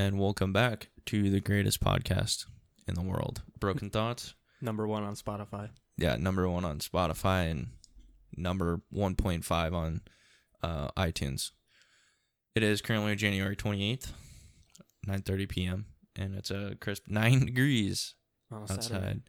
and 0.00 0.18
welcome 0.18 0.50
back 0.50 0.88
to 1.04 1.28
the 1.28 1.40
greatest 1.40 1.78
podcast 1.80 2.46
in 2.88 2.94
the 2.94 3.02
world, 3.02 3.42
Broken 3.58 3.90
Thoughts. 3.96 4.34
Number 4.62 4.86
one 4.86 5.02
on 5.02 5.14
Spotify. 5.14 5.68
Yeah, 5.98 6.16
number 6.16 6.48
one 6.48 6.64
on 6.64 6.78
Spotify 6.78 7.50
and 7.50 7.66
number 8.34 8.80
1.5 8.94 9.72
on 9.74 10.00
uh, 10.62 10.88
iTunes. 10.96 11.50
It 12.54 12.62
is 12.62 12.80
currently 12.80 13.14
January 13.14 13.54
28th, 13.56 14.12
9:30 15.06 15.48
p.m., 15.50 15.86
and 16.16 16.34
it's 16.34 16.50
a 16.50 16.76
crisp 16.80 17.04
nine 17.06 17.40
degrees 17.46 18.14
On 18.50 18.62
outside. 18.62 19.20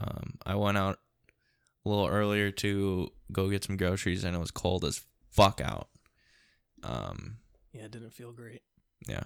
Um, 0.00 0.34
I 0.44 0.56
went 0.56 0.78
out 0.78 0.98
a 1.84 1.88
little 1.88 2.08
earlier 2.08 2.50
to 2.50 3.08
go 3.30 3.48
get 3.50 3.62
some 3.62 3.76
groceries, 3.76 4.24
and 4.24 4.34
it 4.34 4.40
was 4.40 4.50
cold 4.50 4.84
as 4.84 5.04
fuck 5.30 5.60
out. 5.60 5.88
Um, 6.82 7.36
Yeah, 7.72 7.82
it 7.84 7.92
didn't 7.92 8.10
feel 8.10 8.32
great. 8.32 8.62
yeah. 9.06 9.22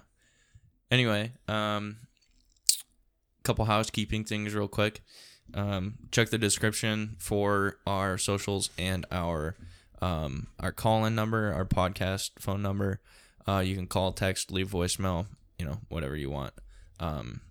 Anyway, 0.89 1.31
um, 1.47 1.97
couple 3.43 3.65
housekeeping 3.65 4.23
things 4.23 4.53
real 4.53 4.67
quick. 4.67 5.01
Um, 5.53 5.95
check 6.11 6.29
the 6.29 6.37
description 6.37 7.15
for 7.19 7.77
our 7.87 8.17
socials 8.17 8.69
and 8.77 9.05
our 9.11 9.55
um, 10.01 10.47
our 10.59 10.71
call 10.71 11.05
in 11.05 11.15
number, 11.15 11.51
our 11.53 11.65
podcast 11.65 12.31
phone 12.39 12.61
number. 12.61 12.99
Uh, 13.47 13.59
you 13.59 13.75
can 13.75 13.87
call, 13.87 14.11
text, 14.11 14.51
leave 14.51 14.69
voicemail, 14.69 15.25
you 15.57 15.65
know, 15.65 15.79
whatever 15.87 16.15
you 16.15 16.29
want. 16.29 16.53
Um, 16.99 17.41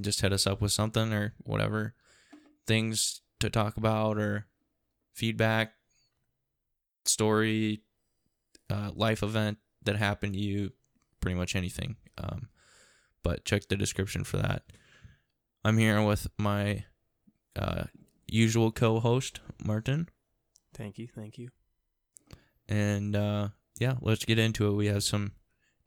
just 0.00 0.20
hit 0.20 0.32
us 0.32 0.46
up 0.46 0.60
with 0.60 0.72
something 0.72 1.12
or 1.12 1.32
whatever 1.38 1.94
things 2.66 3.22
to 3.40 3.50
talk 3.50 3.76
about 3.76 4.18
or 4.18 4.46
feedback, 5.12 5.74
story, 7.04 7.82
uh, 8.70 8.90
life 8.94 9.22
event 9.22 9.58
that 9.84 9.96
happened 9.96 10.34
to 10.34 10.40
you, 10.40 10.72
pretty 11.20 11.36
much 11.36 11.54
anything. 11.56 11.96
Um, 12.18 12.48
but 13.24 13.44
check 13.44 13.66
the 13.68 13.76
description 13.76 14.22
for 14.22 14.36
that. 14.36 14.62
I'm 15.64 15.78
here 15.78 16.00
with 16.02 16.28
my 16.38 16.84
uh, 17.56 17.84
usual 18.28 18.70
co-host 18.70 19.40
Martin, 19.64 20.08
Thank 20.74 20.98
you, 20.98 21.08
thank 21.08 21.38
you. 21.38 21.48
and 22.68 23.16
uh, 23.16 23.48
yeah, 23.80 23.94
let's 24.00 24.24
get 24.24 24.38
into 24.38 24.68
it. 24.68 24.74
We 24.74 24.86
have 24.86 25.02
some 25.02 25.32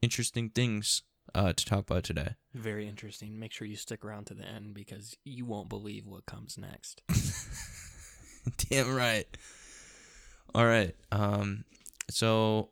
interesting 0.01 0.49
things 0.49 1.03
uh, 1.35 1.53
to 1.53 1.65
talk 1.65 1.79
about 1.89 2.03
today. 2.03 2.35
Very 2.53 2.87
interesting. 2.87 3.37
Make 3.39 3.51
sure 3.51 3.67
you 3.67 3.75
stick 3.75 4.03
around 4.03 4.25
to 4.27 4.33
the 4.33 4.45
end 4.45 4.73
because 4.73 5.15
you 5.23 5.45
won't 5.45 5.69
believe 5.69 6.05
what 6.07 6.25
comes 6.25 6.57
next. 6.57 7.01
Damn 8.69 8.95
right. 8.95 9.25
All 10.55 10.65
right. 10.65 10.95
Um, 11.11 11.65
so 12.09 12.69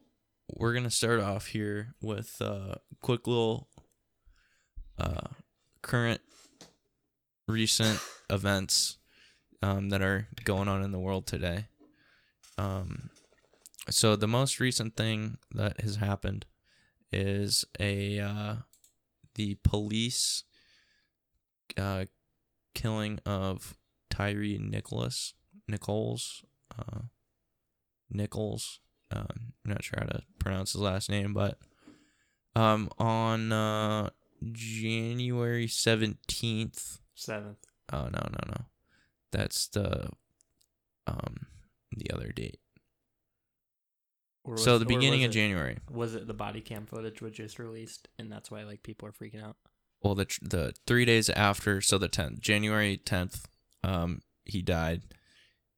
we're 0.56 0.73
gonna 0.73 0.89
start 0.89 1.20
off 1.20 1.48
here 1.48 1.94
with 2.02 2.39
a 2.42 2.80
quick 3.02 3.28
little 3.28 3.67
uh, 5.00 5.28
current 5.82 6.22
recent 7.48 8.00
events 8.30 8.98
um, 9.62 9.90
that 9.90 10.02
are 10.02 10.28
going 10.44 10.68
on 10.68 10.84
in 10.84 10.92
the 10.92 11.00
world 11.00 11.28
today. 11.28 11.66
Um, 12.58 13.10
so 13.90 14.16
the 14.16 14.28
most 14.28 14.60
recent 14.60 14.96
thing 14.96 15.38
that 15.54 15.82
has 15.82 15.98
happened 15.98 16.46
is 17.12 17.66
a 17.80 18.20
uh, 18.20 18.56
the 19.36 19.58
police 19.64 20.44
uh, 21.78 22.06
killing 22.73 23.20
of 23.26 23.78
Tyree 24.10 24.58
Nicholas 24.60 25.34
Nichols 25.68 26.44
uh, 26.78 27.02
Nichols. 28.10 28.80
Uh, 29.12 29.26
I'm 29.30 29.54
not 29.66 29.84
sure 29.84 30.00
how 30.00 30.08
to 30.08 30.23
pronounce 30.40 30.73
his 30.73 30.82
last 30.82 31.10
name, 31.10 31.34
but 31.34 31.58
um, 32.56 32.90
on 32.98 33.52
uh, 33.52 34.10
January 34.52 35.67
seventeenth. 35.67 37.00
Seventh. 37.16 37.59
Oh 37.91 38.03
no 38.05 38.28
no 38.31 38.39
no, 38.47 38.66
that's 39.31 39.67
the 39.67 40.09
um 41.08 41.48
the 41.95 42.11
other 42.11 42.32
date. 42.32 42.60
So 44.58 44.77
the 44.77 44.86
beginning 44.86 45.23
of 45.23 45.32
it- 45.32 45.33
January. 45.33 45.80
Was 45.89 46.14
it 46.15 46.27
the 46.27 46.33
body 46.33 46.61
cam 46.61 46.86
footage 46.86 47.21
was 47.21 47.33
just 47.33 47.58
released 47.58 48.08
and 48.20 48.32
that's 48.32 48.52
why 48.52 48.64
like 48.64 48.83
people 48.83 49.08
are 49.08 49.11
freaking 49.11 49.43
out? 49.43 49.55
Well, 50.04 50.14
the 50.14 50.26
tr- 50.26 50.39
the 50.43 50.73
three 50.86 51.05
days 51.05 51.30
after, 51.31 51.81
so 51.81 51.98
the 51.98 52.08
tenth, 52.08 52.39
January 52.39 52.98
tenth, 52.98 53.48
um, 53.83 54.21
he 54.43 54.61
died. 54.61 55.02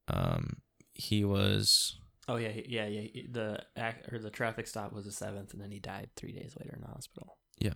Um, 0.08 0.58
he 0.92 1.24
was 1.24 1.98
Oh 2.26 2.36
yeah, 2.36 2.50
yeah, 2.66 2.86
yeah. 2.86 3.22
The 3.30 3.62
act 3.74 4.12
or 4.12 4.18
the 4.18 4.28
traffic 4.30 4.66
stop 4.66 4.92
was 4.92 5.06
the 5.06 5.12
seventh, 5.12 5.54
and 5.54 5.62
then 5.62 5.70
he 5.70 5.78
died 5.78 6.10
three 6.14 6.32
days 6.32 6.54
later 6.58 6.74
in 6.74 6.82
the 6.82 6.88
hospital. 6.88 7.38
Yeah. 7.58 7.72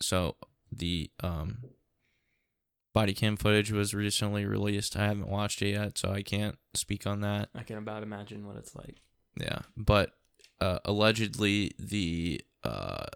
So 0.00 0.36
the 0.70 1.10
um 1.20 1.58
body 2.94 3.14
cam 3.14 3.36
footage 3.36 3.70
was 3.70 3.94
recently 3.94 4.44
released. 4.44 4.96
I 4.96 5.06
haven't 5.06 5.28
watched 5.28 5.62
it 5.62 5.70
yet, 5.70 5.98
so 5.98 6.10
I 6.10 6.22
can't 6.22 6.58
speak 6.74 7.06
on 7.06 7.20
that. 7.20 7.48
I 7.54 7.62
can 7.62 7.78
about 7.78 8.02
imagine 8.02 8.46
what 8.46 8.56
it's 8.56 8.74
like. 8.74 9.02
Yeah, 9.40 9.60
but 9.76 10.10
uh, 10.60 10.78
allegedly 10.84 11.72
the 11.78 12.40
uh 12.64 13.06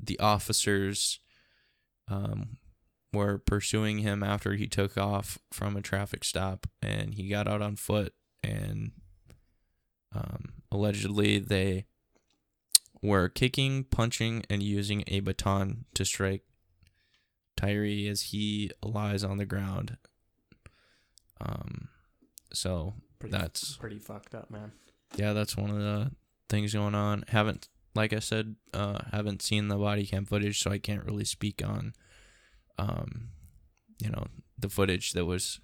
the 0.00 0.18
officers 0.18 1.20
um 2.08 2.58
were 3.12 3.38
pursuing 3.38 3.98
him 3.98 4.22
after 4.22 4.54
he 4.54 4.66
took 4.66 4.98
off 4.98 5.38
from 5.52 5.76
a 5.76 5.82
traffic 5.82 6.24
stop 6.24 6.66
and 6.82 7.14
he 7.14 7.28
got 7.28 7.46
out 7.46 7.62
on 7.62 7.76
foot 7.76 8.12
and 8.42 8.90
um 10.12 10.54
allegedly 10.72 11.38
they 11.38 11.86
were 13.04 13.28
kicking, 13.28 13.84
punching 13.84 14.44
and 14.48 14.62
using 14.62 15.04
a 15.08 15.20
baton 15.20 15.84
to 15.94 16.04
strike 16.04 16.42
Tyree 17.56 18.08
as 18.08 18.22
he 18.22 18.70
lies 18.82 19.22
on 19.22 19.36
the 19.36 19.46
ground. 19.46 19.96
Um 21.40 21.88
so 22.52 22.94
Pretty, 23.18 23.32
That's- 23.36 23.76
pretty 23.78 23.98
fucked 23.98 24.34
up, 24.34 24.50
man. 24.50 24.72
yeah, 25.16 25.32
that's 25.32 25.56
one 25.56 25.70
of 25.70 25.78
the 25.78 26.10
things 26.50 26.74
going 26.74 26.94
on. 26.94 27.24
Haven't, 27.28 27.68
like 27.94 28.12
I 28.12 28.18
said, 28.18 28.56
uh, 28.74 28.98
haven't 29.12 29.40
seen 29.40 29.68
the 29.68 29.76
body 29.78 30.04
cam 30.04 30.26
footage, 30.26 30.58
so 30.60 30.70
I 30.70 30.78
can't 30.78 31.04
really 31.04 31.24
speak 31.24 31.62
on, 31.66 31.94
um, 32.76 33.30
you 33.98 34.10
know, 34.10 34.26
the 34.58 34.68
footage 34.68 35.12
that 35.12 35.24
was 35.24 35.60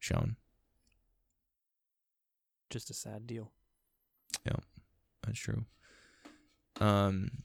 shown. 0.00 0.36
Just 2.68 2.90
a 2.90 2.94
sad 2.94 3.26
deal. 3.28 3.52
Yeah, 4.44 4.56
that's 5.24 5.38
true. 5.38 5.64
Um, 6.80 7.42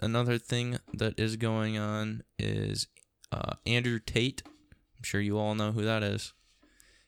another 0.00 0.38
thing 0.38 0.78
that 0.94 1.18
is 1.18 1.36
going 1.36 1.78
on 1.78 2.22
is 2.38 2.88
uh, 3.30 3.54
Andrew 3.66 3.98
Tate. 3.98 4.42
I'm 4.46 5.02
sure 5.02 5.20
you 5.20 5.38
all 5.38 5.54
know 5.54 5.72
who 5.72 5.82
that 5.84 6.02
is. 6.02 6.32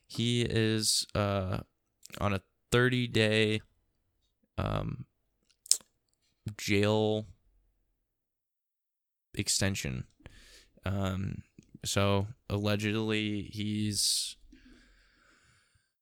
He 0.07 0.43
is 0.43 1.07
uh, 1.15 1.59
on 2.21 2.33
a 2.33 2.41
30 2.71 3.07
day 3.07 3.61
um, 4.57 5.05
jail 6.57 7.25
extension. 9.33 10.05
Um, 10.85 11.43
so 11.85 12.27
allegedly 12.49 13.49
he's 13.51 14.35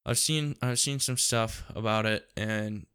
I've 0.05 0.17
seen 0.17 0.55
I've 0.61 0.79
seen 0.79 0.99
some 0.99 1.17
stuff 1.17 1.63
about 1.75 2.05
it 2.05 2.27
and 2.35 2.85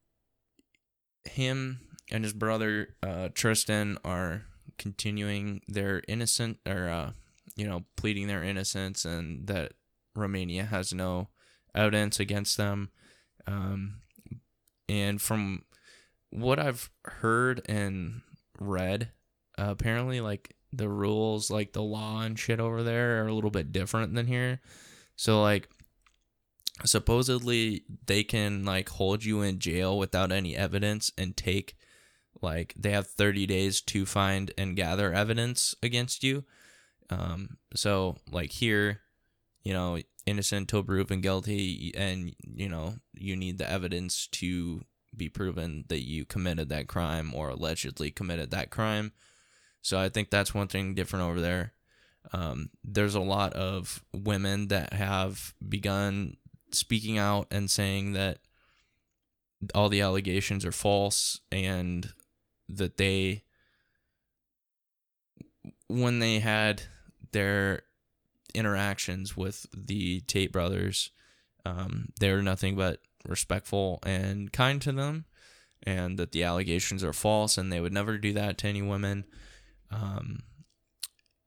him 1.29 1.81
and 2.11 2.25
his 2.25 2.33
brother 2.33 2.95
uh, 3.03 3.29
Tristan 3.35 3.99
are 4.05 4.45
continuing 4.79 5.63
their 5.69 6.03
innocent 6.07 6.59
or 6.67 6.89
uh, 6.89 7.11
you 7.57 7.67
know 7.67 7.85
pleading 7.97 8.27
their 8.27 8.43
innocence 8.43 9.05
and 9.05 9.47
that 9.47 9.73
Romania 10.15 10.65
has 10.65 10.93
no 10.93 11.29
evidence 11.75 12.21
against 12.21 12.57
them. 12.57 12.91
Um, 13.47 14.01
and 14.89 15.21
from 15.21 15.63
what 16.31 16.59
I've 16.59 16.91
heard 17.05 17.63
and 17.69 18.23
read 18.59 19.11
uh, 19.59 19.67
apparently 19.69 20.21
like 20.21 20.55
the 20.73 20.89
rules 20.89 21.51
like 21.51 21.73
the 21.73 21.83
law 21.83 22.23
and 22.23 22.39
shit 22.39 22.61
over 22.61 22.83
there 22.83 23.23
are 23.23 23.29
a 23.29 23.35
little 23.35 23.51
bit 23.51 23.73
different 23.73 24.15
than 24.15 24.27
here. 24.27 24.61
So 25.17 25.43
like 25.43 25.69
supposedly 26.85 27.85
they 28.07 28.23
can 28.23 28.65
like 28.65 28.89
hold 28.91 29.25
you 29.25 29.43
in 29.43 29.59
jail 29.59 29.99
without 29.99 30.31
any 30.31 30.57
evidence 30.57 31.11
and 31.17 31.37
take 31.37 31.77
like 32.43 32.75
they 32.77 32.91
have 32.91 33.07
30 33.07 33.47
days 33.47 33.81
to 33.81 34.05
find 34.05 34.53
and 34.59 34.77
gather 34.77 35.13
evidence 35.13 35.75
against 35.83 36.23
you. 36.23 36.45
Um 37.09 37.59
so 37.75 38.17
like 38.31 38.53
here 38.53 39.01
you 39.63 39.73
know 39.73 39.99
innocent 40.27 40.69
till 40.69 40.83
proven 40.83 41.21
guilty 41.21 41.93
and 41.97 42.35
you 42.43 42.69
know 42.69 42.97
you 43.15 43.37
need 43.37 43.59
the 43.59 43.71
evidence 43.71 44.27
to 44.27 44.83
be 45.17 45.29
proven 45.29 45.85
that 45.89 46.05
you 46.05 46.25
committed 46.27 46.69
that 46.69 46.89
crime 46.89 47.33
or 47.35 47.49
allegedly 47.49 48.11
committed 48.11 48.51
that 48.51 48.71
crime. 48.71 49.13
So 49.81 49.99
i 49.99 50.09
think 50.09 50.31
that's 50.31 50.53
one 50.53 50.69
thing 50.69 50.95
different 50.95 51.25
over 51.25 51.41
there. 51.41 51.73
Um, 52.33 52.71
there's 52.83 53.15
a 53.15 53.21
lot 53.21 53.53
of 53.53 54.05
women 54.13 54.69
that 54.69 54.93
have 54.93 55.55
begun 55.67 56.37
speaking 56.73 57.19
out 57.19 57.47
and 57.51 57.71
saying 57.71 58.13
that 58.13 58.39
all 59.75 59.89
the 59.89 60.01
allegations 60.01 60.65
are 60.65 60.73
false 60.73 61.41
and 61.51 62.13
that 62.69 62.97
they 62.97 63.43
when 65.89 66.19
they 66.19 66.41
had 66.41 66.83
their 67.33 67.83
interactions 68.55 69.37
with 69.37 69.67
the 69.73 70.21
Tate 70.21 70.53
brothers, 70.53 71.11
um, 71.65 72.09
they 72.19 72.33
were 72.33 72.43
nothing 72.43 72.75
but 72.77 73.01
respectful 73.27 74.01
and 74.05 74.53
kind 74.53 74.81
to 74.83 74.93
them, 74.93 75.27
and 75.83 76.19
that 76.19 76.33
the 76.33 76.43
allegations 76.43 77.05
are 77.05 77.13
false, 77.13 77.57
and 77.57 77.73
they 77.73 77.81
would 77.81 77.93
never 77.93 78.19
do 78.19 78.33
that 78.33 78.59
to 78.59 78.69
any 78.69 78.83
women. 78.83 79.25
Um, 79.91 80.43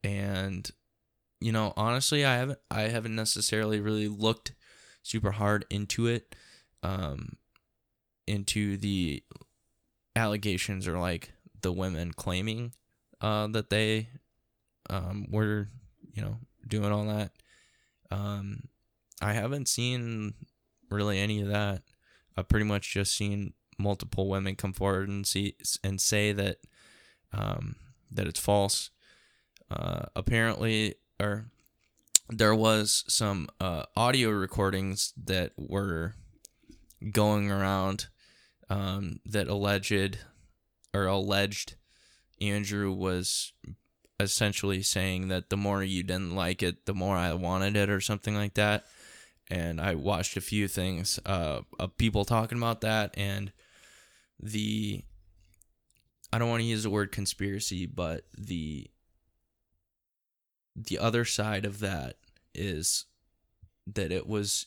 and 0.02 0.70
you 1.40 1.52
know, 1.52 1.72
honestly, 1.76 2.24
I 2.24 2.36
haven't 2.36 2.58
I 2.70 2.82
haven't 2.82 3.14
necessarily 3.14 3.80
really 3.80 4.08
looked 4.08 4.52
super 5.02 5.32
hard 5.32 5.64
into 5.70 6.06
it, 6.06 6.34
um, 6.82 7.36
into 8.26 8.76
the 8.76 9.22
allegations 10.16 10.86
or 10.86 10.98
like 10.98 11.32
the 11.62 11.72
women 11.72 12.12
claiming 12.12 12.72
uh, 13.20 13.46
that 13.48 13.70
they 13.70 14.08
um, 14.88 15.26
were, 15.30 15.68
you 16.12 16.22
know, 16.22 16.38
doing 16.66 16.92
all 16.92 17.04
that. 17.06 17.32
Um, 18.10 18.64
I 19.22 19.32
haven't 19.32 19.68
seen 19.68 20.34
really 20.90 21.18
any 21.18 21.40
of 21.40 21.48
that. 21.48 21.82
I've 22.36 22.48
pretty 22.48 22.64
much 22.64 22.92
just 22.92 23.16
seen 23.16 23.52
multiple 23.78 24.28
women 24.28 24.56
come 24.56 24.72
forward 24.72 25.08
and 25.08 25.26
see 25.26 25.56
and 25.82 26.00
say 26.00 26.32
that 26.32 26.58
um, 27.32 27.76
that 28.10 28.26
it's 28.26 28.40
false. 28.40 28.90
Uh, 29.70 30.06
apparently, 30.16 30.96
or 31.20 31.46
there 32.30 32.54
was 32.54 33.04
some 33.08 33.48
uh, 33.60 33.84
audio 33.96 34.30
recordings 34.30 35.12
that 35.24 35.52
were 35.56 36.14
going 37.12 37.50
around 37.50 38.08
um, 38.68 39.20
that 39.24 39.48
alleged 39.48 40.18
or 40.94 41.06
alleged 41.06 41.74
Andrew 42.40 42.92
was 42.92 43.52
essentially 44.18 44.82
saying 44.82 45.28
that 45.28 45.50
the 45.50 45.56
more 45.56 45.82
you 45.82 46.02
didn't 46.02 46.34
like 46.34 46.62
it, 46.62 46.86
the 46.86 46.94
more 46.94 47.16
I 47.16 47.32
wanted 47.32 47.76
it, 47.76 47.90
or 47.90 48.00
something 48.00 48.34
like 48.34 48.54
that. 48.54 48.84
And 49.50 49.80
I 49.80 49.94
watched 49.94 50.36
a 50.36 50.40
few 50.40 50.68
things 50.68 51.18
uh, 51.26 51.62
of 51.78 51.96
people 51.96 52.24
talking 52.24 52.58
about 52.58 52.82
that, 52.82 53.14
and 53.16 53.52
the 54.38 55.02
I 56.32 56.38
don't 56.38 56.48
want 56.48 56.60
to 56.60 56.68
use 56.68 56.84
the 56.84 56.90
word 56.90 57.10
conspiracy, 57.10 57.86
but 57.86 58.24
the 58.38 58.88
the 60.76 60.98
other 60.98 61.24
side 61.24 61.64
of 61.64 61.80
that 61.80 62.16
is 62.54 63.06
that 63.86 64.12
it 64.12 64.26
was 64.26 64.66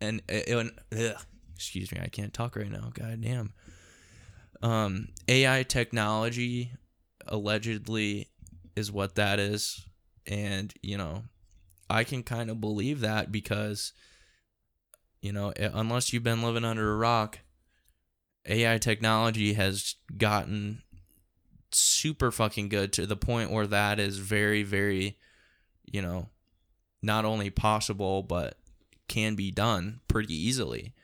and 0.00 0.22
it, 0.28 0.72
ugh, 0.96 1.22
excuse 1.54 1.92
me, 1.92 1.98
I 2.02 2.08
can't 2.08 2.32
talk 2.32 2.56
right 2.56 2.70
now. 2.70 2.90
God 2.94 3.20
damn. 3.20 3.52
Um, 4.62 5.08
AI 5.28 5.62
technology 5.62 6.72
allegedly 7.26 8.28
is 8.76 8.90
what 8.90 9.16
that 9.16 9.38
is, 9.38 9.86
and 10.26 10.72
you 10.82 10.96
know, 10.96 11.24
I 11.88 12.04
can 12.04 12.22
kind 12.22 12.50
of 12.50 12.60
believe 12.60 13.00
that 13.00 13.30
because 13.30 13.92
you 15.22 15.32
know, 15.32 15.52
unless 15.56 16.12
you've 16.12 16.22
been 16.22 16.42
living 16.42 16.64
under 16.64 16.92
a 16.92 16.96
rock, 16.96 17.40
AI 18.46 18.78
technology 18.78 19.52
has 19.52 19.96
gotten 20.16 20.82
super 21.72 22.30
fucking 22.30 22.68
good 22.68 22.92
to 22.94 23.06
the 23.06 23.16
point 23.16 23.50
where 23.50 23.66
that 23.66 23.98
is 23.98 24.18
very, 24.18 24.62
very, 24.62 25.18
you 25.84 26.02
know, 26.02 26.28
not 27.02 27.24
only 27.24 27.50
possible 27.50 28.22
but 28.22 28.56
can 29.08 29.34
be 29.34 29.50
done 29.50 30.00
pretty 30.08 30.34
easily. 30.34 30.94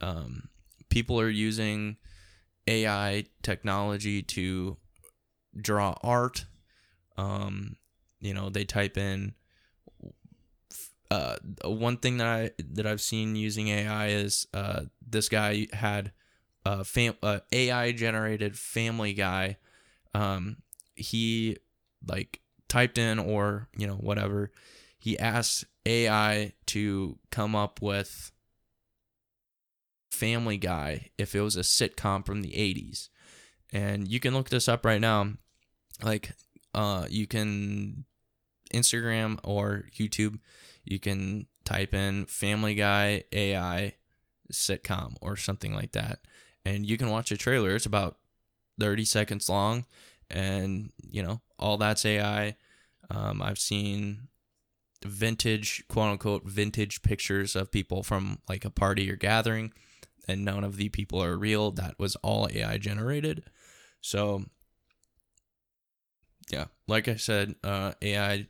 Um, 0.00 0.48
people 0.88 1.20
are 1.20 1.28
using 1.28 1.96
AI 2.66 3.24
technology 3.42 4.22
to 4.22 4.76
draw 5.56 5.94
art. 6.02 6.46
Um, 7.16 7.76
you 8.20 8.34
know, 8.34 8.48
they 8.48 8.64
type 8.64 8.96
in. 8.96 9.34
Uh, 11.10 11.36
one 11.64 11.96
thing 11.96 12.18
that 12.18 12.26
I 12.28 12.50
that 12.72 12.86
I've 12.86 13.00
seen 13.00 13.34
using 13.34 13.68
AI 13.68 14.08
is 14.08 14.46
uh, 14.54 14.82
this 15.04 15.28
guy 15.28 15.66
had 15.72 16.12
a 16.64 16.84
fam- 16.84 17.16
uh, 17.20 17.40
AI 17.50 17.90
generated 17.90 18.56
Family 18.56 19.12
Guy 19.12 19.56
um, 20.14 20.58
he 20.94 21.56
like 22.06 22.40
typed 22.68 22.98
in 22.98 23.18
or 23.18 23.68
you 23.76 23.86
know 23.86 23.94
whatever 23.94 24.52
he 24.98 25.18
asked 25.18 25.64
ai 25.86 26.52
to 26.66 27.18
come 27.30 27.56
up 27.56 27.82
with 27.82 28.32
family 30.10 30.56
guy 30.56 31.10
if 31.18 31.34
it 31.34 31.40
was 31.40 31.56
a 31.56 31.60
sitcom 31.60 32.24
from 32.24 32.42
the 32.42 32.50
80s 32.50 33.08
and 33.72 34.08
you 34.08 34.20
can 34.20 34.34
look 34.34 34.50
this 34.50 34.68
up 34.68 34.84
right 34.84 35.00
now. 35.00 35.32
Like 36.02 36.32
uh 36.74 37.06
you 37.10 37.26
can 37.26 38.04
instagram 38.72 39.40
or 39.42 39.86
youtube 39.98 40.38
you 40.84 41.00
can 41.00 41.44
type 41.64 41.92
in 41.92 42.24
family 42.26 42.76
guy 42.76 43.24
ai 43.32 43.94
sitcom 44.52 45.16
or 45.20 45.36
something 45.36 45.74
like 45.74 45.92
that. 45.92 46.20
And 46.64 46.84
you 46.84 46.96
can 46.98 47.08
watch 47.08 47.32
a 47.32 47.36
trailer. 47.36 47.74
It's 47.74 47.86
about 47.86 48.18
30 48.80 49.04
seconds 49.04 49.48
long 49.48 49.84
and 50.30 50.90
you 51.10 51.22
know 51.22 51.40
all 51.58 51.76
that's 51.76 52.04
ai 52.04 52.56
um, 53.10 53.42
i've 53.42 53.58
seen 53.58 54.28
vintage 55.04 55.84
quote 55.88 56.10
unquote 56.10 56.44
vintage 56.44 57.02
pictures 57.02 57.54
of 57.56 57.70
people 57.70 58.02
from 58.02 58.38
like 58.48 58.64
a 58.64 58.70
party 58.70 59.10
or 59.10 59.16
gathering 59.16 59.72
and 60.28 60.44
none 60.44 60.62
of 60.62 60.76
the 60.76 60.90
people 60.90 61.22
are 61.22 61.36
real. 61.36 61.70
That 61.70 61.98
was 61.98 62.14
all 62.16 62.48
ai 62.52 62.76
generated. 62.76 63.44
So 64.02 64.44
yeah 66.52 66.66
like 66.86 67.08
i 67.08 67.16
said 67.16 67.54
uh, 67.64 67.92
ai 68.02 68.46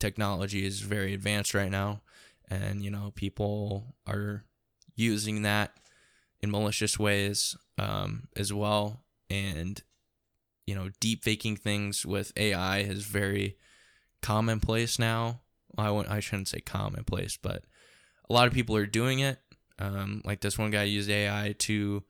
technology 0.00 0.64
is 0.64 0.80
very 0.80 1.14
advanced 1.14 1.54
right 1.54 1.70
now 1.70 2.00
and 2.48 2.82
you 2.82 2.90
know 2.90 3.12
people 3.14 3.94
are 4.06 4.44
using 4.94 5.42
that 5.42 5.72
in 6.40 6.50
malicious 6.50 6.98
ways 6.98 7.56
um, 7.78 8.28
as 8.36 8.52
well 8.52 9.02
and 9.30 9.82
you 10.66 10.74
know 10.74 10.90
deep 11.00 11.24
faking 11.24 11.56
things 11.56 12.04
with 12.04 12.32
AI 12.36 12.78
is 12.78 13.04
very 13.04 13.56
commonplace 14.22 14.98
now. 14.98 15.40
I 15.76 15.90
won't, 15.90 16.10
I 16.10 16.20
shouldn't 16.20 16.48
say 16.48 16.60
commonplace, 16.60 17.38
but 17.40 17.62
a 18.28 18.32
lot 18.32 18.46
of 18.46 18.54
people 18.54 18.76
are 18.76 18.86
doing 18.86 19.20
it. 19.20 19.38
Um, 19.78 20.22
like 20.24 20.40
this 20.40 20.58
one 20.58 20.70
guy 20.70 20.84
used 20.84 21.08
AI 21.08 21.54
to 21.60 22.02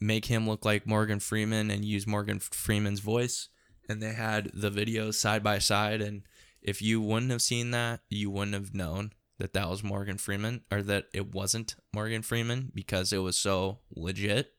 make 0.00 0.26
him 0.26 0.48
look 0.48 0.64
like 0.64 0.86
Morgan 0.86 1.20
Freeman 1.20 1.70
and 1.70 1.84
use 1.84 2.06
Morgan 2.06 2.38
Freeman's 2.38 3.00
voice, 3.00 3.48
and 3.88 4.02
they 4.02 4.12
had 4.12 4.50
the 4.52 4.70
videos 4.70 5.14
side 5.14 5.42
by 5.42 5.58
side. 5.58 6.02
And 6.02 6.22
if 6.60 6.82
you 6.82 7.00
wouldn't 7.00 7.30
have 7.30 7.42
seen 7.42 7.70
that, 7.70 8.00
you 8.08 8.30
wouldn't 8.30 8.54
have 8.54 8.74
known 8.74 9.12
that 9.38 9.54
that 9.54 9.68
was 9.68 9.82
Morgan 9.82 10.18
Freeman 10.18 10.62
or 10.70 10.82
that 10.82 11.06
it 11.14 11.34
wasn't 11.34 11.76
Morgan 11.94 12.22
Freeman 12.22 12.70
because 12.74 13.12
it 13.12 13.18
was 13.18 13.36
so 13.36 13.78
legit. 13.94 14.52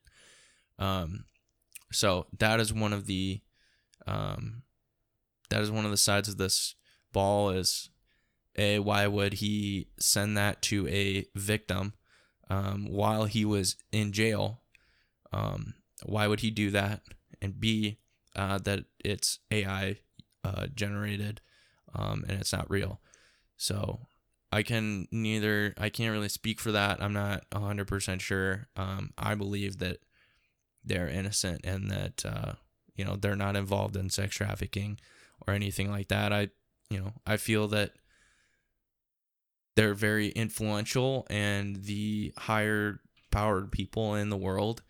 Um, 0.78 1.26
so 1.92 2.26
that 2.38 2.60
is 2.60 2.72
one 2.72 2.92
of 2.92 3.06
the 3.06 3.40
um, 4.06 4.62
that 5.50 5.62
is 5.62 5.70
one 5.70 5.84
of 5.84 5.90
the 5.90 5.96
sides 5.96 6.28
of 6.28 6.36
this 6.36 6.74
ball 7.12 7.50
is 7.50 7.90
a 8.56 8.78
why 8.78 9.06
would 9.06 9.34
he 9.34 9.88
send 9.98 10.36
that 10.36 10.62
to 10.62 10.86
a 10.88 11.26
victim 11.34 11.94
um, 12.50 12.86
while 12.88 13.24
he 13.24 13.44
was 13.44 13.76
in 13.92 14.12
jail? 14.12 14.60
Um, 15.32 15.74
why 16.04 16.26
would 16.26 16.40
he 16.40 16.50
do 16.50 16.70
that? 16.70 17.02
And 17.40 17.58
B 17.58 17.98
uh, 18.36 18.58
that 18.58 18.84
it's 19.04 19.38
AI 19.50 19.98
uh, 20.44 20.66
generated 20.74 21.40
um, 21.94 22.24
and 22.28 22.40
it's 22.40 22.52
not 22.52 22.70
real. 22.70 23.00
So 23.56 24.06
I 24.52 24.62
can 24.62 25.08
neither 25.10 25.74
I 25.78 25.88
can't 25.88 26.12
really 26.12 26.28
speak 26.28 26.60
for 26.60 26.72
that. 26.72 27.02
I'm 27.02 27.12
not 27.12 27.48
100% 27.50 28.20
sure. 28.20 28.68
Um, 28.76 29.12
I 29.18 29.34
believe 29.34 29.78
that 29.78 29.98
they're 30.84 31.08
innocent 31.08 31.60
and 31.64 31.90
that 31.90 32.24
uh, 32.24 32.52
you 32.94 33.04
know 33.04 33.16
they're 33.16 33.36
not 33.36 33.56
involved 33.56 33.96
in 33.96 34.10
sex 34.10 34.34
trafficking 34.36 34.98
or 35.46 35.54
anything 35.54 35.90
like 35.90 36.08
that. 36.08 36.32
I 36.32 36.48
you 36.90 37.00
know 37.00 37.12
I 37.26 37.36
feel 37.36 37.68
that 37.68 37.92
they're 39.76 39.94
very 39.94 40.28
influential 40.28 41.26
and 41.28 41.76
the 41.84 42.32
higher 42.36 43.00
powered 43.30 43.72
people 43.72 44.14
in 44.14 44.30
the 44.30 44.36
world 44.36 44.82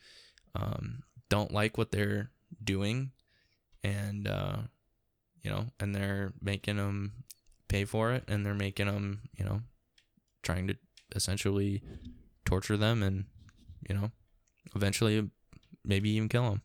um, 0.55 1.03
don't 1.31 1.53
like 1.53 1.79
what 1.79 1.91
they're 1.91 2.31
doing 2.63 3.11
and 3.83 4.29
uh, 4.29 4.57
you 5.43 5.51
know 5.51 5.67
and 5.81 5.95
they're 5.95 6.33
making 6.41 6.77
them 6.77 7.13
pay 7.69 7.85
for 7.85 8.13
it 8.13 8.25
and 8.29 8.45
they're 8.45 8.55
making 8.55 8.87
them 8.87 9.23
you 9.37 9.45
know 9.45 9.61
trying 10.43 10.67
to 10.67 10.77
essentially 11.15 11.83
torture 12.45 12.77
them 12.77 13.03
and 13.03 13.25
you 13.89 13.95
know 13.95 14.11
eventually 14.75 15.31
maybe 15.85 16.11
even 16.11 16.29
kill 16.29 16.51
him. 16.51 16.63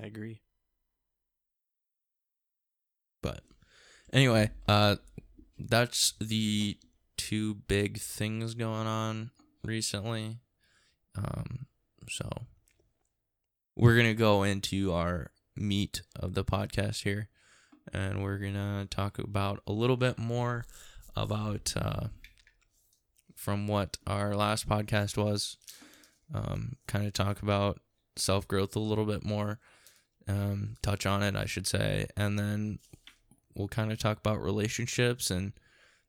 I 0.00 0.06
agree. 0.06 0.42
But 3.22 3.40
anyway, 4.12 4.50
uh 4.68 4.96
that's 5.58 6.14
the 6.20 6.78
two 7.16 7.54
big 7.66 7.98
things 7.98 8.54
going 8.54 8.86
on 8.86 9.30
recently. 9.64 10.38
Um 11.16 11.66
so 12.08 12.28
we're 13.76 13.96
gonna 13.96 14.14
go 14.14 14.42
into 14.42 14.92
our 14.92 15.30
meat 15.54 16.02
of 16.18 16.34
the 16.34 16.44
podcast 16.44 17.02
here, 17.02 17.28
and 17.92 18.22
we're 18.22 18.38
gonna 18.38 18.86
talk 18.90 19.18
about 19.18 19.62
a 19.66 19.72
little 19.72 19.96
bit 19.96 20.18
more 20.18 20.64
about 21.14 21.74
uh, 21.76 22.08
from 23.34 23.66
what 23.66 23.96
our 24.06 24.34
last 24.34 24.68
podcast 24.68 25.16
was. 25.16 25.56
Um, 26.34 26.76
kind 26.88 27.06
of 27.06 27.12
talk 27.12 27.42
about 27.42 27.80
self 28.16 28.46
growth 28.48 28.74
a 28.76 28.80
little 28.80 29.04
bit 29.04 29.24
more. 29.24 29.58
Um, 30.28 30.76
touch 30.82 31.06
on 31.06 31.22
it, 31.22 31.36
I 31.36 31.44
should 31.46 31.66
say, 31.68 32.06
and 32.16 32.36
then 32.38 32.78
we'll 33.54 33.68
kind 33.68 33.92
of 33.92 33.98
talk 33.98 34.18
about 34.18 34.42
relationships 34.42 35.30
and 35.30 35.52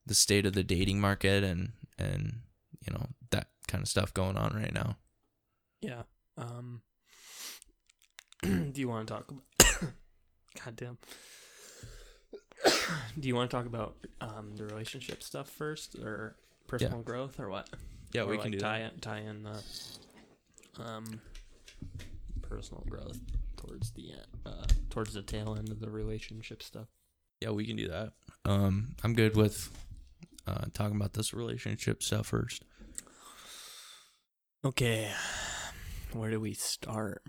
the 0.06 0.16
state 0.16 0.46
of 0.46 0.54
the 0.54 0.64
dating 0.64 1.00
market 1.00 1.44
and 1.44 1.74
and 2.00 2.42
you 2.86 2.94
know 2.94 3.08
that 3.32 3.48
kind 3.68 3.82
of 3.84 3.88
stuff 3.88 4.14
going 4.14 4.38
on 4.38 4.56
right 4.56 4.74
now. 4.74 4.98
Yeah. 5.82 6.04
Um. 6.38 6.82
do 8.42 8.72
you 8.76 8.88
want 8.88 9.08
to 9.08 9.14
talk? 9.14 9.30
About 9.30 9.92
God 10.66 10.76
damn. 10.76 10.98
do 13.20 13.28
you 13.28 13.36
want 13.36 13.50
to 13.52 13.56
talk 13.56 13.66
about 13.66 13.96
um 14.22 14.56
the 14.56 14.66
relationship 14.66 15.22
stuff 15.22 15.50
first, 15.50 15.96
or 15.96 16.36
personal 16.68 17.02
growth, 17.02 17.40
or 17.40 17.50
what? 17.50 17.70
Yeah, 18.14 18.22
Or, 18.22 18.28
we 18.28 18.34
like, 18.38 18.44
can 18.44 18.52
do 18.54 18.60
tie 18.60 18.80
that. 18.80 18.94
in 18.94 19.00
tie 19.00 19.20
in 19.20 19.44
the 19.44 19.62
um 20.80 21.22
personal 22.42 22.84
growth 22.90 23.20
towards 23.58 23.92
the 23.92 24.12
end, 24.12 24.28
uh 24.46 24.66
towards 24.90 25.14
the 25.14 25.22
tail 25.22 25.56
end 25.58 25.70
of 25.70 25.80
the 25.80 25.90
relationship 25.90 26.64
stuff. 26.64 26.88
Yeah, 27.42 27.52
we 27.52 27.66
can 27.68 27.76
do 27.76 27.88
that. 27.90 28.14
Um, 28.46 28.96
I'm 29.04 29.14
good 29.14 29.36
with 29.36 29.70
uh 30.48 30.66
talking 30.74 30.96
about 30.96 31.14
this 31.14 31.34
relationship 31.34 32.02
stuff 32.04 32.28
first. 32.28 32.64
Okay, 34.66 35.12
where 36.14 36.32
do 36.32 36.40
we 36.40 36.54
start? 36.54 37.24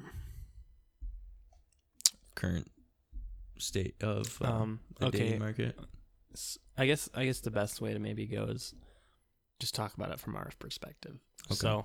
Current 2.35 2.71
state 3.59 4.03
of 4.03 4.41
uh, 4.43 4.47
Um, 4.47 4.81
the 4.99 5.07
okay. 5.07 5.19
dating 5.19 5.39
market. 5.41 5.79
I 6.77 6.87
guess 6.87 7.09
I 7.15 7.25
guess 7.25 7.41
the 7.41 7.51
best 7.51 7.81
way 7.81 7.93
to 7.93 7.99
maybe 7.99 8.27
go 8.27 8.45
is 8.45 8.75
just 9.59 9.75
talk 9.75 9.95
about 9.95 10.13
it 10.13 10.21
from 10.21 10.37
our 10.37 10.51
perspective. 10.59 11.19
Okay. 11.47 11.55
So, 11.57 11.85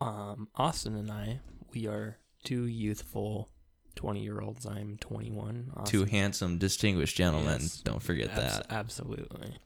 um, 0.00 0.48
Austin 0.54 0.94
and 0.96 1.10
I, 1.10 1.40
we 1.72 1.86
are 1.86 2.18
two 2.44 2.66
youthful 2.66 3.50
twenty 3.94 4.22
year 4.22 4.40
olds. 4.40 4.66
I'm 4.66 4.96
twenty 4.98 5.30
one. 5.30 5.72
Two 5.84 6.04
handsome, 6.04 6.58
distinguished 6.58 7.16
gentlemen. 7.16 7.60
Yes. 7.62 7.80
Don't 7.80 8.02
forget 8.02 8.34
that. 8.36 8.66
Absolutely. 8.70 9.56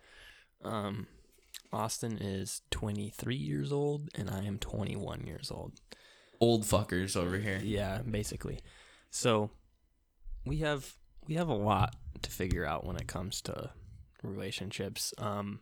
Um, 0.64 1.06
Austin 1.72 2.18
is 2.18 2.62
twenty 2.70 3.10
three 3.10 3.36
years 3.36 3.72
old, 3.72 4.08
and 4.14 4.30
I 4.30 4.44
am 4.44 4.58
twenty 4.58 4.96
one 4.96 5.26
years 5.26 5.50
old. 5.50 5.72
Old 6.40 6.62
fuckers 6.64 7.16
over 7.16 7.38
here. 7.38 7.60
Yeah, 7.62 8.02
basically. 8.02 8.60
So 9.10 9.50
we 10.44 10.58
have 10.58 10.96
we 11.28 11.34
have 11.34 11.48
a 11.48 11.54
lot 11.54 11.94
to 12.22 12.30
figure 12.30 12.64
out 12.66 12.86
when 12.86 12.96
it 12.96 13.06
comes 13.06 13.40
to 13.42 13.70
relationships. 14.22 15.12
Um, 15.18 15.60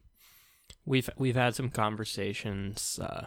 we've 0.84 1.10
we've 1.16 1.36
had 1.36 1.54
some 1.54 1.70
conversations 1.70 2.98
uh, 3.02 3.26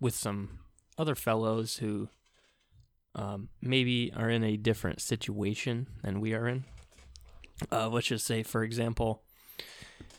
with 0.00 0.14
some 0.14 0.58
other 1.00 1.14
fellows 1.14 1.78
who 1.78 2.08
um, 3.14 3.48
maybe 3.62 4.12
are 4.14 4.28
in 4.28 4.44
a 4.44 4.56
different 4.56 5.00
situation 5.00 5.86
than 6.02 6.20
we 6.20 6.34
are 6.34 6.46
in. 6.46 6.64
Uh, 7.72 7.88
let's 7.88 8.08
just 8.08 8.26
say, 8.26 8.42
for 8.42 8.62
example, 8.62 9.22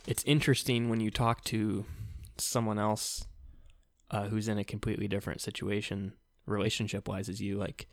it's 0.07 0.23
interesting 0.23 0.89
when 0.89 1.00
you 1.00 1.11
talk 1.11 1.43
to 1.45 1.85
someone 2.38 2.79
else 2.79 3.25
uh, 4.09 4.27
who's 4.27 4.47
in 4.47 4.57
a 4.57 4.63
completely 4.63 5.07
different 5.07 5.39
situation, 5.39 6.13
relationship 6.45 7.07
wise, 7.07 7.29
as 7.29 7.39
you. 7.39 7.57
Like, 7.57 7.88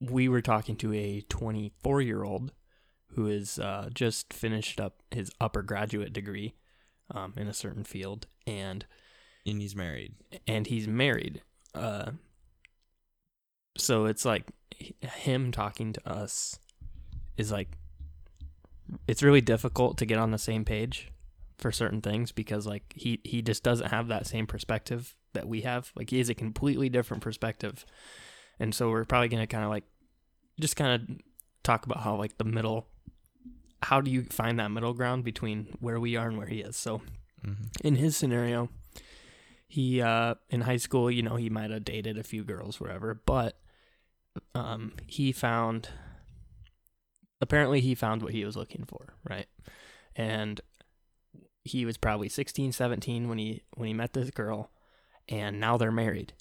we 0.00 0.28
were 0.28 0.42
talking 0.42 0.76
to 0.76 0.92
a 0.92 1.22
24 1.28 2.02
year 2.02 2.24
old 2.24 2.52
who 3.12 3.28
is 3.28 3.58
uh, 3.58 3.88
just 3.94 4.32
finished 4.32 4.80
up 4.80 5.02
his 5.10 5.30
upper 5.40 5.62
graduate 5.62 6.12
degree 6.12 6.54
um, 7.10 7.32
in 7.36 7.46
a 7.46 7.54
certain 7.54 7.84
field, 7.84 8.26
and 8.46 8.84
And 9.46 9.60
he's 9.60 9.76
married. 9.76 10.14
and 10.46 10.66
he's 10.66 10.88
married. 10.88 11.40
Uh, 11.74 12.10
so 13.76 14.06
it's 14.06 14.24
like 14.24 14.44
him 15.00 15.52
talking 15.52 15.92
to 15.92 16.08
us 16.08 16.58
is 17.36 17.52
like 17.52 17.68
it's 19.08 19.22
really 19.22 19.40
difficult 19.40 19.98
to 19.98 20.06
get 20.06 20.18
on 20.18 20.30
the 20.30 20.38
same 20.38 20.64
page 20.64 21.10
for 21.58 21.72
certain 21.72 22.00
things 22.00 22.32
because 22.32 22.66
like 22.66 22.92
he 22.94 23.20
he 23.24 23.42
just 23.42 23.62
doesn't 23.62 23.88
have 23.90 24.08
that 24.08 24.26
same 24.26 24.46
perspective 24.46 25.14
that 25.34 25.46
we 25.48 25.62
have. 25.62 25.92
Like 25.94 26.10
he 26.10 26.18
has 26.18 26.28
a 26.28 26.34
completely 26.34 26.88
different 26.88 27.22
perspective, 27.22 27.84
and 28.58 28.74
so 28.74 28.90
we're 28.90 29.04
probably 29.04 29.28
gonna 29.28 29.46
kind 29.46 29.64
of 29.64 29.70
like 29.70 29.84
just 30.60 30.76
kind 30.76 31.02
of 31.02 31.16
talk 31.62 31.84
about 31.86 31.98
how 32.02 32.16
like 32.16 32.38
the 32.38 32.44
middle. 32.44 32.86
How 33.82 34.00
do 34.00 34.10
you 34.10 34.24
find 34.24 34.58
that 34.58 34.70
middle 34.70 34.94
ground 34.94 35.22
between 35.24 35.76
where 35.80 36.00
we 36.00 36.16
are 36.16 36.28
and 36.28 36.38
where 36.38 36.46
he 36.48 36.60
is? 36.60 36.76
So 36.76 37.02
Mm-hmm. 37.46 37.64
in 37.86 37.96
his 37.96 38.16
scenario, 38.16 38.70
he 39.68 40.00
uh 40.00 40.34
in 40.50 40.62
high 40.62 40.76
school, 40.76 41.10
you 41.10 41.22
know, 41.22 41.36
he 41.36 41.50
might 41.50 41.70
have 41.70 41.84
dated 41.84 42.18
a 42.18 42.22
few 42.22 42.44
girls, 42.44 42.80
wherever, 42.80 43.14
but 43.14 43.58
um 44.54 44.92
he 45.06 45.32
found 45.32 45.88
apparently 47.40 47.80
he 47.80 47.94
found 47.94 48.22
what 48.22 48.32
he 48.32 48.44
was 48.44 48.56
looking 48.56 48.84
for, 48.86 49.14
right? 49.28 49.46
And 50.14 50.60
he 51.64 51.84
was 51.84 51.96
probably 51.98 52.28
16, 52.28 52.72
17 52.72 53.28
when 53.28 53.38
he 53.38 53.62
when 53.74 53.88
he 53.88 53.94
met 53.94 54.12
this 54.12 54.30
girl 54.30 54.70
and 55.28 55.58
now 55.58 55.76
they're 55.76 55.90
married. 55.92 56.32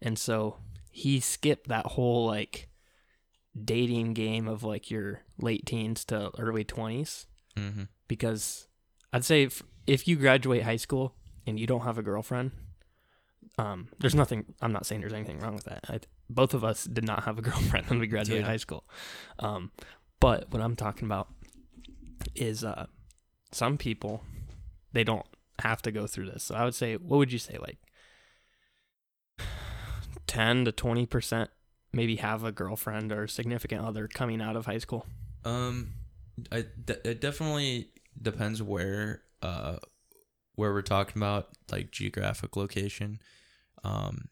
And 0.00 0.18
so 0.18 0.56
he 0.90 1.20
skipped 1.20 1.68
that 1.68 1.86
whole 1.86 2.26
like 2.26 2.68
dating 3.64 4.14
game 4.14 4.48
of 4.48 4.64
like 4.64 4.90
your 4.90 5.20
late 5.38 5.66
teens 5.66 6.04
to 6.06 6.30
early 6.38 6.64
20s 6.64 7.26
Mm-hmm. 7.54 7.82
because 8.08 8.66
I'd 9.12 9.26
say 9.26 9.42
if, 9.42 9.62
if 9.86 10.08
you 10.08 10.16
graduate 10.16 10.62
high 10.62 10.76
school 10.76 11.14
and 11.46 11.60
you 11.60 11.66
don't 11.66 11.82
have 11.82 11.98
a 11.98 12.02
girlfriend, 12.02 12.52
um, 13.58 13.88
there's 13.98 14.14
nothing. 14.14 14.44
I'm 14.62 14.72
not 14.72 14.86
saying 14.86 15.00
there's 15.02 15.12
anything 15.12 15.38
wrong 15.38 15.54
with 15.54 15.64
that. 15.64 15.80
I, 15.88 16.00
both 16.30 16.54
of 16.54 16.64
us 16.64 16.84
did 16.84 17.04
not 17.04 17.24
have 17.24 17.38
a 17.38 17.42
girlfriend 17.50 17.86
when 17.88 17.98
we 17.98 18.06
graduated 18.06 18.44
Yeah. 18.44 18.50
high 18.50 18.56
school. 18.56 18.84
Um, 19.38 19.70
but 20.20 20.50
what 20.50 20.62
I'm 20.62 20.76
talking 20.76 21.06
about 21.06 21.28
is 22.34 22.64
uh, 22.64 22.86
some 23.50 23.76
people 23.76 24.24
they 24.92 25.04
don't 25.04 25.26
have 25.60 25.82
to 25.82 25.90
go 25.92 26.06
through 26.06 26.26
this. 26.30 26.44
So 26.44 26.54
I 26.54 26.64
would 26.64 26.74
say, 26.74 26.96
what 26.96 27.18
would 27.18 27.32
you 27.32 27.38
say, 27.38 27.58
like 27.60 27.78
ten 30.26 30.64
to 30.64 30.72
twenty 30.72 31.06
percent, 31.06 31.50
maybe 31.92 32.16
have 32.16 32.44
a 32.44 32.52
girlfriend 32.52 33.12
or 33.12 33.26
significant 33.26 33.84
other 33.84 34.08
coming 34.08 34.40
out 34.40 34.56
of 34.56 34.66
high 34.66 34.78
school? 34.78 35.06
Um, 35.44 35.92
I 36.50 36.64
de- 36.84 37.08
it 37.10 37.20
definitely 37.20 37.88
depends 38.20 38.62
where 38.62 39.22
uh 39.42 39.76
where 40.54 40.72
we're 40.72 40.82
talking 40.82 41.20
about 41.20 41.48
like 41.70 41.90
geographic 41.90 42.56
location. 42.56 43.20
Um, 43.84 44.28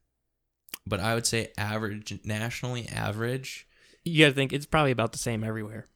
but 0.87 1.01
I 1.01 1.15
would 1.15 1.27
say 1.27 1.53
average 1.59 2.19
nationally 2.25 2.87
average. 2.89 3.67
you 4.05 4.25
gotta 4.25 4.35
think 4.35 4.53
it's 4.53 4.67
probably 4.67 4.91
about 4.93 5.13
the 5.13 5.19
same 5.19 5.45
everywhere 5.45 5.89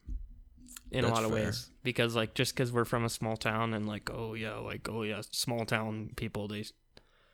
in 0.91 1.03
a 1.03 1.09
lot 1.09 1.23
of 1.23 1.31
fair. 1.31 1.45
ways 1.45 1.69
because 1.83 2.15
like 2.15 2.33
just 2.35 2.53
because 2.53 2.71
we're 2.71 2.85
from 2.85 3.03
a 3.03 3.09
small 3.09 3.35
town 3.35 3.73
and 3.73 3.87
like 3.87 4.09
oh 4.13 4.33
yeah 4.33 4.55
like 4.55 4.87
oh 4.89 5.03
yeah 5.03 5.21
small 5.31 5.65
town 5.65 6.11
people 6.15 6.47
they 6.47 6.63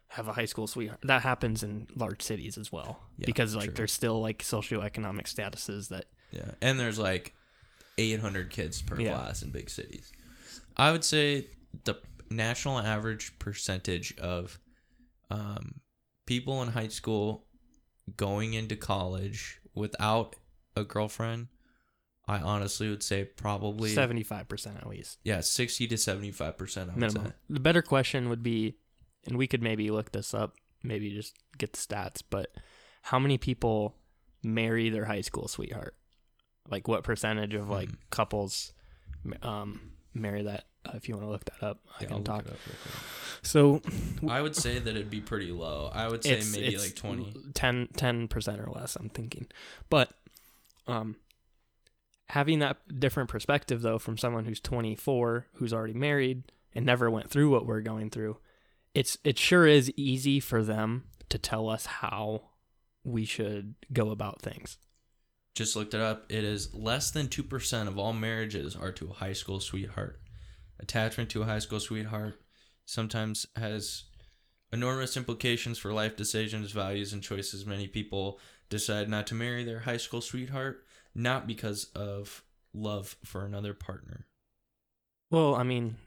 have 0.10 0.28
a 0.28 0.34
high 0.34 0.46
school 0.46 0.68
sweetheart 0.68 1.00
that 1.04 1.22
happens 1.22 1.62
in 1.64 1.88
large 1.96 2.22
cities 2.22 2.58
as 2.58 2.72
well 2.72 3.00
Yeah, 3.18 3.26
because 3.26 3.56
like 3.56 3.66
true. 3.66 3.74
there's 3.76 3.92
still 3.92 4.20
like 4.22 4.40
socioeconomic 4.40 5.24
statuses 5.26 5.90
that 5.90 6.06
Yeah, 6.32 6.52
and 6.62 6.80
there's 6.80 6.98
like 7.00 7.34
800 7.98 8.50
kids 8.50 8.82
per 8.82 9.00
Yeah. 9.00 9.14
class 9.16 9.42
in 9.44 9.52
big 9.52 9.70
cities. 9.70 10.12
I 10.78 10.92
would 10.92 11.04
say 11.04 11.48
the 11.84 11.96
national 12.30 12.80
average 12.80 13.38
percentage 13.40 14.18
of 14.18 14.58
um, 15.30 15.82
people 16.32 16.62
in 16.64 16.70
high 16.70 16.88
school 16.88 17.46
going 18.16 18.54
into 18.54 18.76
college 18.78 19.60
without 19.76 20.36
a 20.78 20.84
girlfriend, 20.86 21.48
I 22.28 22.40
honestly 22.40 22.88
would 22.90 23.04
say 23.04 23.26
probably 23.26 23.94
75% 23.94 24.78
at 24.78 24.88
least 24.88 25.18
yeah, 25.24 25.42
60 25.42 25.88
to 25.88 25.98
75 25.98 26.58
percent. 26.58 26.90
I 26.90 26.94
would 26.94 27.00
minimum 27.02 27.28
say. 27.28 27.34
the 27.50 27.60
better 27.60 27.82
question 27.82 28.30
would 28.30 28.44
be 28.44 28.76
and 29.28 29.38
we 29.38 29.48
could 29.48 29.62
maybe 29.62 29.92
look 29.92 30.12
this 30.14 30.34
up 30.34 30.56
maybe 30.84 31.12
just 31.14 31.36
get 31.58 31.74
the 31.74 31.80
stats 31.80 32.24
but 32.30 32.48
how 33.04 33.20
many 33.20 33.38
people 33.38 33.96
marry 34.44 34.90
their 34.90 35.06
high 35.06 35.22
school 35.22 35.48
sweetheart 35.48 35.96
like 36.70 36.88
what 36.88 37.04
percentage 37.04 37.54
of 37.54 37.70
like 37.70 37.90
Hmm. 37.90 37.96
couples 38.10 38.74
um 39.44 39.92
marry 40.14 40.44
that 40.44 40.64
uh, 40.86 40.92
if 40.96 41.08
you 41.08 41.16
want 41.16 41.26
to 41.26 41.32
look 41.32 41.46
that 41.46 41.64
up 41.64 41.80
i 42.00 42.04
Yeah, 42.04 42.08
I'll 42.08 42.08
can 42.08 42.18
look 42.18 42.26
talk 42.26 42.40
it 42.46 42.52
up 42.52 42.60
real 42.68 42.76
quick. 42.82 42.96
so 43.42 43.82
I 44.30 44.42
would 44.42 44.56
say 44.56 44.80
that 44.80 44.90
it'd 44.90 45.10
be 45.10 45.22
pretty 45.22 45.52
low. 45.52 45.90
I 45.94 46.08
would 46.08 46.24
say 46.24 46.32
it's, 46.38 46.52
maybe 46.52 46.74
it's 46.76 46.84
like 46.84 46.96
20. 46.96 47.34
10 47.54 47.88
10% 47.96 48.68
or 48.68 48.72
less 48.72 48.96
i'm 48.96 49.10
thinking 49.10 49.48
but 49.90 50.12
um 50.88 51.16
having 52.30 52.60
that 52.60 52.78
different 53.00 53.30
perspective 53.30 53.82
though 53.82 54.00
from 54.00 54.18
someone 54.18 54.46
who's 54.46 54.60
24 54.60 55.48
who's 55.56 55.74
already 55.74 55.94
married 55.94 56.44
and 56.74 56.86
never 56.86 57.10
went 57.12 57.30
through 57.30 57.50
what 57.50 57.66
we're 57.66 57.82
going 57.82 58.10
through 58.10 58.38
it's 58.94 59.18
it 59.24 59.38
sure 59.38 59.68
is 59.68 59.92
easy 59.96 60.40
for 60.40 60.64
them 60.64 61.06
to 61.30 61.38
tell 61.38 61.70
us 61.70 61.86
how 61.86 62.42
we 63.04 63.26
should 63.26 63.74
go 63.92 64.12
about 64.12 64.42
things. 64.42 64.78
Just 65.56 65.76
looked 65.76 65.94
it 65.94 66.02
up. 66.02 66.26
It 66.30 66.44
is 66.44 66.74
less 66.74 67.10
than 67.12 67.28
2% 67.28 67.88
of 67.88 67.98
all 67.98 68.14
marriages 68.14 68.76
are 68.76 68.92
to 68.92 69.10
a 69.10 69.14
high 69.14 69.34
school 69.34 69.60
sweetheart. 69.60 70.20
Attachment 70.82 71.30
to 71.32 71.42
a 71.44 71.46
high 71.46 71.60
school 71.60 71.80
sweetheart 71.80 72.42
sometimes 72.86 73.46
has 73.56 74.04
enormous 74.74 75.16
implications 75.16 75.78
for 75.78 75.94
life 75.94 76.16
decisions, 76.16 76.72
values, 76.72 77.14
and 77.14 77.22
choices. 77.22 77.66
Many 77.66 77.88
people 77.88 78.40
decide 78.70 79.08
not 79.10 79.28
to 79.28 79.36
marry 79.36 79.64
their 79.64 79.82
high 79.82 79.98
school 79.98 80.22
sweetheart, 80.22 80.84
not 81.14 81.46
because 81.46 81.86
of 81.96 82.44
love 82.74 83.16
for 83.24 83.46
another 83.46 83.74
partner. 83.74 84.26
Well, 85.30 85.56
I 85.56 85.64
mean, 85.64 85.98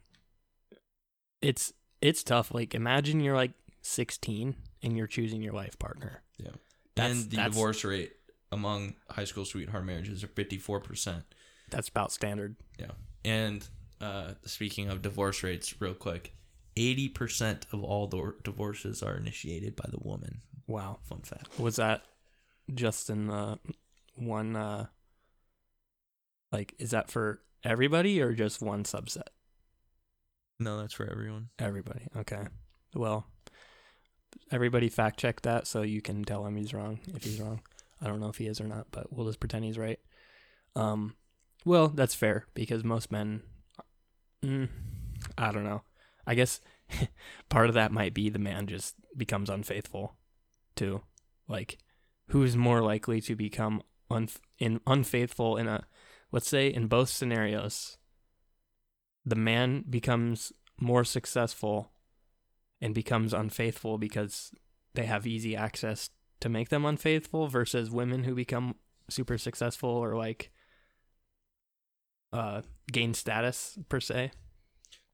it's 1.40 1.72
it's 2.00 2.22
tough. 2.22 2.52
Like, 2.52 2.74
imagine 2.74 3.20
you're 3.20 3.36
like 3.36 3.52
16 3.82 4.54
and 4.82 4.96
you're 4.96 5.06
choosing 5.06 5.40
your 5.42 5.52
life 5.54 5.78
partner. 5.78 6.22
Yeah. 6.38 6.50
That's- 6.96 7.12
and 7.22 7.30
the 7.30 7.36
that's- 7.36 7.52
divorce 7.54 7.84
rate 7.84 8.12
among 8.52 8.94
high 9.10 9.24
school 9.24 9.44
sweetheart 9.44 9.84
marriages 9.84 10.22
are 10.22 10.28
54%. 10.28 11.22
That's 11.70 11.88
about 11.88 12.12
standard. 12.12 12.56
Yeah. 12.78 12.90
And 13.24 13.66
uh, 14.00 14.32
speaking 14.44 14.88
of 14.88 15.02
divorce 15.02 15.42
rates, 15.42 15.80
real 15.80 15.94
quick, 15.94 16.34
80% 16.76 17.72
of 17.72 17.82
all 17.82 18.06
dor- 18.06 18.36
divorces 18.42 19.02
are 19.02 19.16
initiated 19.16 19.76
by 19.76 19.88
the 19.90 19.98
woman. 20.00 20.40
Wow. 20.66 20.98
Fun 21.02 21.20
fact. 21.20 21.58
Was 21.58 21.76
that 21.76 22.02
just 22.72 23.10
in 23.10 23.26
the 23.26 23.58
one? 24.16 24.56
uh 24.56 24.86
Like, 26.52 26.74
is 26.78 26.90
that 26.90 27.10
for 27.10 27.40
everybody 27.62 28.20
or 28.20 28.32
just 28.32 28.62
one 28.62 28.84
subset? 28.84 29.28
No, 30.58 30.78
that's 30.80 30.94
for 30.94 31.10
everyone. 31.10 31.48
Everybody. 31.58 32.06
Okay. 32.16 32.44
Well, 32.94 33.26
everybody 34.50 34.88
fact 34.88 35.18
check 35.18 35.42
that 35.42 35.66
so 35.66 35.82
you 35.82 36.00
can 36.00 36.24
tell 36.24 36.46
him 36.46 36.56
he's 36.56 36.72
wrong 36.74 37.00
if 37.14 37.24
he's 37.24 37.40
wrong. 37.40 37.60
I 38.00 38.06
don't 38.06 38.20
know 38.20 38.28
if 38.28 38.38
he 38.38 38.46
is 38.46 38.60
or 38.60 38.66
not, 38.68 38.86
but 38.90 39.12
we'll 39.12 39.26
just 39.26 39.40
pretend 39.40 39.64
he's 39.64 39.78
right. 39.78 39.98
Um, 40.76 41.16
well, 41.64 41.88
that's 41.88 42.14
fair 42.14 42.46
because 42.54 42.84
most 42.84 43.10
men, 43.10 43.42
mm, 44.44 44.68
I 45.38 45.52
don't 45.52 45.64
know. 45.64 45.82
I 46.26 46.34
guess 46.34 46.60
part 47.48 47.68
of 47.68 47.74
that 47.74 47.92
might 47.92 48.14
be 48.14 48.28
the 48.28 48.38
man 48.38 48.66
just 48.66 48.94
becomes 49.16 49.50
unfaithful, 49.50 50.14
too. 50.76 51.02
Like, 51.48 51.78
who's 52.28 52.56
more 52.56 52.80
likely 52.80 53.20
to 53.22 53.34
become 53.36 53.82
unf- 54.10 54.40
in 54.58 54.80
unfaithful 54.86 55.56
in 55.56 55.68
a, 55.68 55.84
let's 56.32 56.48
say, 56.48 56.68
in 56.68 56.86
both 56.86 57.08
scenarios, 57.08 57.98
the 59.24 59.36
man 59.36 59.84
becomes 59.88 60.52
more 60.80 61.04
successful 61.04 61.92
and 62.80 62.94
becomes 62.94 63.32
unfaithful 63.32 63.98
because 63.98 64.52
they 64.94 65.06
have 65.06 65.26
easy 65.26 65.56
access 65.56 66.10
to 66.40 66.48
make 66.48 66.68
them 66.68 66.84
unfaithful 66.84 67.48
versus 67.48 67.90
women 67.90 68.24
who 68.24 68.34
become 68.34 68.74
super 69.08 69.38
successful 69.38 69.90
or 69.90 70.16
like 70.16 70.50
uh 72.32 72.62
gain 72.90 73.14
status 73.14 73.78
per 73.88 74.00
se? 74.00 74.32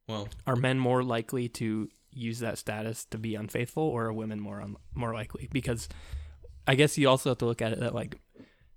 Well, 0.08 0.28
are 0.46 0.56
men 0.56 0.78
more 0.78 1.02
likely 1.02 1.48
to 1.50 1.88
use 2.10 2.40
that 2.40 2.58
status 2.58 3.04
to 3.06 3.18
be 3.18 3.34
unfaithful 3.34 3.84
or 3.84 4.06
are 4.06 4.12
women 4.12 4.40
more 4.40 4.60
un- 4.60 4.76
more 4.94 5.14
likely? 5.14 5.48
Because 5.52 5.88
i 6.66 6.74
guess 6.74 6.98
you 6.98 7.08
also 7.08 7.30
have 7.30 7.38
to 7.38 7.46
look 7.46 7.62
at 7.62 7.72
it 7.72 7.80
that 7.80 7.94
like 7.94 8.20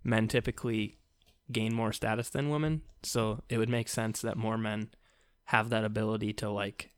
men 0.03 0.27
typically 0.27 0.97
gain 1.51 1.73
more 1.73 1.91
status 1.91 2.29
than 2.29 2.49
women. 2.49 2.81
So 3.03 3.43
it 3.49 3.57
would 3.57 3.69
make 3.69 3.89
sense 3.89 4.21
that 4.21 4.37
more 4.37 4.57
men 4.57 4.89
have 5.45 5.69
that 5.69 5.83
ability 5.83 6.33
to 6.33 6.49
like 6.49 6.91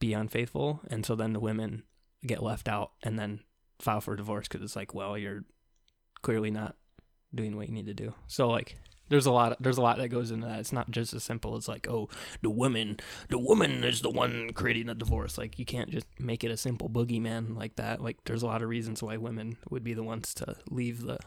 be 0.00 0.12
unfaithful 0.12 0.80
and 0.88 1.06
so 1.06 1.14
then 1.14 1.32
the 1.32 1.40
women 1.40 1.84
get 2.26 2.42
left 2.42 2.68
out 2.68 2.92
and 3.02 3.18
then 3.18 3.40
file 3.80 4.00
for 4.00 4.16
divorce 4.16 4.48
because 4.48 4.62
it's 4.62 4.76
like 4.76 4.94
well 4.94 5.16
you're 5.16 5.44
clearly 6.22 6.50
not 6.50 6.76
doing 7.34 7.56
what 7.56 7.68
you 7.68 7.74
need 7.74 7.86
to 7.86 7.94
do. 7.94 8.14
So 8.26 8.48
like 8.48 8.76
there's 9.08 9.26
a 9.26 9.32
lot 9.32 9.56
there's 9.60 9.78
a 9.78 9.82
lot 9.82 9.98
that 9.98 10.08
goes 10.08 10.30
into 10.30 10.46
that 10.46 10.60
it's 10.60 10.72
not 10.72 10.90
just 10.90 11.12
as 11.12 11.22
simple 11.22 11.56
as 11.56 11.68
like 11.68 11.88
oh 11.88 12.08
the 12.40 12.50
woman 12.50 12.98
the 13.28 13.38
woman 13.38 13.84
is 13.84 14.00
the 14.00 14.10
one 14.10 14.50
creating 14.54 14.88
a 14.88 14.94
divorce 14.94 15.36
like 15.36 15.58
you 15.58 15.64
can't 15.64 15.90
just 15.90 16.06
make 16.18 16.44
it 16.44 16.50
a 16.50 16.56
simple 16.56 16.88
boogeyman 16.88 17.56
like 17.56 17.76
that 17.76 18.02
like 18.02 18.16
there's 18.24 18.42
a 18.42 18.46
lot 18.46 18.62
of 18.62 18.68
reasons 18.68 19.02
why 19.02 19.16
women 19.16 19.56
would 19.68 19.84
be 19.84 19.94
the 19.94 20.02
ones 20.02 20.32
to 20.32 20.56
leave 20.70 21.02
the 21.02 21.18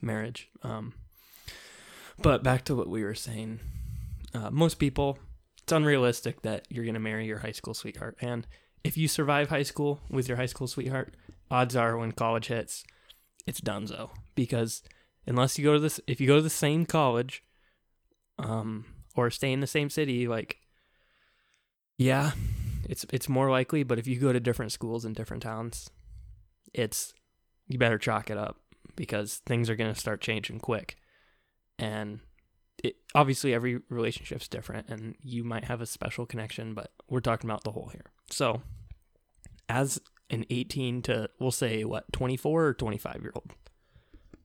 marriage 0.00 0.48
um 0.62 0.94
but 2.20 2.42
back 2.42 2.64
to 2.64 2.74
what 2.74 2.88
we 2.88 3.04
were 3.04 3.14
saying 3.14 3.60
uh, 4.34 4.50
most 4.50 4.78
people 4.78 5.18
it's 5.68 5.72
unrealistic 5.74 6.40
that 6.40 6.64
you're 6.70 6.86
going 6.86 6.94
to 6.94 7.00
marry 7.00 7.26
your 7.26 7.40
high 7.40 7.52
school 7.52 7.74
sweetheart. 7.74 8.16
And 8.22 8.46
if 8.84 8.96
you 8.96 9.06
survive 9.06 9.50
high 9.50 9.64
school 9.64 10.00
with 10.08 10.26
your 10.26 10.38
high 10.38 10.46
school 10.46 10.66
sweetheart, 10.66 11.14
odds 11.50 11.76
are 11.76 11.98
when 11.98 12.12
college 12.12 12.46
hits, 12.46 12.84
it's 13.46 13.60
donezo. 13.60 14.08
Because 14.34 14.82
unless 15.28 15.58
you 15.58 15.64
go 15.64 15.74
to 15.74 15.80
this, 15.80 16.00
if 16.06 16.20
you 16.20 16.26
go 16.26 16.36
to 16.36 16.42
the 16.42 16.50
same 16.50 16.86
college, 16.86 17.42
um, 18.38 18.86
or 19.14 19.30
stay 19.30 19.52
in 19.52 19.60
the 19.60 19.66
same 19.66 19.90
city, 19.90 20.26
like, 20.26 20.58
yeah, 21.96 22.32
it's 22.88 23.04
it's 23.12 23.28
more 23.28 23.50
likely. 23.50 23.82
But 23.82 23.98
if 23.98 24.06
you 24.06 24.18
go 24.18 24.32
to 24.32 24.40
different 24.40 24.72
schools 24.72 25.04
in 25.04 25.12
different 25.12 25.42
towns, 25.42 25.90
it's 26.72 27.12
you 27.66 27.78
better 27.78 27.98
chalk 27.98 28.30
it 28.30 28.38
up 28.38 28.56
because 28.96 29.42
things 29.46 29.68
are 29.68 29.76
going 29.76 29.92
to 29.92 29.98
start 29.98 30.20
changing 30.20 30.60
quick. 30.60 30.96
And 31.78 32.20
it 32.82 32.96
obviously 33.14 33.52
every 33.54 33.80
relationship's 33.88 34.48
different 34.48 34.88
and 34.88 35.14
you 35.20 35.44
might 35.44 35.64
have 35.64 35.80
a 35.80 35.86
special 35.86 36.26
connection, 36.26 36.74
but 36.74 36.92
we're 37.08 37.20
talking 37.20 37.48
about 37.48 37.64
the 37.64 37.72
whole 37.72 37.90
here. 37.92 38.06
So, 38.30 38.62
as 39.68 40.00
an 40.30 40.44
18 40.50 41.02
to 41.02 41.28
we'll 41.38 41.50
say 41.50 41.84
what 41.84 42.12
24 42.12 42.64
or 42.64 42.74
25 42.74 43.18
year 43.22 43.32
old 43.34 43.52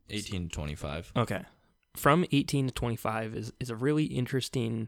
18 0.09 0.49
to 0.49 0.55
25. 0.55 1.11
okay. 1.15 1.43
From 1.95 2.25
18 2.31 2.67
to 2.67 2.73
25 2.73 3.35
is 3.35 3.53
is 3.59 3.69
a 3.69 3.75
really 3.75 4.05
interesting 4.05 4.87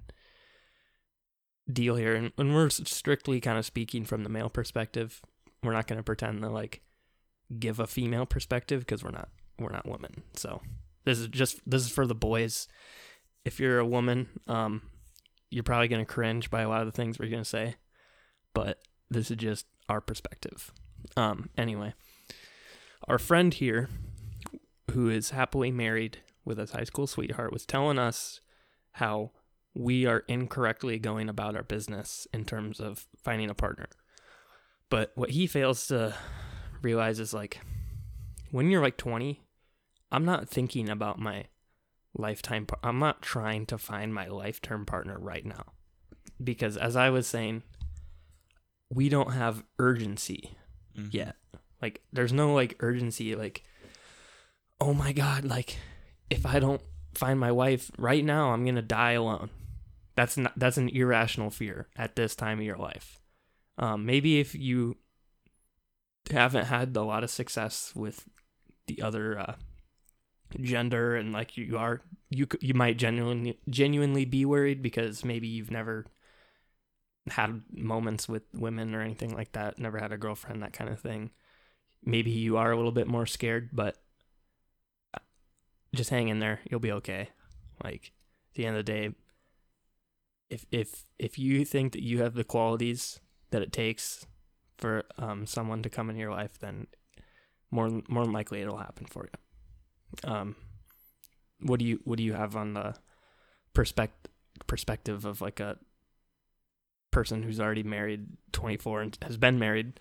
deal 1.72 1.96
here. 1.96 2.16
And, 2.16 2.32
and 2.38 2.54
we're 2.54 2.70
strictly 2.70 3.40
kind 3.42 3.58
of 3.58 3.66
speaking 3.66 4.06
from 4.06 4.24
the 4.24 4.30
male 4.30 4.50
perspective. 4.50 5.22
We're 5.64 5.74
not 5.74 5.88
going 5.88 5.98
to 5.98 6.04
pretend 6.04 6.42
to 6.42 6.50
like 6.50 6.82
give 7.60 7.80
a 7.80 7.88
female 7.88 8.26
perspective 8.26 8.82
because 8.82 9.04
we're 9.04 9.12
not 9.12 9.30
we're 9.60 9.72
not 9.72 9.88
women. 9.88 10.24
So 10.34 10.62
this 11.06 11.20
is 11.20 11.28
just 11.28 11.60
this 11.70 11.84
is 11.84 11.92
for 11.92 12.08
the 12.08 12.16
boys. 12.16 12.68
If 13.44 13.60
you're 13.60 13.80
a 13.80 13.86
woman 13.86 14.28
um 14.48 14.82
you're 15.52 15.64
probably 15.64 15.88
going 15.88 16.04
to 16.04 16.12
cringe 16.12 16.50
by 16.50 16.62
a 16.62 16.70
lot 16.70 16.82
of 16.82 16.88
the 16.88 16.92
things 16.92 17.20
we're 17.20 17.30
going 17.30 17.44
to 17.44 17.50
say 17.50 17.76
but 18.54 18.80
this 19.10 19.30
is 19.30 19.38
just 19.38 19.66
our 19.90 20.02
perspective. 20.02 20.72
Um 21.16 21.50
anyway 21.58 21.94
our 23.08 23.20
friend 23.20 23.54
here 23.54 23.90
who 24.96 25.10
is 25.10 25.32
happily 25.32 25.72
married 25.72 26.20
with 26.46 26.58
his 26.58 26.72
high 26.72 26.84
school 26.86 27.06
sweetheart 27.06 27.52
was 27.52 27.66
telling 27.66 28.00
us 28.00 28.40
how 28.94 29.32
we 29.74 30.06
are 30.06 30.24
incorrectly 30.30 30.98
going 30.98 31.28
about 31.28 31.54
our 31.56 31.64
business 31.64 32.28
in 32.34 32.46
terms 32.46 32.80
of 32.80 33.06
finding 33.22 33.50
a 33.50 33.54
partner. 33.54 33.88
But 34.90 35.12
what 35.16 35.32
he 35.32 35.48
fails 35.48 35.88
to 35.88 36.16
realize 36.82 37.20
is 37.20 37.34
like 37.34 37.60
when 38.52 38.70
you're 38.70 38.82
like 38.82 38.96
20, 38.96 39.42
I'm 40.14 40.24
not 40.24 40.48
thinking 40.48 40.88
about 40.90 41.20
my 41.20 41.46
lifetime 42.18 42.66
par- 42.66 42.80
I'm 42.84 43.00
not 43.00 43.22
trying 43.22 43.66
to 43.66 43.78
find 43.78 44.14
my 44.14 44.28
lifetime 44.28 44.86
partner 44.86 45.18
right 45.20 45.46
now. 45.46 45.74
Because 46.42 46.78
as 46.78 46.96
I 46.96 47.10
was 47.10 47.28
saying, 47.28 47.64
we 48.90 49.10
don't 49.10 49.34
have 49.34 49.66
urgency 49.78 50.56
Mhm. 50.98 51.14
yet. 51.14 51.36
Like 51.82 52.02
there's 52.14 52.32
no 52.32 52.54
like 52.54 52.78
urgency 52.80 53.36
like 53.36 53.64
oh 54.86 54.94
my 54.94 55.12
god, 55.12 55.44
like 55.44 55.78
if 56.30 56.46
I 56.46 56.60
don't 56.60 56.82
find 57.16 57.40
my 57.40 57.52
wife 57.52 57.90
right 57.98 58.24
now, 58.24 58.52
I'm 58.52 58.64
going 58.64 58.76
to 58.76 58.84
die 58.84 59.14
alone. 59.14 59.50
That's 60.16 60.38
not 60.38 60.54
that's 60.56 60.78
an 60.78 60.90
irrational 60.90 61.50
fear 61.50 61.88
at 61.98 62.16
this 62.16 62.36
time 62.36 62.60
of 62.60 62.66
your 62.66 62.78
life. 62.78 63.20
Um 63.78 64.06
maybe 64.06 64.40
if 64.40 64.54
you 64.54 64.98
haven't 66.32 66.66
had 66.66 66.96
a 66.96 67.02
lot 67.02 67.24
of 67.24 67.30
success 67.30 67.94
with 67.96 68.30
the 68.88 69.02
other 69.02 69.38
uh 69.40 69.56
gender 70.62 71.16
and 71.16 71.34
like 71.34 71.58
you 71.58 71.78
are 71.78 72.02
you 72.30 72.48
you 72.62 72.74
might 72.74 72.98
genuinely 72.98 73.60
genuinely 73.68 74.24
be 74.24 74.46
worried 74.46 74.82
because 74.82 75.26
maybe 75.26 75.48
you've 75.48 75.72
never 75.72 76.06
had 77.28 77.64
moments 77.74 78.30
with 78.30 78.44
women 78.54 78.94
or 78.94 79.02
anything 79.02 79.34
like 79.34 79.52
that, 79.54 79.80
never 79.80 79.98
had 79.98 80.12
a 80.12 80.18
girlfriend, 80.18 80.62
that 80.62 80.74
kind 80.74 80.92
of 80.92 81.00
thing. 81.00 81.32
Maybe 82.04 82.30
you 82.30 82.56
are 82.58 82.72
a 82.72 82.76
little 82.76 82.92
bit 82.92 83.08
more 83.08 83.26
scared, 83.26 83.72
but 83.74 83.98
just 85.96 86.10
hang 86.10 86.28
in 86.28 86.40
there. 86.40 86.60
You'll 86.70 86.80
be 86.80 86.92
okay. 86.92 87.30
Like 87.84 88.12
at 88.52 88.56
the 88.56 88.66
end 88.66 88.78
of 88.78 88.86
the 88.86 88.92
day, 88.92 89.10
if 90.50 90.66
if 90.72 91.06
if 91.20 91.40
you 91.40 91.66
think 91.66 91.94
that 91.94 92.04
you 92.04 92.22
have 92.22 92.36
the 92.36 92.44
qualities 92.44 93.20
that 93.52 93.62
it 93.62 93.72
takes 93.72 94.26
for 94.78 95.04
um 95.18 95.46
someone 95.46 95.82
to 95.84 95.90
come 95.90 96.10
in 96.10 96.16
your 96.16 96.32
life, 96.32 96.60
then 96.60 96.88
more 97.72 98.02
more 98.08 98.26
likely 98.26 98.62
it'll 98.62 98.78
happen 98.78 99.06
for 99.06 99.26
you. 99.26 100.30
Um, 100.30 100.56
what 101.60 101.80
do 101.80 101.86
you 101.86 102.00
what 102.04 102.18
do 102.18 102.24
you 102.24 102.34
have 102.34 102.56
on 102.56 102.74
the 102.74 102.96
perspective 103.74 104.32
perspective 104.68 105.26
of 105.26 105.42
like 105.42 105.60
a 105.60 105.78
person 107.12 107.44
who's 107.44 107.60
already 107.60 107.84
married 107.84 108.28
24 108.54 109.02
and 109.02 109.18
has 109.22 109.38
been 109.38 109.60
married 109.60 110.00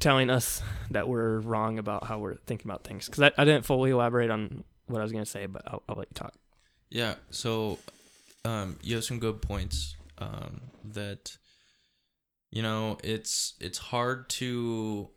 telling 0.00 0.30
us 0.30 0.62
that 0.90 1.08
we're 1.08 1.40
wrong 1.40 1.78
about 1.78 2.04
how 2.04 2.18
we're 2.18 2.36
thinking 2.46 2.70
about 2.70 2.84
things. 2.84 3.06
Because 3.06 3.22
I, 3.22 3.32
I 3.36 3.44
didn't 3.44 3.64
fully 3.64 3.90
elaborate 3.90 4.30
on 4.30 4.64
what 4.90 5.00
I 5.00 5.04
was 5.04 5.12
gonna 5.12 5.26
say, 5.26 5.46
but 5.46 5.62
I'll, 5.66 5.82
I'll 5.88 5.96
let 5.96 6.08
you 6.10 6.14
talk. 6.14 6.34
Yeah. 6.90 7.14
So, 7.30 7.78
um, 8.44 8.78
you 8.82 8.94
have 8.96 9.04
some 9.04 9.18
good 9.18 9.40
points. 9.42 9.96
Um, 10.18 10.60
that, 10.84 11.36
you 12.50 12.62
know, 12.62 12.98
it's 13.02 13.54
it's 13.60 13.78
hard 13.78 14.28
to 14.30 15.08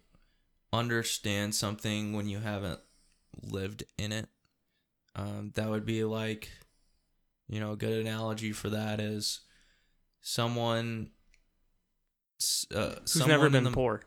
understand 0.71 1.53
something 1.55 2.13
when 2.13 2.27
you 2.29 2.39
haven't 2.39 2.79
lived 3.41 3.83
in 3.97 4.11
it. 4.11 4.27
Um, 5.15 5.51
that 5.55 5.69
would 5.69 5.85
be 5.85 6.03
like, 6.03 6.49
you 7.49 7.59
know, 7.59 7.73
a 7.73 7.75
good 7.75 7.99
analogy 7.99 8.51
for 8.51 8.69
that 8.69 8.99
is 8.99 9.41
someone. 10.21 11.09
Uh, 12.73 12.95
Who's 13.01 13.11
someone 13.13 13.29
never 13.29 13.49
been 13.49 13.63
the- 13.63 13.71
poor? 13.71 14.01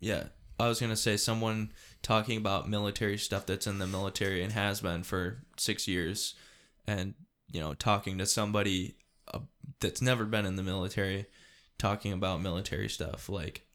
Yeah. 0.00 0.24
I 0.60 0.68
was 0.68 0.78
to 0.78 0.96
say 0.96 1.16
someone 1.16 1.72
talking 2.02 2.36
about 2.36 2.68
military 2.68 3.18
stuff 3.18 3.46
that's 3.46 3.66
in 3.66 3.78
the 3.78 3.86
military 3.86 4.42
and 4.42 4.52
has 4.52 4.80
been 4.80 5.02
for 5.02 5.42
six 5.56 5.88
years 5.88 6.34
and, 6.86 7.14
you 7.50 7.60
know, 7.60 7.74
talking 7.74 8.18
to 8.18 8.26
somebody 8.26 8.96
uh, 9.32 9.40
that's 9.80 10.02
never 10.02 10.24
been 10.24 10.46
in 10.46 10.56
the 10.56 10.62
military 10.62 11.26
talking 11.78 12.12
about 12.12 12.42
military 12.42 12.88
stuff. 12.88 13.28
Like, 13.28 13.66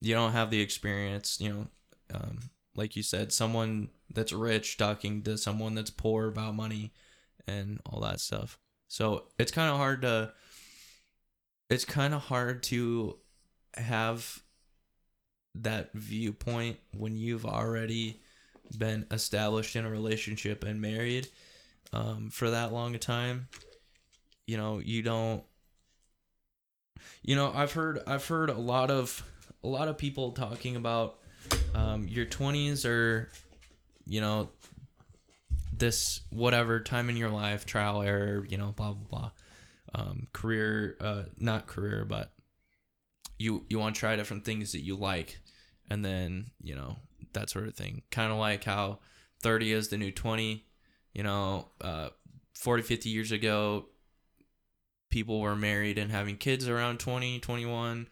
you 0.00 0.14
don't 0.14 0.32
have 0.32 0.50
the 0.50 0.60
experience, 0.60 1.40
you 1.40 1.52
know, 1.52 1.66
um, 2.14 2.38
like 2.76 2.94
you 2.94 3.02
said, 3.02 3.32
someone 3.32 3.88
that's 4.12 4.32
rich 4.32 4.76
talking 4.76 5.22
to 5.22 5.38
someone 5.38 5.74
that's 5.74 5.90
poor 5.90 6.28
about 6.28 6.54
money 6.54 6.92
and 7.46 7.80
all 7.86 8.00
that 8.00 8.20
stuff. 8.20 8.58
So 8.88 9.28
it's 9.38 9.52
kind 9.52 9.70
of 9.70 9.76
hard 9.78 10.02
to, 10.02 10.32
it's 11.70 11.84
kind 11.84 12.14
of 12.14 12.22
hard 12.22 12.62
to 12.64 13.18
have 13.74 14.42
that 15.54 15.90
viewpoint 15.94 16.78
when 16.96 17.16
you've 17.16 17.46
already 17.46 18.20
been 18.78 19.06
established 19.10 19.76
in 19.76 19.84
a 19.84 19.90
relationship 19.90 20.64
and 20.64 20.80
married 20.80 21.28
um, 21.92 22.30
for 22.30 22.50
that 22.50 22.72
long 22.72 22.94
a 22.94 22.98
time 22.98 23.48
you 24.46 24.56
know 24.56 24.78
you 24.78 25.02
don't 25.02 25.42
you 27.22 27.36
know 27.36 27.52
i've 27.54 27.72
heard 27.72 28.00
i've 28.06 28.26
heard 28.26 28.50
a 28.50 28.58
lot 28.58 28.90
of 28.90 29.22
a 29.62 29.68
lot 29.68 29.88
of 29.88 29.96
people 29.96 30.32
talking 30.32 30.76
about 30.76 31.18
um, 31.74 32.06
your 32.08 32.26
20s 32.26 32.84
or 32.88 33.28
you 34.06 34.20
know 34.20 34.50
this 35.76 36.20
whatever 36.30 36.80
time 36.80 37.08
in 37.08 37.16
your 37.16 37.30
life 37.30 37.66
trial 37.66 38.02
error 38.02 38.44
you 38.48 38.56
know 38.56 38.72
blah 38.76 38.92
blah 38.92 39.18
blah. 39.20 39.30
Um, 39.96 40.26
career 40.32 40.96
uh, 41.00 41.22
not 41.38 41.66
career 41.66 42.04
but 42.04 42.32
you 43.38 43.64
you 43.68 43.78
want 43.78 43.94
to 43.94 44.00
try 44.00 44.16
different 44.16 44.44
things 44.44 44.72
that 44.72 44.82
you 44.82 44.96
like 44.96 45.38
and 45.90 46.04
then 46.04 46.50
you 46.62 46.74
know 46.74 46.96
that 47.32 47.50
sort 47.50 47.66
of 47.66 47.74
thing. 47.74 48.02
Kind 48.10 48.32
of 48.32 48.38
like 48.38 48.64
how 48.64 49.00
30 49.44 49.72
is 49.72 49.88
the 49.88 49.98
new 49.98 50.10
20 50.10 50.64
you 51.12 51.22
know 51.22 51.68
uh 51.80 52.08
40 52.54 52.82
50 52.82 53.08
years 53.10 53.30
ago 53.30 53.86
people 55.10 55.40
were 55.40 55.54
married 55.54 55.98
and 55.98 56.10
having 56.10 56.36
kids 56.36 56.68
around 56.68 56.98
20 56.98 57.40
21 57.40 58.08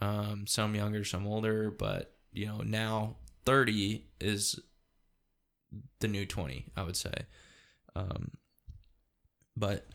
um 0.00 0.46
some 0.46 0.74
younger 0.74 1.04
some 1.04 1.26
older 1.26 1.70
but 1.70 2.14
you 2.32 2.46
know 2.46 2.58
now 2.58 3.16
30 3.44 4.04
is 4.20 4.58
the 6.00 6.08
new 6.08 6.26
20 6.26 6.66
i 6.76 6.82
would 6.82 6.96
say. 6.96 7.14
Um 7.94 8.32
but 9.56 9.86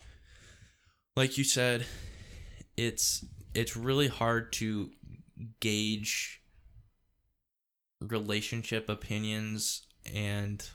like 1.16 1.38
you 1.38 1.44
said 1.44 1.86
it's 2.76 3.24
it's 3.54 3.76
really 3.76 4.08
hard 4.08 4.52
to 4.54 4.90
gauge 5.60 6.41
relationship 8.02 8.88
opinions 8.88 9.86
and 10.12 10.68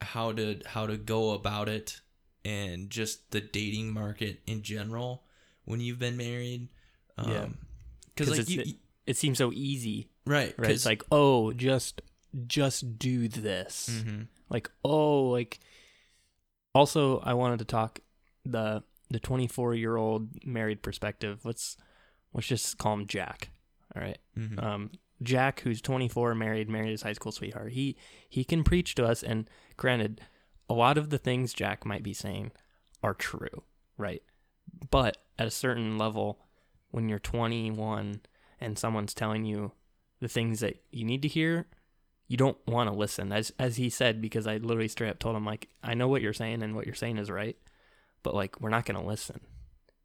how 0.00 0.32
to 0.32 0.60
how 0.66 0.86
to 0.86 0.96
go 0.96 1.30
about 1.32 1.68
it 1.68 2.00
and 2.44 2.90
just 2.90 3.30
the 3.30 3.40
dating 3.40 3.90
market 3.92 4.40
in 4.46 4.62
general 4.62 5.24
when 5.64 5.80
you've 5.80 5.98
been 5.98 6.16
married 6.16 6.68
um 7.16 7.30
Yeah. 7.30 7.46
because 8.14 8.28
'Cause 8.28 8.38
like 8.38 8.48
you, 8.48 8.60
it- 8.62 8.76
It 9.06 9.16
seems 9.18 9.36
so 9.36 9.52
easy, 9.52 10.08
right 10.24 10.54
right? 10.58 10.70
It's 10.70 10.86
like, 10.86 11.02
oh, 11.12 11.52
just 11.52 12.00
just 12.46 12.98
do 12.98 13.28
this. 13.28 14.02
hmm 14.02 14.22
Like, 14.48 14.70
oh, 14.82 15.24
like. 15.28 15.60
Also, 16.74 17.18
I 17.20 17.34
wanted 17.34 17.58
to 17.60 17.64
talk 17.66 18.00
the 18.46 18.82
the 19.10 19.20
24 19.20 19.74
year 19.74 19.96
old 19.96 20.44
married 20.46 20.82
perspective. 20.82 21.44
Let's 21.44 21.76
let's 22.32 22.46
just 22.46 22.78
call 22.78 22.94
him 22.94 23.06
Jack. 23.06 23.50
All 23.94 24.00
right. 24.02 24.18
hmm 24.34 24.58
um, 24.58 24.90
Jack, 25.24 25.60
who's 25.60 25.80
24, 25.80 26.34
married, 26.34 26.68
married 26.68 26.90
his 26.90 27.02
high 27.02 27.12
school 27.12 27.32
sweetheart. 27.32 27.72
He 27.72 27.96
he 28.28 28.44
can 28.44 28.64
preach 28.64 28.94
to 28.96 29.04
us, 29.04 29.22
and 29.22 29.48
granted, 29.76 30.20
a 30.68 30.74
lot 30.74 30.98
of 30.98 31.10
the 31.10 31.18
things 31.18 31.52
Jack 31.52 31.84
might 31.84 32.02
be 32.02 32.14
saying 32.14 32.52
are 33.02 33.14
true, 33.14 33.64
right? 33.98 34.22
But 34.90 35.18
at 35.38 35.46
a 35.46 35.50
certain 35.50 35.98
level, 35.98 36.40
when 36.90 37.08
you're 37.08 37.18
21 37.18 38.20
and 38.60 38.78
someone's 38.78 39.14
telling 39.14 39.44
you 39.44 39.72
the 40.20 40.28
things 40.28 40.60
that 40.60 40.82
you 40.90 41.04
need 41.04 41.22
to 41.22 41.28
hear, 41.28 41.66
you 42.28 42.36
don't 42.36 42.56
want 42.66 42.88
to 42.88 42.96
listen. 42.96 43.32
As 43.32 43.52
as 43.58 43.76
he 43.76 43.90
said, 43.90 44.20
because 44.20 44.46
I 44.46 44.56
literally 44.56 44.88
straight 44.88 45.10
up 45.10 45.18
told 45.18 45.36
him 45.36 45.44
like, 45.44 45.68
I 45.82 45.94
know 45.94 46.08
what 46.08 46.22
you're 46.22 46.32
saying, 46.32 46.62
and 46.62 46.74
what 46.74 46.86
you're 46.86 46.94
saying 46.94 47.18
is 47.18 47.30
right, 47.30 47.56
but 48.22 48.34
like 48.34 48.60
we're 48.60 48.70
not 48.70 48.86
gonna 48.86 49.04
listen 49.04 49.40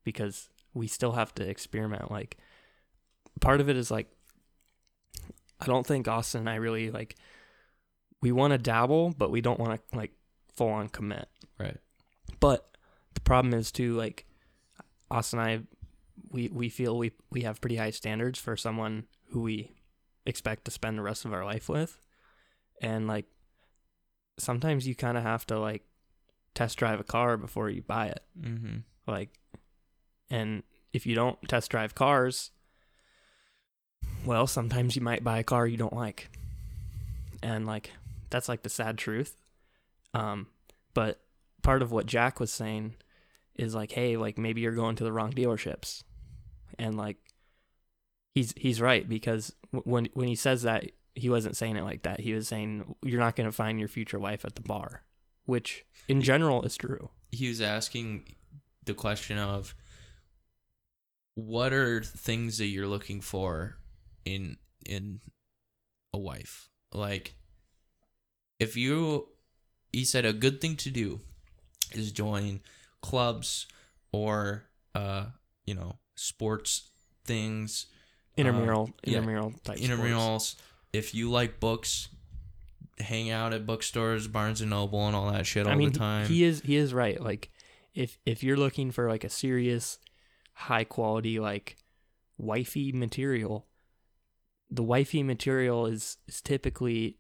because 0.03 0.49
we 0.73 0.87
still 0.87 1.13
have 1.13 1.33
to 1.35 1.47
experiment. 1.47 2.11
Like 2.11 2.37
part 3.39 3.61
of 3.61 3.69
it 3.69 3.77
is 3.77 3.89
like 3.91 4.07
I 5.59 5.65
don't 5.65 5.85
think 5.85 6.07
Austin 6.07 6.41
and 6.41 6.49
I 6.49 6.55
really 6.55 6.91
like 6.91 7.15
we 8.21 8.31
want 8.31 8.51
to 8.51 8.57
dabble, 8.57 9.13
but 9.17 9.31
we 9.31 9.41
don't 9.41 9.59
want 9.59 9.79
to 9.91 9.97
like 9.97 10.11
full 10.55 10.69
on 10.69 10.89
commit. 10.89 11.27
right 11.59 11.77
But 12.39 12.69
the 13.13 13.21
problem 13.21 13.53
is 13.53 13.71
too 13.71 13.95
like 13.95 14.25
Austin 15.11 15.39
and 15.39 15.49
I 15.49 15.61
we 16.31 16.49
we 16.49 16.69
feel 16.69 16.97
we 16.97 17.11
we 17.31 17.41
have 17.41 17.61
pretty 17.61 17.77
high 17.77 17.91
standards 17.91 18.39
for 18.39 18.55
someone 18.55 19.05
who 19.31 19.41
we 19.41 19.71
expect 20.25 20.65
to 20.65 20.71
spend 20.71 20.97
the 20.97 21.01
rest 21.01 21.25
of 21.25 21.33
our 21.33 21.45
life 21.45 21.69
with. 21.69 21.99
And 22.81 23.07
like 23.07 23.25
sometimes 24.37 24.87
you 24.87 24.95
kind 24.95 25.17
of 25.17 25.23
have 25.23 25.45
to 25.47 25.59
like 25.59 25.83
test 26.55 26.77
drive 26.77 26.99
a 26.99 27.03
car 27.03 27.37
before 27.37 27.69
you 27.69 27.81
buy 27.81 28.07
it. 28.07 28.23
mm-hmm. 28.39 28.77
Like, 29.07 29.29
and 30.29 30.63
if 30.93 31.05
you 31.05 31.15
don't 31.15 31.41
test 31.47 31.71
drive 31.71 31.95
cars, 31.95 32.51
well, 34.25 34.47
sometimes 34.47 34.95
you 34.95 35.01
might 35.01 35.23
buy 35.23 35.39
a 35.39 35.43
car 35.43 35.67
you 35.67 35.77
don't 35.77 35.95
like. 35.95 36.29
And 37.41 37.65
like, 37.65 37.91
that's 38.29 38.49
like 38.49 38.63
the 38.63 38.69
sad 38.69 38.97
truth. 38.97 39.35
Um, 40.13 40.47
but 40.93 41.21
part 41.61 41.81
of 41.81 41.91
what 41.91 42.05
Jack 42.05 42.39
was 42.39 42.51
saying 42.51 42.95
is 43.55 43.75
like, 43.75 43.91
hey, 43.91 44.17
like 44.17 44.37
maybe 44.37 44.61
you're 44.61 44.71
going 44.73 44.95
to 44.97 45.03
the 45.03 45.11
wrong 45.11 45.31
dealerships. 45.31 46.03
And 46.77 46.97
like, 46.97 47.17
he's, 48.35 48.53
he's 48.57 48.81
right 48.81 49.07
because 49.07 49.53
when, 49.71 50.09
when 50.13 50.27
he 50.27 50.35
says 50.35 50.63
that, 50.63 50.85
he 51.15 51.29
wasn't 51.29 51.57
saying 51.57 51.75
it 51.75 51.83
like 51.83 52.03
that. 52.03 52.19
He 52.21 52.33
was 52.33 52.47
saying, 52.47 52.95
you're 53.03 53.19
not 53.19 53.35
going 53.35 53.47
to 53.47 53.55
find 53.55 53.79
your 53.79 53.89
future 53.89 54.19
wife 54.19 54.45
at 54.45 54.55
the 54.55 54.61
bar, 54.61 55.03
which 55.45 55.85
in 56.07 56.21
general 56.21 56.63
is 56.63 56.77
true. 56.77 57.09
he 57.31 57.47
was 57.47 57.61
asking 57.61 58.23
the 58.85 58.93
question 58.93 59.37
of 59.37 59.75
what 61.35 61.73
are 61.73 62.01
things 62.01 62.57
that 62.57 62.67
you're 62.67 62.87
looking 62.87 63.21
for 63.21 63.77
in 64.25 64.57
in 64.85 65.19
a 66.13 66.17
wife 66.17 66.69
like 66.93 67.35
if 68.59 68.75
you 68.75 69.27
he 69.93 70.03
said 70.03 70.25
a 70.25 70.33
good 70.33 70.59
thing 70.61 70.75
to 70.75 70.89
do 70.89 71.19
is 71.93 72.11
join 72.11 72.59
clubs 73.01 73.67
or 74.11 74.65
uh 74.95 75.25
you 75.65 75.73
know 75.73 75.97
sports 76.15 76.89
things 77.25 77.87
Intramural, 78.37 78.89
yeah, 79.03 79.17
intramural 79.17 79.51
type 79.63 79.77
sports. 79.77 79.81
intramurals 79.81 80.55
if 80.93 81.13
you 81.13 81.29
like 81.29 81.59
books 81.59 82.07
hang 82.99 83.29
out 83.29 83.53
at 83.53 83.65
bookstores 83.65 84.27
barnes 84.27 84.61
and 84.61 84.69
noble 84.69 85.05
and 85.07 85.15
all 85.15 85.31
that 85.31 85.45
shit 85.45 85.65
all 85.65 85.73
I 85.73 85.75
mean, 85.75 85.91
the 85.91 85.99
time 85.99 86.27
he 86.27 86.43
is 86.43 86.61
he 86.61 86.75
is 86.75 86.93
right. 86.93 87.21
Like, 87.21 87.51
if 87.93 88.17
if 88.25 88.43
you're 88.43 88.57
looking 88.57 88.91
for 88.91 89.09
like 89.09 89.23
a 89.23 89.29
serious, 89.29 89.99
high 90.53 90.83
quality 90.83 91.39
like 91.39 91.77
wifey 92.37 92.91
material, 92.91 93.67
the 94.71 94.83
wifey 94.83 95.23
material 95.23 95.85
is 95.85 96.17
is 96.27 96.41
typically 96.41 97.17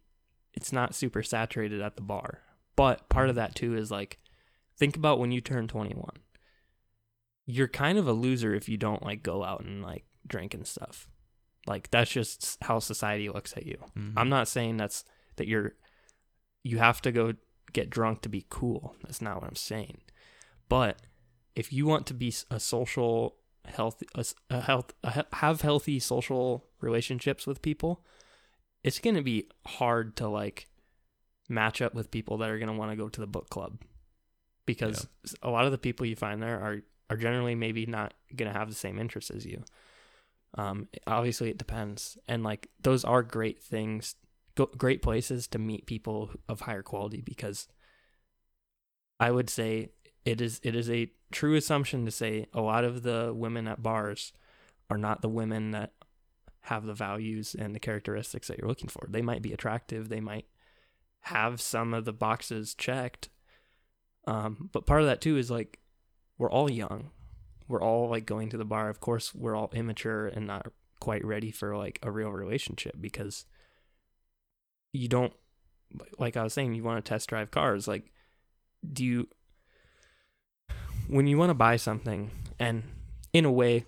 it's 0.53 0.71
not 0.71 0.95
super 0.95 1.23
saturated 1.23 1.81
at 1.81 1.95
the 1.95 2.01
bar. 2.01 2.39
But 2.75 3.09
part 3.09 3.29
of 3.29 3.35
that 3.35 3.55
too 3.55 3.75
is 3.75 3.91
like, 3.91 4.19
think 4.77 4.95
about 4.95 5.19
when 5.19 5.31
you 5.31 5.41
turn 5.41 5.67
21. 5.67 6.09
You're 7.45 7.67
kind 7.67 7.97
of 7.97 8.07
a 8.07 8.13
loser 8.13 8.53
if 8.53 8.69
you 8.69 8.77
don't 8.77 9.03
like 9.03 9.23
go 9.23 9.43
out 9.43 9.61
and 9.61 9.81
like 9.81 10.05
drink 10.27 10.53
and 10.53 10.65
stuff. 10.65 11.07
Like 11.67 11.89
that's 11.91 12.11
just 12.11 12.57
how 12.61 12.79
society 12.79 13.29
looks 13.29 13.53
at 13.57 13.65
you. 13.65 13.77
Mhm. 13.97 14.13
I'm 14.15 14.29
not 14.29 14.47
saying 14.47 14.77
that's 14.77 15.03
that 15.35 15.47
you're 15.47 15.73
you 16.63 16.77
have 16.77 17.01
to 17.01 17.11
go 17.11 17.33
get 17.73 17.89
drunk 17.89 18.21
to 18.21 18.29
be 18.29 18.45
cool. 18.49 18.95
That's 19.03 19.21
not 19.21 19.41
what 19.41 19.47
I'm 19.47 19.55
saying. 19.55 20.01
But 20.67 21.01
if 21.55 21.73
you 21.73 21.85
want 21.85 22.05
to 22.07 22.13
be 22.13 22.33
a 22.49 22.59
social 22.59 23.35
healthy 23.65 24.07
a 24.49 24.61
health 24.61 24.93
a, 25.03 25.25
have 25.33 25.61
healthy 25.61 25.99
social 25.99 26.68
relationships 26.81 27.45
with 27.45 27.61
people, 27.61 28.03
it's 28.83 28.99
going 28.99 29.15
to 29.15 29.21
be 29.21 29.47
hard 29.65 30.15
to 30.17 30.27
like 30.27 30.67
match 31.47 31.81
up 31.81 31.93
with 31.93 32.11
people 32.11 32.37
that 32.37 32.49
are 32.49 32.59
going 32.59 32.71
to 32.71 32.77
want 32.77 32.91
to 32.91 32.97
go 32.97 33.09
to 33.09 33.21
the 33.21 33.27
book 33.27 33.49
club. 33.49 33.81
Because 34.65 35.07
a 35.41 35.49
lot 35.49 35.65
of 35.65 35.71
the 35.71 35.79
people 35.79 36.05
you 36.05 36.15
find 36.15 36.43
there 36.43 36.59
are 36.59 36.81
are 37.09 37.17
generally 37.17 37.55
maybe 37.55 37.87
not 37.87 38.13
going 38.35 38.51
to 38.51 38.57
have 38.57 38.69
the 38.69 38.75
same 38.75 38.99
interests 38.99 39.31
as 39.31 39.45
you. 39.45 39.63
Um, 40.55 40.87
obviously, 41.07 41.49
it 41.49 41.57
depends, 41.57 42.17
and 42.27 42.43
like 42.43 42.69
those 42.81 43.03
are 43.03 43.23
great 43.23 43.61
things, 43.63 44.15
great 44.77 45.01
places 45.01 45.47
to 45.47 45.59
meet 45.59 45.87
people 45.87 46.31
of 46.47 46.61
higher 46.61 46.83
quality 46.83 47.21
because 47.21 47.67
I 49.19 49.31
would 49.31 49.49
say 49.49 49.89
it 50.25 50.41
is 50.41 50.59
it 50.63 50.75
is 50.75 50.89
a 50.89 51.11
true 51.31 51.55
assumption 51.55 52.05
to 52.05 52.11
say 52.11 52.47
a 52.53 52.61
lot 52.61 52.83
of 52.83 53.03
the 53.03 53.33
women 53.35 53.67
at 53.67 53.83
bars 53.83 54.33
are 54.89 54.97
not 54.97 55.21
the 55.21 55.29
women 55.29 55.71
that 55.71 55.93
have 56.61 56.85
the 56.85 56.93
values 56.93 57.55
and 57.57 57.73
the 57.73 57.79
characteristics 57.79 58.47
that 58.47 58.57
you're 58.57 58.67
looking 58.67 58.89
for. 58.89 59.05
They 59.07 59.21
might 59.21 59.41
be 59.41 59.53
attractive, 59.53 60.09
they 60.09 60.19
might 60.19 60.45
have 61.21 61.61
some 61.61 61.93
of 61.93 62.05
the 62.05 62.13
boxes 62.13 62.73
checked. 62.73 63.29
Um, 64.27 64.69
but 64.71 64.85
part 64.85 65.01
of 65.01 65.07
that 65.07 65.21
too 65.21 65.37
is 65.37 65.49
like 65.49 65.79
we're 66.37 66.51
all 66.51 66.71
young. 66.71 67.11
We're 67.67 67.81
all 67.81 68.09
like 68.09 68.25
going 68.25 68.49
to 68.49 68.57
the 68.57 68.65
bar. 68.65 68.89
Of 68.89 68.99
course, 68.99 69.35
we're 69.35 69.55
all 69.55 69.69
immature 69.73 70.27
and 70.27 70.47
not 70.47 70.71
quite 70.99 71.23
ready 71.23 71.51
for 71.51 71.77
like 71.77 71.99
a 72.03 72.11
real 72.11 72.31
relationship 72.31 72.95
because 72.99 73.45
you 74.91 75.07
don't 75.07 75.33
like 76.17 76.37
I 76.37 76.43
was 76.43 76.53
saying 76.53 76.73
you 76.73 76.83
want 76.83 77.03
to 77.03 77.09
test 77.09 77.29
drive 77.29 77.51
cars 77.51 77.87
like 77.87 78.11
do 78.91 79.03
you 79.03 79.27
when 81.07 81.25
you 81.25 81.37
want 81.37 81.49
to 81.49 81.55
buy 81.55 81.77
something 81.77 82.31
and 82.59 82.83
in 83.33 83.45
a 83.45 83.51
way 83.51 83.85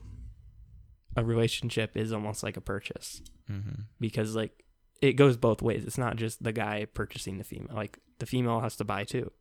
a 1.15 1.23
relationship 1.23 1.97
is 1.97 2.13
almost 2.13 2.43
like 2.43 2.57
a 2.57 2.61
purchase. 2.61 3.21
Mm-hmm. 3.49 3.81
because 3.99 4.35
like 4.35 4.63
it 5.01 5.13
goes 5.13 5.35
both 5.35 5.61
ways. 5.61 5.83
It's 5.83 5.97
not 5.97 6.15
just 6.15 6.43
the 6.43 6.53
guy 6.53 6.85
purchasing 6.85 7.37
the 7.37 7.43
female. 7.43 7.75
Like 7.75 7.99
the 8.19 8.25
female 8.25 8.61
has 8.61 8.75
to 8.77 8.85
buy 8.85 9.03
too. 9.03 9.31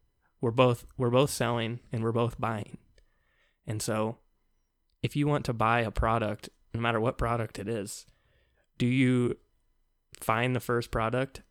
We're 0.40 0.50
both 0.50 0.84
we're 0.96 1.10
both 1.10 1.30
selling 1.30 1.80
and 1.92 2.02
we're 2.02 2.12
both 2.12 2.40
buying. 2.40 2.78
And 3.66 3.80
so 3.80 4.18
if 5.02 5.14
you 5.14 5.26
want 5.26 5.44
to 5.44 5.52
buy 5.52 5.80
a 5.80 5.90
product 5.90 6.48
no 6.74 6.80
matter 6.80 7.00
what 7.00 7.18
product 7.18 7.58
it 7.58 7.68
is 7.68 8.06
do 8.78 8.86
you 8.86 9.36
find 10.20 10.56
the 10.56 10.60
first 10.60 10.90
product 10.90 11.42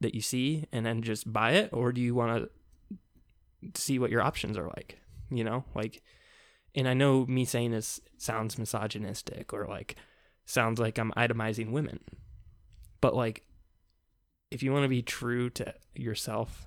that 0.00 0.14
you 0.14 0.20
see 0.20 0.66
and 0.72 0.84
then 0.84 1.02
just 1.02 1.32
buy 1.32 1.52
it? 1.52 1.70
Or 1.72 1.92
do 1.92 2.00
you 2.00 2.14
want 2.14 2.50
to 2.90 3.80
see 3.80 4.00
what 4.00 4.10
your 4.10 4.22
options 4.22 4.58
are 4.58 4.66
like? 4.66 4.98
You 5.30 5.44
know? 5.44 5.64
Like 5.74 6.02
and 6.74 6.88
i 6.88 6.94
know 6.94 7.26
me 7.26 7.44
saying 7.44 7.70
this 7.70 8.00
sounds 8.18 8.58
misogynistic 8.58 9.52
or 9.52 9.66
like 9.66 9.96
sounds 10.44 10.78
like 10.78 10.98
i'm 10.98 11.12
itemizing 11.16 11.70
women 11.70 12.00
but 13.00 13.14
like 13.14 13.44
if 14.50 14.62
you 14.62 14.72
want 14.72 14.84
to 14.84 14.88
be 14.88 15.02
true 15.02 15.48
to 15.48 15.72
yourself 15.94 16.66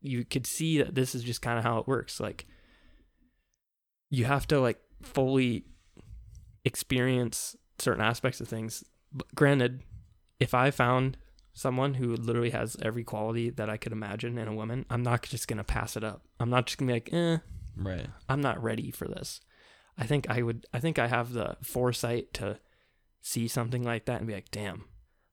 you 0.00 0.24
could 0.24 0.46
see 0.46 0.78
that 0.78 0.94
this 0.94 1.14
is 1.14 1.22
just 1.22 1.42
kind 1.42 1.58
of 1.58 1.64
how 1.64 1.78
it 1.78 1.86
works 1.86 2.20
like 2.20 2.46
you 4.10 4.24
have 4.24 4.46
to 4.48 4.60
like 4.60 4.78
fully 5.02 5.64
experience 6.64 7.56
certain 7.78 8.02
aspects 8.02 8.40
of 8.40 8.48
things. 8.48 8.84
But 9.12 9.34
granted 9.34 9.82
if 10.38 10.54
i 10.54 10.70
found 10.70 11.16
someone 11.52 11.94
who 11.94 12.14
literally 12.14 12.50
has 12.50 12.76
every 12.80 13.04
quality 13.04 13.50
that 13.50 13.68
i 13.68 13.76
could 13.76 13.92
imagine 13.92 14.38
in 14.38 14.48
a 14.48 14.54
woman 14.54 14.86
i'm 14.88 15.02
not 15.02 15.22
just 15.22 15.48
gonna 15.48 15.64
pass 15.64 15.96
it 15.96 16.04
up. 16.04 16.22
I'm 16.38 16.50
not 16.50 16.66
just 16.66 16.78
gonna 16.78 16.88
be 16.88 16.94
like 16.94 17.12
eh 17.12 17.38
Right. 17.76 18.06
I'm 18.28 18.40
not 18.40 18.62
ready 18.62 18.90
for 18.90 19.06
this. 19.06 19.40
I 19.98 20.04
think 20.04 20.28
I 20.30 20.42
would 20.42 20.66
I 20.72 20.80
think 20.80 20.98
I 20.98 21.08
have 21.08 21.32
the 21.32 21.56
foresight 21.62 22.32
to 22.34 22.58
see 23.20 23.48
something 23.48 23.82
like 23.82 24.06
that 24.06 24.18
and 24.18 24.26
be 24.26 24.34
like, 24.34 24.50
"Damn. 24.50 24.84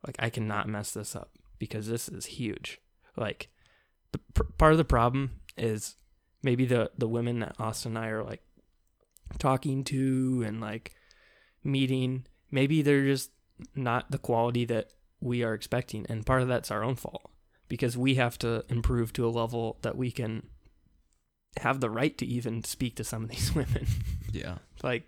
Like 0.06 0.16
I 0.20 0.30
cannot 0.30 0.68
mess 0.68 0.92
this 0.92 1.16
up 1.16 1.32
because 1.60 1.88
this 1.88 2.10
is 2.10 2.26
huge." 2.26 2.80
Like 3.16 3.50
the 4.12 4.20
part 4.58 4.74
of 4.74 4.78
the 4.78 4.86
problem 4.86 5.40
is 5.58 5.96
maybe 6.44 6.66
the 6.66 6.92
the 6.98 7.08
women 7.08 7.40
that 7.40 7.56
Austin 7.60 7.96
and 7.96 8.06
I 8.06 8.10
are 8.10 8.24
like 8.24 8.42
talking 9.40 9.84
to 9.86 10.44
and 10.46 10.62
like 10.62 10.94
meeting, 11.64 12.26
maybe 12.52 12.82
they're 12.82 13.06
just 13.06 13.32
not 13.76 14.12
the 14.12 14.18
quality 14.18 14.66
that 14.66 14.92
we 15.20 15.44
are 15.44 15.54
expecting 15.54 16.06
and 16.10 16.26
part 16.26 16.42
of 16.42 16.48
that's 16.48 16.70
our 16.70 16.84
own 16.84 16.96
fault 16.96 17.32
because 17.68 17.98
we 17.98 18.16
have 18.16 18.38
to 18.38 18.64
improve 18.70 19.12
to 19.14 19.26
a 19.26 19.30
level 19.30 19.78
that 19.82 19.98
we 19.98 20.12
can 20.12 20.48
have 21.60 21.80
the 21.80 21.90
right 21.90 22.18
to 22.18 22.26
even 22.26 22.64
speak 22.64 22.96
to 22.96 23.04
some 23.04 23.24
of 23.24 23.30
these 23.30 23.54
women. 23.56 23.88
Yeah. 24.32 24.58
like 24.84 25.04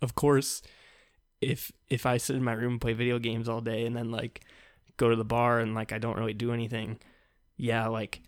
of 0.00 0.14
course 0.14 0.62
if 1.42 1.72
if 1.90 2.06
I 2.06 2.16
sit 2.16 2.36
in 2.36 2.44
my 2.44 2.52
room 2.52 2.72
and 2.72 2.80
play 2.80 2.94
video 2.94 3.18
games 3.18 3.48
all 3.48 3.60
day 3.60 3.84
and 3.84 3.94
then 3.94 4.10
like 4.10 4.42
go 4.96 5.10
to 5.10 5.16
the 5.16 5.24
bar 5.24 5.58
and 5.58 5.74
like 5.74 5.92
I 5.92 5.98
don't 5.98 6.16
really 6.16 6.32
do 6.32 6.52
anything, 6.52 6.98
yeah, 7.56 7.88
like 7.88 8.22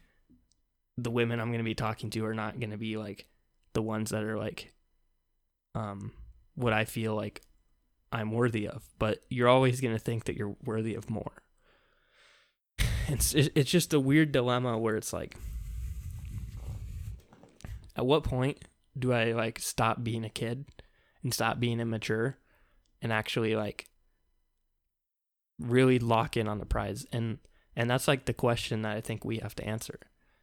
the 0.98 1.10
women 1.10 1.40
I'm 1.40 1.48
going 1.48 1.58
to 1.58 1.64
be 1.64 1.74
talking 1.74 2.10
to 2.10 2.24
are 2.26 2.34
not 2.34 2.58
going 2.58 2.72
to 2.72 2.76
be 2.76 2.96
like 2.96 3.26
the 3.72 3.82
ones 3.82 4.10
that 4.10 4.24
are 4.24 4.36
like 4.36 4.72
um 5.74 6.12
what 6.56 6.72
I 6.72 6.84
feel 6.84 7.14
like 7.14 7.42
I'm 8.12 8.30
worthy 8.30 8.68
of, 8.68 8.84
but 8.98 9.24
you're 9.28 9.48
always 9.48 9.80
going 9.80 9.94
to 9.94 9.98
think 9.98 10.24
that 10.24 10.36
you're 10.36 10.56
worthy 10.64 10.94
of 10.94 11.08
more. 11.08 11.32
It's 13.06 13.34
it's 13.34 13.70
just 13.70 13.92
a 13.92 14.00
weird 14.00 14.32
dilemma 14.32 14.78
where 14.78 14.96
it's 14.96 15.12
like 15.12 15.36
at 17.96 18.06
what 18.06 18.24
point 18.24 18.58
do 18.98 19.12
I 19.12 19.32
like 19.32 19.58
stop 19.58 20.02
being 20.02 20.24
a 20.24 20.30
kid 20.30 20.66
and 21.22 21.32
stop 21.32 21.58
being 21.58 21.80
immature 21.80 22.38
and 23.02 23.12
actually 23.12 23.56
like 23.56 23.86
really 25.58 25.98
lock 25.98 26.36
in 26.36 26.48
on 26.48 26.58
the 26.58 26.66
prize 26.66 27.06
and 27.12 27.38
and 27.76 27.90
that's 27.90 28.06
like 28.06 28.24
the 28.24 28.34
question 28.34 28.82
that 28.82 28.96
I 28.96 29.00
think 29.00 29.24
we 29.24 29.38
have 29.38 29.54
to 29.56 29.64
answer 29.64 29.98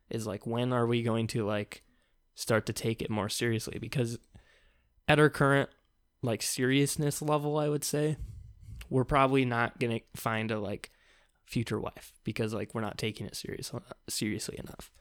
is 0.10 0.28
like 0.28 0.46
when 0.46 0.74
are 0.74 0.88
we 0.88 1.04
going 1.04 1.28
to 1.28 1.46
like 1.46 1.84
start 2.36 2.66
to 2.66 2.74
take 2.74 3.02
it 3.02 3.10
more 3.10 3.30
seriously 3.30 3.78
because 3.80 4.18
at 5.08 5.20
our 5.20 5.30
current 5.30 5.70
like 6.22 6.42
seriousness 6.42 7.22
level 7.22 7.58
I 7.58 7.70
would 7.70 7.84
say 7.84 8.18
we're 8.90 9.06
probably 9.06 9.46
not 9.46 9.80
going 9.80 10.00
to 10.00 10.22
find 10.22 10.52
a 10.52 10.60
like 10.60 10.92
future 11.46 11.80
wife 11.80 12.14
because 12.24 12.54
like 12.54 12.74
we're 12.74 12.82
not 12.82 12.98
taking 12.98 13.26
it 13.26 13.36
serious 13.36 13.74
uh, 13.74 13.80
seriously 14.10 14.58
enough. 14.58 14.92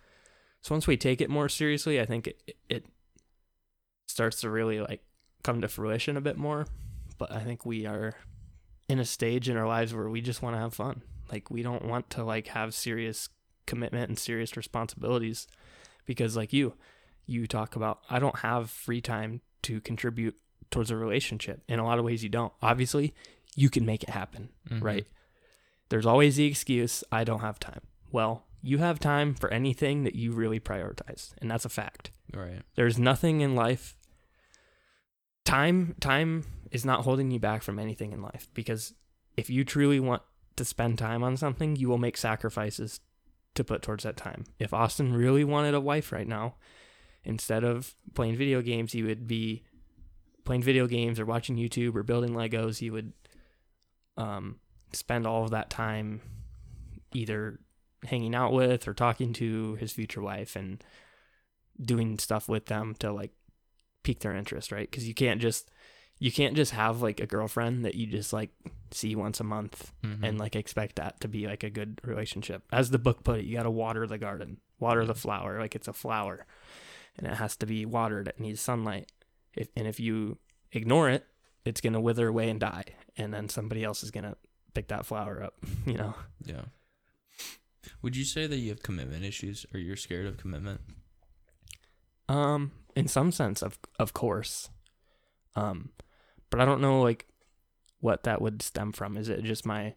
So 0.62 0.74
once 0.74 0.86
we 0.86 0.96
take 0.96 1.20
it 1.20 1.30
more 1.30 1.48
seriously, 1.48 2.00
I 2.00 2.06
think 2.06 2.26
it 2.26 2.56
it 2.68 2.86
starts 4.08 4.40
to 4.40 4.50
really 4.50 4.80
like 4.80 5.02
come 5.42 5.60
to 5.60 5.68
fruition 5.68 6.16
a 6.16 6.20
bit 6.20 6.36
more. 6.36 6.66
But 7.18 7.32
I 7.32 7.40
think 7.40 7.64
we 7.66 7.86
are 7.86 8.14
in 8.88 8.98
a 8.98 9.04
stage 9.04 9.48
in 9.48 9.56
our 9.56 9.66
lives 9.68 9.94
where 9.94 10.08
we 10.08 10.20
just 10.20 10.42
want 10.42 10.56
to 10.56 10.60
have 10.60 10.74
fun. 10.74 11.02
Like 11.30 11.50
we 11.50 11.62
don't 11.62 11.84
want 11.84 12.10
to 12.10 12.24
like 12.24 12.48
have 12.48 12.74
serious 12.74 13.28
commitment 13.66 14.08
and 14.08 14.18
serious 14.18 14.56
responsibilities 14.56 15.46
because 16.06 16.36
like 16.36 16.52
you 16.52 16.74
you 17.26 17.46
talk 17.46 17.76
about 17.76 18.00
I 18.10 18.18
don't 18.18 18.40
have 18.40 18.70
free 18.70 19.00
time 19.00 19.40
to 19.62 19.80
contribute 19.80 20.36
towards 20.70 20.90
a 20.90 20.96
relationship. 20.96 21.62
In 21.68 21.78
a 21.78 21.84
lot 21.84 21.98
of 21.98 22.04
ways 22.04 22.22
you 22.22 22.28
don't. 22.28 22.52
Obviously, 22.62 23.14
you 23.56 23.68
can 23.70 23.84
make 23.84 24.02
it 24.02 24.10
happen, 24.10 24.50
Mhm. 24.68 24.82
right? 24.82 25.06
There's 25.88 26.06
always 26.06 26.36
the 26.36 26.44
excuse 26.46 27.02
I 27.10 27.24
don't 27.24 27.40
have 27.40 27.58
time. 27.58 27.80
Well, 28.12 28.46
you 28.62 28.78
have 28.78 28.98
time 28.98 29.34
for 29.34 29.50
anything 29.50 30.04
that 30.04 30.14
you 30.14 30.32
really 30.32 30.60
prioritize, 30.60 31.32
and 31.38 31.50
that's 31.50 31.64
a 31.64 31.70
fact. 31.70 32.10
Right. 32.34 32.62
There's 32.74 32.98
nothing 32.98 33.40
in 33.40 33.54
life 33.54 33.96
time 35.44 35.96
time 36.00 36.44
is 36.70 36.84
not 36.84 37.02
holding 37.02 37.30
you 37.30 37.40
back 37.40 37.62
from 37.62 37.78
anything 37.78 38.12
in 38.12 38.22
life 38.22 38.48
because 38.54 38.94
if 39.36 39.50
you 39.50 39.64
truly 39.64 39.98
want 39.98 40.22
to 40.56 40.64
spend 40.64 40.98
time 40.98 41.24
on 41.24 41.36
something, 41.36 41.74
you 41.74 41.88
will 41.88 41.98
make 41.98 42.16
sacrifices 42.16 43.00
to 43.54 43.64
put 43.64 43.82
towards 43.82 44.04
that 44.04 44.16
time. 44.16 44.44
If 44.58 44.72
Austin 44.72 45.12
really 45.12 45.42
wanted 45.42 45.74
a 45.74 45.80
wife 45.80 46.12
right 46.12 46.28
now, 46.28 46.54
instead 47.24 47.64
of 47.64 47.94
playing 48.14 48.36
video 48.36 48.62
games, 48.62 48.92
he 48.92 49.02
would 49.02 49.26
be 49.26 49.64
playing 50.44 50.62
video 50.62 50.86
games 50.86 51.18
or 51.18 51.26
watching 51.26 51.56
YouTube 51.56 51.96
or 51.96 52.02
building 52.02 52.30
Legos. 52.30 52.78
He 52.78 52.90
would 52.90 53.12
um, 54.16 54.60
spend 54.92 55.26
all 55.26 55.44
of 55.44 55.50
that 55.50 55.70
time 55.70 56.20
either 57.12 57.58
hanging 58.06 58.34
out 58.34 58.52
with 58.52 58.88
or 58.88 58.94
talking 58.94 59.32
to 59.34 59.74
his 59.76 59.92
future 59.92 60.20
wife 60.22 60.56
and 60.56 60.82
doing 61.80 62.18
stuff 62.18 62.48
with 62.48 62.66
them 62.66 62.94
to 62.98 63.12
like 63.12 63.32
pique 64.02 64.20
their 64.20 64.34
interest, 64.34 64.72
right? 64.72 64.90
Because 64.90 65.06
you 65.06 65.14
can't 65.14 65.40
just 65.40 65.70
you 66.18 66.30
can't 66.30 66.54
just 66.54 66.72
have 66.72 67.00
like 67.00 67.18
a 67.20 67.26
girlfriend 67.26 67.84
that 67.84 67.94
you 67.94 68.06
just 68.06 68.32
like 68.32 68.50
see 68.90 69.14
once 69.16 69.40
a 69.40 69.44
month 69.44 69.92
Mhm. 70.02 70.22
and 70.22 70.38
like 70.38 70.54
expect 70.54 70.96
that 70.96 71.18
to 71.20 71.28
be 71.28 71.46
like 71.46 71.62
a 71.62 71.70
good 71.70 71.98
relationship. 72.04 72.62
As 72.70 72.90
the 72.90 72.98
book 72.98 73.24
put 73.24 73.38
it, 73.40 73.46
you 73.46 73.56
got 73.56 73.62
to 73.62 73.70
water 73.70 74.06
the 74.06 74.18
garden, 74.18 74.58
water 74.78 75.06
the 75.06 75.14
flower 75.14 75.58
like 75.58 75.74
it's 75.74 75.88
a 75.88 75.92
flower, 75.94 76.44
and 77.16 77.26
it 77.26 77.34
has 77.36 77.56
to 77.56 77.66
be 77.66 77.86
watered. 77.86 78.28
It 78.28 78.38
needs 78.40 78.60
sunlight. 78.60 79.10
If 79.54 79.68
and 79.76 79.86
if 79.86 79.98
you 79.98 80.38
ignore 80.72 81.08
it, 81.08 81.26
it's 81.64 81.80
gonna 81.80 82.00
wither 82.00 82.28
away 82.28 82.50
and 82.50 82.60
die, 82.60 82.84
and 83.16 83.32
then 83.32 83.48
somebody 83.48 83.82
else 83.82 84.02
is 84.02 84.10
gonna 84.10 84.36
pick 84.74 84.88
that 84.88 85.06
flower 85.06 85.42
up. 85.42 85.54
You 85.86 85.94
know. 85.94 86.14
Yeah. 86.44 86.64
Would 88.02 88.16
you 88.16 88.24
say 88.24 88.46
that 88.46 88.56
you 88.58 88.70
have 88.70 88.82
commitment 88.82 89.24
issues 89.24 89.66
or 89.72 89.80
you're 89.80 89.96
scared 89.96 90.26
of 90.26 90.36
commitment? 90.36 90.80
Um, 92.28 92.72
in 92.94 93.08
some 93.08 93.32
sense, 93.32 93.62
of 93.62 93.78
of 93.98 94.12
course. 94.12 94.68
Um, 95.56 95.90
but 96.50 96.60
I 96.60 96.64
don't 96.64 96.80
know 96.80 97.00
like 97.02 97.26
what 98.00 98.22
that 98.24 98.40
would 98.40 98.62
stem 98.62 98.92
from. 98.92 99.16
Is 99.16 99.28
it 99.28 99.42
just 99.44 99.66
my 99.66 99.94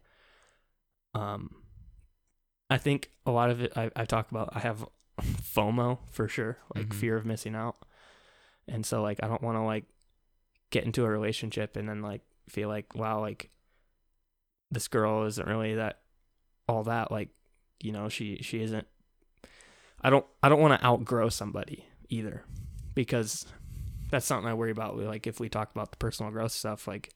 um 1.14 1.54
I 2.70 2.78
think 2.78 3.10
a 3.26 3.30
lot 3.30 3.50
of 3.50 3.60
it 3.60 3.72
I, 3.76 3.90
I 3.94 4.04
talk 4.04 4.30
about 4.30 4.50
I 4.52 4.60
have 4.60 4.84
FOMO 5.20 5.98
for 6.10 6.26
sure, 6.28 6.58
like 6.74 6.88
Mhm. 6.88 6.94
fear 6.94 7.16
of 7.16 7.24
missing 7.26 7.54
out. 7.54 7.76
And 8.66 8.84
so 8.84 9.02
like 9.02 9.22
I 9.22 9.28
don't 9.28 9.42
want 9.42 9.56
to 9.56 9.62
like 9.62 9.84
get 10.70 10.84
into 10.84 11.04
a 11.04 11.08
relationship 11.10 11.76
and 11.76 11.88
then 11.88 12.02
like 12.02 12.22
feel 12.48 12.68
like 12.68 12.94
wow 12.94 13.20
like 13.20 13.50
this 14.70 14.88
girl 14.88 15.24
isn't 15.24 15.46
really 15.46 15.76
that 15.76 16.00
all 16.68 16.82
that 16.84 17.12
like 17.12 17.28
you 17.84 17.92
know 17.92 18.08
she 18.08 18.38
she 18.42 18.62
isn't 18.62 18.86
I 20.00 20.10
don't 20.10 20.26
I 20.42 20.48
don't 20.48 20.60
want 20.60 20.80
to 20.80 20.86
outgrow 20.86 21.28
somebody 21.28 21.86
either 22.08 22.44
because 22.94 23.46
that's 24.10 24.26
something 24.26 24.48
I 24.48 24.54
worry 24.54 24.70
about 24.70 24.98
like 24.98 25.26
if 25.26 25.38
we 25.38 25.48
talk 25.48 25.70
about 25.70 25.90
the 25.90 25.96
personal 25.98 26.32
growth 26.32 26.52
stuff 26.52 26.88
like 26.88 27.14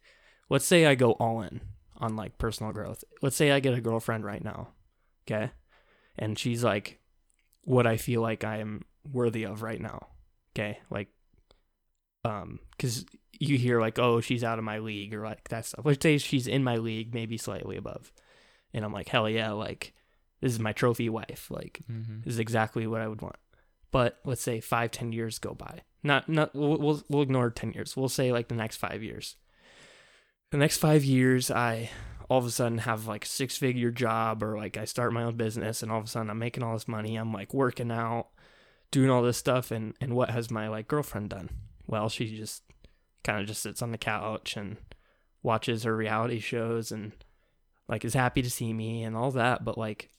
let's 0.50 0.64
say 0.64 0.86
I 0.86 0.94
go 0.94 1.12
all 1.12 1.42
in 1.42 1.60
on 2.00 2.16
like 2.16 2.38
personal 2.38 2.72
growth. 2.72 3.02
Let's 3.22 3.36
say 3.36 3.50
I 3.50 3.60
get 3.60 3.74
a 3.74 3.80
girlfriend 3.80 4.24
right 4.24 4.42
now 4.42 4.68
okay? 5.26 5.50
And 6.18 6.38
she's 6.38 6.62
like 6.62 7.00
what 7.62 7.86
I 7.86 7.96
feel 7.96 8.20
like 8.20 8.44
I 8.44 8.58
am 8.58 8.84
worthy 9.10 9.44
of 9.44 9.62
right 9.62 9.80
now 9.80 10.08
okay? 10.54 10.80
Like 10.90 11.08
um 12.24 12.60
cuz 12.78 13.06
you 13.40 13.56
hear 13.56 13.80
like 13.80 13.98
oh 13.98 14.20
she's 14.20 14.44
out 14.44 14.58
of 14.58 14.64
my 14.64 14.78
league 14.78 15.14
or 15.14 15.24
like 15.24 15.48
that 15.48 15.66
stuff. 15.66 15.84
Let's 15.84 16.02
say 16.02 16.18
she's 16.18 16.46
in 16.46 16.62
my 16.64 16.76
league 16.76 17.14
maybe 17.14 17.38
slightly 17.38 17.76
above. 17.76 18.12
And 18.74 18.84
I'm 18.84 18.92
like 18.92 19.08
hell 19.08 19.28
yeah 19.28 19.52
like 19.52 19.94
this 20.40 20.52
is 20.52 20.58
my 20.60 20.72
trophy 20.72 21.08
wife 21.08 21.48
like 21.50 21.80
Mm-hmm. 21.90 22.28
is 22.28 22.38
exactly 22.38 22.86
what 22.86 23.00
I 23.00 23.08
would 23.08 23.22
want. 23.22 23.36
But 23.90 24.18
let's 24.24 24.42
say 24.42 24.60
five, 24.60 24.90
ten 24.90 25.12
years 25.12 25.38
go 25.38 25.54
by. 25.54 25.80
Not, 26.02 26.28
not. 26.28 26.54
We'll, 26.54 26.76
we'll 26.78 27.02
we'll 27.08 27.22
ignore 27.22 27.50
ten 27.50 27.72
years. 27.72 27.96
We'll 27.96 28.08
say 28.08 28.30
like 28.32 28.48
the 28.48 28.54
next 28.54 28.76
five 28.76 29.02
years. 29.02 29.36
The 30.50 30.58
next 30.58 30.78
five 30.78 31.04
years, 31.04 31.50
I 31.50 31.90
all 32.30 32.38
of 32.38 32.44
a 32.46 32.50
sudden 32.50 32.78
have 32.78 33.06
like 33.06 33.24
a 33.24 33.28
six 33.28 33.56
figure 33.56 33.90
job, 33.90 34.42
or 34.42 34.56
like 34.56 34.76
I 34.76 34.84
start 34.84 35.12
my 35.12 35.22
own 35.24 35.36
business, 35.36 35.82
and 35.82 35.90
all 35.90 35.98
of 35.98 36.04
a 36.04 36.08
sudden 36.08 36.30
I'm 36.30 36.38
making 36.38 36.62
all 36.62 36.74
this 36.74 36.86
money. 36.88 37.16
I'm 37.16 37.32
like 37.32 37.52
working 37.54 37.90
out, 37.90 38.28
doing 38.90 39.10
all 39.10 39.22
this 39.22 39.36
stuff, 39.38 39.70
and 39.70 39.94
and 40.00 40.14
what 40.14 40.30
has 40.30 40.50
my 40.50 40.68
like 40.68 40.86
girlfriend 40.88 41.30
done? 41.30 41.50
Well, 41.86 42.08
she 42.08 42.36
just 42.36 42.62
kind 43.24 43.40
of 43.40 43.46
just 43.46 43.62
sits 43.62 43.82
on 43.82 43.90
the 43.90 43.98
couch 43.98 44.56
and 44.56 44.76
watches 45.42 45.84
her 45.84 45.96
reality 45.96 46.38
shows 46.40 46.92
and 46.92 47.12
like 47.88 48.04
is 48.04 48.14
happy 48.14 48.42
to 48.42 48.50
see 48.50 48.72
me 48.72 49.02
and 49.02 49.16
all 49.16 49.30
that, 49.32 49.64
but 49.64 49.78
like 49.78 50.10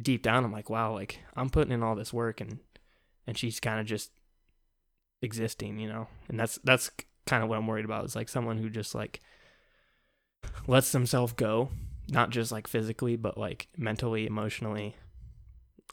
deep 0.00 0.22
down 0.22 0.44
I'm 0.44 0.52
like, 0.52 0.70
wow, 0.70 0.92
like 0.92 1.20
I'm 1.36 1.50
putting 1.50 1.72
in 1.72 1.82
all 1.82 1.94
this 1.94 2.12
work 2.12 2.40
and 2.40 2.58
and 3.26 3.38
she's 3.38 3.60
kind 3.60 3.80
of 3.80 3.86
just 3.86 4.10
existing, 5.22 5.78
you 5.78 5.88
know. 5.88 6.08
And 6.28 6.38
that's 6.38 6.58
that's 6.64 6.90
kind 7.26 7.42
of 7.42 7.48
what 7.48 7.58
I'm 7.58 7.66
worried 7.66 7.84
about 7.84 8.04
is 8.04 8.16
like 8.16 8.28
someone 8.28 8.58
who 8.58 8.68
just 8.68 8.94
like 8.94 9.20
lets 10.66 10.92
themselves 10.92 11.32
go, 11.32 11.70
not 12.08 12.30
just 12.30 12.52
like 12.52 12.66
physically, 12.66 13.16
but 13.16 13.38
like 13.38 13.68
mentally, 13.76 14.26
emotionally, 14.26 14.96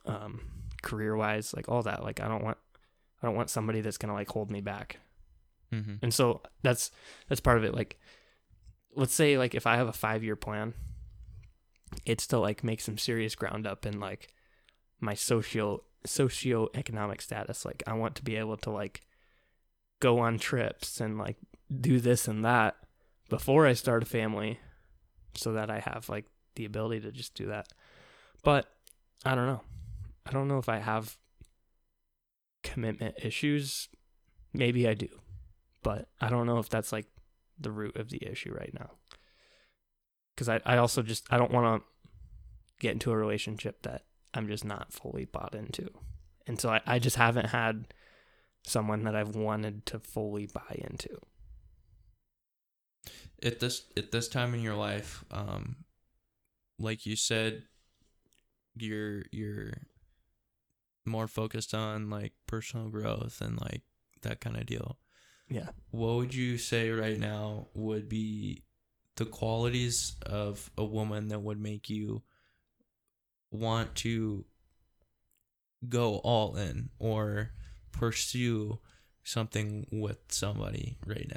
um, 0.05 0.41
career 0.81 1.15
wise, 1.15 1.53
like 1.53 1.69
all 1.69 1.83
that. 1.83 2.03
Like 2.03 2.19
I 2.19 2.27
don't 2.27 2.43
want 2.43 2.57
I 3.21 3.27
don't 3.27 3.35
want 3.35 3.49
somebody 3.49 3.81
that's 3.81 3.97
gonna 3.97 4.13
like 4.13 4.29
hold 4.29 4.51
me 4.51 4.61
back. 4.61 4.99
Mm-hmm. 5.73 5.95
And 6.01 6.13
so 6.13 6.41
that's 6.63 6.91
that's 7.29 7.41
part 7.41 7.57
of 7.57 7.63
it. 7.63 7.73
Like, 7.73 7.99
let's 8.95 9.13
say 9.13 9.37
like 9.37 9.55
if 9.55 9.65
I 9.65 9.77
have 9.77 9.87
a 9.87 9.93
five 9.93 10.23
year 10.23 10.35
plan, 10.35 10.73
it's 12.05 12.27
to 12.27 12.39
like 12.39 12.63
make 12.63 12.81
some 12.81 12.97
serious 12.97 13.35
ground 13.35 13.67
up 13.67 13.85
in 13.85 13.99
like 13.99 14.33
my 14.99 15.13
social 15.13 15.83
socioeconomic 16.07 17.21
status. 17.21 17.65
Like 17.65 17.83
I 17.85 17.93
want 17.93 18.15
to 18.15 18.23
be 18.23 18.35
able 18.35 18.57
to 18.57 18.69
like 18.69 19.01
go 19.99 20.19
on 20.19 20.39
trips 20.39 20.99
and 20.99 21.17
like 21.17 21.37
do 21.79 21.99
this 21.99 22.27
and 22.27 22.43
that 22.43 22.75
before 23.29 23.65
I 23.65 23.73
start 23.73 24.03
a 24.03 24.05
family, 24.05 24.59
so 25.35 25.53
that 25.53 25.69
I 25.71 25.79
have 25.79 26.09
like 26.09 26.25
the 26.55 26.65
ability 26.65 27.01
to 27.01 27.11
just 27.11 27.33
do 27.33 27.47
that. 27.47 27.67
But 28.43 28.67
I 29.23 29.35
don't 29.35 29.47
know. 29.47 29.61
I 30.25 30.31
don't 30.31 30.47
know 30.47 30.57
if 30.57 30.67
I 30.67 30.79
have 30.79 31.17
commitment 32.63 33.15
issues. 33.23 33.87
Maybe 34.53 34.87
I 34.87 34.93
do 34.93 35.07
but 35.83 36.07
I 36.19 36.29
don't 36.29 36.45
know 36.45 36.59
if 36.59 36.69
that's 36.69 36.91
like 36.91 37.07
the 37.59 37.71
root 37.71 37.95
of 37.95 38.09
the 38.09 38.25
issue 38.25 38.53
right 38.53 38.73
now. 38.73 38.91
Because 40.35 40.49
I, 40.49 40.59
I 40.65 40.77
also 40.77 41.01
just 41.01 41.31
I 41.31 41.37
don't 41.37 41.51
want 41.51 41.81
to 41.81 41.87
get 42.79 42.93
into 42.93 43.11
a 43.11 43.17
relationship 43.17 43.83
that 43.83 44.03
I'm 44.33 44.47
just 44.47 44.65
not 44.65 44.91
fully 44.93 45.25
bought 45.25 45.53
into, 45.55 45.89
and 46.47 46.59
so 46.59 46.69
I, 46.69 46.81
I 46.85 46.99
just 46.99 47.17
haven't 47.17 47.47
had 47.47 47.93
someone 48.63 49.03
that 49.03 49.15
I've 49.15 49.35
wanted 49.35 49.85
to 49.87 49.99
fully 49.99 50.47
buy 50.47 50.79
into. 50.89 51.19
at 53.43 53.59
this 53.59 53.83
at 53.97 54.11
this 54.11 54.27
time 54.27 54.53
in 54.53 54.61
your 54.61 54.75
life, 54.75 55.23
um, 55.31 55.77
like 56.79 57.05
you 57.05 57.15
said, 57.15 57.63
you're 58.75 59.23
you're 59.31 59.73
more 61.05 61.27
focused 61.27 61.73
on 61.73 62.09
like 62.09 62.33
personal 62.47 62.89
growth 62.89 63.41
and 63.41 63.59
like 63.59 63.81
that 64.21 64.39
kind 64.39 64.57
of 64.57 64.65
deal. 64.65 64.97
Yeah. 65.49 65.69
What 65.89 66.15
would 66.15 66.33
you 66.35 66.57
say 66.57 66.91
right 66.91 67.19
now 67.19 67.67
would 67.73 68.07
be 68.07 68.63
the 69.15 69.25
qualities 69.25 70.15
of 70.25 70.71
a 70.77 70.83
woman 70.85 71.27
that 71.29 71.39
would 71.41 71.59
make 71.59 71.89
you 71.89 72.21
want 73.51 73.95
to 73.95 74.45
go 75.89 76.15
all 76.17 76.55
in 76.55 76.89
or 76.99 77.51
pursue 77.91 78.79
something 79.23 79.85
with 79.91 80.17
somebody 80.29 80.97
right 81.05 81.29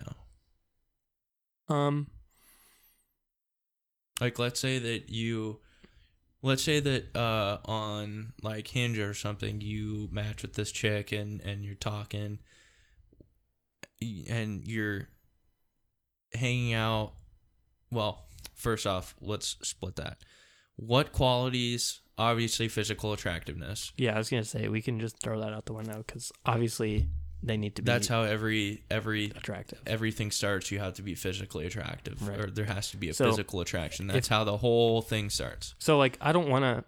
now? 1.69 1.75
Um. 1.75 2.09
like 4.21 4.39
let's 4.39 4.61
say 4.61 4.79
that 4.79 5.11
you 5.11 5.61
let's 6.43 6.63
say 6.63 6.79
that 6.79 7.17
uh 7.17 7.59
on 7.65 8.33
like 8.43 8.69
hinge 8.69 8.99
or 8.99 9.15
something 9.15 9.61
you 9.61 10.09
match 10.13 10.43
with 10.43 10.55
this 10.55 10.71
chick 10.71 11.11
and 11.11 11.41
and 11.41 11.65
you're 11.65 11.75
talking 11.75 12.39
and 14.29 14.67
you're 14.67 15.09
hanging 16.35 16.75
out 16.75 17.15
well 17.90 18.27
first 18.55 18.87
off 18.87 19.14
let's 19.20 19.57
split 19.62 19.97
that. 19.97 20.18
What 20.77 21.12
qualities 21.12 22.01
obviously 22.16 22.68
physical 22.68 23.12
attractiveness. 23.12 23.92
Yeah, 23.97 24.14
I 24.14 24.18
was 24.18 24.31
gonna 24.31 24.44
say 24.44 24.68
we 24.68 24.83
can 24.83 25.01
just 25.01 25.20
throw 25.20 25.40
that 25.40 25.53
out 25.53 25.66
the 25.66 25.73
window 25.73 26.05
because 26.07 26.31
obviously 26.47 27.09
they 27.42 27.57
need 27.57 27.77
to 27.77 27.83
be 27.83 27.87
that's 27.87 28.09
how 28.09 28.23
every 28.23 28.85
every 28.90 29.27
attractive. 29.27 29.81
everything 29.87 30.31
starts. 30.31 30.70
You 30.70 30.79
have 30.79 30.94
to 30.94 31.03
be 31.03 31.14
physically 31.14 31.66
attractive 31.66 32.27
Right. 32.27 32.40
or 32.40 32.47
there 32.51 32.64
has 32.64 32.90
to 32.92 32.97
be 32.97 33.09
a 33.11 33.14
So, 33.14 33.27
physical 33.31 33.61
attraction. 33.61 34.07
That's 34.07 34.29
if- 34.29 34.31
how 34.31 34.44
the 34.44 34.57
whole 34.59 35.03
thing 35.03 35.29
starts. 35.31 35.75
So 35.79 35.99
like 35.99 36.16
I 36.20 36.33
don't 36.33 36.49
want 36.49 36.62
to 36.64 36.85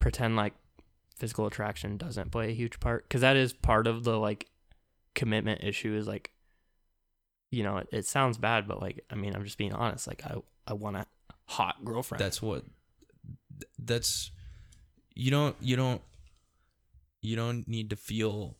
pretend 0.00 0.36
like 0.36 0.54
physical 1.16 1.46
attraction 1.46 1.96
doesn't 1.96 2.30
play 2.30 2.50
a 2.50 2.54
huge 2.54 2.78
part 2.78 3.08
cuz 3.10 3.20
that 3.22 3.36
is 3.36 3.52
part 3.52 3.86
of 3.86 4.04
the 4.04 4.18
like 4.18 4.46
commitment 5.14 5.64
issue 5.64 5.94
is 5.94 6.06
like 6.06 6.30
you 7.50 7.62
know, 7.62 7.78
it, 7.78 7.88
it 7.92 8.06
sounds 8.06 8.38
bad 8.38 8.68
but 8.68 8.80
like 8.80 9.04
I 9.10 9.14
mean, 9.14 9.34
I'm 9.34 9.44
just 9.44 9.58
being 9.58 9.72
honest 9.72 10.06
like 10.06 10.22
I 10.24 10.36
I 10.66 10.74
want 10.74 10.96
a 10.96 11.06
hot 11.46 11.84
girlfriend. 11.84 12.22
that's 12.22 12.42
what 12.42 12.64
that's 13.78 14.30
you 15.14 15.30
don't 15.30 15.56
you 15.60 15.76
don't 15.76 16.02
you 17.20 17.36
don't 17.36 17.66
need 17.66 17.90
to 17.90 17.96
feel 17.96 18.56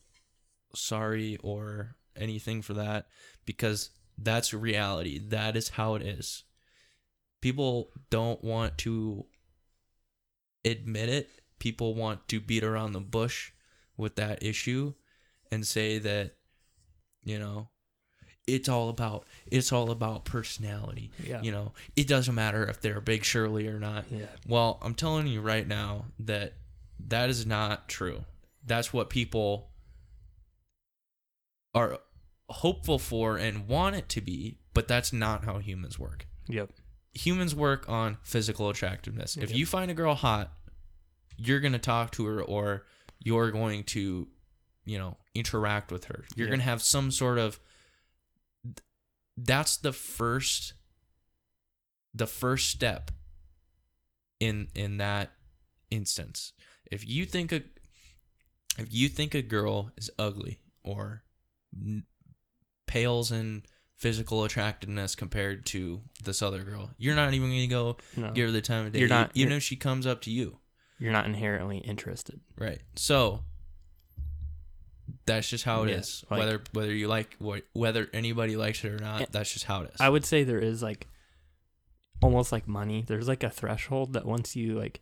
sorry 0.75 1.37
or 1.41 1.95
anything 2.15 2.61
for 2.61 2.73
that 2.73 3.07
because 3.45 3.91
that's 4.17 4.53
reality. 4.53 5.19
That 5.19 5.55
is 5.55 5.69
how 5.69 5.95
it 5.95 6.01
is. 6.01 6.43
People 7.41 7.91
don't 8.09 8.43
want 8.43 8.77
to 8.79 9.25
admit 10.65 11.09
it. 11.09 11.29
People 11.59 11.95
want 11.95 12.27
to 12.27 12.39
beat 12.39 12.63
around 12.63 12.93
the 12.93 12.99
bush 12.99 13.51
with 13.95 14.15
that 14.15 14.43
issue 14.43 14.93
and 15.51 15.65
say 15.65 15.99
that 15.99 16.35
you 17.23 17.39
know 17.39 17.69
it's 18.53 18.67
all 18.69 18.89
about 18.89 19.25
it's 19.47 19.71
all 19.71 19.91
about 19.91 20.25
personality 20.25 21.11
yeah. 21.23 21.41
you 21.41 21.51
know, 21.51 21.71
it 21.95 22.07
doesn't 22.07 22.35
matter 22.35 22.65
if 22.67 22.81
they're 22.81 23.01
big 23.01 23.23
Shirley 23.23 23.67
or 23.67 23.79
not. 23.79 24.05
Yeah. 24.11 24.25
Well, 24.47 24.79
I'm 24.81 24.93
telling 24.95 25.27
you 25.27 25.41
right 25.41 25.67
now 25.67 26.05
that 26.19 26.53
that 27.07 27.29
is 27.29 27.45
not 27.45 27.87
true. 27.87 28.23
That's 28.65 28.91
what 28.93 29.09
people 29.09 29.69
are 31.73 31.99
hopeful 32.49 32.99
for 32.99 33.37
and 33.37 33.67
want 33.67 33.95
it 33.95 34.09
to 34.09 34.21
be, 34.21 34.57
but 34.73 34.87
that's 34.87 35.13
not 35.13 35.45
how 35.45 35.59
humans 35.59 35.99
work. 35.99 36.27
Yep. 36.47 36.71
Humans 37.13 37.55
work 37.55 37.87
on 37.87 38.17
physical 38.23 38.69
attractiveness. 38.69 39.37
If 39.37 39.49
Yep. 39.51 39.57
you 39.59 39.65
find 39.65 39.91
a 39.91 39.93
girl 39.93 40.15
hot, 40.15 40.51
you're 41.37 41.59
going 41.59 41.73
to 41.73 41.79
talk 41.79 42.11
to 42.13 42.25
her 42.25 42.41
or 42.41 42.85
you're 43.19 43.51
going 43.51 43.83
to, 43.83 44.27
you 44.85 44.97
know, 44.97 45.17
interact 45.35 45.91
with 45.91 46.05
her. 46.05 46.25
You're 46.35 46.47
Yeah. 46.47 46.51
going 46.51 46.59
to 46.59 46.65
have 46.65 46.81
some 46.81 47.11
sort 47.11 47.37
of 47.37 47.59
that's 49.45 49.77
the 49.77 49.93
first 49.93 50.73
the 52.13 52.27
first 52.27 52.69
step 52.69 53.11
in 54.39 54.67
in 54.75 54.97
that 54.97 55.31
instance. 55.91 56.53
If 56.91 57.07
you 57.07 57.25
think 57.25 57.51
a 57.51 57.61
if 58.77 58.87
you 58.91 59.09
think 59.09 59.35
a 59.35 59.41
girl 59.41 59.91
is 59.97 60.09
ugly 60.17 60.59
or 60.83 61.23
n- 61.75 62.03
pales 62.87 63.31
in 63.31 63.63
physical 63.97 64.45
attractiveness 64.45 65.13
compared 65.15 65.65
to 65.67 66.01
this 66.23 66.41
other 66.41 66.63
girl. 66.63 66.89
You're 66.97 67.15
not 67.15 67.33
even 67.33 67.49
gonna 67.49 67.67
go 67.67 67.97
No, 68.15 68.31
give 68.31 68.47
her 68.47 68.51
the 68.51 68.61
time 68.61 68.85
of 68.85 68.93
day, 68.93 68.99
You're 68.99 69.09
not- 69.09 69.31
even 69.35 69.53
if 69.53 69.61
she 69.63 69.75
comes 69.75 70.07
up 70.07 70.21
to 70.21 70.31
you. 70.31 70.59
you're 70.97 71.11
not 71.11 71.25
inherently 71.25 71.79
interested. 71.79 72.39
Right. 72.57 72.81
So 72.95 73.43
that's 75.25 75.49
just 75.49 75.63
how 75.63 75.83
it 75.83 75.89
Yeah, 75.89 75.97
is. 75.97 76.23
like- 76.29 76.39
whether 76.39 76.63
whether 76.73 76.93
you 76.93 77.07
like 77.07 77.35
what 77.39 77.63
whether 77.73 78.09
anybody 78.13 78.55
likes 78.55 78.83
it 78.83 78.91
or 78.91 78.99
not, 78.99 79.31
that's 79.31 79.51
just 79.53 79.65
how 79.65 79.81
it 79.83 79.91
is. 79.93 80.01
I 80.01 80.09
would 80.09 80.25
say 80.25 80.43
there 80.43 80.59
is 80.59 80.81
like 80.83 81.07
almost 82.21 82.51
like 82.51 82.67
money. 82.67 83.03
There's 83.07 83.27
like 83.27 83.43
a 83.43 83.49
threshold 83.49 84.13
that 84.13 84.25
once 84.25 84.55
you 84.55 84.77
like 84.77 85.01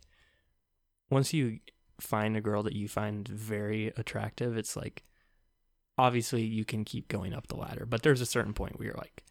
once 1.10 1.32
you 1.32 1.60
find 2.00 2.36
a 2.36 2.40
girl 2.40 2.62
that 2.62 2.74
you 2.74 2.86
find 2.88 3.26
very 3.26 3.88
attractive, 3.96 4.56
it's 4.56 4.76
like 4.76 5.04
obviously 5.96 6.42
you 6.42 6.64
can 6.64 6.84
keep 6.84 7.08
going 7.08 7.32
up 7.34 7.48
the 7.48 7.56
ladder, 7.56 7.84
but 7.86 8.02
there's 8.02 8.20
a 8.20 8.26
certain 8.26 8.54
point 8.54 8.78
where 8.78 8.86
you're 8.86 8.96
like 8.96 9.24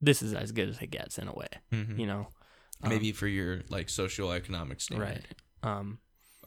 this 0.00 0.22
is 0.22 0.34
as 0.34 0.52
good 0.52 0.68
as 0.68 0.78
it 0.80 0.90
gets 0.90 1.18
in 1.18 1.26
a 1.28 1.32
way, 1.34 1.48
Mhm. 1.72 1.98
you 1.98 2.06
know. 2.06 2.28
Um, 2.82 2.90
Maybe 2.90 3.12
for 3.12 3.26
your 3.26 3.62
like 3.70 3.88
socioeconomic 3.88 4.80
standard. 4.80 5.04
right. 5.04 5.24
Um 5.62 5.98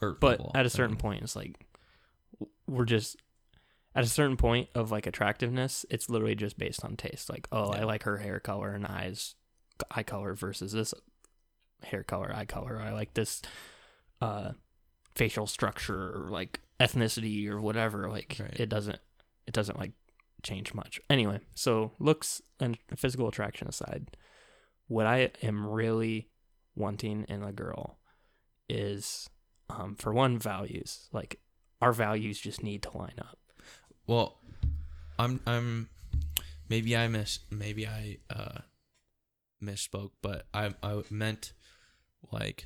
Or 0.02 0.14
but 0.14 0.40
level, 0.40 0.52
at 0.56 0.66
a 0.66 0.70
certain 0.70 0.92
mean. 0.92 1.00
point 1.02 1.24
it's 1.24 1.36
like 1.36 1.56
we're 2.68 2.86
just 2.86 3.18
at 3.96 4.04
a 4.04 4.08
certain 4.08 4.38
point 4.38 4.70
of 4.76 4.92
like 4.92 5.08
attractiveness 5.08 5.86
it's 5.90 6.10
literally 6.10 6.36
just 6.36 6.58
based 6.58 6.84
on 6.84 6.96
taste. 6.96 7.30
Like 7.30 7.48
oh 7.52 7.70
i 7.72 7.84
like 7.84 8.04
her 8.04 8.18
hair 8.18 8.40
color 8.40 8.70
and 8.74 8.86
eyes 8.86 9.36
eye 9.92 10.04
color 10.04 10.34
versus 10.34 10.72
this 10.72 10.94
hair 11.84 12.04
color 12.04 12.32
eye 12.34 12.46
color. 12.46 12.80
I 12.82 12.92
like 12.92 13.14
this 13.14 13.42
uh 14.22 14.52
facial 15.16 15.48
structure 15.48 16.14
or 16.16 16.30
like 16.30 16.60
ethnicity 16.80 17.48
or 17.50 17.60
whatever. 17.60 18.10
Like 18.10 18.38
Right. 18.40 18.60
it 18.60 18.70
doesn't 18.70 19.00
it 19.48 19.54
doesn't 19.54 19.80
like 19.80 19.94
change 20.44 20.74
much. 20.74 21.00
Anyway 21.10 21.40
so 21.56 21.92
looks 22.00 22.42
and 22.60 22.78
physical 22.96 23.28
attraction 23.28 23.68
aside 23.68 24.16
what 24.88 25.06
i 25.06 25.30
am 25.44 25.68
really 25.68 26.30
wanting 26.76 27.24
in 27.30 27.44
a 27.44 27.52
girl 27.52 28.00
is 28.68 29.30
um, 29.70 29.96
for 29.96 30.14
one 30.14 30.38
values. 30.40 31.10
Like 31.12 31.40
our 31.82 31.94
values 31.94 32.40
just 32.40 32.64
need 32.64 32.84
to 32.84 32.98
line 32.98 33.20
up 33.20 33.38
Well, 34.08 34.40
I'm 35.20 35.40
I'm 35.46 35.90
maybe 36.68 36.98
I 36.98 37.08
miss 37.08 37.40
maybe 37.52 37.86
I 37.86 38.18
uh 38.30 38.62
misspoke, 39.62 40.12
but 40.22 40.48
I 40.54 40.74
I 40.82 41.04
meant 41.12 41.54
like 42.32 42.66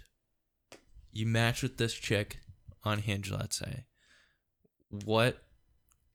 you 1.11 1.25
match 1.25 1.61
with 1.61 1.77
this 1.77 1.93
chick 1.93 2.39
on 2.85 2.99
Hinge, 2.99 3.29
let's 3.29 3.57
say. 3.57 3.85
What 4.89 5.43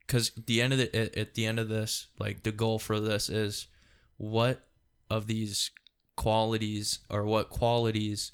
cuz 0.07 0.30
the 0.46 0.62
end 0.62 0.72
of 0.72 0.78
the 0.78 0.96
at, 0.96 1.14
at 1.14 1.34
the 1.34 1.44
end 1.44 1.59
of 1.59 1.68
this, 1.68 2.07
like 2.18 2.42
the 2.42 2.53
goal 2.53 2.78
for 2.78 3.01
this 3.01 3.28
is 3.28 3.66
what 4.16 4.66
of 5.11 5.26
these 5.26 5.70
qualities 6.16 7.01
or 7.11 7.24
what 7.24 7.51
qualities 7.51 8.32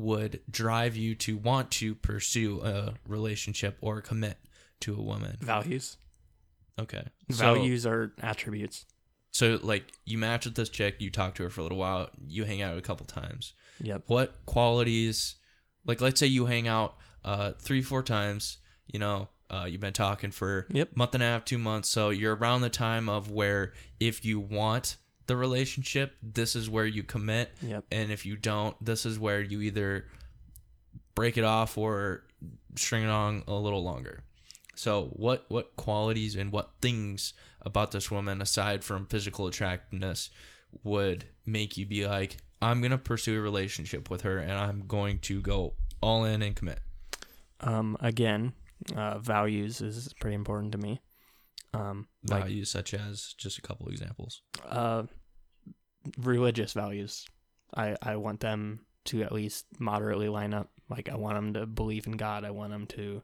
would 0.00 0.40
drive 0.50 0.96
you 0.96 1.14
to 1.14 1.36
want 1.36 1.70
to 1.72 1.94
pursue 1.94 2.60
a 2.62 2.94
relationship 3.06 3.76
or 3.80 4.00
commit 4.00 4.38
to 4.80 4.94
a 4.94 5.02
woman. 5.02 5.36
values 5.40 5.96
Okay. 6.78 7.04
values 7.28 7.84
are 7.86 8.12
attributes 8.22 8.86
So, 9.32 9.58
like 9.62 9.84
you 10.04 10.18
match 10.18 10.44
with 10.46 10.54
this 10.56 10.68
chick, 10.70 10.96
you 10.98 11.10
talk 11.10 11.34
to 11.36 11.42
her 11.44 11.50
for 11.50 11.60
a 11.60 11.62
little 11.64 11.78
while, 11.78 12.08
you 12.26 12.44
hang 12.44 12.62
out 12.62 12.76
a 12.76 12.80
couple 12.80 13.06
times. 13.06 13.52
yep 13.80 14.02
What 14.06 14.34
qualities 14.46 15.36
like 15.86 16.00
let's 16.00 16.18
say 16.20 16.26
you 16.26 16.46
hang 16.46 16.66
out 16.68 16.96
uh 17.24 17.52
3 17.60 17.82
4 17.82 18.02
times, 18.02 18.58
you 18.86 18.98
know, 18.98 19.28
uh 19.50 19.66
you've 19.68 19.80
been 19.80 19.92
talking 19.92 20.30
for 20.30 20.66
Yep. 20.70 20.96
month 20.96 21.14
and 21.14 21.22
a 21.22 21.26
half, 21.26 21.44
2 21.44 21.58
months. 21.58 21.90
So 21.90 22.08
you're 22.10 22.34
around 22.36 22.62
the 22.62 22.70
time 22.70 23.08
of 23.08 23.30
where 23.30 23.72
if 24.00 24.24
you 24.24 24.40
want 24.40 24.96
the 25.30 25.36
relationship, 25.36 26.16
this 26.22 26.56
is 26.56 26.68
where 26.68 26.86
you 26.96 27.02
commit 27.04 27.46
yep 27.62 27.84
and 27.92 28.10
if 28.10 28.26
you 28.26 28.34
don't, 28.36 28.74
this 28.84 29.06
is 29.06 29.16
where 29.18 29.40
you 29.40 29.60
either 29.60 30.06
break 31.14 31.36
it 31.38 31.44
off 31.44 31.78
or 31.78 32.24
string 32.74 33.04
it 33.04 33.10
on 33.10 33.42
a 33.46 33.54
little 33.54 33.82
longer. 33.82 34.22
So, 34.74 35.10
what 35.12 35.44
what 35.48 35.76
qualities 35.76 36.34
and 36.36 36.50
what 36.50 36.70
things 36.80 37.32
about 37.62 37.90
this 37.92 38.10
woman 38.10 38.40
aside 38.42 38.82
from 38.82 39.06
physical 39.06 39.46
attractiveness 39.46 40.30
would 40.82 41.26
make 41.46 41.76
you 41.76 41.86
be 41.86 42.06
like, 42.06 42.38
I'm 42.62 42.80
gonna 42.82 42.98
pursue 42.98 43.38
a 43.38 43.42
relationship 43.42 44.10
with 44.10 44.22
her 44.22 44.38
and 44.38 44.52
I'm 44.52 44.86
going 44.86 45.18
to 45.30 45.40
go 45.40 45.74
all 46.00 46.24
in 46.24 46.42
and 46.42 46.56
commit. 46.56 46.80
um 47.60 47.96
again 48.00 48.52
uh 48.96 49.18
values 49.18 49.80
is 49.82 50.12
pretty 50.20 50.34
important 50.34 50.72
to 50.72 50.78
me 50.78 51.00
um 51.74 52.06
like 52.30 52.44
Values 52.44 52.70
such 52.70 52.94
as 52.94 53.34
just 53.36 53.58
a 53.58 53.62
couple 53.62 53.86
examples. 53.88 54.42
uh 54.64 55.02
religious 56.18 56.72
values. 56.72 57.26
I 57.76 57.96
i 58.02 58.16
want 58.16 58.40
them 58.40 58.80
to 59.06 59.22
at 59.22 59.32
least 59.32 59.66
moderately 59.78 60.28
line 60.28 60.54
up. 60.54 60.70
Like 60.88 61.08
i 61.08 61.16
want 61.16 61.36
them 61.36 61.54
to 61.54 61.66
believe 61.66 62.06
in 62.06 62.16
god. 62.16 62.44
I 62.44 62.50
want 62.50 62.72
them 62.72 62.86
to 62.88 63.22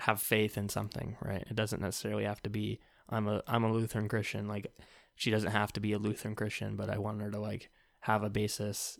have 0.00 0.20
faith 0.22 0.56
in 0.56 0.68
something 0.68 1.16
right? 1.22 1.44
It 1.48 1.56
doesn't 1.56 1.82
necessarily 1.82 2.24
have 2.24 2.42
to 2.42 2.50
be 2.50 2.80
i'm 3.08 3.28
a 3.28 3.42
i'm 3.46 3.64
a 3.64 3.72
lutheran 3.72 4.08
christian. 4.08 4.48
Like 4.48 4.72
she 5.14 5.30
doesn't 5.30 5.50
have 5.52 5.72
to 5.74 5.80
be 5.80 5.92
a 5.92 5.98
lutheran 5.98 6.34
christian 6.34 6.76
but 6.76 6.88
i 6.88 6.96
want 6.96 7.20
her 7.20 7.30
to 7.30 7.38
like 7.38 7.68
have 8.00 8.22
a 8.22 8.30
basis 8.30 8.98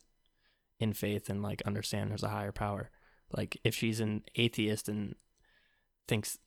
in 0.79 0.93
faith 0.93 1.31
and 1.31 1.43
like 1.43 1.63
understand 1.63 2.11
there's 2.11 2.23
a 2.23 2.29
higher 2.29 2.53
power. 2.53 2.91
Like 3.33 3.57
if 3.65 3.75
she's 3.75 4.01
an 4.01 4.25
atheist 4.35 4.89
and 4.89 5.15
thinks 6.09 6.39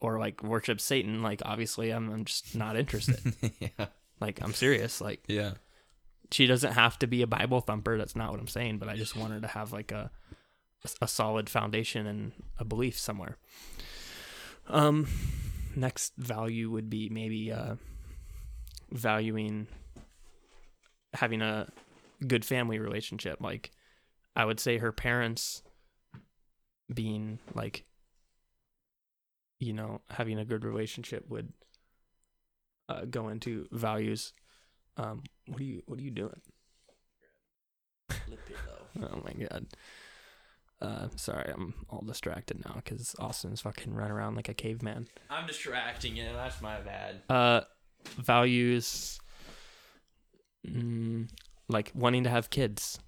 or 0.00 0.18
like 0.18 0.42
worships 0.44 0.84
satan 0.84 1.22
like 1.22 1.42
obviously 1.44 1.90
i'm, 1.90 2.10
I'm 2.10 2.24
just 2.24 2.54
not 2.54 2.76
interested. 2.76 3.20
Yeah. 3.60 3.86
like 4.20 4.40
i'm 4.42 4.54
serious. 4.54 5.00
Like 5.00 5.22
Yeah. 5.28 5.52
She 6.30 6.46
doesn't 6.46 6.72
have 6.72 6.98
to 7.00 7.06
be 7.06 7.22
a 7.22 7.26
Bible 7.26 7.60
thumper. 7.60 7.98
That's 7.98 8.16
not 8.16 8.30
what 8.30 8.40
I'm 8.40 8.48
saying, 8.48 8.78
but 8.78 8.88
I 8.88 8.96
just 8.96 9.16
want 9.16 9.32
her 9.32 9.40
to 9.40 9.48
have 9.48 9.72
like 9.72 9.92
a 9.92 10.10
a 11.00 11.08
solid 11.08 11.50
foundation 11.50 12.06
and 12.06 12.32
a 12.58 12.64
belief 12.64 12.98
somewhere. 12.98 13.36
Um, 14.68 15.08
next 15.74 16.14
value 16.16 16.70
would 16.70 16.88
be 16.88 17.08
maybe 17.08 17.50
uh, 17.50 17.76
valuing 18.90 19.66
having 21.14 21.42
a 21.42 21.68
good 22.26 22.44
family 22.44 22.78
relationship. 22.78 23.40
Like, 23.40 23.70
I 24.36 24.44
would 24.44 24.60
say 24.60 24.78
her 24.78 24.92
parents 24.92 25.62
being 26.92 27.38
like, 27.54 27.84
you 29.58 29.72
know, 29.72 30.02
having 30.10 30.38
a 30.38 30.44
good 30.44 30.64
relationship 30.64 31.24
would 31.28 31.52
uh, 32.88 33.04
go 33.04 33.28
into 33.28 33.66
values. 33.72 34.32
Um, 34.98 35.22
what 35.46 35.60
are 35.60 35.64
you 35.64 35.82
What 35.86 35.98
are 35.98 36.02
you 36.02 36.10
doing? 36.10 36.40
Oh 39.00 39.22
my 39.24 39.32
god. 39.32 39.66
Uh, 40.80 41.08
sorry, 41.16 41.52
I'm 41.52 41.74
all 41.90 42.02
distracted 42.06 42.64
now 42.64 42.74
because 42.76 43.14
Austin's 43.18 43.60
fucking 43.60 43.92
run 43.94 44.10
around 44.10 44.34
like 44.36 44.48
a 44.48 44.54
caveman. 44.54 45.08
I'm 45.30 45.46
distracting 45.46 46.16
you. 46.16 46.24
That's 46.32 46.60
my 46.60 46.80
bad. 46.80 47.22
Uh, 47.28 47.60
values, 48.16 49.20
mm, 50.66 51.28
like 51.68 51.92
wanting 51.94 52.24
to 52.24 52.30
have 52.30 52.50
kids. 52.50 52.98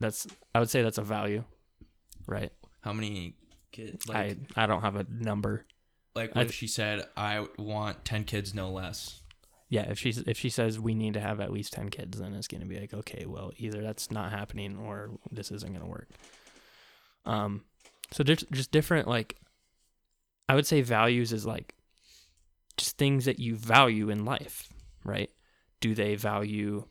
That's 0.00 0.26
I 0.54 0.60
would 0.60 0.70
say 0.70 0.82
that's 0.82 0.98
a 0.98 1.02
value, 1.02 1.44
right? 2.26 2.52
How 2.82 2.92
many 2.92 3.36
kids? 3.72 4.06
Like, 4.08 4.36
I 4.56 4.64
I 4.64 4.66
don't 4.66 4.82
have 4.82 4.96
a 4.96 5.06
number. 5.10 5.66
like 6.14 6.30
I 6.30 6.40
what 6.40 6.42
th- 6.42 6.50
if 6.50 6.54
she 6.54 6.66
said, 6.68 7.06
"I 7.16 7.46
want 7.58 8.04
ten 8.04 8.24
kids, 8.24 8.54
no 8.54 8.70
less." 8.70 9.21
Yeah, 9.72 9.88
if 9.88 9.98
she's 9.98 10.18
if 10.18 10.36
she 10.36 10.50
says 10.50 10.78
we 10.78 10.94
need 10.94 11.14
to 11.14 11.20
have 11.20 11.40
at 11.40 11.50
least 11.50 11.72
ten 11.72 11.88
kids, 11.88 12.18
then 12.18 12.34
it's 12.34 12.46
gonna 12.46 12.66
be 12.66 12.78
like 12.78 12.92
okay, 12.92 13.24
well 13.26 13.52
either 13.56 13.80
that's 13.80 14.10
not 14.10 14.30
happening 14.30 14.76
or 14.76 15.12
this 15.30 15.50
isn't 15.50 15.72
gonna 15.72 15.88
work. 15.88 16.10
Um, 17.24 17.64
so 18.10 18.22
there's 18.22 18.44
just 18.52 18.70
different 18.70 19.08
like, 19.08 19.36
I 20.46 20.56
would 20.56 20.66
say 20.66 20.82
values 20.82 21.32
is 21.32 21.46
like, 21.46 21.74
just 22.76 22.98
things 22.98 23.24
that 23.24 23.38
you 23.38 23.56
value 23.56 24.10
in 24.10 24.26
life, 24.26 24.68
right? 25.06 25.30
Do 25.80 25.94
they 25.94 26.16
value 26.16 26.84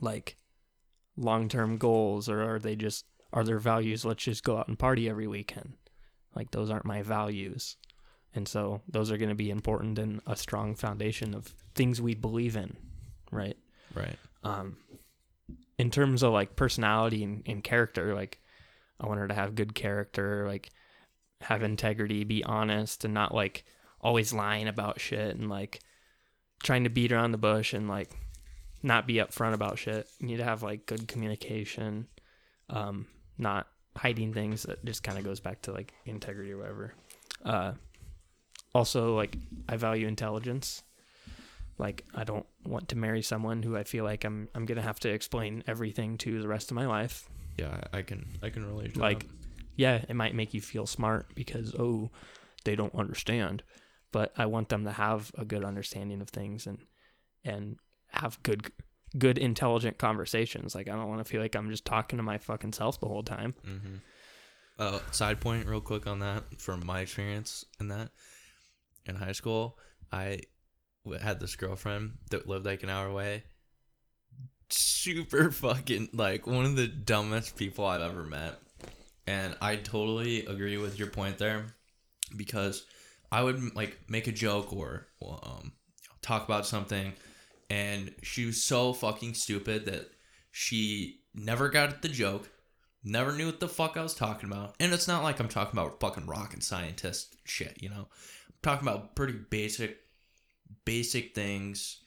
like 0.00 0.38
long 1.18 1.50
term 1.50 1.76
goals 1.76 2.30
or 2.30 2.42
are 2.42 2.58
they 2.58 2.74
just 2.74 3.04
are 3.34 3.44
their 3.44 3.58
values 3.58 4.06
let's 4.06 4.24
just 4.24 4.44
go 4.44 4.56
out 4.56 4.68
and 4.68 4.78
party 4.78 5.10
every 5.10 5.26
weekend? 5.26 5.74
Like 6.34 6.52
those 6.52 6.70
aren't 6.70 6.86
my 6.86 7.02
values. 7.02 7.76
And 8.34 8.46
so 8.46 8.80
those 8.88 9.10
are 9.10 9.16
going 9.16 9.30
to 9.30 9.34
be 9.34 9.50
important 9.50 9.98
in 9.98 10.20
a 10.26 10.36
strong 10.36 10.74
foundation 10.74 11.34
of 11.34 11.54
things 11.74 12.00
we 12.00 12.14
believe 12.14 12.56
in, 12.56 12.76
right? 13.32 13.56
Right. 13.94 14.16
Um, 14.44 14.76
in 15.78 15.90
terms 15.90 16.22
of 16.22 16.32
like 16.32 16.56
personality 16.56 17.24
and, 17.24 17.42
and 17.46 17.64
character, 17.64 18.14
like 18.14 18.40
I 19.00 19.06
want 19.06 19.18
her 19.20 19.28
to 19.28 19.34
have 19.34 19.54
good 19.54 19.74
character, 19.74 20.46
like 20.46 20.70
have 21.40 21.62
integrity, 21.62 22.24
be 22.24 22.44
honest, 22.44 23.04
and 23.04 23.14
not 23.14 23.34
like 23.34 23.64
always 24.00 24.32
lying 24.32 24.68
about 24.68 25.00
shit 25.00 25.36
and 25.36 25.48
like 25.48 25.80
trying 26.62 26.84
to 26.84 26.90
beat 26.90 27.12
around 27.12 27.32
the 27.32 27.38
bush 27.38 27.72
and 27.72 27.88
like 27.88 28.10
not 28.82 29.06
be 29.06 29.14
upfront 29.14 29.54
about 29.54 29.78
shit. 29.78 30.08
You 30.18 30.26
need 30.26 30.36
to 30.38 30.44
have 30.44 30.62
like 30.62 30.86
good 30.86 31.08
communication, 31.08 32.06
um, 32.68 33.06
not 33.38 33.66
hiding 33.96 34.32
things. 34.32 34.62
That 34.64 34.84
just 34.84 35.02
kind 35.02 35.18
of 35.18 35.24
goes 35.24 35.40
back 35.40 35.62
to 35.62 35.72
like 35.72 35.92
integrity 36.04 36.52
or 36.52 36.58
whatever. 36.58 36.94
Uh, 37.44 37.72
also, 38.74 39.16
like 39.16 39.36
I 39.68 39.76
value 39.76 40.06
intelligence. 40.06 40.82
Like 41.78 42.04
I 42.14 42.24
don't 42.24 42.46
want 42.64 42.88
to 42.88 42.96
marry 42.96 43.22
someone 43.22 43.62
who 43.62 43.76
I 43.76 43.84
feel 43.84 44.04
like 44.04 44.24
I'm 44.24 44.48
I'm 44.54 44.66
gonna 44.66 44.82
have 44.82 45.00
to 45.00 45.08
explain 45.08 45.64
everything 45.66 46.18
to 46.18 46.40
the 46.42 46.48
rest 46.48 46.70
of 46.70 46.74
my 46.74 46.86
life. 46.86 47.28
Yeah, 47.58 47.80
I, 47.92 48.02
can 48.02 48.38
I 48.42 48.50
can 48.50 48.66
relate. 48.66 48.94
To 48.94 49.00
Like, 49.00 49.20
that. 49.20 49.34
Yeah, 49.76 50.04
it 50.08 50.14
might 50.14 50.34
make 50.34 50.54
you 50.54 50.60
feel 50.60 50.86
smart 50.86 51.34
because 51.34 51.74
oh, 51.78 52.10
they 52.64 52.76
don't 52.76 52.94
understand, 52.94 53.62
but 54.12 54.32
I 54.36 54.46
want 54.46 54.68
them 54.68 54.84
to 54.84 54.92
have 54.92 55.32
a 55.36 55.44
good 55.44 55.64
understanding 55.64 56.20
of 56.20 56.28
things 56.28 56.66
and 56.66 56.78
and 57.44 57.76
have 58.12 58.42
good 58.42 58.72
good 59.18 59.38
intelligent 59.38 59.98
conversations. 59.98 60.74
Like 60.74 60.88
I 60.88 60.92
don't 60.92 61.08
want 61.08 61.24
to 61.24 61.30
feel 61.30 61.40
like 61.40 61.54
I'm 61.54 61.70
just 61.70 61.84
talking 61.84 62.18
to 62.18 62.22
my 62.22 62.38
fucking 62.38 62.72
self 62.72 63.00
the 63.00 63.08
whole 63.08 63.22
time. 63.22 63.54
Mm-hmm. 63.66 63.94
Uh, 64.78 64.98
side 65.10 65.40
point, 65.40 65.66
real 65.66 65.80
quick 65.80 66.06
on 66.06 66.20
that, 66.20 66.44
from 66.58 66.84
my 66.86 67.00
experience 67.00 67.66
in 67.80 67.88
that, 67.88 68.10
in 69.06 69.16
high 69.16 69.32
school, 69.32 69.78
I 70.12 70.40
had 71.20 71.40
this 71.40 71.56
girlfriend 71.56 72.12
that 72.30 72.48
lived 72.48 72.66
like 72.66 72.82
an 72.82 72.90
hour 72.90 73.08
away. 73.08 73.44
Super 74.68 75.50
fucking 75.50 76.10
like 76.12 76.46
one 76.46 76.64
of 76.64 76.76
the 76.76 76.86
dumbest 76.86 77.56
people 77.56 77.84
I've 77.84 78.00
ever 78.00 78.24
met, 78.24 78.58
and 79.26 79.56
I 79.60 79.76
totally 79.76 80.46
agree 80.46 80.76
with 80.76 80.98
your 80.98 81.08
point 81.08 81.38
there, 81.38 81.74
because 82.36 82.86
I 83.32 83.42
would 83.42 83.74
like 83.74 83.98
make 84.08 84.26
a 84.26 84.32
joke 84.32 84.72
or 84.72 85.08
um 85.22 85.72
talk 86.22 86.44
about 86.44 86.66
something, 86.66 87.14
and 87.68 88.14
she 88.22 88.46
was 88.46 88.62
so 88.62 88.92
fucking 88.92 89.34
stupid 89.34 89.86
that 89.86 90.10
she 90.52 91.20
never 91.34 91.68
got 91.68 92.02
the 92.02 92.08
joke 92.08 92.48
Never 93.02 93.32
knew 93.32 93.46
what 93.46 93.60
the 93.60 93.68
fuck 93.68 93.96
I 93.96 94.02
was 94.02 94.14
talking 94.14 94.50
about. 94.50 94.74
And 94.78 94.92
it's 94.92 95.08
not 95.08 95.22
like 95.22 95.40
I'm 95.40 95.48
talking 95.48 95.78
about 95.78 96.00
fucking 96.00 96.26
rocket 96.26 96.62
scientist 96.62 97.34
shit, 97.44 97.82
you 97.82 97.88
know? 97.88 98.08
Talking 98.62 98.86
about 98.86 99.14
pretty 99.14 99.32
basic, 99.32 99.98
basic 100.84 101.34
things 101.34 102.00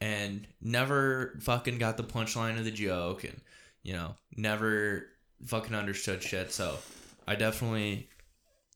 and 0.00 0.46
never 0.60 1.38
fucking 1.40 1.78
got 1.78 1.96
the 1.96 2.04
punchline 2.04 2.58
of 2.58 2.64
the 2.64 2.70
joke 2.70 3.24
and, 3.24 3.40
you 3.82 3.92
know, 3.92 4.14
never 4.36 5.06
fucking 5.44 5.74
understood 5.74 6.22
shit. 6.22 6.52
So 6.52 6.78
I 7.26 7.34
definitely, 7.34 8.08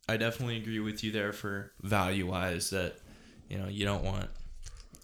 I 0.08 0.16
definitely 0.16 0.56
agree 0.56 0.80
with 0.80 1.02
you 1.02 1.12
there 1.12 1.32
for 1.32 1.72
value 1.80 2.26
wise 2.26 2.70
that, 2.70 2.96
you 3.48 3.58
know, 3.58 3.68
you 3.68 3.84
don't 3.84 4.04
want, 4.04 4.28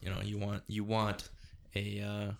you 0.02 0.10
know, 0.10 0.20
you 0.22 0.38
want, 0.38 0.62
you 0.66 0.84
want 0.84 1.28
a, 1.74 2.00
uh, 2.00 2.32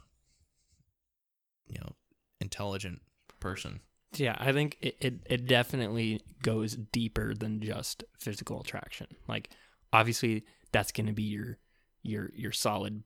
you 1.69 1.81
know, 1.81 1.93
intelligent 2.41 3.01
person. 3.41 3.81
Yeah, 4.15 4.37
I 4.39 4.53
think 4.53 4.79
it, 4.81 4.97
it, 5.01 5.15
it 5.27 5.47
definitely 5.47 6.21
goes 6.43 6.77
deeper 6.77 7.35
than 7.35 7.61
just 7.61 8.05
physical 8.19 8.61
attraction. 8.61 9.07
Like 9.29 9.51
obviously 9.93 10.45
that's 10.73 10.93
gonna 10.93 11.13
be 11.13 11.25
your 11.25 11.59
your 12.03 12.31
your 12.35 12.53
solid 12.53 13.03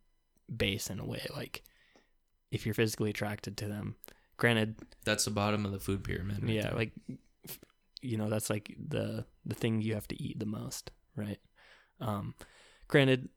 base 0.55 0.91
in 0.91 0.99
a 1.01 1.05
way. 1.07 1.27
Like 1.35 1.63
if 2.51 2.67
you're 2.67 2.75
physically 2.75 3.11
attracted 3.11 3.57
to 3.59 3.69
them. 3.69 3.97
Granted, 4.37 4.77
That's 5.05 5.25
the 5.25 5.31
bottom 5.31 5.65
of 5.65 5.73
the 5.73 5.79
food 5.79 6.03
pyramid. 6.03 6.43
right 6.43 6.51
yeah, 6.53 6.63
there. 6.63 6.73
like 6.73 6.93
you 8.01 8.17
know, 8.17 8.29
that's 8.29 8.51
like 8.51 8.75
the 8.89 9.25
the 9.45 9.55
thing 9.55 9.81
you 9.81 9.95
have 9.95 10.09
to 10.09 10.21
eat 10.23 10.39
the 10.39 10.47
most, 10.47 10.91
right? 11.17 11.39
Um 12.01 12.35
granted, 12.89 13.29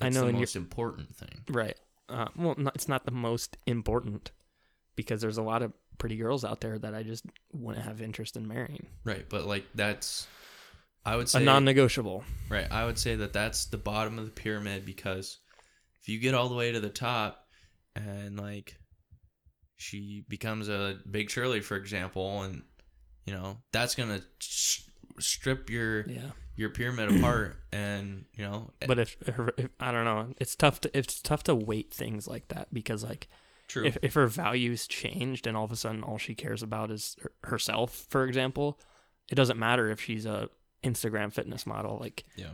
I 0.00 0.08
know 0.10 0.26
the 0.26 0.32
most 0.32 0.56
important 0.56 1.14
thing. 1.16 1.44
Right. 1.48 1.76
Uh, 2.08 2.26
well, 2.36 2.54
not, 2.58 2.74
it's 2.74 2.88
not 2.88 3.06
the 3.06 3.12
most 3.12 3.56
important 3.66 4.30
because 4.94 5.22
there's 5.22 5.38
a 5.38 5.42
lot 5.42 5.62
of 5.62 5.72
pretty 5.96 6.16
girls 6.16 6.44
out 6.44 6.60
there 6.60 6.78
that 6.78 6.94
I 6.94 7.02
just 7.02 7.24
wouldn't 7.52 7.84
have 7.84 8.02
interest 8.02 8.36
in 8.36 8.46
marrying. 8.46 8.86
Right, 9.04 9.26
but 9.28 9.46
like 9.46 9.64
that's 9.74 10.26
I 11.06 11.16
would 11.16 11.28
say 11.28 11.42
A 11.42 11.44
non-negotiable. 11.44 12.24
right, 12.48 12.70
I 12.70 12.84
would 12.86 12.98
say 12.98 13.14
that 13.16 13.32
that's 13.32 13.66
the 13.66 13.76
bottom 13.78 14.18
of 14.18 14.24
the 14.24 14.30
pyramid 14.30 14.84
because 14.86 15.38
if 16.00 16.08
you 16.08 16.18
get 16.18 16.34
all 16.34 16.48
the 16.48 16.54
way 16.54 16.72
to 16.72 16.80
the 16.80 16.88
top 16.88 17.46
and 17.96 18.38
like 18.38 18.76
she 19.76 20.24
becomes 20.28 20.68
a 20.68 20.98
big 21.10 21.30
Shirley 21.30 21.60
for 21.60 21.76
example 21.76 22.42
and 22.42 22.62
you 23.26 23.32
know, 23.32 23.58
that's 23.72 23.94
going 23.94 24.10
to 24.10 24.22
s- 24.42 24.82
strip 25.18 25.70
your 25.70 26.06
Yeah. 26.08 26.30
your 26.56 26.68
pyramid 26.70 27.16
apart 27.16 27.56
and, 27.72 28.26
you 28.34 28.44
know, 28.44 28.70
eh 28.82 28.86
But 28.86 28.98
if, 28.98 29.16
if, 29.26 29.38
if 29.56 29.70
I 29.80 29.92
don't 29.92 30.04
know, 30.04 30.34
it's 30.38 30.54
tough 30.54 30.80
to 30.82 30.96
it's 30.98 31.20
tough 31.22 31.42
to 31.44 31.54
weight 31.54 31.92
things 31.92 32.26
like 32.28 32.48
that 32.48 32.68
because 32.72 33.02
like 33.02 33.28
true. 33.68 33.84
if 33.86 33.96
if 34.02 34.14
her 34.14 34.26
values 34.26 34.86
changed 34.86 35.46
and 35.46 35.56
all 35.56 35.64
of 35.64 35.72
a 35.72 35.76
sudden 35.76 36.02
all 36.02 36.18
she 36.18 36.34
cares 36.34 36.62
about 36.62 36.90
is 36.90 37.16
her, 37.22 37.32
herself, 37.44 38.06
for 38.10 38.24
example, 38.26 38.78
it 39.30 39.34
doesn't 39.36 39.58
matter 39.58 39.90
if 39.90 40.00
she's 40.02 40.26
a 40.26 40.48
Instagram 40.84 41.32
fitness 41.32 41.66
model. 41.66 41.98
Like 41.98 42.24
yeah. 42.36 42.50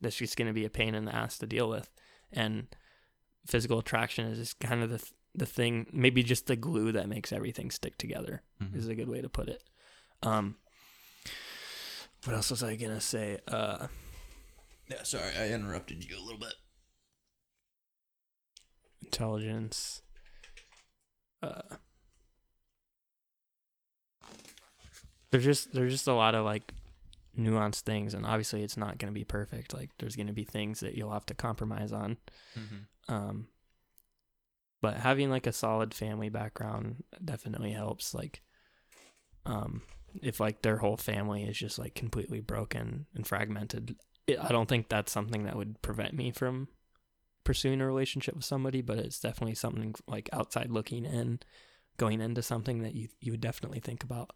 that's 0.00 0.16
just 0.16 0.36
going 0.36 0.48
to 0.48 0.52
be 0.54 0.64
a 0.64 0.70
pain 0.70 0.94
in 0.94 1.04
the 1.06 1.14
ass 1.14 1.38
to 1.38 1.46
deal 1.46 1.68
with. 1.68 1.88
And 2.32 2.66
physical 3.46 3.78
attraction 3.78 4.26
is 4.26 4.38
just 4.38 4.60
kind 4.60 4.82
of 4.82 4.90
the 4.90 4.98
th- 4.98 5.12
the 5.34 5.46
thing, 5.46 5.86
maybe 5.92 6.22
just 6.24 6.46
the 6.46 6.56
glue 6.56 6.90
that 6.92 7.08
makes 7.08 7.32
everything 7.32 7.70
stick 7.70 7.96
together. 7.96 8.42
Mhm. 8.60 8.76
Is 8.76 8.88
a 8.88 8.94
good 8.96 9.08
way 9.08 9.20
to 9.20 9.28
put 9.28 9.48
it. 9.48 9.62
Um, 10.24 10.56
what 12.24 12.34
else 12.34 12.50
was 12.50 12.62
I 12.64 12.74
gonna 12.76 13.00
say? 13.00 13.38
Uh, 13.46 13.86
Yeah, 14.90 15.04
sorry, 15.04 15.30
I 15.38 15.48
interrupted 15.50 16.04
you 16.08 16.18
a 16.18 16.20
little 16.22 16.38
bit. 16.40 16.54
intelligence. 19.02 20.02
Uh, 21.42 21.62
there's 25.30 25.44
just 25.44 25.72
there's 25.72 25.92
just 25.92 26.06
a 26.08 26.12
lot 26.14 26.34
of 26.34 26.44
like 26.44 26.72
nuanced 27.38 27.80
things, 27.80 28.14
and 28.14 28.26
obviously 28.26 28.62
it's 28.62 28.76
not 28.76 28.98
gonna 28.98 29.12
be 29.12 29.24
perfect. 29.24 29.74
Like 29.74 29.90
there's 29.98 30.16
gonna 30.16 30.32
be 30.32 30.44
things 30.44 30.80
that 30.80 30.94
you'll 30.94 31.12
have 31.12 31.26
to 31.26 31.34
compromise 31.34 31.92
on. 31.92 32.16
Mm-hmm. 32.58 33.12
Um, 33.14 33.48
but 34.80 34.96
having 34.96 35.30
like 35.30 35.46
a 35.46 35.52
solid 35.52 35.92
family 35.92 36.28
background 36.28 37.04
definitely 37.24 37.72
helps. 37.72 38.14
Like, 38.14 38.42
um, 39.44 39.82
if 40.22 40.40
like 40.40 40.62
their 40.62 40.78
whole 40.78 40.96
family 40.96 41.44
is 41.44 41.58
just 41.58 41.78
like 41.78 41.94
completely 41.94 42.40
broken 42.40 43.06
and 43.14 43.26
fragmented, 43.26 43.96
it, 44.26 44.38
I 44.42 44.48
don't 44.48 44.68
think 44.68 44.88
that's 44.88 45.12
something 45.12 45.44
that 45.44 45.56
would 45.56 45.82
prevent 45.82 46.14
me 46.14 46.30
from 46.30 46.68
pursuing 47.44 47.80
a 47.80 47.86
relationship 47.86 48.34
with 48.34 48.44
somebody. 48.44 48.80
But 48.80 48.98
it's 48.98 49.20
definitely 49.20 49.54
something 49.54 49.94
like 50.06 50.30
outside 50.32 50.70
looking 50.70 51.04
in, 51.04 51.40
going 51.98 52.20
into 52.20 52.42
something 52.42 52.82
that 52.82 52.94
you 52.94 53.08
you 53.20 53.32
would 53.32 53.42
definitely 53.42 53.80
think 53.80 54.02
about. 54.02 54.30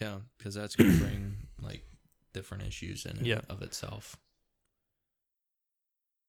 Yeah, 0.00 0.18
because 0.38 0.54
that's 0.54 0.76
gonna 0.76 0.96
bring 0.96 1.36
like 1.60 1.84
different 2.34 2.64
issues 2.66 3.06
in 3.06 3.16
and 3.16 3.26
Yeah. 3.26 3.40
of 3.48 3.62
itself. 3.62 4.18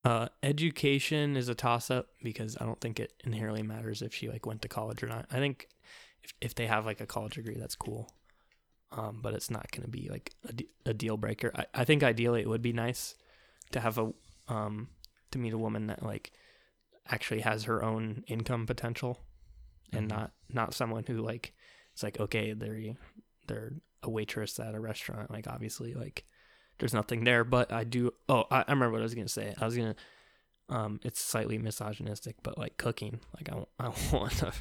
Uh, 0.04 0.28
education 0.44 1.36
is 1.36 1.50
a 1.50 1.56
toss 1.56 1.90
up 1.90 2.10
because 2.24 2.56
I 2.62 2.66
don't 2.66 2.80
think 2.80 3.00
it 3.00 3.12
inherently 3.24 3.64
matters 3.64 4.04
if 4.04 4.14
she 4.14 4.30
like 4.30 4.46
went 4.46 4.62
to 4.62 4.68
college 4.68 5.02
or 5.02 5.08
not. 5.08 5.26
I 5.32 5.38
think 5.38 5.68
if 6.24 6.34
if 6.42 6.56
they 6.56 6.68
have 6.68 6.86
like 6.86 7.02
a 7.02 7.08
college 7.08 7.34
degree, 7.36 7.58
that's 7.58 7.76
cool. 7.76 8.12
Um, 8.92 9.20
but 9.22 9.34
it's 9.34 9.50
not 9.50 9.72
going 9.72 9.82
to 9.84 9.90
be 9.90 10.08
like 10.10 10.32
a, 10.48 10.54
de- 10.54 10.70
a 10.86 10.94
deal 10.94 11.18
breaker. 11.18 11.52
I, 11.56 11.66
I 11.74 11.86
think 11.86 12.04
ideally 12.04 12.42
it 12.42 12.48
would 12.48 12.62
be 12.62 12.72
nice 12.72 13.16
to 13.72 13.80
have 13.80 13.98
a 13.98 14.14
um 14.48 14.90
to 15.32 15.40
meet 15.40 15.54
a 15.54 15.58
woman 15.58 15.88
that 15.88 16.04
like 16.04 16.32
actually 17.10 17.42
has 17.42 17.64
her 17.64 17.84
own 17.84 18.24
income 18.28 18.68
potential 18.68 19.20
and 19.92 20.06
Mhm. 20.08 20.10
not 20.16 20.32
not 20.50 20.74
someone 20.76 21.04
who 21.08 21.18
like 21.18 21.54
it's 21.94 22.04
like 22.04 22.20
okay 22.20 22.54
they're 22.54 22.94
they're 23.48 23.74
a 24.06 24.10
waitress 24.10 24.60
at 24.60 24.76
a 24.76 24.80
restaurant 24.80 25.32
like 25.32 25.48
obviously 25.48 25.94
like 25.94 26.26
there's 26.80 26.94
nothing 26.94 27.24
there 27.24 27.44
but 27.44 27.72
i 27.72 27.84
do 27.84 28.12
oh 28.30 28.46
i, 28.52 28.60
I 28.62 28.72
remember 28.72 28.92
what 28.92 29.02
i 29.02 29.04
was 29.04 29.16
gonna 29.16 29.28
say. 29.28 29.54
I 29.60 29.66
was 29.66 29.76
gonna 29.78 29.96
um 30.68 31.00
it's 31.04 31.22
slightly 31.22 31.58
misogynistic 31.58 32.38
but 32.42 32.58
like 32.58 32.78
cooking 32.78 33.20
like 33.36 33.50
i, 33.50 33.64
I 33.86 33.92
want 34.12 34.42
a 34.42 34.52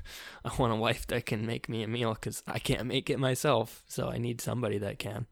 i 0.44 0.50
want 0.58 0.72
a 0.72 0.76
wife 0.76 1.06
that 1.06 1.26
can 1.26 1.46
make 1.46 1.68
me 1.68 1.82
a 1.82 1.88
meal 1.88 2.12
because 2.14 2.42
i 2.46 2.58
can't 2.58 2.86
make 2.86 3.08
it 3.08 3.18
myself 3.18 3.82
so 3.86 4.08
i 4.08 4.18
need 4.18 4.40
somebody 4.40 4.78
that 4.78 4.98
can. 4.98 5.26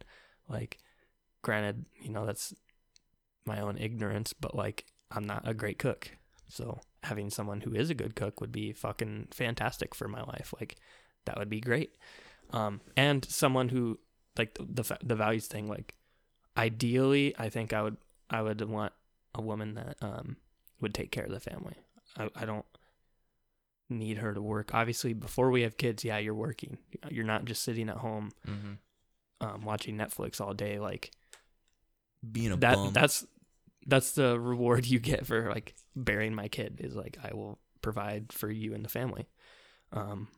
Like 0.49 0.79
granted 1.43 1.85
you 2.01 2.11
know 2.11 2.27
that's 2.27 2.55
my 3.45 3.61
own 3.61 3.77
ignorance 3.79 4.33
but 4.33 4.55
like 4.55 4.87
i'm 5.11 5.25
not 5.25 5.47
a 5.47 5.55
great 5.55 5.79
cook. 5.79 6.11
So 6.49 6.81
having 7.03 7.31
someone 7.31 7.63
who 7.63 7.75
is 7.75 7.91
a 7.91 7.95
good 7.95 8.15
cook 8.15 8.41
would 8.41 8.53
be 8.53 8.73
fucking 8.73 9.29
fantastic 9.31 9.95
for 9.95 10.07
my 10.07 10.23
life. 10.23 10.53
Like 10.59 10.77
that 11.25 11.39
would 11.39 11.49
be 11.49 11.61
great 11.61 11.93
um 12.53 12.81
and 12.97 13.25
someone 13.25 13.69
who 13.71 13.99
like 14.39 14.55
the 14.55 14.65
the, 14.83 14.99
the 15.03 15.15
values 15.17 15.47
thing 15.47 15.67
like 15.69 15.95
ideally 16.57 17.35
i 17.39 17.49
think 17.49 17.73
i 17.73 17.83
would 17.83 17.97
i 18.31 18.41
would 18.43 18.61
want 18.69 18.93
a 19.35 19.41
woman 19.41 19.75
that 19.75 19.97
um 20.03 20.37
would 20.81 20.93
take 20.95 21.11
care 21.11 21.25
of 21.25 21.31
the 21.31 21.41
family 21.41 21.75
i, 22.19 22.29
I 22.35 22.45
don't 22.45 22.67
need 23.91 24.19
her 24.19 24.33
to 24.33 24.41
work 24.41 24.75
obviously 24.75 25.13
before 25.13 25.51
we 25.51 25.63
have 25.63 25.77
kids 25.77 26.05
yeah 26.05 26.19
you're 26.19 26.35
working 26.35 26.79
you're 27.11 27.25
not 27.25 27.45
just 27.45 27.63
sitting 27.63 27.89
at 27.89 27.99
home 27.99 28.31
Mm-hmm. 28.49 29.47
um 29.47 29.63
watching 29.65 29.97
netflix 29.97 30.41
all 30.41 30.55
day 30.55 30.79
like 30.79 31.11
Being 32.31 32.53
a 32.53 32.57
that 32.59 32.75
bum. 32.77 32.93
that's 32.93 33.27
that's 33.87 34.13
the 34.13 34.39
reward 34.39 34.87
you 34.87 34.99
get 35.01 35.27
for 35.27 35.49
like 35.51 35.75
bearing 35.97 36.35
my 36.35 36.49
kid 36.49 36.81
is 36.83 36.95
like 36.95 37.19
I 37.23 37.35
will 37.35 37.59
provide 37.83 38.33
for 38.33 38.49
you 38.49 38.75
and 38.75 38.85
the 38.85 38.89
family. 38.89 39.27
Um 39.93 40.29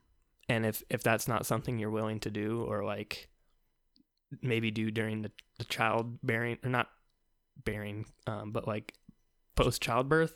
and 0.49 0.65
if 0.67 0.83
if 0.91 1.03
that's 1.03 1.27
not 1.29 1.47
something 1.47 1.79
you're 1.79 1.91
willing 1.91 2.21
to 2.21 2.31
do 2.31 2.63
or 2.63 2.85
like 2.85 3.29
maybe 4.43 4.71
do 4.71 4.91
during 4.91 5.23
the, 5.23 5.31
the 5.59 5.65
child 5.65 6.19
bearing 6.23 6.59
or 6.65 6.71
not 6.71 6.89
bearing 7.65 8.05
um 8.27 8.51
but 8.53 8.67
like 8.67 8.95
post 9.57 9.81
childbirth 9.81 10.35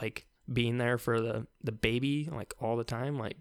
like 0.00 0.26
being 0.50 0.78
there 0.78 0.96
for 0.98 1.20
the 1.20 1.46
the 1.62 1.72
baby 1.72 2.28
like 2.32 2.54
all 2.58 2.76
the 2.76 2.84
time 2.84 3.18
like 3.18 3.36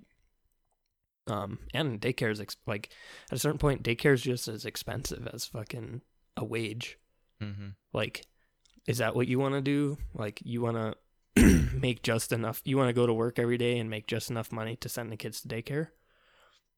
um 1.28 1.60
and 1.74 2.00
daycare 2.02 2.32
is 2.32 2.40
ex- 2.42 2.58
like 2.66 2.90
at 3.32 3.36
a 3.38 3.40
certain 3.40 3.58
point 3.60 3.84
daycare 3.84 4.14
is 4.14 4.22
just 4.22 4.48
as 4.48 4.66
expensive 4.66 5.28
as 5.34 5.46
fucking 5.46 6.02
a 6.36 6.44
wage 6.44 6.98
Mm-hmm. 7.42 7.68
like 7.94 8.26
is 8.88 8.98
that 8.98 9.16
what 9.16 9.28
you 9.28 9.38
want 9.38 9.54
to 9.54 9.62
do 9.62 9.98
like 10.16 10.40
you 10.44 10.60
want 10.60 10.76
to 10.76 10.96
make 11.74 12.04
just 12.04 12.32
enough 12.32 12.62
you 12.66 12.78
want 12.78 12.90
to 12.90 12.94
go 12.94 13.08
to 13.08 13.14
work 13.14 13.40
every 13.40 13.58
day 13.58 13.78
and 13.80 13.90
make 13.90 14.08
just 14.08 14.30
enough 14.30 14.52
money 14.52 14.76
to 14.78 14.90
send 14.90 15.12
the 15.12 15.18
kids 15.18 15.42
to 15.42 15.48
daycare? 15.48 15.90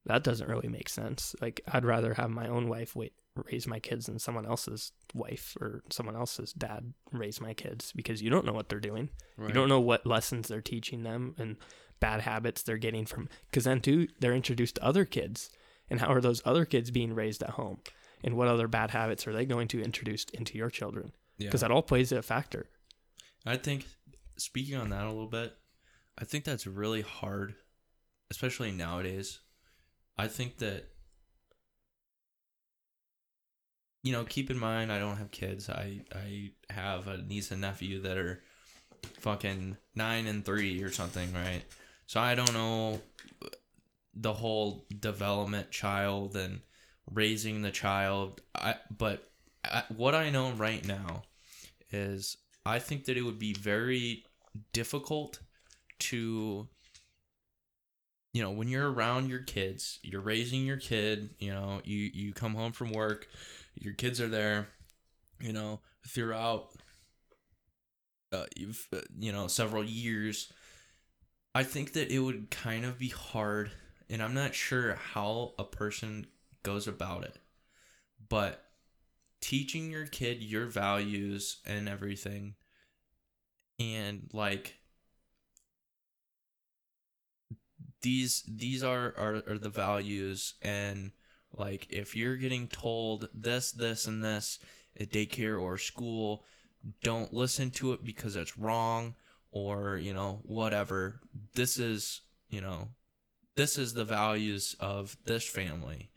That 0.05 0.23
doesn't 0.23 0.49
really 0.49 0.69
make 0.69 0.89
sense. 0.89 1.35
Like 1.41 1.61
i'd 1.71 1.85
rather 1.85 2.13
have 2.15 2.29
my 2.29 2.47
own 2.47 2.67
wife 2.67 2.95
wait 2.95 3.13
raise 3.51 3.67
my 3.67 3.79
kids 3.79 4.07
than 4.07 4.19
someone 4.19 4.45
else's 4.45 4.91
wife 5.13 5.55
or 5.61 5.83
someone 5.89 6.15
else's 6.15 6.51
dad 6.51 6.93
raise 7.13 7.39
my 7.39 7.53
kids 7.53 7.93
because 7.95 8.21
you 8.21 8.29
don't 8.29 8.45
know 8.45 8.53
what 8.53 8.69
they're 8.69 8.79
doing. 8.79 9.09
Right. 9.37 9.49
you 9.49 9.53
don't 9.53 9.69
know 9.69 9.79
what 9.79 10.05
lessons 10.05 10.47
they're 10.47 10.61
teaching 10.61 11.03
them 11.03 11.35
and 11.37 11.55
bad 11.99 12.21
habits 12.21 12.63
they're 12.63 12.77
getting 12.77 13.05
from 13.05 13.29
because 13.49 13.63
then 13.65 13.81
too 13.81 14.07
they're 14.19 14.35
introduced 14.35 14.75
to 14.75 14.83
other 14.83 15.05
kids. 15.05 15.49
And 15.89 15.99
how 16.01 16.11
are 16.13 16.21
those 16.21 16.41
other 16.45 16.65
kids 16.65 16.91
being 16.91 17.13
raised 17.13 17.41
at 17.41 17.51
home? 17.51 17.79
And 18.23 18.35
what 18.35 18.47
other 18.47 18.67
bad 18.67 18.91
habits 18.91 19.25
are 19.27 19.33
they 19.33 19.45
going 19.45 19.67
to 19.69 19.81
introduce 19.81 20.25
into 20.25 20.57
your 20.57 20.69
children? 20.69 21.13
Yeah. 21.39 21.47
because 21.47 21.61
that 21.61 21.71
all 21.71 21.81
plays 21.81 22.11
a 22.11 22.21
factor. 22.21 22.67
I 23.45 23.55
think 23.55 23.87
speaking 24.39 24.75
on 24.75 24.89
that 24.89 25.05
a 25.05 25.09
little 25.09 25.27
bit, 25.27 25.53
I 26.17 26.25
think 26.25 26.43
that's 26.43 26.67
really 26.67 27.01
hard, 27.01 27.55
especially 28.29 28.71
nowadays. 28.71 29.39
I 30.17 30.27
think 30.27 30.57
that 30.57 30.89
you 34.03 34.13
know, 34.13 34.23
keep 34.23 34.49
in 34.49 34.57
mind 34.57 34.91
I 34.91 34.99
don't 34.99 35.17
have 35.17 35.31
kids. 35.31 35.69
I 35.69 36.01
I 36.13 36.51
have 36.69 37.07
a 37.07 37.17
niece 37.17 37.51
and 37.51 37.61
nephew 37.61 38.01
that 38.01 38.17
are 38.17 38.41
fucking 39.19 39.77
9 39.95 40.27
and 40.27 40.45
3 40.45 40.83
or 40.83 40.91
something, 40.91 41.33
right? 41.33 41.63
So 42.07 42.19
I 42.19 42.35
don't 42.35 42.53
know 42.53 43.01
the 44.13 44.33
whole 44.33 44.85
development 44.99 45.71
child 45.71 46.35
and 46.35 46.61
raising 47.11 47.61
the 47.61 47.71
child. 47.71 48.41
I 48.55 48.75
but 48.95 49.29
I, 49.63 49.83
what 49.89 50.15
I 50.15 50.29
know 50.29 50.51
right 50.51 50.85
now 50.85 51.23
is 51.91 52.37
I 52.65 52.79
think 52.79 53.05
that 53.05 53.17
it 53.17 53.21
would 53.21 53.39
be 53.39 53.53
very 53.53 54.25
difficult 54.73 55.39
to 55.99 56.67
you 58.33 58.41
know 58.41 58.51
when 58.51 58.67
you're 58.67 58.91
around 58.91 59.29
your 59.29 59.39
kids 59.41 59.99
you're 60.03 60.21
raising 60.21 60.65
your 60.65 60.77
kid 60.77 61.29
you 61.39 61.51
know 61.51 61.81
you 61.83 62.09
you 62.13 62.33
come 62.33 62.53
home 62.53 62.71
from 62.71 62.91
work 62.91 63.27
your 63.75 63.93
kids 63.93 64.21
are 64.21 64.27
there 64.27 64.67
you 65.39 65.53
know 65.53 65.79
throughout 66.07 66.69
uh, 68.31 68.45
you've 68.55 68.87
uh, 68.93 68.99
you 69.17 69.31
know 69.31 69.47
several 69.47 69.83
years 69.83 70.51
i 71.55 71.63
think 71.63 71.93
that 71.93 72.11
it 72.11 72.19
would 72.19 72.51
kind 72.51 72.85
of 72.85 72.99
be 72.99 73.09
hard 73.09 73.71
and 74.09 74.21
i'm 74.21 74.33
not 74.33 74.53
sure 74.53 74.95
how 74.95 75.53
a 75.57 75.63
person 75.63 76.27
goes 76.61 76.87
about 76.87 77.23
it 77.23 77.39
but 78.29 78.65
teaching 79.41 79.89
your 79.89 80.05
kid 80.05 80.43
your 80.43 80.67
values 80.67 81.57
and 81.65 81.89
everything 81.89 82.53
and 83.79 84.29
like 84.33 84.75
these 88.01 88.43
these 88.47 88.83
are, 88.83 89.13
are 89.17 89.43
are 89.47 89.57
the 89.57 89.69
values 89.69 90.55
and 90.61 91.11
like 91.53 91.87
if 91.89 92.15
you're 92.15 92.37
getting 92.37 92.67
told 92.67 93.29
this 93.33 93.71
this 93.71 94.05
and 94.05 94.23
this 94.23 94.59
at 94.99 95.11
daycare 95.11 95.59
or 95.59 95.77
school 95.77 96.43
don't 97.03 97.33
listen 97.33 97.71
to 97.71 97.93
it 97.93 98.03
because 98.03 98.35
it's 98.35 98.57
wrong 98.57 99.15
or 99.51 99.97
you 99.97 100.13
know 100.13 100.41
whatever. 100.43 101.19
This 101.55 101.77
is 101.77 102.21
you 102.49 102.61
know 102.61 102.89
this 103.55 103.77
is 103.77 103.93
the 103.93 104.05
values 104.05 104.75
of 104.79 105.17
this 105.25 105.47
family. 105.47 106.11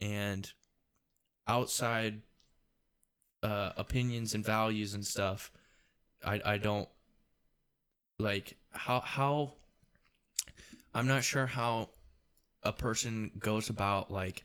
And 0.00 0.50
outside 1.46 2.22
uh, 3.42 3.72
opinions 3.76 4.34
and 4.34 4.44
values 4.44 4.94
and 4.94 5.06
stuff 5.06 5.52
i 6.24 6.40
i 6.46 6.56
don't 6.56 6.88
like 8.18 8.56
how 8.70 9.00
how 9.00 9.52
i'm 10.94 11.06
not 11.06 11.24
sure 11.24 11.46
how 11.46 11.88
a 12.62 12.72
person 12.72 13.30
goes 13.38 13.68
about 13.68 14.10
like 14.10 14.44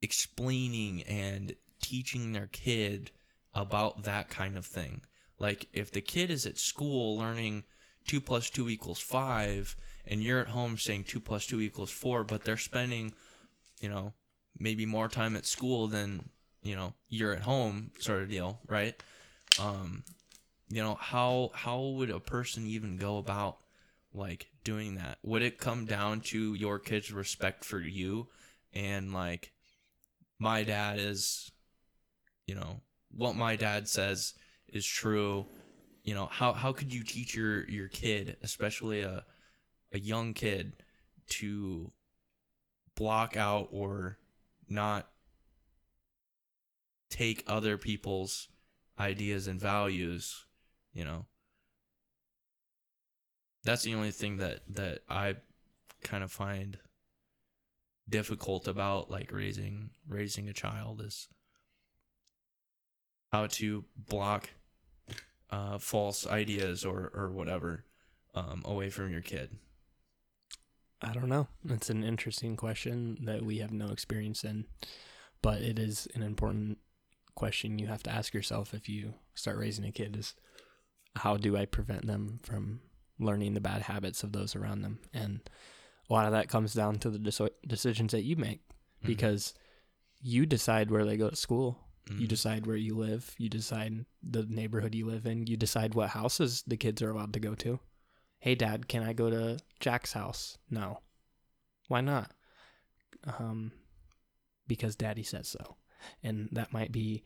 explaining 0.00 1.02
and 1.02 1.54
teaching 1.80 2.32
their 2.32 2.48
kid 2.48 3.10
about 3.54 4.04
that 4.04 4.28
kind 4.28 4.56
of 4.56 4.66
thing. 4.66 5.02
Like 5.38 5.68
if 5.72 5.90
the 5.90 6.00
kid 6.00 6.30
is 6.30 6.46
at 6.46 6.58
school 6.58 7.16
learning 7.18 7.64
2 8.08 8.20
plus 8.20 8.50
2 8.50 8.68
equals 8.68 8.98
5 8.98 9.76
and 10.06 10.22
you're 10.22 10.40
at 10.40 10.48
home 10.48 10.76
saying 10.76 11.04
2 11.04 11.20
plus 11.20 11.46
2 11.46 11.60
equals 11.60 11.90
4 11.90 12.24
but 12.24 12.44
they're 12.44 12.56
spending 12.56 13.12
you 13.80 13.88
know 13.88 14.12
maybe 14.58 14.86
more 14.86 15.08
time 15.08 15.36
at 15.36 15.46
school 15.46 15.86
than 15.86 16.28
you 16.62 16.74
know 16.74 16.94
you're 17.08 17.32
at 17.32 17.42
home 17.42 17.90
sort 17.98 18.22
of 18.22 18.30
deal 18.30 18.60
right? 18.68 19.00
Um 19.60 20.04
you 20.72 20.82
know 20.82 20.94
how 20.94 21.50
how 21.52 21.80
would 21.80 22.08
a 22.08 22.18
person 22.18 22.66
even 22.66 22.96
go 22.96 23.18
about 23.18 23.58
like 24.14 24.48
doing 24.64 24.94
that? 24.94 25.18
Would 25.22 25.42
it 25.42 25.58
come 25.58 25.84
down 25.84 26.20
to 26.22 26.54
your 26.54 26.78
kid's 26.78 27.12
respect 27.12 27.62
for 27.62 27.78
you 27.78 28.28
and 28.72 29.12
like 29.12 29.52
my 30.38 30.62
dad 30.62 30.98
is 30.98 31.52
you 32.46 32.54
know 32.54 32.80
what 33.14 33.36
my 33.36 33.54
dad 33.54 33.86
says 33.86 34.32
is 34.68 34.86
true? 34.86 35.44
You 36.04 36.14
know 36.14 36.26
how 36.26 36.54
how 36.54 36.72
could 36.72 36.92
you 36.92 37.04
teach 37.04 37.34
your 37.34 37.68
your 37.68 37.88
kid 37.88 38.38
especially 38.42 39.02
a 39.02 39.24
a 39.92 39.98
young 39.98 40.32
kid 40.32 40.72
to 41.28 41.90
block 42.96 43.36
out 43.36 43.68
or 43.72 44.16
not 44.70 45.06
take 47.10 47.44
other 47.46 47.76
people's 47.76 48.48
ideas 48.98 49.46
and 49.46 49.60
values 49.60 50.46
you 50.92 51.04
know 51.04 51.26
that's 53.64 53.82
the 53.82 53.94
only 53.94 54.10
thing 54.10 54.36
that 54.38 54.60
that 54.68 55.00
i 55.08 55.34
kind 56.02 56.24
of 56.24 56.32
find 56.32 56.78
difficult 58.08 58.66
about 58.66 59.10
like 59.10 59.32
raising 59.32 59.90
raising 60.08 60.48
a 60.48 60.52
child 60.52 61.00
is 61.00 61.28
how 63.32 63.46
to 63.46 63.84
block 63.96 64.50
uh, 65.50 65.78
false 65.78 66.26
ideas 66.26 66.84
or 66.84 67.10
or 67.14 67.30
whatever 67.30 67.84
um, 68.34 68.62
away 68.64 68.90
from 68.90 69.10
your 69.10 69.20
kid 69.20 69.50
I 71.04 71.12
don't 71.12 71.28
know. 71.28 71.48
It's 71.68 71.90
an 71.90 72.04
interesting 72.04 72.56
question 72.56 73.18
that 73.24 73.42
we 73.42 73.58
have 73.58 73.72
no 73.72 73.88
experience 73.88 74.44
in, 74.44 74.66
but 75.42 75.60
it 75.60 75.78
is 75.78 76.06
an 76.14 76.22
important 76.22 76.78
question 77.34 77.78
you 77.78 77.88
have 77.88 78.02
to 78.04 78.12
ask 78.12 78.32
yourself 78.32 78.72
if 78.72 78.88
you 78.88 79.14
start 79.34 79.56
raising 79.56 79.84
a 79.84 79.90
kid 79.90 80.16
is 80.16 80.34
how 81.16 81.36
do 81.36 81.56
I 81.56 81.66
prevent 81.66 82.06
them 82.06 82.40
from 82.42 82.80
learning 83.18 83.54
the 83.54 83.60
bad 83.60 83.82
habits 83.82 84.22
of 84.22 84.32
those 84.32 84.56
around 84.56 84.82
them? 84.82 84.98
And 85.12 85.40
a 86.08 86.12
lot 86.12 86.26
of 86.26 86.32
that 86.32 86.48
comes 86.48 86.74
down 86.74 86.96
to 87.00 87.10
the 87.10 87.18
deci- 87.18 87.50
decisions 87.66 88.12
that 88.12 88.22
you 88.24 88.36
make 88.36 88.60
Mm-hmm. 88.68 89.06
because 89.08 89.54
you 90.20 90.46
decide 90.46 90.90
where 90.90 91.04
they 91.04 91.16
go 91.16 91.28
to 91.28 91.34
school. 91.36 91.78
You 92.08 92.26
Mhm. 92.26 92.28
decide 92.28 92.66
where 92.66 92.76
you 92.76 92.96
live. 92.96 93.34
You 93.38 93.48
decide 93.48 94.06
the 94.22 94.44
neighborhood 94.44 94.94
you 94.94 95.06
live 95.06 95.26
in. 95.26 95.46
You 95.48 95.56
decide 95.56 95.94
what 95.94 96.10
houses 96.10 96.62
the 96.66 96.76
kids 96.76 97.02
are 97.02 97.10
allowed 97.10 97.32
to 97.34 97.40
go 97.40 97.54
to. 97.56 97.80
Hey, 98.38 98.54
Dad, 98.54 98.86
can 98.88 99.02
I 99.02 99.12
go 99.12 99.28
to 99.30 99.58
Jack's 99.80 100.12
house? 100.12 100.56
No. 100.70 101.00
Why 101.88 102.00
not? 102.00 102.32
Um, 103.24 103.72
because 104.66 104.96
Daddy 104.96 105.22
says 105.22 105.48
so, 105.48 105.76
and 106.22 106.48
that 106.52 106.72
might 106.72 106.90
be 106.92 107.22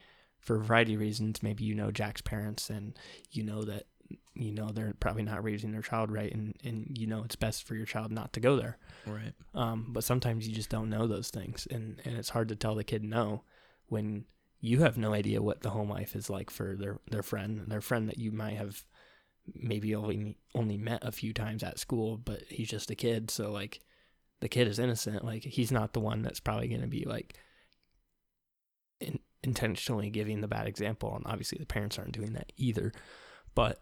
for 0.47 0.57
a 0.57 0.65
variety 0.65 0.95
of 0.95 1.01
reasons. 1.01 1.43
Maybe 1.43 1.65
you 1.65 1.75
know 1.75 1.91
Jack's 1.91 2.23
parents, 2.23 2.71
and 2.71 2.99
you 3.33 3.43
know 3.43 3.63
that 3.65 3.87
you 4.35 4.53
know 4.53 4.71
they're 4.71 4.95
probably 5.01 5.25
not 5.25 5.43
raising 5.43 5.73
their 5.73 5.83
child 5.83 6.11
right, 6.11 6.33
and 6.33 6.55
and 6.65 6.97
you 6.97 7.07
know 7.07 7.25
it's 7.25 7.37
best 7.37 7.65
for 7.65 7.75
your 7.75 7.85
child 7.85 8.13
not 8.13 8.33
to 8.33 8.41
go 8.41 8.57
there. 8.57 8.79
right 9.07 9.33
Um, 9.55 9.87
but 9.89 10.05
sometimes 10.05 10.49
you 10.49 10.55
just 10.55 10.71
don't 10.71 10.89
know 10.89 11.07
those 11.07 11.31
things, 11.31 11.67
and 11.71 12.01
and 12.05 12.17
it's 12.17 12.31
hard 12.31 12.49
to 12.49 12.57
tell 12.57 12.77
the 12.77 12.85
kid 12.85 13.05
no 13.05 13.43
when 13.89 14.25
you 14.61 14.81
have 14.81 14.97
no 14.97 15.13
idea 15.13 15.43
what 15.43 15.61
the 15.63 15.71
home 15.71 15.91
life 15.91 16.17
is 16.17 16.31
like 16.31 16.51
for 16.51 16.77
their 16.77 17.01
their 17.11 17.23
friend, 17.23 17.65
their 17.67 17.81
friend 17.81 18.09
that 18.09 18.19
you 18.19 18.31
might 18.31 18.57
have 18.57 18.85
maybe 19.55 19.95
only 19.95 20.37
only 20.55 20.79
met 20.79 21.05
a 21.05 21.13
few 21.13 21.33
times 21.33 21.63
at 21.65 21.79
school, 21.79 22.17
but 22.17 22.43
he's 22.49 22.69
just 22.69 22.91
a 22.91 22.95
kid, 22.95 23.31
so 23.31 23.51
like 23.51 23.81
the 24.41 24.49
kid 24.49 24.69
is 24.69 24.79
innocent. 24.79 25.25
Like 25.25 25.43
he's 25.43 25.73
not 25.73 25.93
the 25.93 26.01
one 26.01 26.23
that's 26.23 26.41
probably 26.41 26.69
going 26.69 26.83
to 26.83 26.87
be 26.87 27.05
like 27.05 27.37
intentionally 29.47 30.11
giving 30.11 30.41
the 30.41 30.49
bad 30.49 30.67
example, 30.67 31.15
and 31.15 31.25
obviously 31.27 31.59
the 31.59 31.67
parents 31.67 31.99
aren't 31.99 32.13
doing 32.13 32.33
that 32.35 32.53
either. 32.57 32.93
But 33.55 33.81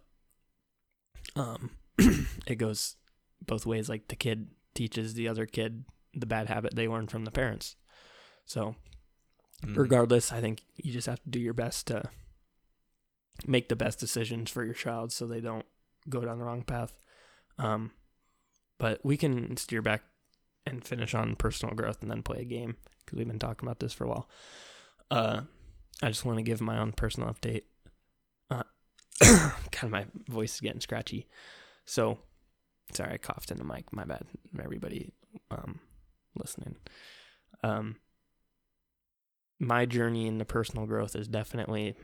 um, 1.37 1.71
it 2.47 2.57
goes 2.57 2.97
both 3.45 3.67
ways. 3.67 3.89
Like 3.89 4.09
the 4.09 4.17
kid 4.17 4.49
teaches 4.75 5.15
the 5.15 5.29
other 5.29 5.47
kid 5.47 5.85
the 6.13 6.27
bad 6.27 6.49
habit 6.49 6.75
they 6.75 6.87
learned 6.89 7.11
from 7.11 7.25
the 7.25 7.31
parents. 7.31 7.77
So 8.47 8.77
Mhm. 9.63 9.77
regardless, 9.77 10.31
I 10.33 10.41
think 10.41 10.63
you 10.77 10.93
just 10.93 11.07
have 11.07 11.23
to 11.25 11.31
do 11.31 11.39
your 11.41 11.55
best 11.55 11.87
to 11.89 12.11
make 13.47 13.69
the 13.69 13.77
best 13.77 13.99
decisions 13.99 14.51
for 14.51 14.65
your 14.65 14.75
child 14.75 15.11
so 15.13 15.27
they 15.27 15.41
don't 15.41 15.65
go 16.09 16.21
down 16.21 16.39
the 16.39 16.45
wrong 16.45 16.63
path. 16.63 16.93
Um, 17.59 17.93
but 18.79 19.01
we 19.05 19.17
can 19.17 19.57
steer 19.57 19.81
back 19.83 20.03
and 20.67 20.85
finish 20.85 21.15
on 21.15 21.37
personal 21.37 21.75
growth 21.75 22.03
and 22.03 22.11
then 22.11 22.23
play 22.23 22.41
a 22.41 22.45
game 22.45 22.77
because 23.05 23.19
we've 23.19 23.27
been 23.29 23.39
talking 23.39 23.67
about 23.67 23.81
this 23.81 23.93
for 23.93 24.05
a 24.05 24.09
while. 24.09 24.29
Uh, 25.11 25.43
I 26.03 26.09
just 26.09 26.25
want 26.25 26.39
to 26.39 26.43
give 26.43 26.61
my 26.61 26.79
own 26.79 26.93
personal 26.93 27.33
update. 27.33 27.63
Uh, 28.51 28.63
kind 29.21 29.85
of 29.85 29.91
my 29.91 30.07
voice 30.29 30.55
is 30.55 30.61
getting 30.61 30.81
scratchy, 30.81 31.29
so 31.85 32.19
sorry 32.93 33.15
I 33.15 33.19
coughed 33.19 33.51
in 33.51 33.59
the 33.59 33.65
mic. 33.65 33.93
My 33.93 34.05
bad, 34.05 34.27
everybody 34.63 35.13
um, 35.51 35.81
listening. 36.37 36.77
Um, 37.63 37.97
my 39.59 39.87
journey 39.87 40.27
into 40.27 40.45
personal 40.45 40.87
growth 40.87 41.17
is 41.17 41.29
definitely 41.29 41.95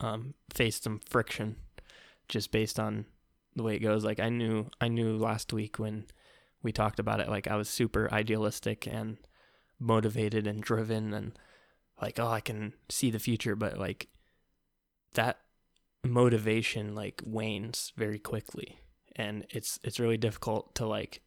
um, 0.00 0.34
faced 0.52 0.84
some 0.84 1.00
friction 1.08 1.56
just 2.28 2.52
based 2.52 2.78
on 2.78 3.06
the 3.56 3.62
way 3.62 3.74
it 3.74 3.80
goes. 3.80 4.04
Like 4.04 4.20
I 4.20 4.28
knew 4.28 4.70
I 4.80 4.88
knew 4.88 5.16
last 5.16 5.52
week 5.52 5.78
when 5.78 6.06
we 6.62 6.72
talked 6.72 6.98
about 6.98 7.20
it, 7.20 7.28
like 7.28 7.48
I 7.48 7.56
was 7.56 7.68
super 7.68 8.12
idealistic 8.12 8.86
and 8.86 9.18
motivated 9.78 10.46
and 10.46 10.62
driven 10.62 11.14
and 11.14 11.38
like, 12.00 12.18
oh 12.18 12.28
I 12.28 12.40
can 12.40 12.74
see 12.88 13.10
the 13.10 13.18
future, 13.18 13.56
but 13.56 13.78
like 13.78 14.08
that 15.14 15.38
motivation 16.04 16.94
like 16.94 17.22
wanes 17.24 17.92
very 17.96 18.18
quickly. 18.18 18.80
And 19.16 19.46
it's 19.50 19.78
it's 19.82 20.00
really 20.00 20.16
difficult 20.16 20.74
to 20.76 20.86
like 20.86 21.22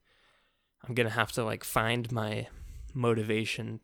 I'm 0.87 0.95
gonna 0.95 1.09
have 1.09 1.31
to 1.33 1.43
like 1.43 1.63
find 1.63 2.11
my 2.11 2.47
motivation 2.93 3.79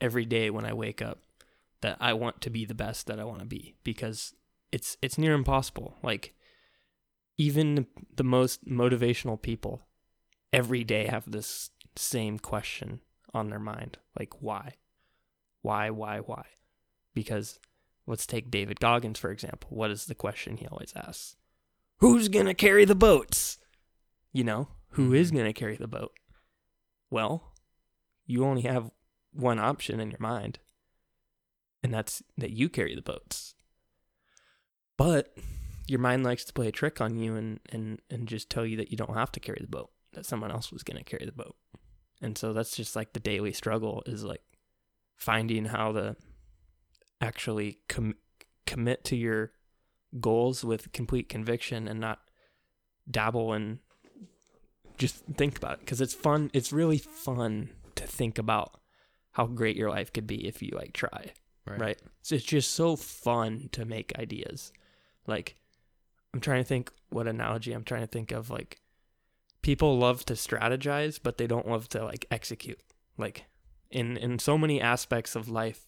every 0.00 0.24
day 0.24 0.50
when 0.50 0.64
I 0.64 0.72
wake 0.72 1.00
up 1.00 1.18
that 1.80 1.96
I 2.00 2.12
want 2.12 2.40
to 2.42 2.50
be 2.50 2.64
the 2.64 2.74
best 2.74 3.06
that 3.06 3.20
I 3.20 3.24
want 3.24 3.40
to 3.40 3.46
be 3.46 3.74
because 3.84 4.34
it's 4.70 4.96
it's 5.02 5.18
near 5.18 5.34
impossible. 5.34 5.96
Like 6.02 6.34
even 7.38 7.86
the 8.14 8.24
most 8.24 8.66
motivational 8.66 9.40
people 9.40 9.82
every 10.52 10.84
day 10.84 11.06
have 11.06 11.30
this 11.30 11.70
same 11.96 12.38
question 12.38 13.00
on 13.32 13.48
their 13.48 13.58
mind. 13.58 13.98
Like 14.18 14.42
why? 14.42 14.74
Why, 15.62 15.90
why, 15.90 16.18
why? 16.18 16.44
Because 17.14 17.58
let's 18.06 18.26
take 18.26 18.50
David 18.50 18.80
Goggins 18.80 19.18
for 19.18 19.30
example. 19.30 19.70
What 19.72 19.90
is 19.90 20.06
the 20.06 20.14
question 20.14 20.56
he 20.56 20.66
always 20.66 20.92
asks? 20.94 21.36
Who's 21.98 22.28
going 22.28 22.46
to 22.46 22.54
carry 22.54 22.84
the 22.84 22.94
boats? 22.94 23.58
You 24.32 24.44
know, 24.44 24.68
who 24.90 25.12
is 25.12 25.28
mm-hmm. 25.28 25.38
going 25.38 25.52
to 25.52 25.58
carry 25.58 25.76
the 25.76 25.86
boat? 25.86 26.12
Well, 27.10 27.52
you 28.26 28.44
only 28.44 28.62
have 28.62 28.90
one 29.32 29.58
option 29.58 30.00
in 30.00 30.10
your 30.10 30.20
mind, 30.20 30.58
and 31.82 31.92
that's 31.92 32.22
that 32.38 32.50
you 32.50 32.68
carry 32.68 32.94
the 32.94 33.02
boats. 33.02 33.54
But 34.96 35.36
your 35.86 36.00
mind 36.00 36.24
likes 36.24 36.44
to 36.44 36.52
play 36.52 36.68
a 36.68 36.72
trick 36.72 37.00
on 37.00 37.18
you 37.18 37.36
and, 37.36 37.60
and, 37.70 38.00
and 38.10 38.28
just 38.28 38.50
tell 38.50 38.64
you 38.64 38.76
that 38.78 38.90
you 38.90 38.96
don't 38.96 39.14
have 39.14 39.32
to 39.32 39.40
carry 39.40 39.58
the 39.60 39.66
boat, 39.66 39.90
that 40.12 40.26
someone 40.26 40.50
else 40.50 40.72
was 40.72 40.82
going 40.82 40.96
to 40.96 41.04
carry 41.04 41.26
the 41.26 41.32
boat. 41.32 41.56
And 42.20 42.38
so 42.38 42.52
that's 42.52 42.76
just 42.76 42.94
like 42.94 43.12
the 43.12 43.20
daily 43.20 43.52
struggle 43.52 44.02
is 44.06 44.24
like 44.24 44.42
finding 45.16 45.66
how 45.66 45.92
to 45.92 46.16
actually 47.20 47.78
com- 47.88 48.16
commit 48.66 49.04
to 49.04 49.16
your 49.16 49.52
goals 50.20 50.64
with 50.64 50.92
complete 50.92 51.28
conviction 51.28 51.88
and 51.88 52.00
not 52.00 52.20
dabble 53.10 53.52
and 53.52 53.78
just 54.98 55.24
think 55.36 55.56
about 55.56 55.74
it 55.74 55.80
because 55.80 56.00
it's 56.00 56.14
fun. 56.14 56.50
It's 56.52 56.72
really 56.72 56.98
fun 56.98 57.70
to 57.96 58.06
think 58.06 58.38
about 58.38 58.80
how 59.32 59.46
great 59.46 59.76
your 59.76 59.90
life 59.90 60.12
could 60.12 60.26
be 60.26 60.46
if 60.46 60.62
you 60.62 60.70
like 60.74 60.92
try. 60.92 61.32
Right. 61.66 61.80
right? 61.80 62.02
So 62.22 62.34
it's 62.34 62.44
just 62.44 62.72
so 62.72 62.96
fun 62.96 63.68
to 63.72 63.84
make 63.84 64.18
ideas. 64.18 64.72
Like 65.26 65.56
I'm 66.34 66.40
trying 66.40 66.62
to 66.62 66.68
think 66.68 66.92
what 67.10 67.26
analogy 67.26 67.72
I'm 67.72 67.84
trying 67.84 68.02
to 68.02 68.06
think 68.06 68.32
of 68.32 68.50
like 68.50 68.80
people 69.62 69.98
love 69.98 70.24
to 70.26 70.34
strategize 70.34 71.20
but 71.22 71.38
they 71.38 71.46
don't 71.46 71.68
love 71.68 71.88
to 71.90 72.04
like 72.04 72.26
execute. 72.30 72.80
Like 73.16 73.46
in 73.92 74.16
in 74.16 74.38
so 74.38 74.58
many 74.58 74.80
aspects 74.80 75.36
of 75.36 75.48
life 75.48 75.86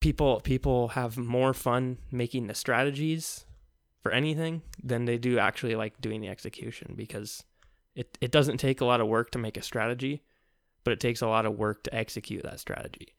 people 0.00 0.40
people 0.40 0.88
have 0.88 1.16
more 1.16 1.54
fun 1.54 1.98
making 2.10 2.46
the 2.48 2.54
strategies 2.54 3.44
for 4.02 4.10
anything 4.10 4.62
than 4.82 5.04
they 5.04 5.16
do 5.16 5.38
actually 5.38 5.76
like 5.76 6.00
doing 6.00 6.20
the 6.20 6.28
execution 6.28 6.94
because 6.96 7.44
it, 7.94 8.18
it 8.20 8.32
doesn't 8.32 8.58
take 8.58 8.80
a 8.80 8.84
lot 8.84 9.00
of 9.00 9.06
work 9.06 9.30
to 9.30 9.38
make 9.38 9.56
a 9.56 9.62
strategy, 9.62 10.22
but 10.82 10.92
it 10.92 11.00
takes 11.00 11.20
a 11.20 11.28
lot 11.28 11.46
of 11.46 11.56
work 11.56 11.84
to 11.84 11.94
execute 11.94 12.42
that 12.42 12.58
strategy. 12.58 13.14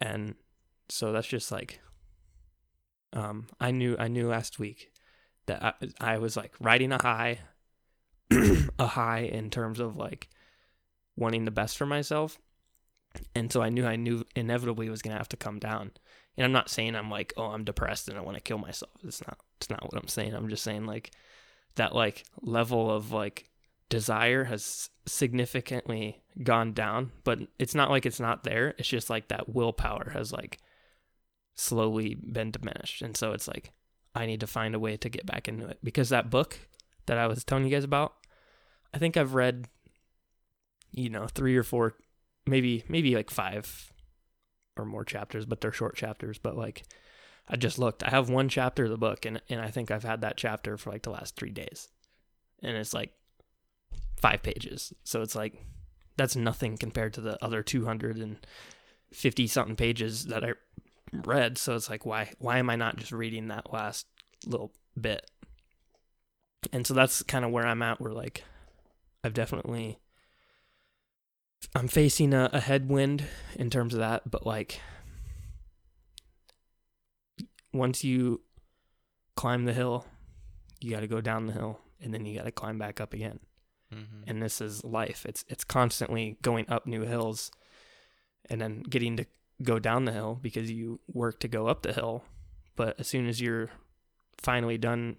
And 0.00 0.34
so 0.88 1.12
that's 1.12 1.26
just 1.26 1.52
like 1.52 1.80
um 3.12 3.46
I 3.60 3.70
knew 3.70 3.96
I 3.98 4.08
knew 4.08 4.28
last 4.28 4.58
week 4.58 4.92
that 5.46 5.62
I, 5.62 6.14
I 6.14 6.18
was 6.18 6.36
like 6.36 6.52
riding 6.60 6.92
a 6.92 7.02
high 7.02 7.40
a 8.78 8.86
high 8.86 9.20
in 9.20 9.50
terms 9.50 9.80
of 9.80 9.96
like 9.96 10.28
wanting 11.16 11.44
the 11.44 11.50
best 11.50 11.76
for 11.76 11.86
myself. 11.86 12.38
And 13.34 13.52
so 13.52 13.62
I 13.62 13.68
knew 13.68 13.86
I 13.86 13.96
knew 13.96 14.24
inevitably 14.34 14.88
was 14.88 15.02
going 15.02 15.12
to 15.12 15.18
have 15.18 15.28
to 15.30 15.36
come 15.36 15.58
down. 15.58 15.92
And 16.36 16.44
I'm 16.44 16.52
not 16.52 16.70
saying 16.70 16.94
I'm 16.94 17.10
like, 17.10 17.32
oh, 17.36 17.46
I'm 17.46 17.64
depressed 17.64 18.08
and 18.08 18.16
I 18.16 18.22
want 18.22 18.36
to 18.36 18.42
kill 18.42 18.58
myself. 18.58 18.92
It's 19.04 19.20
not 19.26 19.38
it's 19.56 19.70
not 19.70 19.82
what 19.82 20.00
I'm 20.00 20.08
saying. 20.08 20.34
I'm 20.34 20.48
just 20.48 20.64
saying 20.64 20.86
like 20.86 21.12
that 21.76 21.94
like 21.94 22.24
level 22.40 22.90
of 22.90 23.12
like 23.12 23.48
desire 23.88 24.44
has 24.44 24.90
significantly 25.06 26.22
gone 26.42 26.72
down, 26.72 27.12
but 27.24 27.40
it's 27.58 27.74
not 27.74 27.90
like 27.90 28.06
it's 28.06 28.20
not 28.20 28.44
there. 28.44 28.74
It's 28.78 28.88
just 28.88 29.10
like 29.10 29.28
that 29.28 29.48
willpower 29.48 30.10
has 30.12 30.32
like 30.32 30.58
slowly 31.54 32.14
been 32.14 32.50
diminished. 32.50 33.02
And 33.02 33.16
so 33.16 33.32
it's 33.32 33.48
like 33.48 33.72
I 34.14 34.26
need 34.26 34.40
to 34.40 34.46
find 34.46 34.74
a 34.74 34.80
way 34.80 34.96
to 34.96 35.08
get 35.08 35.26
back 35.26 35.48
into 35.48 35.66
it 35.66 35.78
because 35.82 36.08
that 36.10 36.30
book 36.30 36.58
that 37.06 37.18
I 37.18 37.26
was 37.26 37.44
telling 37.44 37.64
you 37.64 37.70
guys 37.70 37.84
about, 37.84 38.14
I 38.92 38.98
think 38.98 39.16
I've 39.16 39.34
read 39.34 39.68
you 40.92 41.10
know, 41.10 41.26
3 41.26 41.56
or 41.56 41.62
4 41.62 41.94
maybe 42.48 42.84
maybe 42.88 43.14
like 43.14 43.30
5 43.30 43.92
or 44.76 44.84
more 44.84 45.04
chapters, 45.04 45.44
but 45.46 45.60
they're 45.60 45.72
short 45.72 45.96
chapters, 45.96 46.38
but 46.38 46.56
like 46.56 46.84
I 47.48 47.56
just 47.56 47.78
looked. 47.78 48.02
I 48.02 48.10
have 48.10 48.28
one 48.28 48.48
chapter 48.48 48.84
of 48.84 48.90
the 48.90 48.98
book 48.98 49.24
and 49.24 49.40
and 49.48 49.60
I 49.60 49.70
think 49.70 49.90
I've 49.90 50.04
had 50.04 50.20
that 50.22 50.36
chapter 50.36 50.76
for 50.76 50.90
like 50.90 51.02
the 51.02 51.10
last 51.10 51.36
3 51.36 51.50
days. 51.50 51.88
And 52.62 52.76
it's 52.76 52.94
like 52.94 53.12
five 54.20 54.42
pages. 54.42 54.92
So 55.04 55.22
it's 55.22 55.34
like 55.34 55.54
that's 56.16 56.36
nothing 56.36 56.76
compared 56.76 57.14
to 57.14 57.20
the 57.20 57.42
other 57.44 57.62
250 57.62 59.46
something 59.46 59.76
pages 59.76 60.26
that 60.26 60.44
I 60.44 60.52
read. 61.12 61.58
So 61.58 61.76
it's 61.76 61.88
like 61.90 62.04
why 62.04 62.32
why 62.38 62.58
am 62.58 62.70
I 62.70 62.76
not 62.76 62.96
just 62.96 63.12
reading 63.12 63.48
that 63.48 63.72
last 63.72 64.06
little 64.46 64.72
bit? 65.00 65.30
And 66.72 66.86
so 66.86 66.94
that's 66.94 67.22
kind 67.22 67.44
of 67.44 67.50
where 67.52 67.66
I'm 67.66 67.82
at. 67.82 68.00
Where 68.00 68.12
like 68.12 68.44
I've 69.24 69.34
definitely 69.34 69.98
I'm 71.74 71.88
facing 71.88 72.32
a, 72.32 72.50
a 72.52 72.60
headwind 72.60 73.24
in 73.56 73.70
terms 73.70 73.94
of 73.94 74.00
that, 74.00 74.30
but 74.30 74.46
like 74.46 74.80
once 77.72 78.04
you 78.04 78.40
climb 79.36 79.64
the 79.64 79.72
hill, 79.72 80.06
you 80.80 80.90
got 80.90 81.00
to 81.00 81.06
go 81.06 81.20
down 81.20 81.46
the 81.46 81.52
hill 81.52 81.80
and 82.00 82.12
then 82.12 82.24
you 82.24 82.36
got 82.36 82.44
to 82.44 82.52
climb 82.52 82.78
back 82.78 83.00
up 83.00 83.12
again. 83.12 83.40
Mm-hmm. 83.92 84.22
And 84.26 84.42
this 84.42 84.60
is 84.60 84.84
life. 84.84 85.24
It's 85.26 85.44
it's 85.48 85.64
constantly 85.64 86.36
going 86.42 86.68
up 86.68 86.86
new 86.86 87.02
hills 87.02 87.50
and 88.50 88.60
then 88.60 88.82
getting 88.82 89.16
to 89.16 89.26
go 89.62 89.78
down 89.78 90.04
the 90.04 90.12
hill 90.12 90.38
because 90.40 90.70
you 90.70 91.00
work 91.06 91.40
to 91.40 91.48
go 91.48 91.66
up 91.66 91.82
the 91.82 91.92
hill. 91.92 92.24
But 92.76 93.00
as 93.00 93.08
soon 93.08 93.26
as 93.26 93.40
you're 93.40 93.70
finally 94.36 94.78
done 94.78 95.16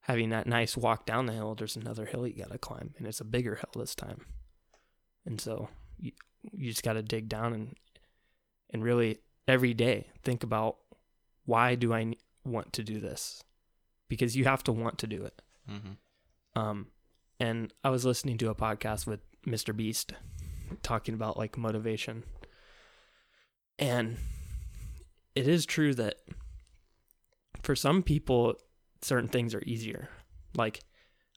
having 0.00 0.30
that 0.30 0.46
nice 0.46 0.76
walk 0.76 1.04
down 1.04 1.26
the 1.26 1.32
hill, 1.32 1.54
there's 1.54 1.76
another 1.76 2.06
hill 2.06 2.26
you 2.26 2.42
got 2.42 2.50
to 2.52 2.58
climb 2.58 2.94
and 2.96 3.06
it's 3.06 3.20
a 3.20 3.24
bigger 3.24 3.56
hill 3.56 3.82
this 3.82 3.94
time. 3.94 4.24
And 5.26 5.40
so 5.40 5.68
you, 5.98 6.12
you 6.52 6.70
just 6.70 6.82
got 6.82 6.94
to 6.94 7.02
dig 7.02 7.28
down 7.28 7.52
and 7.52 7.76
and 8.70 8.82
really 8.82 9.18
every 9.46 9.74
day 9.74 10.08
think 10.22 10.42
about 10.42 10.76
why 11.44 11.74
do 11.74 11.92
I 11.92 12.14
want 12.44 12.72
to 12.74 12.82
do 12.82 13.00
this? 13.00 13.42
Because 14.08 14.36
you 14.36 14.44
have 14.44 14.64
to 14.64 14.72
want 14.72 14.98
to 14.98 15.06
do 15.06 15.24
it. 15.24 15.42
Mm-hmm. 15.70 16.60
Um, 16.60 16.86
and 17.38 17.72
I 17.84 17.90
was 17.90 18.04
listening 18.04 18.38
to 18.38 18.50
a 18.50 18.54
podcast 18.54 19.06
with 19.06 19.20
Mr. 19.46 19.76
Beast 19.76 20.14
talking 20.82 21.14
about 21.14 21.36
like 21.36 21.56
motivation. 21.56 22.24
And 23.78 24.16
it 25.34 25.46
is 25.46 25.66
true 25.66 25.94
that 25.94 26.16
for 27.62 27.76
some 27.76 28.02
people, 28.02 28.54
certain 29.02 29.28
things 29.28 29.54
are 29.54 29.62
easier. 29.66 30.08
Like 30.56 30.80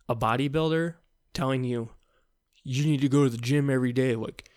a 0.08 0.16
bodybuilder 0.16 0.96
telling 1.34 1.64
you, 1.64 1.90
you 2.64 2.86
need 2.86 3.02
to 3.02 3.10
go 3.10 3.24
to 3.24 3.30
the 3.30 3.38
gym 3.38 3.70
every 3.70 3.94
day. 3.94 4.16
Like, 4.16 4.50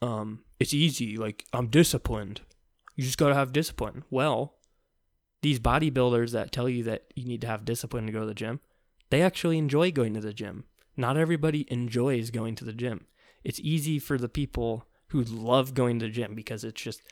um, 0.00 0.40
it's 0.58 0.74
easy. 0.74 1.16
Like, 1.16 1.44
I'm 1.52 1.68
disciplined. 1.68 2.40
You 2.96 3.04
just 3.04 3.18
got 3.18 3.28
to 3.28 3.34
have 3.34 3.52
discipline. 3.52 4.04
Well, 4.10 4.54
these 5.42 5.58
bodybuilders 5.58 6.32
that 6.32 6.52
tell 6.52 6.68
you 6.68 6.84
that 6.84 7.04
you 7.14 7.26
need 7.26 7.40
to 7.42 7.46
have 7.46 7.64
discipline 7.64 8.06
to 8.06 8.12
go 8.12 8.20
to 8.20 8.26
the 8.26 8.34
gym, 8.34 8.60
they 9.10 9.22
actually 9.22 9.58
enjoy 9.58 9.90
going 9.90 10.14
to 10.14 10.20
the 10.20 10.32
gym. 10.32 10.64
Not 10.96 11.16
everybody 11.16 11.66
enjoys 11.70 12.30
going 12.30 12.54
to 12.56 12.64
the 12.64 12.72
gym. 12.72 13.06
It's 13.44 13.60
easy 13.60 13.98
for 13.98 14.18
the 14.18 14.28
people 14.28 14.86
who 15.08 15.22
love 15.22 15.74
going 15.74 15.98
to 15.98 16.06
the 16.06 16.12
gym 16.12 16.34
because 16.34 16.64
it's 16.64 16.80
just 16.80 17.02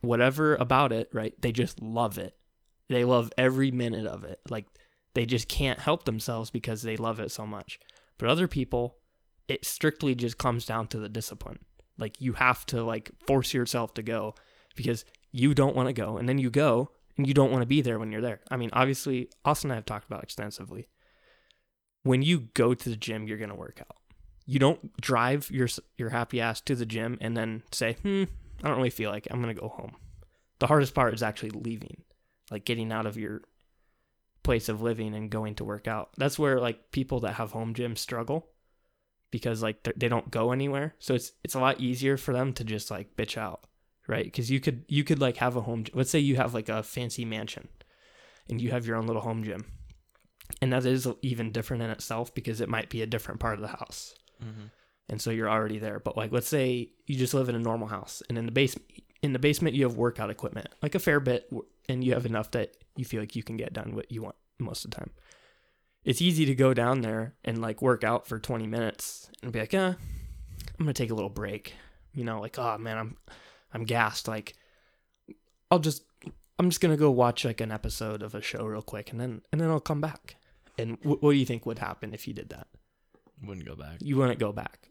whatever 0.00 0.56
about 0.56 0.92
it, 0.92 1.08
right? 1.12 1.34
They 1.40 1.52
just 1.52 1.80
love 1.82 2.18
it. 2.18 2.36
They 2.88 3.04
love 3.04 3.32
every 3.36 3.70
minute 3.70 4.06
of 4.06 4.24
it. 4.24 4.40
Like 4.48 4.66
they 5.14 5.26
just 5.26 5.48
can't 5.48 5.78
help 5.78 6.04
themselves 6.04 6.50
because 6.50 6.82
they 6.82 6.96
love 6.96 7.20
it 7.20 7.30
so 7.30 7.46
much. 7.46 7.78
But 8.20 8.28
other 8.28 8.46
people, 8.46 8.98
it 9.48 9.64
strictly 9.64 10.14
just 10.14 10.36
comes 10.36 10.66
down 10.66 10.88
to 10.88 10.98
the 10.98 11.08
discipline. 11.08 11.58
Like 11.98 12.20
you 12.20 12.34
have 12.34 12.66
to 12.66 12.84
like 12.84 13.10
force 13.26 13.54
yourself 13.54 13.94
to 13.94 14.02
go 14.02 14.34
because 14.76 15.06
you 15.32 15.54
don't 15.54 15.74
want 15.74 15.88
to 15.88 15.92
go 15.94 16.18
and 16.18 16.28
then 16.28 16.38
you 16.38 16.50
go 16.50 16.90
and 17.16 17.26
you 17.26 17.32
don't 17.32 17.50
want 17.50 17.62
to 17.62 17.66
be 17.66 17.80
there 17.80 17.98
when 17.98 18.12
you're 18.12 18.20
there. 18.20 18.40
I 18.50 18.56
mean, 18.56 18.70
obviously, 18.74 19.30
Austin 19.44 19.70
and 19.70 19.72
I 19.72 19.76
have 19.76 19.86
talked 19.86 20.06
about 20.06 20.22
extensively. 20.22 20.88
When 22.02 22.22
you 22.22 22.48
go 22.54 22.74
to 22.74 22.88
the 22.90 22.96
gym, 22.96 23.26
you're 23.26 23.38
going 23.38 23.50
to 23.50 23.56
work 23.56 23.80
out. 23.80 23.96
You 24.46 24.58
don't 24.58 25.00
drive 25.00 25.50
your 25.50 25.68
your 25.96 26.10
happy 26.10 26.40
ass 26.40 26.60
to 26.62 26.74
the 26.74 26.86
gym 26.86 27.18
and 27.20 27.36
then 27.36 27.62
say, 27.72 27.94
"Hmm, 28.02 28.24
I 28.62 28.68
don't 28.68 28.76
really 28.76 28.90
feel 28.90 29.10
like 29.10 29.26
it. 29.26 29.32
I'm 29.32 29.42
going 29.42 29.54
to 29.54 29.60
go 29.60 29.68
home." 29.68 29.96
The 30.58 30.66
hardest 30.66 30.94
part 30.94 31.14
is 31.14 31.22
actually 31.22 31.50
leaving, 31.50 32.02
like 32.50 32.64
getting 32.64 32.92
out 32.92 33.06
of 33.06 33.16
your 33.16 33.42
place 34.50 34.68
of 34.68 34.82
living 34.82 35.14
and 35.14 35.30
going 35.30 35.54
to 35.56 35.64
work 35.64 35.86
out. 35.86 36.10
That's 36.16 36.38
where 36.38 36.58
like 36.60 36.90
people 36.90 37.20
that 37.20 37.34
have 37.34 37.52
home 37.52 37.72
gyms 37.74 37.98
struggle 37.98 38.40
because 39.30 39.62
like 39.62 39.76
they 39.96 40.08
don't 40.08 40.30
go 40.30 40.50
anywhere. 40.52 40.94
So 40.98 41.14
it's 41.14 41.32
it's 41.44 41.54
a 41.54 41.60
lot 41.60 41.80
easier 41.80 42.16
for 42.16 42.32
them 42.32 42.52
to 42.54 42.64
just 42.64 42.90
like 42.90 43.16
bitch 43.16 43.36
out, 43.38 43.60
right? 44.08 44.24
Because 44.24 44.50
you 44.50 44.60
could 44.60 44.84
you 44.88 45.04
could 45.04 45.20
like 45.20 45.36
have 45.36 45.56
a 45.56 45.60
home. 45.62 45.84
Let's 45.94 46.10
say 46.10 46.18
you 46.18 46.36
have 46.36 46.52
like 46.54 46.68
a 46.68 46.82
fancy 46.82 47.24
mansion, 47.24 47.68
and 48.48 48.60
you 48.60 48.70
have 48.72 48.86
your 48.86 48.96
own 48.96 49.06
little 49.06 49.22
home 49.22 49.44
gym, 49.44 49.62
and 50.60 50.72
that 50.72 50.84
is 50.84 51.06
even 51.22 51.52
different 51.52 51.82
in 51.84 51.90
itself 51.90 52.34
because 52.34 52.60
it 52.60 52.68
might 52.68 52.90
be 52.90 53.02
a 53.02 53.06
different 53.14 53.40
part 53.40 53.54
of 53.54 53.62
the 53.62 53.76
house, 53.78 54.14
Mm-hmm. 54.42 54.66
and 55.10 55.20
so 55.22 55.30
you're 55.30 55.50
already 55.56 55.78
there. 55.78 56.00
But 56.00 56.16
like 56.16 56.32
let's 56.32 56.48
say 56.48 56.90
you 57.06 57.16
just 57.16 57.34
live 57.34 57.48
in 57.48 57.54
a 57.54 57.66
normal 57.70 57.88
house, 57.88 58.22
and 58.28 58.36
in 58.38 58.46
the 58.46 58.52
basement 58.52 58.86
in 59.22 59.32
the 59.32 59.38
basement 59.38 59.74
you 59.74 59.84
have 59.84 59.96
workout 59.96 60.30
equipment, 60.30 60.68
like 60.82 60.94
a 60.94 60.98
fair 60.98 61.20
bit, 61.20 61.52
and 61.88 62.02
you 62.02 62.14
have 62.14 62.26
enough 62.26 62.50
that 62.52 62.74
you 62.96 63.04
feel 63.04 63.20
like 63.20 63.36
you 63.36 63.42
can 63.42 63.56
get 63.56 63.72
done 63.72 63.94
what 63.94 64.10
you 64.10 64.22
want 64.22 64.36
most 64.58 64.84
of 64.84 64.90
the 64.90 64.96
time 64.96 65.10
it's 66.04 66.22
easy 66.22 66.46
to 66.46 66.54
go 66.54 66.72
down 66.72 67.02
there 67.02 67.34
and 67.44 67.60
like 67.60 67.82
work 67.82 68.04
out 68.04 68.26
for 68.26 68.38
20 68.38 68.66
minutes 68.66 69.30
and 69.42 69.52
be 69.52 69.60
like, 69.60 69.72
"Yeah, 69.72 69.94
I'm 70.78 70.84
going 70.84 70.88
to 70.88 70.92
take 70.94 71.10
a 71.10 71.14
little 71.14 71.30
break." 71.30 71.74
You 72.14 72.24
know, 72.24 72.40
like, 72.40 72.58
"Oh 72.58 72.78
man, 72.78 72.98
I'm 72.98 73.16
I'm 73.72 73.84
gassed." 73.84 74.26
Like 74.26 74.54
I'll 75.70 75.78
just 75.78 76.04
I'm 76.58 76.70
just 76.70 76.80
to 76.80 76.96
go 76.96 77.10
watch 77.10 77.44
like 77.44 77.60
an 77.60 77.72
episode 77.72 78.22
of 78.22 78.34
a 78.34 78.42
show 78.42 78.64
real 78.64 78.82
quick 78.82 79.10
and 79.12 79.20
then 79.20 79.42
and 79.52 79.60
then 79.60 79.70
I'll 79.70 79.80
come 79.80 80.00
back. 80.00 80.36
And 80.78 80.96
wh- 81.02 81.22
what 81.22 81.32
do 81.32 81.36
you 81.36 81.46
think 81.46 81.66
would 81.66 81.78
happen 81.78 82.14
if 82.14 82.26
you 82.26 82.32
did 82.32 82.48
that? 82.50 82.68
Wouldn't 83.44 83.66
go 83.66 83.76
back. 83.76 83.98
You 84.00 84.16
wouldn't 84.16 84.38
go 84.38 84.52
back. 84.52 84.88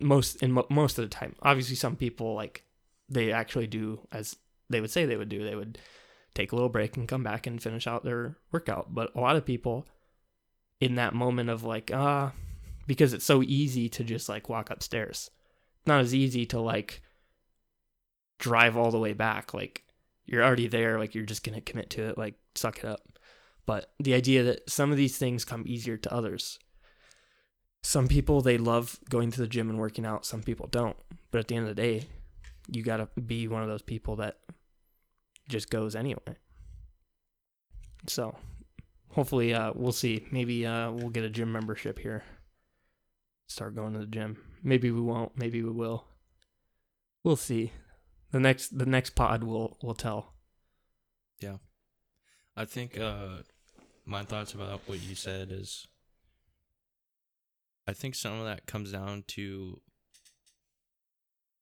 Most 0.00 0.42
in 0.42 0.52
mo- 0.52 0.66
most 0.68 0.98
of 0.98 1.04
the 1.04 1.14
time. 1.14 1.36
Obviously 1.42 1.76
some 1.76 1.94
people 1.94 2.34
like 2.34 2.64
they 3.12 3.32
actually 3.32 3.66
do 3.66 4.00
as 4.10 4.36
they 4.70 4.80
would 4.80 4.90
say 4.90 5.04
they 5.04 5.16
would 5.16 5.28
do. 5.28 5.44
They 5.44 5.54
would 5.54 5.78
take 6.34 6.52
a 6.52 6.56
little 6.56 6.70
break 6.70 6.96
and 6.96 7.06
come 7.06 7.22
back 7.22 7.46
and 7.46 7.62
finish 7.62 7.86
out 7.86 8.04
their 8.04 8.36
workout. 8.50 8.94
But 8.94 9.14
a 9.14 9.20
lot 9.20 9.36
of 9.36 9.44
people 9.44 9.86
in 10.80 10.96
that 10.96 11.14
moment 11.14 11.50
of 11.50 11.62
like 11.62 11.90
ah 11.94 12.32
because 12.86 13.12
it's 13.12 13.24
so 13.24 13.42
easy 13.42 13.88
to 13.88 14.02
just 14.02 14.28
like 14.28 14.48
walk 14.48 14.70
upstairs. 14.70 15.30
Not 15.86 16.00
as 16.00 16.14
easy 16.14 16.46
to 16.46 16.60
like 16.60 17.02
drive 18.38 18.76
all 18.76 18.90
the 18.90 18.98
way 18.98 19.12
back. 19.12 19.54
Like 19.54 19.84
you're 20.24 20.44
already 20.44 20.68
there 20.68 20.98
like 20.98 21.14
you're 21.14 21.24
just 21.24 21.44
gonna 21.44 21.60
commit 21.60 21.90
to 21.90 22.08
it 22.08 22.18
like 22.18 22.34
suck 22.54 22.78
it 22.78 22.84
up. 22.84 23.18
But 23.66 23.92
the 24.00 24.14
idea 24.14 24.42
that 24.42 24.68
some 24.68 24.90
of 24.90 24.96
these 24.96 25.18
things 25.18 25.44
come 25.44 25.64
easier 25.66 25.96
to 25.96 26.12
others. 26.12 26.58
Some 27.84 28.06
people 28.06 28.40
they 28.40 28.58
love 28.58 28.98
going 29.08 29.32
to 29.32 29.40
the 29.40 29.48
gym 29.48 29.68
and 29.68 29.78
working 29.78 30.06
out. 30.06 30.24
Some 30.24 30.42
people 30.42 30.68
don't. 30.68 30.96
But 31.30 31.40
at 31.40 31.48
the 31.48 31.56
end 31.56 31.68
of 31.68 31.74
the 31.74 31.82
day 31.82 32.06
you 32.68 32.82
gotta 32.82 33.08
be 33.26 33.48
one 33.48 33.62
of 33.62 33.68
those 33.68 33.82
people 33.82 34.16
that 34.16 34.38
just 35.48 35.70
goes 35.70 35.96
anyway 35.96 36.36
so 38.06 38.36
hopefully 39.10 39.54
uh 39.54 39.72
we'll 39.74 39.92
see. 39.92 40.26
Maybe 40.30 40.66
uh 40.66 40.90
we'll 40.90 41.10
get 41.10 41.24
a 41.24 41.30
gym 41.30 41.52
membership 41.52 41.98
here. 41.98 42.24
Start 43.48 43.74
going 43.74 43.92
to 43.92 44.00
the 44.00 44.06
gym. 44.06 44.38
Maybe 44.62 44.90
we 44.90 45.00
won't. 45.00 45.36
Maybe 45.36 45.62
we 45.62 45.70
will. 45.70 46.06
We'll 47.22 47.36
see. 47.36 47.72
The 48.30 48.40
next 48.40 48.76
the 48.78 48.86
next 48.86 49.10
pod 49.10 49.44
will 49.44 49.76
will 49.82 49.94
tell. 49.94 50.34
Yeah, 51.40 51.56
I 52.56 52.64
think 52.64 52.98
uh, 52.98 53.42
my 54.06 54.24
thoughts 54.24 54.54
about 54.54 54.80
what 54.86 55.00
you 55.00 55.14
said 55.14 55.50
is 55.50 55.86
I 57.86 57.92
think 57.92 58.14
some 58.14 58.38
of 58.38 58.46
that 58.46 58.66
comes 58.66 58.92
down 58.92 59.24
to 59.28 59.80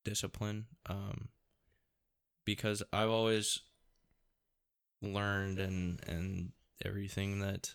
discipline. 0.04 0.66
Um, 0.86 1.28
because 2.44 2.82
I've 2.92 3.10
always 3.10 3.60
learned 5.02 5.58
and 5.58 6.00
and 6.06 6.52
everything 6.84 7.40
that 7.40 7.74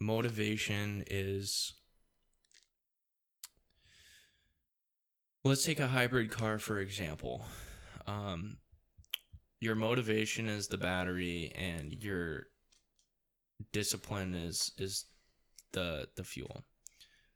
motivation 0.00 1.04
is 1.06 1.74
let's 5.44 5.64
take 5.64 5.80
a 5.80 5.88
hybrid 5.88 6.30
car 6.30 6.58
for 6.58 6.80
example 6.80 7.44
um 8.06 8.56
your 9.60 9.74
motivation 9.74 10.48
is 10.48 10.68
the 10.68 10.78
battery 10.78 11.52
and 11.56 11.92
your 12.02 12.44
discipline 13.72 14.34
is 14.34 14.72
is 14.78 15.06
the 15.72 16.06
the 16.16 16.24
fuel 16.24 16.64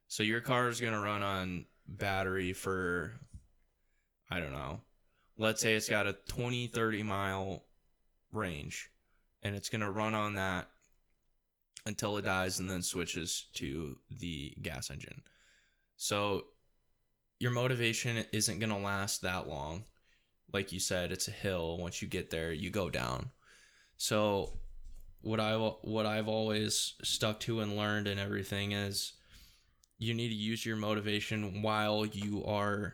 so 0.07 0.23
your 0.23 0.41
car 0.41 0.69
is 0.69 0.81
going 0.81 0.93
to 0.93 0.99
run 0.99 1.23
on 1.23 1.65
battery 1.87 2.53
for 2.53 3.13
i 4.29 4.39
don't 4.39 4.51
know 4.53 4.79
let's 5.37 5.61
say 5.61 5.75
it's 5.75 5.89
got 5.89 6.07
a 6.07 6.17
20 6.27 6.67
30 6.67 7.03
mile 7.03 7.63
range 8.31 8.89
and 9.43 9.55
it's 9.55 9.69
going 9.69 9.81
to 9.81 9.91
run 9.91 10.13
on 10.13 10.35
that 10.35 10.67
until 11.85 12.17
it 12.17 12.25
dies 12.25 12.59
and 12.59 12.69
then 12.69 12.81
switches 12.81 13.47
to 13.53 13.97
the 14.19 14.55
gas 14.61 14.89
engine 14.89 15.21
so 15.97 16.45
your 17.39 17.51
motivation 17.51 18.25
isn't 18.31 18.59
going 18.59 18.71
to 18.71 18.77
last 18.77 19.21
that 19.21 19.47
long 19.47 19.83
like 20.55 20.71
you 20.71 20.79
said, 20.79 21.11
it's 21.11 21.27
a 21.27 21.31
hill. 21.31 21.77
Once 21.77 22.01
you 22.01 22.07
get 22.07 22.29
there, 22.29 22.53
you 22.53 22.69
go 22.69 22.89
down. 22.89 23.29
So 23.97 24.57
what 25.21 25.39
I 25.39 25.55
what 25.57 26.05
I've 26.05 26.29
always 26.29 26.93
stuck 27.03 27.39
to 27.41 27.59
and 27.59 27.75
learned 27.75 28.07
and 28.07 28.19
everything 28.19 28.71
is 28.71 29.13
you 29.97 30.13
need 30.13 30.29
to 30.29 30.35
use 30.35 30.65
your 30.65 30.77
motivation 30.77 31.61
while 31.61 32.05
you 32.05 32.43
are 32.45 32.93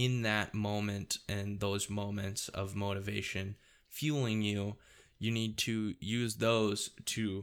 in 0.00 0.22
that 0.22 0.54
moment 0.54 1.18
and 1.28 1.60
those 1.60 1.90
moments 1.90 2.48
of 2.48 2.74
motivation 2.74 3.54
fueling 3.90 4.40
you. 4.40 4.76
You 5.18 5.30
need 5.30 5.58
to 5.58 5.94
use 6.00 6.36
those 6.36 6.88
to 7.04 7.42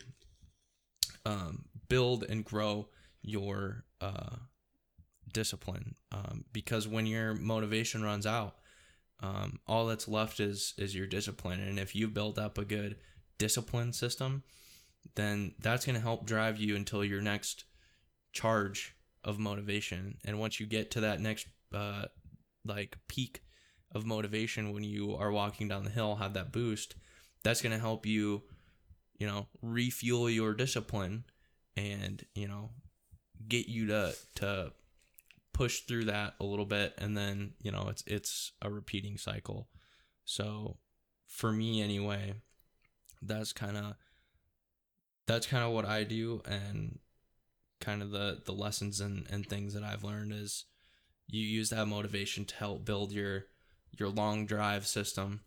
um, 1.23 1.65
build 1.87 2.23
and 2.23 2.43
grow 2.43 2.87
your 3.21 3.83
uh, 4.01 4.37
discipline 5.31 5.93
um, 6.11 6.45
because 6.51 6.87
when 6.87 7.05
your 7.05 7.35
motivation 7.35 8.03
runs 8.03 8.25
out 8.25 8.55
um, 9.19 9.59
all 9.67 9.85
that's 9.85 10.07
left 10.07 10.39
is 10.39 10.73
is 10.77 10.95
your 10.95 11.05
discipline 11.05 11.59
and 11.59 11.77
if 11.77 11.95
you 11.95 12.07
build 12.07 12.39
up 12.39 12.57
a 12.57 12.65
good 12.65 12.95
discipline 13.37 13.91
system 13.91 14.43
then 15.15 15.53
that's 15.59 15.85
going 15.85 15.95
to 15.95 16.01
help 16.01 16.25
drive 16.25 16.59
you 16.59 16.75
until 16.75 17.03
your 17.03 17.21
next 17.21 17.65
charge 18.31 18.95
of 19.23 19.37
motivation 19.37 20.17
and 20.23 20.39
once 20.39 20.59
you 20.59 20.65
get 20.65 20.89
to 20.89 21.01
that 21.01 21.19
next 21.19 21.47
uh, 21.73 22.05
like 22.68 22.97
peak 23.07 23.41
of 23.93 24.05
motivation 24.05 24.74
when 24.74 24.84
you 24.84 25.15
are 25.15 25.32
walking 25.32 25.68
down 25.68 25.84
the 25.84 25.89
hill 25.89 26.18
have 26.18 26.34
that 26.34 26.51
boost 26.51 26.95
that's 27.43 27.61
going 27.61 27.72
to 27.72 27.80
help 27.80 28.05
you 28.05 28.43
you 29.18 29.26
know 29.26 29.47
refuel 29.61 30.30
your 30.30 30.53
discipline 30.53 31.24
and 31.76 32.26
you 32.36 32.47
know 32.47 32.70
get 33.47 33.68
you 33.68 33.88
to 33.88 34.13
to 34.36 34.72
push 35.53 35.82
through 35.82 36.05
that 36.05 36.36
a 36.39 36.45
little 36.45 36.65
bit. 36.65 36.93
And 36.97 37.18
then 37.18 37.53
you 37.61 37.72
know 37.72 37.88
it's 37.89 38.03
it's 38.05 38.51
a 38.61 38.70
repeating 38.70 39.18
cycle. 39.18 39.68
So 40.24 40.78
for 41.28 41.51
me 41.51 41.82
anyway 41.82 42.34
that's 43.22 43.51
kind 43.51 43.76
of 43.76 43.95
that's 45.26 45.45
kind 45.45 45.63
of 45.63 45.72
what 45.72 45.86
i 45.86 46.03
do. 46.03 46.41
And 46.45 46.99
kind 47.82 48.01
of 48.01 48.11
the 48.11 48.41
the 48.45 48.53
lessons 48.53 49.01
and 49.01 49.28
and 49.30 49.45
things 49.45 49.74
that 49.74 49.84
i've 49.84 50.03
learned 50.03 50.34
is 50.34 50.65
you 51.30 51.41
use 51.41 51.69
that 51.69 51.88
motivation 51.88 52.45
to 52.45 52.55
help 52.55 52.86
build 52.86 53.11
your 53.11 53.45
your 53.97 54.09
long 54.09 54.45
drive 54.45 54.86
system. 54.86 55.41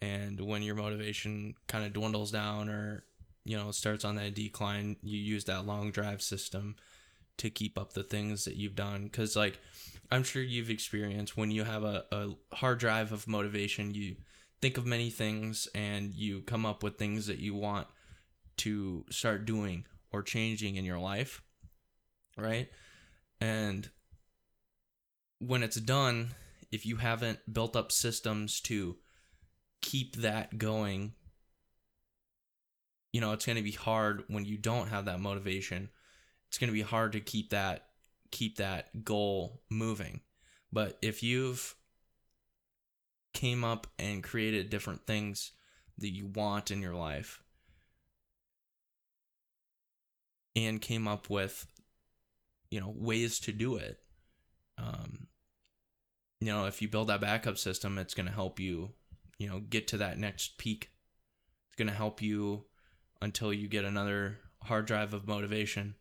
And 0.00 0.40
when 0.40 0.62
your 0.62 0.74
motivation 0.74 1.54
kind 1.68 1.84
of 1.84 1.92
dwindles 1.92 2.30
down 2.30 2.68
or 2.68 3.04
you 3.44 3.56
know 3.56 3.70
starts 3.70 4.04
on 4.04 4.16
that 4.16 4.34
decline 4.34 4.96
you 5.02 5.18
use 5.18 5.44
that 5.44 5.66
long 5.66 5.90
drive 5.90 6.22
system 6.22 6.76
to 7.38 7.50
keep 7.50 7.78
up 7.78 7.92
the 7.92 8.02
things 8.02 8.44
that 8.44 8.56
you've 8.56 8.76
done. 8.76 9.04
Because 9.04 9.36
like 9.36 9.58
i'm 10.10 10.22
sure 10.22 10.42
you've 10.42 10.70
experienced 10.70 11.36
when 11.36 11.50
you 11.50 11.64
have 11.64 11.84
a, 11.84 12.04
a 12.12 12.28
hard 12.54 12.78
drive 12.78 13.12
of 13.12 13.26
motivation 13.26 13.94
you 13.94 14.14
think 14.60 14.76
of 14.76 14.84
many 14.84 15.08
things 15.08 15.66
and 15.74 16.12
you 16.14 16.42
come 16.42 16.66
up 16.66 16.82
with 16.82 16.98
things 16.98 17.26
that 17.26 17.38
you 17.38 17.54
want 17.54 17.86
to 18.58 19.06
start 19.08 19.46
doing 19.46 19.86
or 20.12 20.22
changing 20.22 20.76
in 20.76 20.84
your 20.84 20.98
life 20.98 21.42
right? 22.36 22.68
And 23.40 23.88
when 25.46 25.62
it's 25.62 25.76
done 25.76 26.30
if 26.70 26.86
you 26.86 26.96
haven't 26.96 27.38
built 27.52 27.76
up 27.76 27.92
systems 27.92 28.60
to 28.60 28.96
keep 29.80 30.16
that 30.16 30.58
going 30.58 31.12
you 33.12 33.20
know, 33.20 33.32
it's 33.32 33.44
going 33.44 33.56
to 33.56 33.62
be 33.62 33.72
hard 33.72 34.24
when 34.28 34.44
you 34.44 34.56
don't 34.56 34.88
have 34.88 35.04
that 35.04 35.20
motivation. 35.20 35.90
It's 36.48 36.58
going 36.58 36.68
to 36.68 36.74
be 36.74 36.82
hard 36.82 37.12
to 37.12 37.20
keep 37.20 37.50
that 37.50 37.86
keep 38.30 38.56
that 38.56 39.04
goal 39.04 39.60
moving. 39.70 40.20
But 40.72 40.98
if 41.02 41.22
you've 41.22 41.74
came 43.34 43.62
up 43.62 43.86
and 43.98 44.22
created 44.22 44.70
different 44.70 45.06
things 45.06 45.52
that 45.98 46.10
you 46.10 46.26
want 46.26 46.70
in 46.70 46.80
your 46.80 46.94
life 46.94 47.42
and 50.56 50.80
came 50.80 51.06
up 51.06 51.28
with 51.28 51.66
you 52.70 52.80
know 52.80 52.92
ways 52.94 53.38
to 53.40 53.52
do 53.52 53.76
it 53.76 54.00
um 54.76 55.21
you 56.42 56.52
know 56.52 56.66
if 56.66 56.82
you 56.82 56.88
build 56.88 57.08
that 57.08 57.20
backup 57.20 57.56
system 57.56 57.98
it's 57.98 58.14
going 58.14 58.26
to 58.26 58.32
help 58.32 58.58
you 58.58 58.90
you 59.38 59.48
know 59.48 59.60
get 59.60 59.86
to 59.88 59.96
that 59.98 60.18
next 60.18 60.58
peak. 60.58 60.90
It's 61.68 61.76
going 61.76 61.88
to 61.88 61.94
help 61.94 62.20
you 62.20 62.64
until 63.20 63.52
you 63.52 63.68
get 63.68 63.84
another 63.84 64.38
hard 64.62 64.86
drive 64.86 65.14
of 65.14 65.28
motivation. 65.28 65.94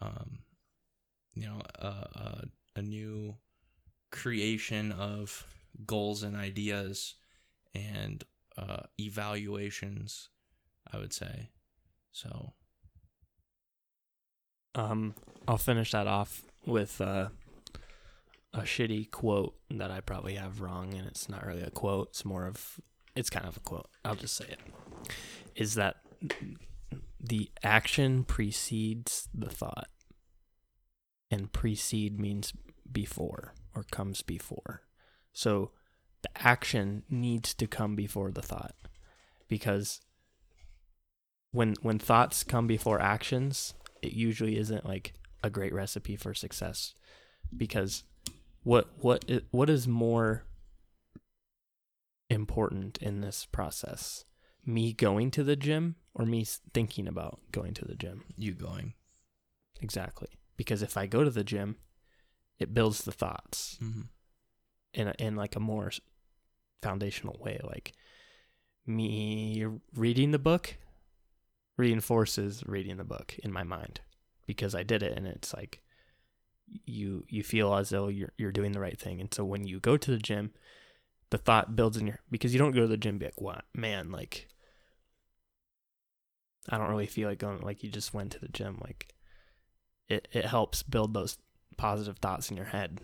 Um 0.00 0.38
you 1.34 1.46
know 1.46 1.60
a, 1.76 1.86
a, 1.86 2.44
a 2.76 2.82
new 2.82 3.34
creation 4.10 4.92
of 4.92 5.44
goals 5.86 6.22
and 6.22 6.36
ideas 6.36 7.14
and 7.74 8.24
uh, 8.56 8.82
evaluations 8.98 10.28
i 10.92 10.98
would 10.98 11.12
say. 11.12 11.50
So. 12.12 12.54
Um, 14.74 15.14
I'll 15.46 15.58
finish 15.58 15.90
that 15.92 16.06
off 16.06 16.42
with 16.64 17.00
uh, 17.00 17.28
a 18.54 18.60
shitty 18.60 19.10
quote 19.10 19.54
that 19.70 19.90
I 19.90 20.00
probably 20.00 20.34
have 20.34 20.60
wrong, 20.60 20.94
and 20.94 21.06
it's 21.06 21.28
not 21.28 21.46
really 21.46 21.62
a 21.62 21.70
quote. 21.70 22.08
It's 22.08 22.24
more 22.24 22.46
of, 22.46 22.80
it's 23.14 23.30
kind 23.30 23.46
of 23.46 23.56
a 23.56 23.60
quote. 23.60 23.88
I'll 24.04 24.14
just 24.14 24.36
say 24.36 24.46
it. 24.46 24.60
Is 25.54 25.74
that 25.74 25.96
the 27.20 27.50
action 27.62 28.24
precedes 28.24 29.28
the 29.34 29.50
thought, 29.50 29.88
and 31.30 31.52
precede 31.52 32.18
means 32.18 32.52
before 32.90 33.52
or 33.74 33.82
comes 33.82 34.22
before. 34.22 34.82
So 35.32 35.72
the 36.22 36.30
action 36.36 37.02
needs 37.10 37.54
to 37.54 37.66
come 37.66 37.94
before 37.94 38.30
the 38.30 38.42
thought, 38.42 38.74
because 39.46 40.00
when 41.52 41.74
when 41.82 41.98
thoughts 41.98 42.42
come 42.44 42.66
before 42.66 43.00
actions, 43.00 43.74
it 44.02 44.12
usually 44.12 44.58
isn't 44.58 44.86
like 44.86 45.14
a 45.42 45.50
great 45.50 45.72
recipe 45.72 46.16
for 46.16 46.34
success 46.34 46.94
because 47.56 48.04
what 48.68 48.88
what 48.98 49.24
what 49.50 49.70
is 49.70 49.88
more 49.88 50.44
important 52.28 52.98
in 52.98 53.22
this 53.22 53.46
process? 53.46 54.26
Me 54.66 54.92
going 54.92 55.30
to 55.30 55.42
the 55.42 55.56
gym 55.56 55.96
or 56.14 56.26
me 56.26 56.44
thinking 56.74 57.08
about 57.08 57.40
going 57.50 57.72
to 57.72 57.86
the 57.86 57.94
gym? 57.94 58.24
You 58.36 58.52
going. 58.52 58.92
Exactly. 59.80 60.28
Because 60.58 60.82
if 60.82 60.98
i 60.98 61.06
go 61.06 61.24
to 61.24 61.30
the 61.30 61.44
gym 61.44 61.76
it 62.58 62.74
builds 62.74 63.02
the 63.02 63.12
thoughts 63.12 63.78
mm-hmm. 63.82 64.02
in 64.92 65.08
a, 65.08 65.14
in 65.18 65.36
like 65.36 65.56
a 65.56 65.60
more 65.60 65.90
foundational 66.82 67.38
way. 67.40 67.60
Like 67.64 67.92
me 68.86 69.64
reading 69.94 70.32
the 70.32 70.38
book 70.38 70.76
reinforces 71.78 72.64
reading 72.66 72.98
the 72.98 73.04
book 73.04 73.34
in 73.42 73.50
my 73.50 73.62
mind 73.62 74.00
because 74.46 74.74
I 74.74 74.82
did 74.82 75.02
it 75.02 75.16
and 75.16 75.26
it's 75.26 75.54
like 75.54 75.80
you 76.84 77.24
you 77.28 77.42
feel 77.42 77.74
as 77.74 77.90
though 77.90 78.08
you're 78.08 78.32
you're 78.36 78.52
doing 78.52 78.72
the 78.72 78.80
right 78.80 78.98
thing. 78.98 79.20
And 79.20 79.32
so 79.32 79.44
when 79.44 79.66
you 79.66 79.80
go 79.80 79.96
to 79.96 80.10
the 80.10 80.18
gym 80.18 80.52
the 81.30 81.38
thought 81.38 81.76
builds 81.76 81.96
in 81.96 82.06
your 82.06 82.18
because 82.30 82.52
you 82.52 82.58
don't 82.58 82.72
go 82.72 82.82
to 82.82 82.86
the 82.86 82.96
gym 82.96 83.18
be 83.18 83.26
like 83.26 83.40
what 83.40 83.64
man 83.74 84.10
like 84.10 84.48
I 86.68 86.78
don't 86.78 86.90
really 86.90 87.06
feel 87.06 87.28
like 87.28 87.38
going 87.38 87.60
like 87.60 87.82
you 87.82 87.90
just 87.90 88.14
went 88.14 88.32
to 88.32 88.38
the 88.38 88.48
gym 88.48 88.78
like 88.82 89.14
it 90.08 90.28
it 90.32 90.46
helps 90.46 90.82
build 90.82 91.14
those 91.14 91.38
positive 91.76 92.18
thoughts 92.18 92.50
in 92.50 92.56
your 92.56 92.66
head. 92.66 93.00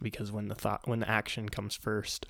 Because 0.00 0.30
when 0.30 0.48
the 0.48 0.54
thought 0.54 0.86
when 0.86 1.00
the 1.00 1.10
action 1.10 1.48
comes 1.48 1.74
first 1.74 2.26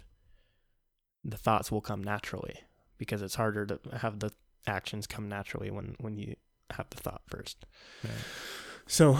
the 1.24 1.36
thoughts 1.36 1.70
will 1.70 1.80
come 1.80 2.02
naturally. 2.02 2.60
Because 2.96 3.22
it's 3.22 3.34
harder 3.34 3.66
to 3.66 3.78
have 3.98 4.18
the 4.18 4.32
actions 4.66 5.06
come 5.06 5.28
naturally 5.28 5.70
when 5.70 5.96
when 6.00 6.16
you 6.16 6.34
have 6.70 6.90
the 6.90 6.96
thought 6.96 7.22
first. 7.28 7.64
Right. 8.04 8.12
So 8.88 9.18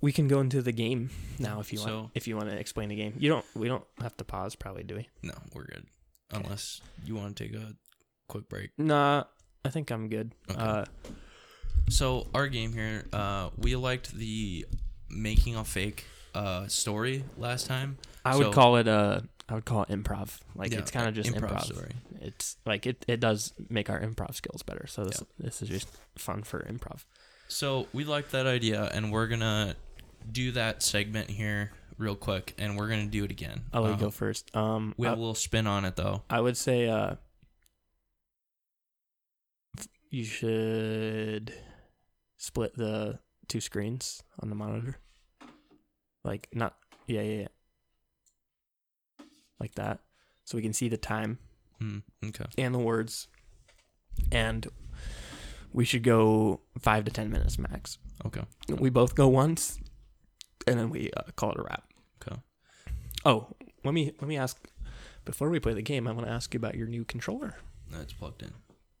we 0.00 0.12
can 0.12 0.28
go 0.28 0.40
into 0.40 0.62
the 0.62 0.72
game 0.72 1.10
now 1.38 1.58
if 1.60 1.72
you 1.72 1.78
want 1.80 1.90
So- 1.90 2.10
if 2.14 2.28
you 2.28 2.36
want 2.36 2.48
to 2.50 2.56
explain 2.56 2.88
the 2.90 2.96
game 2.96 3.14
you 3.18 3.28
don't 3.28 3.44
we 3.54 3.66
don't 3.68 3.84
have 4.00 4.16
to 4.18 4.24
pause 4.24 4.54
probably 4.54 4.82
do 4.84 4.94
we 4.96 5.08
No, 5.22 5.34
we're 5.54 5.64
good. 5.64 5.86
Unless 6.30 6.80
you 7.04 7.14
want 7.16 7.36
to 7.36 7.44
take 7.44 7.54
a 7.54 7.74
quick 8.28 8.48
break. 8.48 8.70
nah 8.78 9.24
i 9.64 9.68
think 9.70 9.90
i'm 9.90 10.08
good 10.08 10.32
Okay. 10.50 10.60
uh 10.60 10.84
So 11.88 12.26
our 12.34 12.48
game 12.48 12.72
here, 12.72 13.06
uh, 13.12 13.50
we 13.56 13.76
liked 13.76 14.12
the 14.12 14.66
making 15.08 15.54
a 15.56 15.64
fake 15.64 16.04
uh 16.34 16.66
story 16.66 17.24
last 17.38 17.66
time. 17.66 17.96
i 18.24 18.36
would 18.36 18.46
So- 18.46 18.52
call 18.52 18.76
it 18.76 18.88
uh 18.88 19.20
i 19.48 19.54
would 19.54 19.64
call 19.64 19.82
it 19.84 19.88
improv 19.88 20.40
like 20.56 20.72
Yeah, 20.72 20.80
it's 20.80 20.90
kind 20.90 21.06
of 21.08 21.14
just 21.14 21.30
improv, 21.30 21.62
story. 21.62 21.92
it's 22.20 22.56
like 22.66 22.86
it, 22.86 23.04
it 23.06 23.20
does 23.20 23.54
make 23.70 23.88
our 23.88 24.00
improv 24.00 24.34
skills 24.34 24.62
better 24.64 24.86
so 24.88 25.04
this 25.04 25.22
this 25.38 25.62
is 25.62 25.68
just 25.68 25.88
fun 26.18 26.42
for 26.42 26.60
improv 26.68 27.04
So 27.48 27.86
we 27.92 28.04
like 28.04 28.30
that 28.30 28.46
idea, 28.46 28.90
and 28.92 29.12
we're 29.12 29.26
gonna 29.28 29.76
do 30.30 30.50
that 30.52 30.82
segment 30.82 31.30
here 31.30 31.72
real 31.98 32.16
quick, 32.16 32.54
and 32.58 32.76
we're 32.76 32.88
gonna 32.88 33.06
do 33.06 33.24
it 33.24 33.30
again. 33.30 33.62
i'll 33.72 33.82
let 33.82 33.88
you 33.90 33.94
Um, 33.94 34.00
go 34.00 34.10
first 34.10 34.54
um 34.56 34.94
We 34.96 35.06
have 35.06 35.16
a 35.16 35.20
little 35.20 35.34
spin 35.34 35.66
on 35.66 35.84
it 35.84 35.96
though. 35.96 36.22
I 36.28 36.40
would 36.40 36.56
say 36.56 36.88
uh 36.88 37.16
you 40.10 40.24
should 40.24 41.52
split 42.38 42.74
the 42.76 43.18
two 43.48 43.60
screens 43.60 44.22
on 44.40 44.48
the 44.48 44.54
monitor. 44.54 44.96
Like 46.24 46.48
not 46.52 46.76
yeah, 47.06 47.22
yeah, 47.22 47.40
yeah. 47.42 49.24
Like 49.60 49.74
that. 49.76 50.00
So 50.44 50.56
we 50.56 50.62
can 50.62 50.72
see 50.72 50.88
the 50.88 50.96
time 50.96 51.38
Mm, 51.80 52.02
okay. 52.28 52.46
and 52.56 52.74
the 52.74 52.78
words. 52.78 53.28
And 54.32 54.66
we 55.76 55.84
should 55.84 56.02
go 56.02 56.60
5 56.80 57.04
to 57.04 57.10
10 57.10 57.30
minutes 57.30 57.58
max. 57.58 57.98
Okay. 58.24 58.40
We 58.68 58.88
both 58.88 59.14
go 59.14 59.28
once 59.28 59.78
and 60.66 60.80
then 60.80 60.88
we 60.88 61.10
uh, 61.14 61.30
call 61.36 61.52
it 61.52 61.58
a 61.58 61.62
wrap. 61.62 61.84
Okay. 62.20 62.40
Oh, 63.26 63.48
let 63.84 63.92
me 63.92 64.12
let 64.18 64.26
me 64.26 64.38
ask 64.38 64.58
before 65.26 65.50
we 65.50 65.60
play 65.60 65.74
the 65.74 65.82
game, 65.82 66.08
I 66.08 66.12
want 66.12 66.26
to 66.26 66.32
ask 66.32 66.54
you 66.54 66.58
about 66.58 66.76
your 66.76 66.86
new 66.86 67.04
controller. 67.04 67.56
That's 67.90 68.14
plugged 68.14 68.42
in. 68.42 68.52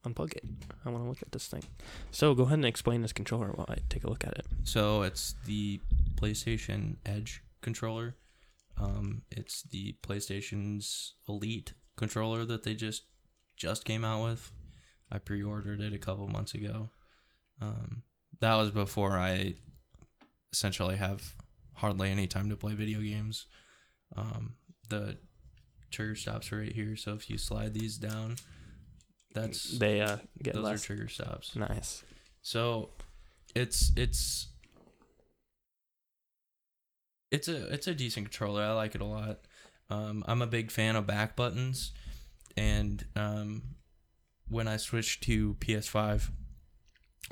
unplug 0.04 0.36
it. 0.36 0.44
I 0.84 0.90
want 0.90 1.02
to 1.02 1.08
look 1.08 1.22
at 1.22 1.32
this 1.32 1.48
thing. 1.48 1.62
So 2.10 2.34
go 2.34 2.42
ahead 2.42 2.58
and 2.58 2.66
explain 2.66 3.00
this 3.00 3.12
controller 3.12 3.48
while 3.54 3.66
I 3.70 3.78
take 3.88 4.04
a 4.04 4.10
look 4.10 4.26
at 4.26 4.34
it. 4.34 4.46
So 4.64 5.00
it's 5.00 5.34
the 5.46 5.80
PlayStation 6.16 6.96
Edge 7.06 7.42
controller. 7.62 8.16
Um, 8.78 9.22
it's 9.30 9.62
the 9.62 9.96
PlayStation's 10.02 11.14
Elite 11.26 11.72
controller 11.96 12.44
that 12.44 12.64
they 12.64 12.74
just 12.74 13.04
just 13.56 13.86
came 13.86 14.04
out 14.04 14.22
with. 14.24 14.52
I 15.10 15.18
pre-ordered 15.18 15.80
it 15.80 15.92
a 15.92 15.98
couple 15.98 16.26
months 16.28 16.54
ago. 16.54 16.90
Um, 17.60 18.02
that 18.40 18.54
was 18.56 18.70
before 18.70 19.12
I 19.12 19.54
essentially 20.52 20.96
have 20.96 21.34
hardly 21.74 22.10
any 22.10 22.26
time 22.26 22.50
to 22.50 22.56
play 22.56 22.74
video 22.74 23.00
games. 23.00 23.46
Um, 24.16 24.54
the 24.88 25.18
trigger 25.90 26.14
stops 26.14 26.52
right 26.52 26.72
here, 26.72 26.96
so 26.96 27.14
if 27.14 27.30
you 27.30 27.38
slide 27.38 27.74
these 27.74 27.96
down, 27.96 28.36
that's 29.34 29.78
They 29.78 30.00
uh, 30.00 30.18
get 30.42 30.54
those 30.54 30.64
less 30.64 30.82
are 30.82 30.86
trigger 30.86 31.08
stops. 31.08 31.54
nice. 31.56 32.02
So 32.42 32.90
it's 33.54 33.92
it's 33.96 34.48
it's 37.30 37.48
a 37.48 37.72
it's 37.72 37.86
a 37.86 37.94
decent 37.94 38.26
controller. 38.26 38.62
I 38.62 38.72
like 38.72 38.94
it 38.94 39.00
a 39.00 39.04
lot. 39.04 39.40
Um, 39.90 40.24
I'm 40.26 40.42
a 40.42 40.46
big 40.46 40.70
fan 40.70 40.96
of 40.96 41.06
back 41.06 41.36
buttons, 41.36 41.92
and 42.56 43.04
um, 43.14 43.62
when 44.48 44.68
I 44.68 44.76
switched 44.76 45.22
to 45.24 45.54
PS5, 45.54 46.30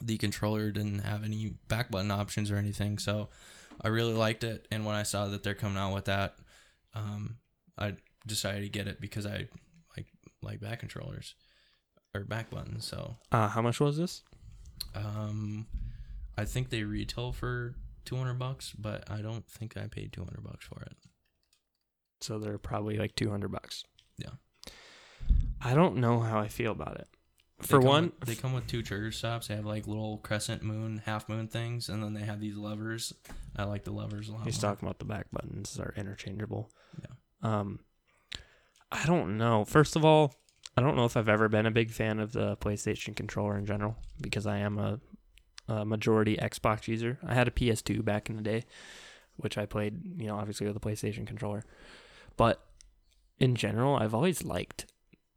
the 0.02 0.18
controller 0.18 0.70
didn't 0.72 1.00
have 1.00 1.24
any 1.24 1.54
back 1.68 1.90
button 1.90 2.10
options 2.10 2.50
or 2.50 2.56
anything. 2.56 2.98
So 2.98 3.28
I 3.80 3.88
really 3.88 4.14
liked 4.14 4.44
it, 4.44 4.66
and 4.70 4.84
when 4.84 4.94
I 4.96 5.02
saw 5.04 5.26
that 5.28 5.42
they're 5.42 5.54
coming 5.54 5.78
out 5.78 5.94
with 5.94 6.04
that, 6.06 6.36
um, 6.94 7.36
I 7.78 7.94
decided 8.26 8.62
to 8.62 8.68
get 8.68 8.86
it 8.88 9.00
because 9.00 9.26
I 9.26 9.48
like 9.96 10.06
like 10.42 10.60
back 10.60 10.80
controllers 10.80 11.34
or 12.14 12.24
back 12.24 12.50
buttons. 12.50 12.86
So 12.86 13.16
Uh, 13.32 13.48
how 13.48 13.62
much 13.62 13.80
was 13.80 13.96
this? 13.96 14.22
um, 14.94 15.66
I 16.36 16.44
think 16.44 16.70
they 16.70 16.82
retail 16.84 17.32
for 17.32 17.74
two 18.04 18.16
hundred 18.16 18.38
bucks, 18.38 18.72
but 18.78 19.08
I 19.10 19.22
don't 19.22 19.46
think 19.48 19.76
I 19.76 19.86
paid 19.86 20.12
two 20.12 20.24
hundred 20.24 20.44
bucks 20.44 20.64
for 20.66 20.80
it. 20.82 20.96
So 22.20 22.38
they're 22.38 22.56
probably 22.58 22.96
like 22.96 23.14
200 23.16 23.50
bucks. 23.52 23.84
Yeah. 24.16 24.30
I 25.64 25.74
don't 25.74 25.96
know 25.96 26.20
how 26.20 26.38
I 26.38 26.48
feel 26.48 26.72
about 26.72 26.96
it. 27.00 27.08
For 27.60 27.78
come 27.78 27.88
one, 27.88 28.12
with- 28.20 28.28
they 28.28 28.34
come 28.34 28.52
with 28.52 28.66
two 28.66 28.82
trigger 28.82 29.10
stops. 29.10 29.48
They 29.48 29.56
have 29.56 29.64
like 29.64 29.86
little 29.86 30.18
crescent 30.18 30.62
moon, 30.62 31.02
half 31.06 31.28
moon 31.28 31.48
things, 31.48 31.88
and 31.88 32.02
then 32.02 32.12
they 32.12 32.22
have 32.22 32.40
these 32.40 32.56
levers. 32.56 33.14
I 33.56 33.64
like 33.64 33.84
the 33.84 33.92
levers 33.92 34.28
a 34.28 34.32
lot. 34.32 34.44
he's 34.44 34.62
more. 34.62 34.72
talking 34.72 34.86
about 34.86 34.98
the 34.98 35.04
back 35.06 35.26
buttons 35.32 35.78
are 35.78 35.94
interchangeable. 35.96 36.70
Yeah. 37.00 37.08
Um, 37.42 37.80
I 38.92 39.06
don't 39.06 39.38
know. 39.38 39.64
First 39.64 39.96
of 39.96 40.04
all, 40.04 40.34
I 40.76 40.82
don't 40.82 40.96
know 40.96 41.04
if 41.04 41.16
I've 41.16 41.28
ever 41.28 41.48
been 41.48 41.66
a 41.66 41.70
big 41.70 41.90
fan 41.90 42.18
of 42.18 42.32
the 42.32 42.56
PlayStation 42.56 43.16
controller 43.16 43.56
in 43.56 43.64
general 43.64 43.96
because 44.20 44.46
I 44.46 44.58
am 44.58 44.78
a, 44.78 45.00
a 45.68 45.84
majority 45.84 46.36
Xbox 46.36 46.86
user. 46.88 47.18
I 47.26 47.34
had 47.34 47.48
a 47.48 47.52
PS2 47.52 48.04
back 48.04 48.28
in 48.28 48.36
the 48.36 48.42
day, 48.42 48.64
which 49.36 49.56
I 49.56 49.66
played, 49.66 50.20
you 50.20 50.26
know, 50.26 50.36
obviously 50.36 50.66
with 50.66 50.76
a 50.76 50.80
PlayStation 50.80 51.26
controller. 51.26 51.64
But 52.36 52.60
in 53.38 53.54
general, 53.54 53.96
I've 53.96 54.14
always 54.14 54.44
liked 54.44 54.86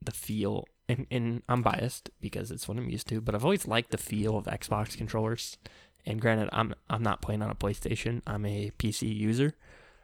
the 0.02 0.12
feel, 0.12 0.66
and, 0.88 1.06
and 1.12 1.43
I'm 1.50 1.62
biased 1.62 2.10
because 2.22 2.52
it's 2.52 2.68
what 2.68 2.78
I'm 2.78 2.89
used 2.89 3.08
to, 3.10 3.22
but 3.22 3.36
I've 3.36 3.43
always 3.43 3.68
liked 3.68 3.91
the 3.91 3.98
feel 3.98 4.38
of 4.38 4.45
Xbox 4.45 4.98
controllers. 4.98 5.58
And 6.06 6.22
granted, 6.22 6.50
I'm 6.54 6.74
I'm 6.89 7.04
not 7.04 7.22
playing 7.22 7.41
on 7.41 7.50
a 7.50 7.56
PlayStation. 7.56 8.22
I'm 8.26 8.45
a 8.45 8.72
PC 8.80 9.14
user, 9.14 9.56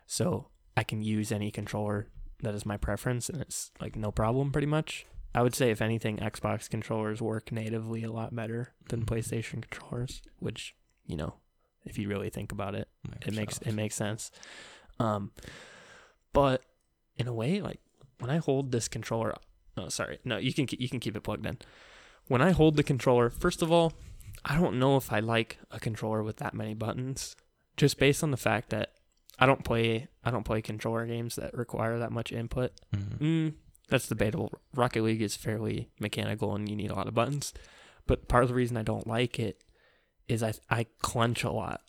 so 0.05 0.47
I 0.75 0.83
can 0.83 1.01
use 1.01 1.31
any 1.31 1.49
controller 1.49 2.07
that 2.41 2.53
is 2.53 2.65
my 2.65 2.77
preference, 2.77 3.29
and 3.29 3.41
it's 3.41 3.71
like 3.79 3.95
no 3.95 4.11
problem, 4.11 4.51
pretty 4.51 4.67
much. 4.67 5.05
I 5.35 5.41
would 5.41 5.55
say, 5.55 5.71
if 5.71 5.81
anything, 5.81 6.17
Xbox 6.17 6.69
controllers 6.69 7.21
work 7.21 7.51
natively 7.51 8.03
a 8.03 8.11
lot 8.11 8.35
better 8.35 8.73
than 8.89 9.05
PlayStation 9.05 9.63
controllers, 9.67 10.21
which 10.39 10.75
you 11.05 11.15
know, 11.15 11.35
if 11.85 11.97
you 11.97 12.07
really 12.07 12.29
think 12.29 12.51
about 12.51 12.75
it, 12.75 12.87
it 13.25 13.33
makes 13.33 13.59
it 13.59 13.73
makes 13.73 13.95
sense. 13.95 14.31
Um, 14.99 15.31
but 16.33 16.63
in 17.15 17.27
a 17.27 17.33
way, 17.33 17.61
like 17.61 17.79
when 18.19 18.29
I 18.29 18.37
hold 18.37 18.71
this 18.71 18.87
controller, 18.87 19.35
oh 19.77 19.89
sorry, 19.89 20.19
no, 20.23 20.37
you 20.37 20.53
can 20.53 20.67
you 20.77 20.89
can 20.89 20.99
keep 20.99 21.15
it 21.15 21.21
plugged 21.21 21.45
in. 21.45 21.57
When 22.27 22.41
I 22.41 22.51
hold 22.51 22.75
the 22.77 22.83
controller, 22.83 23.29
first 23.29 23.61
of 23.61 23.71
all, 23.71 23.93
I 24.45 24.57
don't 24.57 24.79
know 24.79 24.97
if 24.97 25.11
I 25.11 25.19
like 25.19 25.57
a 25.71 25.79
controller 25.79 26.23
with 26.23 26.37
that 26.37 26.53
many 26.53 26.73
buttons, 26.73 27.35
just 27.77 27.97
based 27.99 28.23
on 28.23 28.31
the 28.31 28.37
fact 28.37 28.69
that 28.69 28.93
I 29.39 29.45
don't 29.45 29.63
play 29.63 30.07
I 30.23 30.31
don't 30.31 30.43
play 30.45 30.61
controller 30.61 31.05
games 31.05 31.35
that 31.35 31.53
require 31.53 31.99
that 31.99 32.11
much 32.11 32.31
input. 32.31 32.71
Mhm. 32.95 33.17
Mm, 33.19 33.53
that's 33.89 34.07
debatable. 34.07 34.51
Rocket 34.73 35.01
League 35.03 35.21
is 35.21 35.35
fairly 35.35 35.89
mechanical 35.99 36.55
and 36.55 36.69
you 36.69 36.75
need 36.75 36.91
a 36.91 36.95
lot 36.95 37.07
of 37.07 37.13
buttons. 37.13 37.53
But 38.05 38.27
part 38.27 38.43
of 38.43 38.49
the 38.49 38.55
reason 38.55 38.77
I 38.77 38.83
don't 38.83 39.07
like 39.07 39.39
it 39.39 39.63
is 40.27 40.43
I 40.43 40.53
I 40.69 40.85
clench 41.01 41.43
a 41.43 41.51
lot 41.51 41.81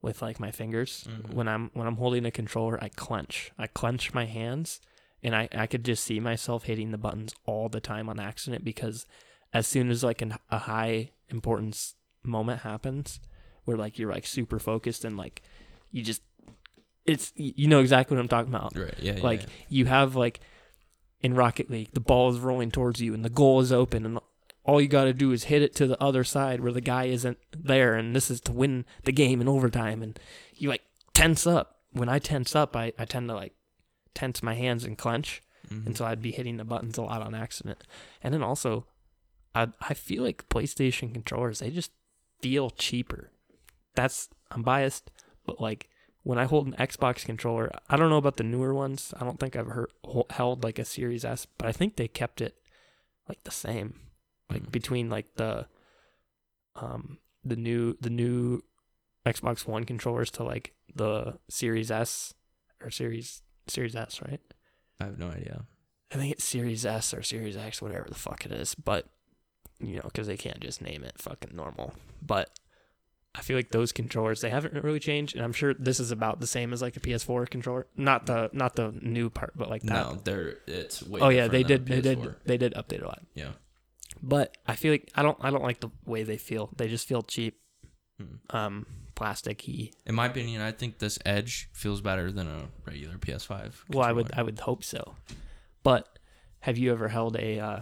with 0.00 0.22
like 0.22 0.38
my 0.40 0.50
fingers. 0.50 1.06
Mhm. 1.10 1.34
When 1.34 1.48
I'm 1.48 1.70
when 1.74 1.86
I'm 1.86 1.96
holding 1.96 2.24
a 2.24 2.30
controller, 2.30 2.82
I 2.82 2.88
clench. 2.88 3.50
I 3.58 3.66
clench 3.66 4.14
my 4.14 4.24
hands 4.26 4.80
and 5.22 5.34
I, 5.34 5.48
I 5.52 5.66
could 5.66 5.84
just 5.84 6.04
see 6.04 6.20
myself 6.20 6.64
hitting 6.64 6.90
the 6.90 6.98
buttons 6.98 7.34
all 7.44 7.68
the 7.68 7.80
time 7.80 8.08
on 8.08 8.20
accident 8.20 8.64
because 8.64 9.06
as 9.52 9.66
soon 9.66 9.90
as 9.90 10.04
like 10.04 10.22
an, 10.22 10.34
a 10.50 10.58
high 10.58 11.10
importance 11.28 11.94
moment 12.22 12.60
happens 12.60 13.20
where 13.64 13.76
like 13.76 13.98
you're 13.98 14.12
like 14.12 14.26
super 14.26 14.58
focused 14.58 15.04
and 15.04 15.16
like 15.16 15.42
you 15.90 16.02
just 16.02 16.22
it's 17.06 17.32
you 17.36 17.66
know 17.68 17.80
exactly 17.80 18.16
what 18.16 18.20
I'm 18.20 18.28
talking 18.28 18.54
about 18.54 18.76
Right. 18.76 18.94
Yeah. 18.98 19.16
yeah, 19.16 19.22
like 19.22 19.42
yeah. 19.42 19.48
you 19.68 19.84
have 19.86 20.14
like 20.14 20.40
in 21.20 21.34
Rocket 21.34 21.68
League, 21.70 21.90
the 21.92 22.00
ball 22.00 22.30
is 22.30 22.38
rolling 22.38 22.70
towards 22.70 23.00
you 23.00 23.12
and 23.14 23.24
the 23.24 23.30
goal 23.30 23.60
is 23.60 23.72
open 23.72 24.04
and 24.06 24.18
all 24.64 24.80
you 24.80 24.88
got 24.88 25.04
to 25.04 25.14
do 25.14 25.32
is 25.32 25.44
hit 25.44 25.62
it 25.62 25.74
to 25.76 25.86
the 25.86 26.00
other 26.02 26.22
side 26.22 26.60
where 26.60 26.72
the 26.72 26.80
guy 26.80 27.04
isn't 27.04 27.38
there 27.52 27.94
and 27.94 28.14
this 28.14 28.30
is 28.30 28.40
to 28.42 28.52
win 28.52 28.84
the 29.04 29.12
game 29.12 29.40
in 29.40 29.48
overtime 29.48 30.02
and 30.02 30.18
you 30.54 30.68
like 30.68 30.82
tense 31.14 31.46
up. 31.46 31.76
When 31.92 32.08
I 32.10 32.18
tense 32.18 32.54
up, 32.54 32.76
I, 32.76 32.92
I 32.98 33.06
tend 33.06 33.30
to 33.30 33.34
like 33.34 33.54
tense 34.18 34.42
my 34.42 34.54
hands 34.64 34.82
and 34.84 34.96
clench 35.04 35.42
Mhm. 35.70 35.86
and 35.86 35.96
so 35.96 36.04
I'd 36.06 36.22
be 36.22 36.32
hitting 36.38 36.56
the 36.56 36.64
buttons 36.72 36.96
a 36.98 37.02
lot 37.02 37.20
on 37.26 37.34
accident. 37.34 37.80
And 38.22 38.32
then 38.34 38.42
also 38.50 38.70
I 39.54 39.62
I 39.90 39.94
feel 39.94 40.22
like 40.28 40.48
PlayStation 40.48 41.12
controllers, 41.12 41.58
they 41.60 41.70
just 41.70 41.92
feel 42.42 42.70
cheaper. 42.70 43.22
That's 43.94 44.28
I'm 44.52 44.62
biased, 44.62 45.10
but 45.46 45.60
like 45.60 45.88
when 46.28 46.38
I 46.38 46.44
hold 46.52 46.66
an 46.66 46.74
Xbox 46.88 47.24
controller, 47.24 47.66
I 47.88 47.96
don't 47.96 48.10
know 48.10 48.22
about 48.24 48.36
the 48.38 48.44
newer 48.54 48.72
ones. 48.84 49.14
I 49.18 49.24
don't 49.24 49.38
think 49.40 49.54
I've 49.56 49.66
heard, 49.76 49.90
held 50.30 50.64
like 50.64 50.78
a 50.78 50.84
Series 50.84 51.24
S, 51.24 51.46
but 51.58 51.66
I 51.68 51.72
think 51.72 51.90
they 51.96 52.08
kept 52.08 52.40
it 52.40 52.54
like 53.28 53.42
the 53.44 53.50
same, 53.66 53.88
like 54.50 54.62
Mhm. 54.64 54.72
between 54.78 55.06
like 55.16 55.28
the 55.36 55.66
um 56.76 57.18
the 57.44 57.56
new 57.56 57.96
the 58.00 58.10
new 58.10 58.62
Xbox 59.26 59.66
One 59.66 59.84
controllers 59.84 60.30
to 60.32 60.42
like 60.44 60.74
the 60.94 61.38
Series 61.48 61.90
S 61.90 62.34
or 62.80 62.90
Series 62.90 63.42
Series 63.70 63.94
S, 63.96 64.20
right? 64.22 64.40
I 65.00 65.04
have 65.04 65.18
no 65.18 65.28
idea. 65.28 65.64
I 66.12 66.16
think 66.16 66.32
it's 66.32 66.44
Series 66.44 66.84
S 66.86 67.12
or 67.14 67.22
Series 67.22 67.56
X, 67.56 67.80
whatever 67.82 68.06
the 68.08 68.14
fuck 68.14 68.44
it 68.46 68.52
is. 68.52 68.74
But 68.74 69.06
you 69.80 69.96
know, 69.96 70.02
because 70.04 70.26
they 70.26 70.36
can't 70.36 70.60
just 70.60 70.82
name 70.82 71.04
it 71.04 71.14
fucking 71.18 71.54
normal. 71.54 71.94
But 72.22 72.50
I 73.34 73.42
feel 73.42 73.56
like 73.56 73.70
those 73.70 73.92
controllers 73.92 74.40
they 74.40 74.50
haven't 74.50 74.82
really 74.82 74.98
changed, 74.98 75.36
and 75.36 75.44
I'm 75.44 75.52
sure 75.52 75.74
this 75.74 76.00
is 76.00 76.10
about 76.10 76.40
the 76.40 76.46
same 76.46 76.72
as 76.72 76.82
like 76.82 76.96
a 76.96 77.00
PS4 77.00 77.48
controller. 77.48 77.86
Not 77.96 78.26
the 78.26 78.50
not 78.52 78.74
the 78.74 78.92
new 79.02 79.30
part, 79.30 79.52
but 79.54 79.68
like 79.70 79.82
that. 79.82 79.92
No, 79.92 80.18
they're 80.24 80.56
it's 80.66 81.02
way. 81.02 81.20
oh 81.20 81.28
yeah, 81.28 81.46
they 81.46 81.62
did 81.62 81.86
they 81.86 82.00
did 82.00 82.34
they 82.44 82.56
did 82.56 82.74
update 82.74 83.02
a 83.02 83.06
lot. 83.06 83.22
Yeah. 83.34 83.50
But 84.20 84.56
I 84.66 84.74
feel 84.74 84.92
like 84.92 85.10
I 85.14 85.22
don't 85.22 85.38
I 85.40 85.50
don't 85.50 85.62
like 85.62 85.78
the 85.80 85.90
way 86.06 86.24
they 86.24 86.38
feel. 86.38 86.70
They 86.76 86.88
just 86.88 87.06
feel 87.06 87.22
cheap, 87.22 87.60
Hmm. 88.18 88.56
um, 88.56 88.86
plasticky. 89.18 89.92
In 90.06 90.14
my 90.14 90.26
opinion, 90.26 90.62
I 90.62 90.72
think 90.72 90.98
this 90.98 91.18
Edge 91.26 91.68
feels 91.72 92.00
better 92.00 92.30
than 92.30 92.46
a 92.46 92.68
regular 92.86 93.16
PS5. 93.18 93.74
Well, 93.90 94.06
I 94.06 94.12
would. 94.12 94.30
I 94.36 94.42
would 94.42 94.58
hope 94.60 94.84
so. 94.84 95.14
But 95.82 96.18
have 96.60 96.78
you 96.78 96.92
ever 96.92 97.08
held 97.08 97.36
a? 97.36 97.58
Uh, 97.58 97.80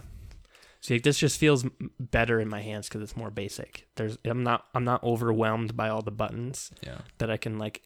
see, 0.81 0.97
this 0.99 1.17
just 1.19 1.39
feels 1.39 1.65
better 1.99 2.39
in 2.39 2.49
my 2.49 2.61
hands 2.61 2.87
because 2.87 3.01
it's 3.01 3.15
more 3.17 3.29
basic. 3.31 3.87
There's 3.95 4.17
I'm 4.25 4.43
not 4.43 4.65
I'm 4.73 4.83
not 4.83 5.03
overwhelmed 5.03 5.75
by 5.77 5.89
all 5.89 6.01
the 6.01 6.11
buttons 6.11 6.71
Yeah. 6.81 6.99
that 7.19 7.29
I 7.29 7.37
can 7.37 7.57
like 7.59 7.83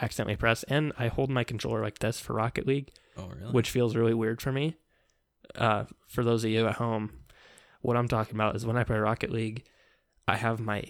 accidentally 0.00 0.36
press, 0.36 0.62
and 0.64 0.92
I 0.98 1.08
hold 1.08 1.30
my 1.30 1.44
controller 1.44 1.82
like 1.82 1.98
this 1.98 2.20
for 2.20 2.34
Rocket 2.34 2.66
League, 2.66 2.90
Oh 3.16 3.28
really? 3.28 3.52
which 3.52 3.70
feels 3.70 3.94
really 3.96 4.14
weird 4.14 4.40
for 4.40 4.52
me. 4.52 4.76
Uh, 5.54 5.84
for 6.08 6.22
those 6.24 6.44
of 6.44 6.50
you 6.50 6.66
at 6.66 6.76
home, 6.76 7.10
what 7.82 7.96
I'm 7.96 8.08
talking 8.08 8.34
about 8.36 8.56
is 8.56 8.64
when 8.64 8.76
I 8.76 8.84
play 8.84 8.96
Rocket 8.96 9.30
League, 9.30 9.64
I 10.26 10.36
have 10.36 10.60
my 10.60 10.84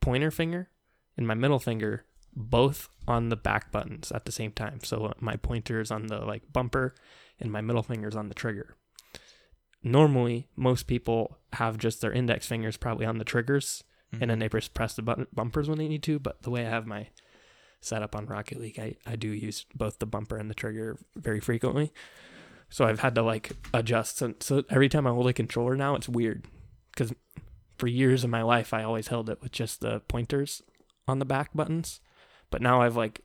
pointer 0.00 0.30
finger 0.30 0.68
and 1.16 1.26
my 1.26 1.34
middle 1.34 1.58
finger 1.58 2.04
both 2.36 2.88
on 3.06 3.28
the 3.28 3.36
back 3.36 3.70
buttons 3.70 4.10
at 4.10 4.24
the 4.24 4.32
same 4.32 4.50
time. 4.52 4.80
So 4.82 5.12
my 5.20 5.36
pointer 5.36 5.80
is 5.80 5.90
on 5.90 6.06
the 6.08 6.18
like 6.18 6.52
bumper 6.52 6.94
and 7.38 7.52
my 7.52 7.60
middle 7.60 7.82
finger 7.82 8.08
is 8.08 8.16
on 8.16 8.28
the 8.28 8.34
trigger. 8.34 8.76
Normally, 9.82 10.48
most 10.56 10.86
people 10.86 11.38
have 11.52 11.76
just 11.78 12.00
their 12.00 12.12
index 12.12 12.46
fingers 12.46 12.76
probably 12.76 13.04
on 13.06 13.18
the 13.18 13.24
triggers 13.24 13.84
and 14.12 14.30
then 14.30 14.38
Mhm. 14.38 14.40
they 14.40 14.48
press 14.48 14.68
press 14.68 14.94
the 14.94 15.02
button, 15.02 15.26
bumpers 15.32 15.68
when 15.68 15.78
they 15.78 15.88
need 15.88 16.02
to. 16.04 16.18
But 16.18 16.42
the 16.42 16.50
way 16.50 16.66
I 16.66 16.70
have 16.70 16.86
my 16.86 17.08
setup 17.80 18.16
on 18.16 18.26
Rocket 18.26 18.58
League, 18.60 18.78
I, 18.78 18.96
I 19.06 19.16
do 19.16 19.28
use 19.28 19.66
both 19.74 19.98
the 19.98 20.06
bumper 20.06 20.36
and 20.38 20.48
the 20.48 20.54
trigger 20.54 20.98
very 21.16 21.40
frequently. 21.40 21.92
So 22.70 22.86
I've 22.86 23.00
had 23.00 23.14
to 23.16 23.22
like 23.22 23.52
adjust. 23.74 24.16
So, 24.18 24.34
so 24.40 24.64
every 24.70 24.88
time 24.88 25.06
I 25.06 25.10
hold 25.10 25.28
a 25.28 25.32
controller 25.32 25.76
now, 25.76 25.94
it's 25.96 26.08
weird 26.08 26.46
because 26.92 27.12
for 27.76 27.86
years 27.88 28.24
of 28.24 28.30
my 28.30 28.42
life, 28.42 28.72
I 28.72 28.82
always 28.84 29.08
held 29.08 29.28
it 29.28 29.42
with 29.42 29.52
just 29.52 29.80
the 29.80 30.00
pointers 30.08 30.62
on 31.08 31.18
the 31.18 31.24
back 31.24 31.50
buttons. 31.54 32.00
But 32.50 32.62
now 32.62 32.82
I've 32.82 32.96
like, 32.96 33.22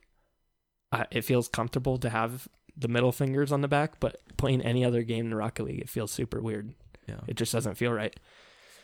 I, 0.92 1.06
it 1.10 1.22
feels 1.24 1.48
comfortable 1.48 1.98
to 1.98 2.10
have 2.10 2.48
the 2.76 2.88
middle 2.88 3.12
fingers 3.12 3.52
on 3.52 3.60
the 3.60 3.68
back. 3.68 4.00
But 4.00 4.16
playing 4.36 4.62
any 4.62 4.84
other 4.84 5.02
game 5.02 5.26
in 5.26 5.34
Rocket 5.34 5.64
League, 5.64 5.80
it 5.80 5.88
feels 5.88 6.10
super 6.10 6.40
weird. 6.40 6.74
yeah. 7.06 7.20
It 7.28 7.36
just 7.36 7.52
doesn't 7.52 7.76
feel 7.76 7.92
right. 7.92 8.18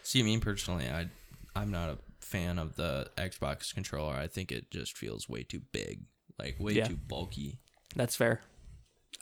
See, 0.03 0.23
me 0.23 0.39
personally, 0.39 0.89
I 0.89 1.09
I'm 1.55 1.71
not 1.71 1.91
a 1.91 1.99
fan 2.21 2.59
of 2.59 2.77
the 2.77 3.09
Xbox 3.17 3.75
controller. 3.75 4.15
I 4.15 4.27
think 4.29 4.53
it 4.53 4.71
just 4.71 4.97
feels 4.97 5.29
way 5.29 5.43
too 5.43 5.63
big, 5.73 6.03
like 6.39 6.57
way 6.61 6.75
Yeah. 6.75 6.87
too 6.89 6.97
bulky. 6.97 7.59
That's 7.97 8.15
fair. 8.15 8.41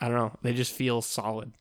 I 0.01 0.09
don't 0.09 0.17
know. 0.19 0.37
They 0.43 0.53
just 0.53 0.73
feel 0.73 1.01
solid, 1.01 1.53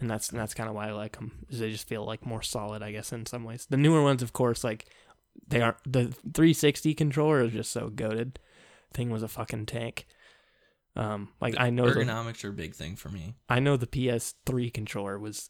and 0.00 0.08
that's 0.08 0.30
and 0.30 0.38
that's 0.38 0.54
kind 0.54 0.68
of 0.68 0.74
why 0.76 0.88
I 0.88 0.92
like 0.92 1.16
them. 1.16 1.44
Is 1.50 1.58
they 1.58 1.70
just 1.72 1.88
feel 1.88 2.04
like 2.04 2.24
more 2.24 2.40
solid, 2.42 2.82
I 2.82 2.92
guess, 2.92 3.12
in 3.12 3.26
some 3.26 3.42
ways. 3.44 3.66
The 3.68 3.76
newer 3.76 4.02
ones, 4.02 4.22
of 4.22 4.32
course, 4.32 4.62
like 4.62 4.86
they 5.48 5.60
aren't. 5.60 5.78
The 5.84 6.04
360 6.06 6.94
controller 6.94 7.42
is 7.42 7.52
just 7.52 7.70
so 7.70 7.88
goaded. 7.88 8.38
Thing 8.92 9.10
was 9.10 9.22
a 9.22 9.28
fucking 9.28 9.66
tank. 9.66 10.06
Um, 10.96 11.28
like 11.40 11.54
I 11.58 11.70
know 11.70 11.90
the, 11.90 12.00
Ergonomics 12.00 12.42
are 12.44 12.48
a 12.48 12.52
big 12.52 12.74
thing 12.74 12.96
for 12.96 13.10
me. 13.10 13.34
I 13.48 13.60
know 13.60 13.76
the 13.76 13.86
PS3 13.86 14.72
controller 14.72 15.18
was 15.18 15.48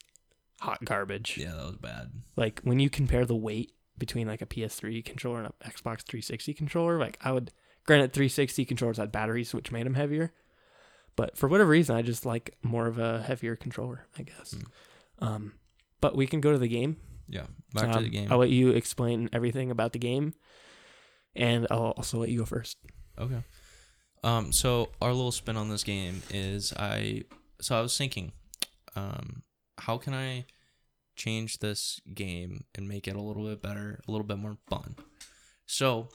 hot 0.60 0.84
garbage. 0.84 1.38
Yeah, 1.38 1.52
that 1.52 1.66
was 1.66 1.76
bad. 1.76 2.10
Like 2.34 2.60
when 2.64 2.80
you 2.80 2.90
compare 2.90 3.24
the 3.24 3.36
weight 3.36 3.72
between 3.96 4.26
like 4.26 4.42
a 4.42 4.46
PS3 4.46 5.04
controller 5.04 5.38
and 5.38 5.46
an 5.46 5.70
Xbox 5.70 6.02
360 6.02 6.52
controller, 6.54 6.98
like 6.98 7.18
I 7.22 7.30
would 7.30 7.52
granted 7.86 8.12
360 8.12 8.64
controllers 8.64 8.96
had 8.96 9.12
batteries 9.12 9.54
which 9.54 9.70
made 9.70 9.86
them 9.86 9.94
heavier, 9.94 10.34
but 11.14 11.36
for 11.38 11.48
whatever 11.48 11.70
reason 11.70 11.94
I 11.94 12.02
just 12.02 12.26
like 12.26 12.56
more 12.62 12.88
of 12.88 12.98
a 12.98 13.22
heavier 13.22 13.54
controller, 13.54 14.06
I 14.18 14.22
guess. 14.22 14.54
Hmm. 15.18 15.24
Um, 15.24 15.52
but 16.00 16.16
we 16.16 16.26
can 16.26 16.40
go 16.40 16.52
to 16.52 16.58
the 16.58 16.68
game. 16.68 16.96
Yeah. 17.28 17.46
Back 17.74 17.90
to 17.92 17.98
Um, 17.98 18.04
the 18.04 18.10
game. 18.10 18.30
I'll 18.32 18.38
let 18.38 18.50
you 18.50 18.70
explain 18.70 19.28
everything 19.32 19.70
about 19.70 19.92
the 19.92 19.98
game, 19.98 20.34
and 21.34 21.66
I'll 21.70 21.92
also 21.96 22.18
let 22.18 22.28
you 22.28 22.38
go 22.38 22.44
first. 22.44 22.76
Okay. 23.18 23.42
Um, 24.24 24.52
so 24.52 24.90
our 25.00 25.12
little 25.12 25.32
spin 25.32 25.56
on 25.56 25.68
this 25.68 25.84
game 25.84 26.22
is 26.30 26.72
I 26.72 27.22
so 27.60 27.78
I 27.78 27.80
was 27.80 27.96
thinking, 27.96 28.32
um, 28.94 29.42
how 29.78 29.98
can 29.98 30.14
I 30.14 30.46
change 31.16 31.58
this 31.58 32.00
game 32.12 32.64
and 32.74 32.88
make 32.88 33.08
it 33.08 33.16
a 33.16 33.20
little 33.20 33.44
bit 33.44 33.62
better, 33.62 34.00
a 34.06 34.10
little 34.10 34.26
bit 34.26 34.38
more 34.38 34.58
fun? 34.68 34.96
So 35.66 36.08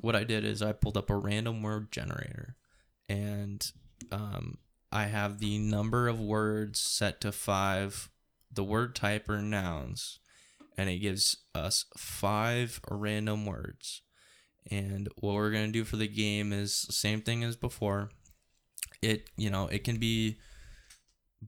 what 0.00 0.16
I 0.16 0.24
did 0.24 0.44
is 0.44 0.62
I 0.62 0.72
pulled 0.72 0.96
up 0.96 1.10
a 1.10 1.16
random 1.16 1.62
word 1.62 1.90
generator 1.92 2.56
and 3.08 3.70
um 4.12 4.58
I 4.92 5.04
have 5.04 5.38
the 5.38 5.58
number 5.58 6.08
of 6.08 6.20
words 6.20 6.78
set 6.80 7.20
to 7.22 7.32
five 7.32 8.10
the 8.52 8.64
word 8.64 8.94
type 8.94 9.28
or 9.28 9.42
nouns, 9.42 10.18
and 10.76 10.88
it 10.90 10.98
gives 10.98 11.36
us 11.54 11.84
five 11.96 12.80
random 12.90 13.46
words. 13.46 14.02
And 14.70 15.08
what 15.16 15.34
we're 15.34 15.50
gonna 15.52 15.68
do 15.68 15.84
for 15.84 15.96
the 15.96 16.08
game 16.08 16.52
is 16.52 16.82
the 16.82 16.92
same 16.92 17.20
thing 17.20 17.44
as 17.44 17.56
before. 17.56 18.10
It 19.02 19.30
you 19.36 19.50
know 19.50 19.66
it 19.68 19.84
can 19.84 19.98
be 19.98 20.38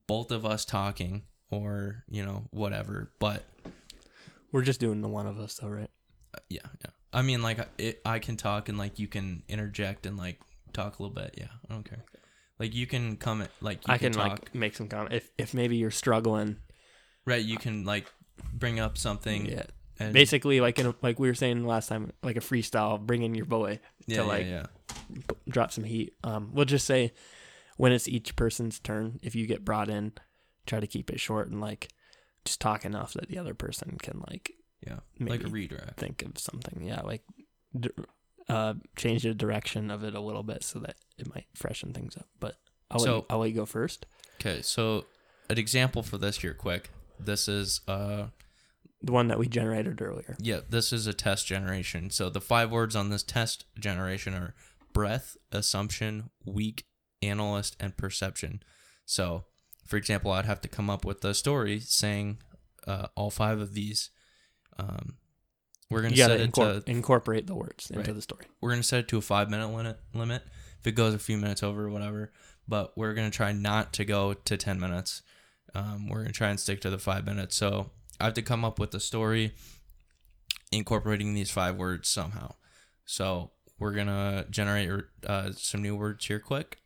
both 0.07 0.31
of 0.31 0.45
us 0.47 0.65
talking 0.65 1.23
or 1.51 2.05
you 2.09 2.25
know 2.25 2.47
whatever, 2.51 3.13
but 3.19 3.43
We're 4.53 4.63
just 4.63 4.81
doing 4.81 5.01
the 5.01 5.09
one 5.09 5.27
of 5.27 5.39
us 5.39 5.55
though, 5.55 5.69
right? 5.69 5.91
uh, 6.35 6.39
yeah, 6.49 6.61
yeah. 6.81 6.91
I 7.13 7.23
mean, 7.23 7.43
like 7.43 7.59
it, 7.79 8.01
I 8.05 8.19
can 8.19 8.37
talk 8.37 8.69
and 8.69 8.79
like 8.79 8.99
you 8.99 9.09
can 9.09 9.43
interject 9.49 10.07
and 10.07 10.17
like 10.17 10.39
talk 10.73 10.99
a 10.99 11.03
little 11.03 11.15
bit. 11.15 11.35
Yeah, 11.39 11.49
I 11.69 11.73
don't 11.73 11.89
care. 11.89 12.05
Like 12.59 12.75
you 12.75 12.87
can 12.87 13.17
comment, 13.17 13.51
like 13.61 13.87
you 13.89 13.95
I 13.95 13.99
can, 13.99 14.13
talk. 14.13 14.29
like 14.31 14.55
make 14.55 14.77
some 14.77 14.89
comment 14.89 15.15
if 15.15 15.31
if 15.39 15.55
maybe 15.55 15.77
you're 15.77 15.91
struggling. 15.91 16.57
right. 17.25 17.43
You 17.43 17.57
can 17.57 17.85
like 17.85 18.07
bring 18.53 18.81
up 18.81 18.97
something. 18.99 19.47
Yeah. 19.47 19.65
and, 19.99 20.13
Basically, 20.13 20.61
like 20.61 20.79
in 20.79 20.87
a, 20.87 20.95
like 21.03 21.19
we 21.19 21.29
were 21.29 21.35
saying 21.35 21.67
last 21.67 21.89
time, 21.89 22.13
like 22.23 22.37
a 22.37 22.41
freestyle, 22.41 23.01
bring 23.01 23.23
in 23.23 23.35
your 23.35 23.47
boy, 23.47 23.81
yeah, 24.07 24.19
to, 24.19 24.25
like, 24.25 24.47
yeah. 24.47 24.67
p- 25.09 25.37
drop 25.49 25.73
some 25.73 25.85
heat. 25.85 26.15
Um, 26.25 26.51
we'll 26.53 26.65
just 26.65 26.87
say 26.87 27.13
when 27.77 27.93
it's 27.93 28.09
each 28.09 28.37
person's 28.37 28.79
turn, 28.81 29.19
if 29.23 29.35
you 29.35 29.47
get 29.47 29.65
brought 29.65 29.89
in, 29.89 30.13
try 30.67 30.81
to 30.81 30.87
keep 30.87 31.11
it 31.11 31.21
short 31.21 31.49
and 31.49 31.61
like 31.61 31.89
just 32.45 32.61
talk 32.61 32.85
enough 32.85 33.13
that 33.15 33.29
the 33.29 33.39
other 33.39 33.55
person 33.55 33.97
can 34.01 34.23
like 34.29 34.53
yeah, 34.87 34.99
like 35.19 35.43
a 35.45 35.49
redirect. 35.49 35.99
think 35.99 36.23
of 36.23 36.39
something. 36.39 36.83
Yeah, 36.85 37.01
like 37.03 37.23
uh, 38.49 38.75
change 38.97 39.23
the 39.25 39.35
direction 39.35 39.91
of 39.91 40.05
it 40.05 40.15
a 40.15 40.21
little 40.21 40.43
bit 40.43 40.63
so 40.63 40.79
that 40.81 40.97
it 41.19 41.29
might 41.35 41.47
freshen 41.55 41.93
things 41.93 42.17
up. 42.17 42.27
But 42.41 42.57
I'll, 42.91 43.01
let, 43.01 43.05
So- 43.07 43.17
you, 43.17 43.25
I'll 43.31 43.39
let 43.39 43.51
you 43.51 43.57
go 43.57 43.67
first. 43.67 44.07
Okay, 44.41 44.63
so 44.63 45.05
an 45.51 45.59
example 45.59 46.03
for 46.03 46.17
this 46.19 46.39
here, 46.39 46.55
quick. 46.55 46.91
This 47.21 47.49
is 47.49 47.81
uh 47.89 48.29
The 49.03 49.13
one 49.13 49.29
that 49.29 49.39
we 49.39 49.47
generated 49.49 50.01
earlier. 50.03 50.37
yeah, 50.41 50.61
this 50.69 50.93
is 50.93 51.07
a 51.07 51.13
test 51.15 51.47
generation. 51.47 52.11
So 52.11 52.31
the 52.31 52.41
five 52.41 52.71
words 52.71 52.97
on 52.97 53.11
this 53.11 53.23
test 53.23 53.65
generation 53.79 54.35
are 54.35 54.55
breath, 54.93 55.37
assumption, 55.53 56.31
weak, 56.45 56.85
analyst, 57.23 57.77
and 57.81 57.97
perception. 57.97 58.63
So, 59.07 59.45
for 59.87 59.97
example, 59.97 60.33
I'd 60.33 60.45
have 60.47 60.61
to 60.63 60.69
come 60.69 60.91
up 60.91 61.05
with 61.05 61.25
a 61.25 61.35
story 61.35 61.81
saying 61.81 62.39
uh, 62.87 63.09
all 63.15 63.31
five 63.31 63.61
of 63.61 63.75
these. 63.75 64.11
Um, 64.79 65.17
we're 65.91 66.03
gonna 66.03 66.17
set 66.17 66.31
it 66.41 66.51
incor- 66.53 66.85
to 66.85 66.91
incorporate 66.91 67.47
the 67.47 67.55
words 67.55 67.91
into 67.91 68.03
Right. 68.03 68.15
the 68.15 68.23
story. 68.23 68.47
we're 68.61 68.71
gonna 68.71 68.83
set 68.83 69.01
it 69.01 69.09
to 69.09 69.19
a 69.19 69.23
five 69.23 69.49
minute 69.51 69.69
limit. 69.69 69.99
Limit. 70.15 70.43
If 70.81 70.87
it 70.87 70.93
goes 70.93 71.15
a 71.15 71.19
few 71.19 71.37
minutes 71.39 71.63
over, 71.63 71.89
whatever. 71.89 72.33
But 72.67 72.97
we're 72.97 73.15
gonna 73.15 73.31
try 73.31 73.53
not 73.53 73.93
to 73.95 74.05
go 74.05 74.35
to 74.35 74.57
ten 74.57 74.79
minutes. 74.79 75.23
Um, 75.75 76.09
we're 76.09 76.19
gonna 76.19 76.33
try 76.33 76.51
and 76.51 76.59
stick 76.61 76.81
to 76.83 76.91
the 76.91 76.99
five 76.99 77.25
minutes. 77.25 77.57
So 77.57 77.91
I 78.21 78.25
have 78.25 78.35
to 78.35 78.43
come 78.43 78.65
up 78.65 78.79
with 78.79 78.95
a 78.95 79.01
story 79.01 79.53
incorporating 80.73 81.35
these 81.35 81.51
five 81.51 81.77
words 81.77 82.09
somehow. 82.09 82.55
So 83.05 83.53
we're 83.79 83.93
gonna 83.93 84.47
generate 84.51 84.91
uh, 85.27 85.53
some 85.53 85.83
new 85.83 85.97
words 85.97 86.27
here 86.27 86.41
quick. 86.41 86.79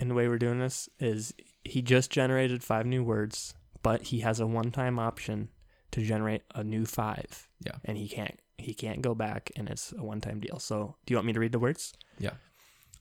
And 0.00 0.10
the 0.10 0.14
way 0.14 0.28
we're 0.28 0.38
doing 0.38 0.58
this 0.58 0.88
is 0.98 1.34
he 1.64 1.82
just 1.82 2.10
generated 2.10 2.62
five 2.64 2.86
new 2.86 3.04
words, 3.04 3.54
but 3.82 4.02
he 4.02 4.20
has 4.20 4.40
a 4.40 4.46
one-time 4.46 4.98
option 4.98 5.50
to 5.92 6.02
generate 6.02 6.42
a 6.54 6.64
new 6.64 6.84
five. 6.84 7.48
Yeah. 7.64 7.76
And 7.84 7.96
he 7.96 8.08
can't 8.08 8.38
he 8.58 8.74
can't 8.74 9.02
go 9.02 9.14
back 9.14 9.50
and 9.56 9.68
it's 9.68 9.92
a 9.96 10.02
one-time 10.02 10.40
deal. 10.40 10.58
So, 10.58 10.96
do 11.04 11.12
you 11.12 11.16
want 11.16 11.26
me 11.26 11.32
to 11.32 11.40
read 11.40 11.52
the 11.52 11.58
words? 11.58 11.92
Yeah. 12.18 12.34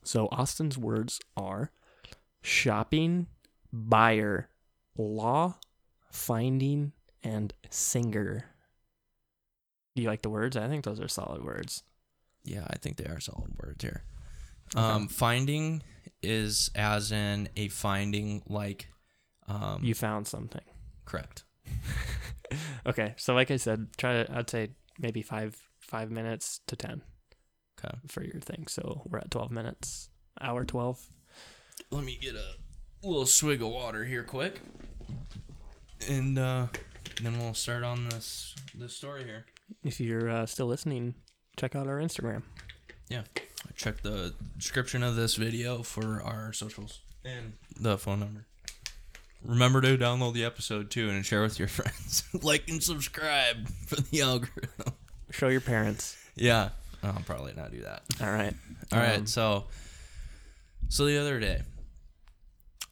So, 0.03 0.27
Austin's 0.31 0.77
words 0.77 1.19
are 1.37 1.71
shopping, 2.41 3.27
buyer, 3.71 4.49
law, 4.97 5.55
finding, 6.11 6.91
and 7.23 7.53
singer. 7.69 8.45
Do 9.95 10.01
you 10.01 10.07
like 10.09 10.21
the 10.21 10.29
words? 10.29 10.57
I 10.57 10.67
think 10.67 10.83
those 10.85 10.99
are 10.99 11.07
solid 11.07 11.43
words. 11.43 11.83
Yeah, 12.43 12.65
I 12.69 12.77
think 12.77 12.97
they 12.97 13.05
are 13.05 13.19
solid 13.19 13.51
words 13.61 13.83
here. 13.83 14.03
Okay. 14.75 14.83
Um, 14.83 15.07
finding 15.07 15.83
is 16.21 16.69
as 16.75 17.11
in 17.11 17.49
a 17.55 17.67
finding 17.67 18.41
like 18.47 18.87
um 19.47 19.83
You 19.83 19.93
found 19.93 20.27
something. 20.27 20.63
correct. 21.05 21.43
okay, 22.85 23.13
so 23.17 23.33
like 23.33 23.51
I 23.51 23.57
said, 23.57 23.87
try 23.97 24.23
to 24.23 24.35
I'd 24.37 24.49
say 24.49 24.69
maybe 24.99 25.21
five 25.21 25.55
five 25.79 26.11
minutes 26.11 26.59
to 26.67 26.75
ten 26.75 27.01
Okay. 27.79 27.97
for 28.07 28.23
your 28.23 28.39
thing. 28.41 28.67
So 28.67 29.01
we're 29.09 29.19
at 29.19 29.31
twelve 29.31 29.51
minutes, 29.51 30.09
hour 30.41 30.65
twelve. 30.65 31.05
let 31.91 32.03
me 32.03 32.17
get 32.21 32.35
a 32.35 32.55
little 33.03 33.25
swig 33.25 33.61
of 33.61 33.69
water 33.69 34.03
here 34.05 34.23
quick. 34.23 34.61
And 36.09 36.37
uh 36.37 36.67
then 37.21 37.37
we'll 37.39 37.53
start 37.53 37.83
on 37.83 38.09
this 38.09 38.55
this 38.75 38.95
story 38.95 39.23
here. 39.23 39.45
If 39.83 39.99
you're 39.99 40.29
uh, 40.29 40.45
still 40.45 40.67
listening, 40.67 41.15
check 41.57 41.75
out 41.75 41.87
our 41.87 41.97
Instagram. 41.97 42.43
Yeah, 43.09 43.23
check 43.75 44.01
the 44.01 44.33
description 44.57 45.03
of 45.03 45.15
this 45.15 45.35
video 45.35 45.83
for 45.83 46.21
our 46.23 46.53
socials 46.53 47.01
and 47.23 47.53
the 47.79 47.97
phone 47.97 48.19
number. 48.21 48.45
Remember 49.43 49.81
to 49.81 49.97
download 49.97 50.33
the 50.33 50.45
episode 50.45 50.89
too 50.89 51.09
and 51.09 51.25
share 51.25 51.41
with 51.41 51.59
your 51.59 51.67
friends. 51.79 52.23
Like 52.41 52.67
and 52.69 52.81
subscribe 52.81 53.67
for 53.69 53.95
the 53.97 54.21
algorithm. 54.21 54.93
Show 55.31 55.49
your 55.49 55.61
parents. 55.61 56.17
yeah. 56.35 56.69
I'll 57.03 57.21
probably 57.25 57.51
not 57.53 57.71
do 57.71 57.81
that. 57.81 58.01
All 58.21 58.31
right. 58.31 58.53
All 58.93 58.97
right, 58.99 59.19
Um, 59.19 59.27
so 59.27 59.65
so 60.87 61.05
the 61.05 61.17
other 61.17 61.37
day, 61.37 61.61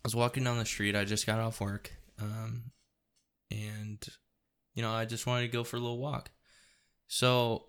I 0.04 0.08
was 0.08 0.16
walking 0.16 0.44
down 0.44 0.58
the 0.58 0.66
street. 0.66 0.96
I 0.96 1.06
just 1.06 1.28
got 1.28 1.40
off 1.40 1.62
work, 1.62 1.92
um, 2.20 2.72
and 3.52 4.04
you 4.74 4.82
know, 4.82 4.92
I 4.92 5.06
just 5.06 5.28
wanted 5.28 5.44
to 5.44 5.52
go 5.56 5.64
for 5.64 5.78
a 5.78 5.80
little 5.80 6.00
walk. 6.00 6.32
So 7.08 7.66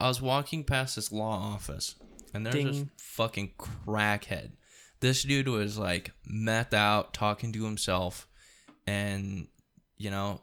I 0.00 0.08
was 0.08 0.22
walking 0.22 0.64
past 0.64 0.96
this 0.96 1.12
law 1.12 1.54
office, 1.54 1.96
and 2.32 2.46
there's 2.46 2.64
this 2.64 2.84
fucking 2.98 3.52
crackhead. 3.58 4.52
This 5.00 5.22
dude 5.22 5.48
was 5.48 5.76
like 5.76 6.12
methed 6.30 6.72
out, 6.72 7.12
talking 7.12 7.52
to 7.52 7.64
himself, 7.64 8.26
and 8.86 9.48
you 9.98 10.10
know, 10.10 10.42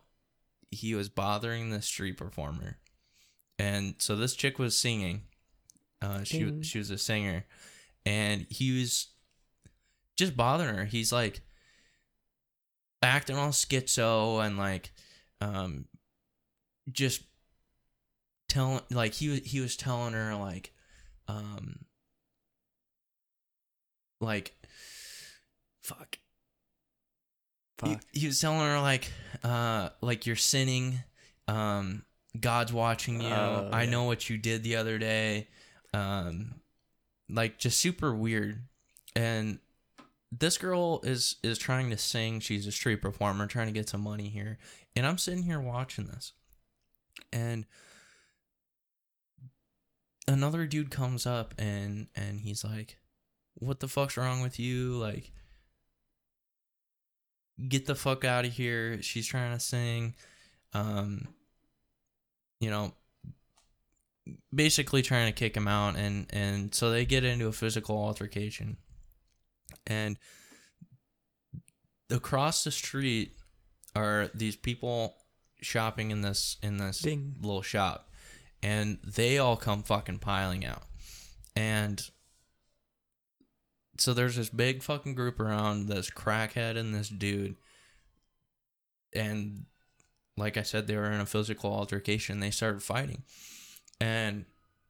he 0.70 0.94
was 0.94 1.10
bothering 1.10 1.70
the 1.70 1.82
street 1.82 2.18
performer. 2.18 2.78
And 3.60 3.96
so 4.00 4.16
this 4.16 4.36
chick 4.36 4.60
was 4.60 4.78
singing. 4.78 5.24
Uh, 6.02 6.24
she 6.24 6.40
Ding. 6.40 6.62
she 6.62 6.78
was 6.78 6.92
a 6.92 6.98
singer, 6.98 7.46
and 8.06 8.46
he 8.50 8.80
was 8.80 9.13
just 10.18 10.36
bothering 10.38 10.76
her. 10.76 10.86
He's 10.86 11.12
like 11.12 11.42
acting 13.02 13.38
all 13.38 13.50
schizo 13.50 14.46
and 14.46 14.58
like 14.58 14.92
um 15.42 15.86
just 16.92 17.24
telling 18.48 18.82
like 18.92 19.14
he 19.14 19.30
was 19.30 19.40
he 19.40 19.60
was 19.60 19.76
telling 19.76 20.14
her 20.14 20.36
like 20.36 20.72
um 21.28 21.80
like 24.22 24.54
fuck 25.82 26.18
he, 27.84 27.94
Fuck. 27.96 28.04
he 28.14 28.28
was 28.28 28.40
telling 28.40 28.60
her 28.62 28.80
like 28.80 29.12
uh 29.44 29.90
like 30.02 30.26
you're 30.26 30.36
sinning 30.38 31.00
um 31.50 32.04
god's 32.40 32.72
watching 32.72 33.20
you 33.20 33.34
Oh, 33.34 33.70
i 33.74 33.84
yeah. 33.84 33.90
know 33.90 34.04
what 34.06 34.30
you 34.30 34.38
did 34.38 34.64
the 34.64 34.78
other 34.78 34.98
day 34.98 35.48
um 35.94 36.56
like 37.30 37.58
just 37.58 37.80
super 37.80 38.14
weird 38.16 38.62
and 39.16 39.60
this 40.40 40.58
girl 40.58 41.02
is 41.04 41.36
is 41.44 41.58
trying 41.58 41.90
to 41.90 41.98
sing. 41.98 42.40
She's 42.40 42.68
a 42.68 42.72
street 42.72 43.02
performer 43.02 43.48
trying 43.48 43.68
to 43.68 43.74
get 43.74 43.90
some 43.90 44.02
money 44.02 44.30
here. 44.30 44.58
And 44.96 45.06
i'm 45.06 45.18
sitting 45.18 45.44
here 45.44 45.60
watching 45.60 46.06
this. 46.06 46.34
And 47.32 47.66
another 50.28 50.66
dude 50.66 50.92
comes 50.92 51.26
up 51.26 51.54
and 51.58 52.08
and 52.16 52.40
he's 52.42 52.64
like 52.64 52.98
what 53.56 53.80
the 53.80 53.88
fuck's 53.88 54.18
wrong 54.18 54.42
with 54.42 54.60
you? 54.60 54.94
Like 54.94 55.32
get 57.68 57.86
the 57.86 57.96
fuck 57.96 58.26
out 58.26 58.46
of 58.46 58.54
here. 58.54 59.02
She's 59.02 59.28
trying 59.28 59.54
to 59.54 59.60
sing. 59.60 60.16
Um 60.74 61.28
you 62.60 62.70
know 62.70 62.94
basically 64.56 65.02
trying 65.02 65.28
to 65.28 65.38
kick 65.38 65.56
him 65.56 65.68
out. 65.68 65.96
And 65.96 66.26
and 66.32 66.74
so 66.74 66.90
they 66.90 67.06
get 67.06 67.24
into 67.24 67.48
a 67.48 67.52
physical 67.52 67.98
altercation 67.98 68.78
and 69.88 70.18
across 72.10 72.64
the 72.64 72.72
street 72.72 73.34
are 73.96 74.30
these 74.34 74.56
people 74.56 75.16
shopping 75.62 76.12
in 76.12 76.22
this 76.22 76.58
in 76.62 76.78
this 76.78 77.00
Ding. 77.00 77.36
little 77.42 77.62
shop 77.62 78.10
and 78.62 78.98
they 79.04 79.38
all 79.38 79.58
come 79.58 79.84
fucking 79.84 80.20
piling 80.20 80.66
out. 80.66 80.84
And 81.56 82.02
so 83.98 84.14
there's 84.14 84.38
this 84.38 84.50
big 84.50 84.82
fucking 84.82 85.16
group 85.16 85.40
around 85.40 85.88
this 85.88 86.10
crackhead 86.10 86.78
and 86.78 86.96
this 86.96 87.10
dude. 87.10 87.56
And 89.14 89.66
like 90.36 90.58
i 90.58 90.64
said 90.64 90.88
they 90.88 90.96
were 90.96 91.12
in 91.12 91.20
a 91.20 91.26
physical 91.26 91.72
altercation. 91.72 92.40
They 92.40 92.52
started 92.52 92.82
fighting. 92.82 93.24
And 94.00 94.46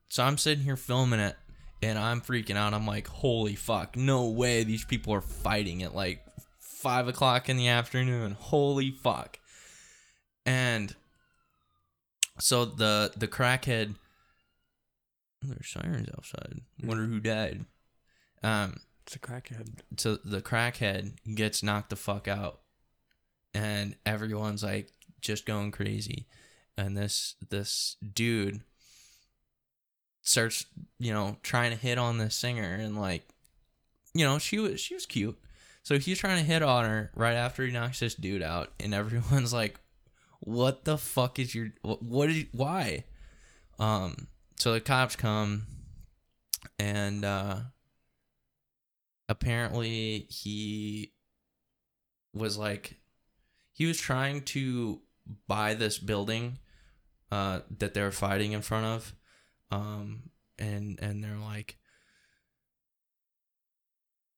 so 0.08 0.24
i'm 0.24 0.38
sitting 0.38 0.64
here 0.64 0.78
filming 0.78 1.20
it 1.20 1.36
and 1.84 2.00
i'm 2.00 2.22
freaking 2.22 2.56
out 2.56 2.74
i'm 2.74 2.88
like 2.88 3.08
holy 3.08 3.56
fuck 3.56 3.96
no 3.96 4.30
way 4.30 4.64
these 4.64 4.86
people 4.86 5.14
are 5.14 5.22
fighting 5.22 5.84
at 5.84 5.94
like 5.96 6.24
five 6.60 7.08
o'clock 7.08 7.50
in 7.50 7.58
the 7.58 7.68
afternoon 7.68 8.36
holy 8.40 8.92
fuck 8.92 9.40
And 10.46 10.96
so 12.40 12.66
the 12.66 13.12
the 13.16 13.28
crackhead 13.28 13.96
there's 15.42 15.70
sirens 15.70 16.08
outside. 16.18 16.62
Wonder 16.84 17.04
who 17.06 17.20
died. 17.20 17.66
Um 18.42 18.78
It's 19.06 19.16
a 19.16 19.20
crackhead. 19.20 19.80
so 19.98 20.18
the 20.24 20.42
crackhead 20.42 21.14
gets 21.36 21.62
knocked 21.64 21.90
the 21.90 21.96
fuck 21.96 22.28
out 22.28 22.62
and 23.54 23.96
everyone's 24.06 24.64
like 24.64 24.92
just 25.22 25.46
going 25.46 25.72
crazy 25.72 26.28
and 26.78 26.98
this 26.98 27.36
this 27.50 27.98
dude 28.14 28.62
starts 30.24 30.66
you 30.98 31.14
know 31.14 31.38
trying 31.44 31.70
to 31.72 31.78
hit 31.78 31.98
on 31.98 32.18
this 32.18 32.34
singer 32.34 32.74
and 32.74 33.00
like 33.00 33.28
you 34.14 34.26
know 34.26 34.40
she 34.40 34.58
was 34.58 34.80
she 34.80 34.96
was 34.96 35.06
cute. 35.06 35.38
So 35.84 36.00
he's 36.00 36.18
trying 36.18 36.38
to 36.38 36.46
hit 36.46 36.64
on 36.64 36.86
her 36.86 37.12
right 37.14 37.34
after 37.34 37.66
he 37.66 37.72
knocks 37.72 38.00
this 38.00 38.16
dude 38.16 38.42
out 38.42 38.72
and 38.80 38.94
everyone's 38.94 39.54
like 39.54 39.80
what 40.40 40.86
the 40.86 40.98
fuck 40.98 41.40
is 41.40 41.54
your 41.54 41.70
what, 41.82 42.02
what 42.02 42.30
is 42.30 42.46
why? 42.54 43.04
Um 43.78 44.28
so 44.58 44.74
the 44.74 44.82
cops 44.82 45.16
come 45.16 45.64
and 46.80 47.26
uh 47.26 47.58
apparently 49.28 50.26
he 50.30 51.12
was 52.34 52.58
like 52.58 52.96
he 53.74 53.86
was 53.86 54.00
trying 54.00 54.42
to 54.42 55.02
buy 55.48 55.74
this 55.74 55.98
building 55.98 56.60
uh 57.32 57.60
that 57.78 57.94
they're 57.94 58.12
fighting 58.12 58.54
in 58.54 58.62
front 58.62 58.86
of 58.86 59.14
um 59.74 60.24
and 60.60 61.00
and 61.02 61.24
they're 61.24 61.38
like 61.38 61.78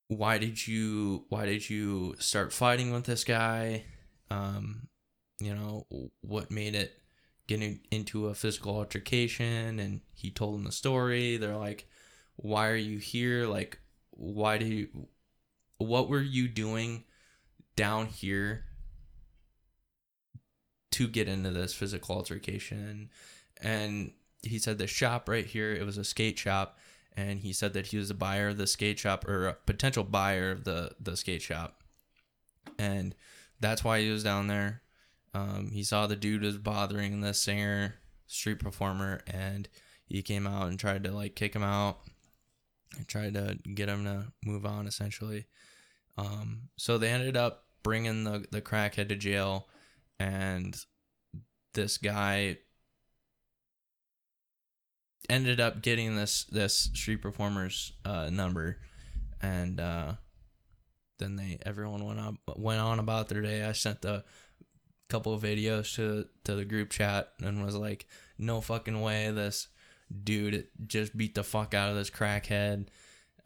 why 0.07 0.37
did 0.37 0.65
you 0.67 1.25
why 1.29 1.45
did 1.45 1.69
you 1.69 2.15
start 2.19 2.53
fighting 2.53 2.91
with 2.91 3.05
this 3.05 3.23
guy? 3.23 3.83
Um 4.29 4.87
you 5.39 5.53
know 5.53 5.87
what 6.21 6.51
made 6.51 6.75
it 6.75 7.01
getting 7.47 7.81
into 7.91 8.27
a 8.27 8.35
physical 8.35 8.75
altercation? 8.75 9.79
And 9.79 10.01
he 10.13 10.31
told 10.31 10.55
them 10.55 10.63
the 10.63 10.71
story. 10.71 11.37
They're 11.37 11.57
like 11.57 11.87
why 12.35 12.69
are 12.69 12.75
you 12.75 12.99
here? 12.99 13.45
Like 13.45 13.79
why 14.11 14.57
do 14.57 14.65
you 14.65 15.07
what 15.77 16.07
were 16.07 16.21
you 16.21 16.47
doing 16.47 17.03
down 17.75 18.05
here 18.05 18.63
to 20.91 21.07
get 21.07 21.27
into 21.27 21.49
this 21.49 21.73
physical 21.73 22.15
altercation? 22.15 23.09
And 23.61 24.11
he 24.45 24.59
said 24.59 24.77
the 24.77 24.87
shop 24.87 25.27
right 25.27 25.45
here 25.45 25.73
it 25.73 25.85
was 25.85 25.97
a 25.97 26.03
skate 26.03 26.37
shop 26.37 26.77
and 27.17 27.39
he 27.39 27.53
said 27.53 27.73
that 27.73 27.87
he 27.87 27.97
was 27.97 28.09
a 28.09 28.15
buyer 28.15 28.49
of 28.49 28.57
the 28.57 28.67
skate 28.67 28.99
shop 28.99 29.27
or 29.27 29.47
a 29.47 29.53
potential 29.53 30.03
buyer 30.03 30.51
of 30.51 30.63
the 30.65 30.91
the 30.99 31.15
skate 31.15 31.41
shop. 31.41 31.81
And 32.77 33.15
that's 33.59 33.83
why 33.83 34.01
he 34.01 34.09
was 34.09 34.23
down 34.23 34.47
there. 34.47 34.81
Um, 35.33 35.69
he 35.71 35.83
saw 35.83 36.07
the 36.07 36.15
dude 36.15 36.41
was 36.41 36.57
bothering 36.57 37.21
the 37.21 37.33
singer 37.33 37.95
street 38.27 38.59
performer 38.59 39.21
and 39.27 39.69
he 40.05 40.21
came 40.21 40.47
out 40.47 40.67
and 40.67 40.79
tried 40.79 41.03
to 41.03 41.11
like 41.11 41.35
kick 41.35 41.55
him 41.55 41.63
out 41.63 41.99
and 42.97 43.07
tried 43.07 43.33
to 43.35 43.57
get 43.73 43.89
him 43.89 44.03
to 44.03 44.33
move 44.43 44.65
on 44.65 44.87
essentially. 44.87 45.45
Um, 46.17 46.69
so 46.77 46.97
they 46.97 47.09
ended 47.09 47.37
up 47.37 47.65
bringing 47.81 48.25
the 48.25 48.45
the 48.51 48.61
crackhead 48.61 49.09
to 49.09 49.15
jail 49.15 49.69
and 50.19 50.77
this 51.73 51.97
guy 51.97 52.57
ended 55.29 55.59
up 55.59 55.81
getting 55.81 56.15
this 56.15 56.45
this 56.45 56.89
street 56.93 57.21
performer's 57.21 57.93
uh, 58.03 58.29
number. 58.29 58.77
And 59.41 59.79
uh, 59.79 60.13
then 61.19 61.35
they 61.35 61.59
everyone 61.65 62.05
went 62.05 62.19
up 62.19 62.35
went 62.57 62.79
on 62.79 62.99
about 62.99 63.29
their 63.29 63.41
day. 63.41 63.63
I 63.63 63.71
sent 63.71 64.05
a 64.05 64.23
couple 65.09 65.33
of 65.33 65.43
videos 65.43 65.95
to 65.95 66.27
to 66.43 66.55
the 66.55 66.65
group 66.65 66.89
chat 66.89 67.33
and 67.41 67.63
was 67.63 67.75
like 67.75 68.07
no 68.37 68.61
fucking 68.61 68.99
way 69.01 69.29
this 69.31 69.67
dude 70.23 70.67
just 70.87 71.15
beat 71.15 71.35
the 71.35 71.43
fuck 71.43 71.73
out 71.73 71.89
of 71.89 71.95
this 71.95 72.09
crackhead. 72.09 72.87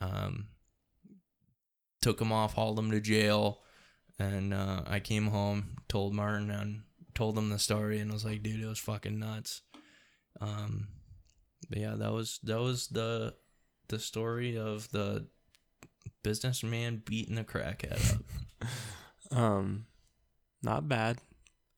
Um 0.02 0.48
took 2.02 2.22
him 2.22 2.32
off 2.32 2.54
hauled 2.54 2.80
him 2.80 2.92
to 2.92 3.02
jail. 3.02 3.62
And 4.18 4.54
uh, 4.54 4.82
i 4.86 5.00
came 5.00 5.28
home 5.28 5.78
told 5.88 6.14
martin 6.14 6.52
and 6.52 6.82
told 7.16 7.38
him 7.38 7.50
the 7.50 7.60
story 7.60 8.00
and 8.00 8.12
was 8.12 8.26
like 8.26 8.44
dude 8.44 8.62
it 8.62 8.68
was 8.68 8.80
fucking 8.80 9.20
nuts. 9.20 9.62
Um 10.40 10.88
but 11.70 11.80
yeah 11.80 11.96
that 11.96 12.12
was 12.12 12.40
that 12.44 12.60
was 12.60 12.88
the 12.88 13.34
the 13.88 14.00
story 14.00 14.58
of 14.58 14.90
the 14.92 15.28
businessman 16.24 17.02
beating 17.06 17.36
the 17.36 17.44
crackhead 17.44 18.16
up 18.16 18.24
Um, 19.32 19.86
not 20.64 20.88
bad. 20.90 21.20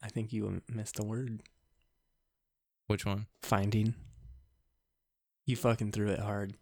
I 0.01 0.07
think 0.07 0.31
you 0.31 0.61
missed 0.73 0.99
a 0.99 1.03
word. 1.03 1.43
which 2.87 3.05
one 3.05 3.27
Finding. 3.43 3.93
You 5.45 5.55
fucking 5.55 5.91
threw 5.91 6.07
it 6.07 6.19
hard, 6.19 6.53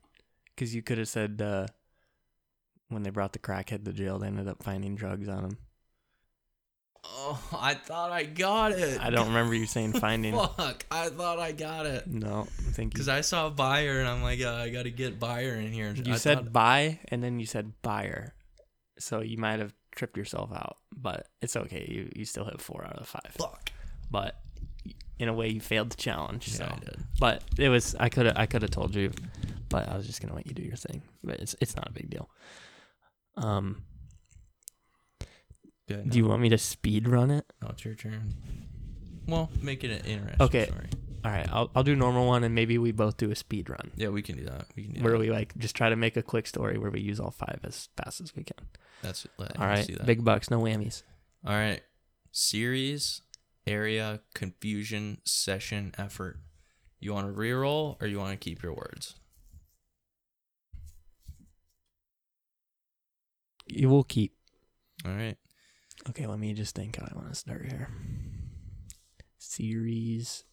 because 0.47 0.73
you 0.73 0.81
could 0.81 0.97
have 0.97 1.07
said 1.07 1.41
uh, 1.41 1.67
when 2.87 3.03
they 3.03 3.11
brought 3.11 3.33
the 3.33 3.39
crackhead 3.39 3.85
to 3.85 3.93
jail, 3.93 4.17
they 4.17 4.27
ended 4.27 4.47
up 4.47 4.63
finding 4.63 4.95
drugs 4.95 5.27
on 5.27 5.43
him. 5.43 5.57
Oh 7.03 7.39
i 7.59 7.73
thought 7.73 8.11
i 8.11 8.23
got 8.23 8.71
it 8.71 8.99
I 9.01 9.09
don't 9.09 9.27
remember 9.27 9.53
you 9.55 9.65
saying 9.65 9.93
finding. 10.05 10.33
fuck 10.35 10.85
i 10.91 11.09
thought 11.09 11.39
i 11.39 11.51
got 11.51 11.85
it 11.85 12.07
No, 12.07 12.47
thank 12.71 12.87
you, 12.93 12.97
because 12.97 13.07
i 13.09 13.21
saw 13.21 13.49
buyer 13.49 13.99
and 13.99 14.07
i'm 14.07 14.21
like 14.21 14.41
uh, 14.41 14.53
i 14.55 14.69
gotta 14.69 14.89
get 14.89 15.19
buyer 15.19 15.53
in 15.55 15.71
here 15.71 15.93
you 15.95 16.13
I 16.13 16.17
said 16.17 16.37
thought- 16.39 16.53
buy 16.53 16.99
and 17.09 17.23
then 17.23 17.39
you 17.39 17.45
said 17.45 17.73
buyer, 17.81 18.33
so 18.97 19.21
you 19.21 19.37
might 19.37 19.59
have 19.59 19.73
tripped 19.95 20.17
yourself 20.17 20.51
out, 20.53 20.77
but 20.95 21.27
it's 21.41 21.55
okay. 21.55 21.85
You 21.89 22.09
you 22.15 22.23
still 22.25 22.45
hit 22.45 22.61
four 22.61 22.85
out 22.85 22.93
of 22.93 22.99
the 22.99 23.05
five. 23.07 23.31
fuck 23.37 23.71
But 24.11 24.35
in 25.17 25.27
a 25.27 25.33
way, 25.33 25.49
you 25.49 25.59
failed 25.59 25.89
the 25.89 25.97
challenge. 25.97 26.47
yeah 26.49 26.55
so. 26.55 26.65
i 26.65 26.79
did 26.79 26.99
But 27.19 27.43
it 27.57 27.69
was 27.69 27.95
I 27.99 28.07
could 28.09 28.25
have 28.27 28.37
I 28.37 28.45
could 28.45 28.61
have 28.61 28.71
told 28.71 28.93
you, 28.95 29.11
but 29.69 29.89
I 29.89 29.97
was 29.97 30.05
just 30.05 30.21
gonna 30.21 30.35
let 30.35 30.47
you 30.47 30.53
do 30.53 30.61
your 30.63 30.77
thing. 30.77 31.01
But 31.23 31.39
it's 31.39 31.55
it's 31.59 31.75
not 31.75 31.87
a 31.89 31.91
big 31.91 32.09
deal. 32.09 32.29
Um, 33.35 33.83
do 35.97 36.17
you 36.17 36.25
want 36.25 36.41
me 36.41 36.49
to 36.49 36.57
speed 36.57 37.07
run 37.07 37.31
it? 37.31 37.45
now 37.61 37.69
it's 37.69 37.83
your 37.85 37.95
turn 37.95 38.33
well 39.27 39.49
make 39.61 39.83
it 39.83 39.91
an 39.91 40.05
interesting 40.05 40.41
Okay. 40.45 40.65
story 40.65 40.87
All 41.25 41.31
right, 41.31 41.47
I'll 41.51 41.69
I'll 41.75 41.83
do 41.83 41.95
normal 41.97 42.25
one, 42.27 42.43
and 42.45 42.55
maybe 42.55 42.77
we 42.77 42.91
both 42.93 43.17
do 43.17 43.29
a 43.31 43.35
speed 43.35 43.69
run 43.69 43.91
yeah 43.95 44.07
we 44.09 44.21
can 44.21 44.37
do 44.37 44.45
that 44.45 44.65
we 44.75 44.83
can 44.83 44.93
do 44.93 45.01
where 45.01 45.13
that. 45.13 45.19
we 45.19 45.29
like 45.29 45.53
just 45.57 45.75
try 45.75 45.89
to 45.89 45.95
make 45.95 46.15
a 46.17 46.23
quick 46.23 46.47
story 46.47 46.77
where 46.77 46.91
we 46.91 47.01
use 47.01 47.19
all 47.19 47.31
five 47.31 47.59
as 47.63 47.89
fast 47.97 48.21
as 48.21 48.35
we 48.35 48.43
can. 48.43 48.67
that's 49.01 49.27
let, 49.37 49.59
all 49.59 49.67
right, 49.67 49.85
do 49.87 49.95
that. 49.95 50.05
big 50.05 50.23
bucks, 50.23 50.49
no 50.49 50.59
whammies. 50.61 51.03
All 51.45 51.53
right. 51.53 51.81
Series, 52.31 53.21
area, 53.67 54.21
confusion, 54.33 55.19
session, 55.25 55.93
effort. 55.97 56.37
You 56.99 57.13
want 57.13 57.33
to 57.33 57.39
reroll 57.39 58.01
or 58.01 58.07
you 58.07 58.17
want 58.19 58.31
to 58.31 58.37
keep 58.37 58.61
your 58.61 58.73
words? 58.73 59.15
You 63.67 63.89
will 63.89 64.03
keep. 64.03 64.33
All 65.05 65.11
right. 65.13 65.37
Okay, 66.07 66.25
let 66.27 66.39
me 66.39 66.53
just 66.53 66.75
think 66.75 66.95
how 66.97 67.05
I 67.05 67.15
want 67.15 67.27
to 67.29 67.35
start 67.35 67.65
here. 67.67 67.89
Series, 69.37 70.43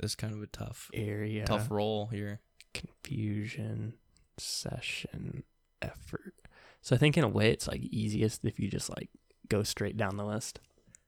That's 0.00 0.14
kind 0.14 0.32
of 0.34 0.42
a 0.42 0.46
tough, 0.46 0.90
area, 0.94 1.44
tough 1.44 1.70
roll 1.70 2.06
here. 2.06 2.40
confusion, 2.72 3.94
session, 4.38 5.42
effort. 5.82 6.34
So 6.82 6.94
I 6.94 6.98
think 6.98 7.16
in 7.16 7.24
a 7.24 7.28
way 7.28 7.50
it's 7.50 7.68
like 7.68 7.80
easiest 7.80 8.44
if 8.44 8.58
you 8.60 8.68
just 8.68 8.90
like 8.90 9.10
go 9.48 9.62
straight 9.62 9.96
down 9.96 10.16
the 10.16 10.24
list. 10.24 10.60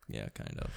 Yeah, 0.08 0.28
kind 0.34 0.58
of. 0.60 0.70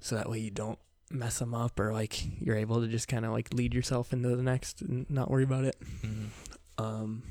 So 0.00 0.14
that 0.16 0.28
way 0.28 0.38
you 0.38 0.50
don't 0.50 0.78
mess 1.10 1.38
them 1.38 1.54
up 1.54 1.78
or 1.80 1.92
like 1.92 2.20
you're 2.40 2.56
able 2.56 2.80
to 2.80 2.88
just 2.88 3.08
kind 3.08 3.24
of 3.24 3.32
like 3.32 3.52
lead 3.54 3.74
yourself 3.74 4.12
into 4.12 4.34
the 4.34 4.42
next 4.42 4.82
and 4.82 5.08
not 5.10 5.30
worry 5.30 5.44
about 5.44 5.64
it. 5.64 5.76
Mhm. 6.02 6.28
Um 6.78 7.22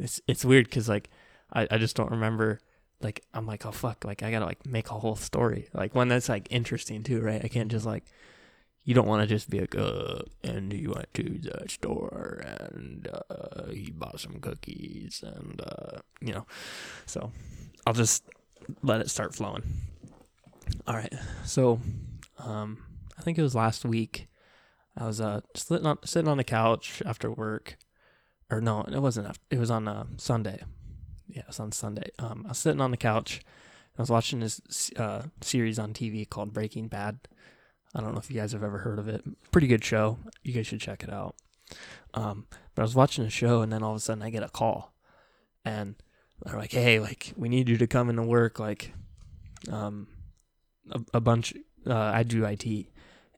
It's 0.00 0.20
it's 0.26 0.44
weird 0.44 0.70
cuz 0.70 0.88
like 0.88 1.10
I 1.52 1.68
I 1.70 1.78
just 1.78 1.96
don't 1.96 2.10
remember 2.10 2.60
like 3.00 3.24
I'm 3.32 3.46
like 3.46 3.64
oh 3.64 3.70
fuck 3.72 4.04
like 4.04 4.22
I 4.22 4.30
got 4.30 4.40
to 4.40 4.46
like 4.46 4.66
make 4.66 4.90
a 4.90 4.98
whole 4.98 5.16
story. 5.16 5.68
Like 5.72 5.94
one 5.94 6.08
that's 6.08 6.28
like 6.28 6.48
interesting 6.50 7.02
too, 7.02 7.20
right? 7.20 7.44
I 7.44 7.48
can't 7.48 7.70
just 7.70 7.86
like 7.86 8.04
you 8.84 8.94
don't 8.94 9.06
want 9.06 9.22
to 9.22 9.26
just 9.26 9.50
be 9.50 9.60
like, 9.60 9.76
uh, 9.76 10.20
and 10.42 10.72
he 10.72 10.86
went 10.86 11.12
to 11.14 11.22
the 11.22 11.68
store 11.68 12.42
and 12.44 13.08
uh, 13.30 13.66
he 13.70 13.90
bought 13.90 14.18
some 14.20 14.40
cookies 14.40 15.22
and 15.22 15.60
uh, 15.60 15.98
you 16.20 16.32
know, 16.32 16.46
so 17.06 17.30
I'll 17.86 17.92
just 17.92 18.24
let 18.82 19.00
it 19.00 19.10
start 19.10 19.34
flowing. 19.34 19.62
All 20.86 20.94
right, 20.94 21.12
so 21.44 21.80
um, 22.38 22.78
I 23.18 23.22
think 23.22 23.38
it 23.38 23.42
was 23.42 23.54
last 23.54 23.84
week. 23.84 24.28
I 24.96 25.06
was 25.06 25.20
uh 25.20 25.40
sitting 25.54 25.86
on 25.86 25.98
sitting 26.04 26.28
on 26.28 26.38
the 26.38 26.44
couch 26.44 27.02
after 27.04 27.30
work, 27.30 27.76
or 28.50 28.60
no, 28.60 28.82
it 28.82 28.98
wasn't. 28.98 29.28
After, 29.28 29.40
it 29.50 29.58
was 29.58 29.70
on 29.70 29.86
uh, 29.88 30.04
Sunday. 30.16 30.62
Yeah, 31.28 31.40
it 31.40 31.48
was 31.48 31.60
on 31.60 31.72
Sunday. 31.72 32.10
Um, 32.18 32.42
I 32.46 32.50
was 32.50 32.58
sitting 32.58 32.80
on 32.80 32.90
the 32.90 32.96
couch. 32.96 33.40
I 33.98 34.02
was 34.02 34.10
watching 34.10 34.40
this 34.40 34.90
uh, 34.96 35.24
series 35.40 35.78
on 35.78 35.92
TV 35.92 36.28
called 36.28 36.52
Breaking 36.52 36.88
Bad. 36.88 37.18
I 37.94 38.00
don't 38.00 38.12
know 38.12 38.20
if 38.20 38.30
you 38.30 38.40
guys 38.40 38.52
have 38.52 38.62
ever 38.62 38.78
heard 38.78 38.98
of 38.98 39.08
it. 39.08 39.22
Pretty 39.50 39.66
good 39.66 39.84
show. 39.84 40.18
You 40.42 40.52
guys 40.52 40.66
should 40.66 40.80
check 40.80 41.02
it 41.02 41.12
out. 41.12 41.34
Um, 42.14 42.46
but 42.74 42.82
I 42.82 42.84
was 42.84 42.94
watching 42.94 43.24
the 43.24 43.30
show, 43.30 43.62
and 43.62 43.72
then 43.72 43.82
all 43.82 43.90
of 43.92 43.96
a 43.96 44.00
sudden 44.00 44.22
I 44.22 44.30
get 44.30 44.42
a 44.42 44.48
call, 44.48 44.94
and 45.64 45.96
they're 46.44 46.56
like, 46.56 46.72
hey, 46.72 47.00
like 47.00 47.32
we 47.36 47.48
need 47.48 47.68
you 47.68 47.76
to 47.78 47.86
come 47.86 48.08
into 48.08 48.22
work. 48.22 48.58
Like, 48.58 48.92
um, 49.70 50.08
a, 50.90 51.00
a 51.14 51.20
bunch. 51.20 51.54
Uh, 51.86 51.94
I 51.94 52.22
do 52.22 52.44
IT, 52.44 52.86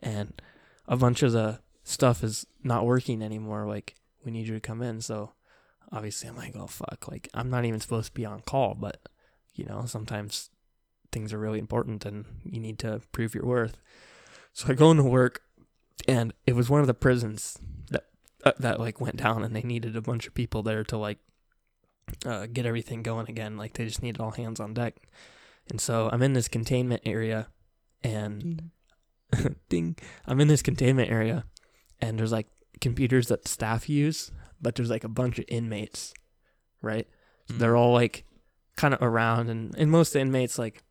and 0.02 0.40
a 0.86 0.96
bunch 0.96 1.22
of 1.22 1.32
the 1.32 1.60
stuff 1.84 2.22
is 2.22 2.46
not 2.62 2.86
working 2.86 3.22
anymore. 3.22 3.66
Like, 3.66 3.96
we 4.24 4.32
need 4.32 4.46
you 4.46 4.54
to 4.54 4.60
come 4.60 4.82
in. 4.82 5.00
So, 5.00 5.32
obviously, 5.90 6.28
I'm 6.28 6.36
like, 6.36 6.56
oh 6.56 6.66
fuck. 6.66 7.08
Like, 7.10 7.28
I'm 7.34 7.50
not 7.50 7.64
even 7.64 7.80
supposed 7.80 8.08
to 8.08 8.14
be 8.14 8.26
on 8.26 8.40
call, 8.40 8.74
but 8.74 9.08
you 9.54 9.64
know, 9.64 9.84
sometimes 9.86 10.50
things 11.12 11.32
are 11.32 11.38
really 11.38 11.58
important 11.58 12.04
and 12.06 12.24
you 12.44 12.58
need 12.58 12.78
to 12.80 13.00
prove 13.12 13.34
your 13.34 13.44
worth. 13.44 13.78
So 14.54 14.68
I 14.68 14.74
go 14.74 14.90
into 14.90 15.04
work, 15.04 15.42
and 16.06 16.32
it 16.46 16.54
was 16.54 16.68
one 16.68 16.80
of 16.80 16.86
the 16.86 16.94
prisons 16.94 17.58
that 17.90 18.04
uh, 18.44 18.52
that 18.58 18.80
like 18.80 19.00
went 19.00 19.16
down, 19.16 19.44
and 19.44 19.54
they 19.54 19.62
needed 19.62 19.96
a 19.96 20.02
bunch 20.02 20.26
of 20.26 20.34
people 20.34 20.62
there 20.62 20.84
to 20.84 20.96
like 20.96 21.18
uh, 22.26 22.46
get 22.46 22.66
everything 22.66 23.02
going 23.02 23.28
again. 23.28 23.56
Like 23.56 23.74
they 23.74 23.84
just 23.84 24.02
needed 24.02 24.20
all 24.20 24.32
hands 24.32 24.60
on 24.60 24.74
deck. 24.74 24.96
And 25.70 25.80
so 25.80 26.10
I'm 26.12 26.22
in 26.22 26.32
this 26.32 26.48
containment 26.48 27.02
area, 27.06 27.48
and 28.02 28.70
ding, 29.68 29.96
I'm 30.26 30.40
in 30.40 30.48
this 30.48 30.62
containment 30.62 31.10
area, 31.10 31.44
and 32.00 32.18
there's 32.18 32.32
like 32.32 32.48
computers 32.82 33.28
that 33.28 33.48
staff 33.48 33.88
use, 33.88 34.30
but 34.60 34.74
there's 34.74 34.90
like 34.90 35.04
a 35.04 35.08
bunch 35.08 35.38
of 35.38 35.46
inmates, 35.48 36.12
right? 36.82 37.08
So 37.48 37.54
they're 37.54 37.76
all 37.76 37.94
like 37.94 38.24
kind 38.76 38.92
of 38.92 39.00
around, 39.00 39.48
and 39.48 39.74
and 39.78 39.90
most 39.90 40.14
inmates 40.14 40.58
like, 40.58 40.82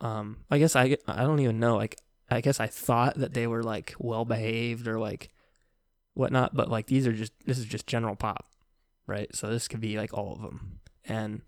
um, 0.00 0.38
I 0.50 0.58
guess 0.58 0.74
I 0.74 0.96
I 1.06 1.22
don't 1.24 1.40
even 1.40 1.60
know. 1.60 1.76
Like 1.76 1.98
I 2.30 2.40
guess 2.40 2.60
I 2.60 2.68
thought 2.68 3.18
that 3.18 3.34
they 3.34 3.46
were 3.46 3.62
like 3.62 3.94
well 3.98 4.24
behaved 4.24 4.88
or 4.88 4.98
like 4.98 5.28
whatnot, 6.14 6.54
but 6.54 6.70
like 6.70 6.86
these 6.86 7.06
are 7.06 7.12
just 7.12 7.32
this 7.44 7.58
is 7.58 7.66
just 7.66 7.86
general 7.86 8.16
pop, 8.16 8.46
right? 9.06 9.34
So 9.34 9.48
this 9.48 9.68
could 9.68 9.80
be 9.80 9.98
like 9.98 10.14
all 10.14 10.32
of 10.32 10.40
them, 10.40 10.80
and 11.04 11.42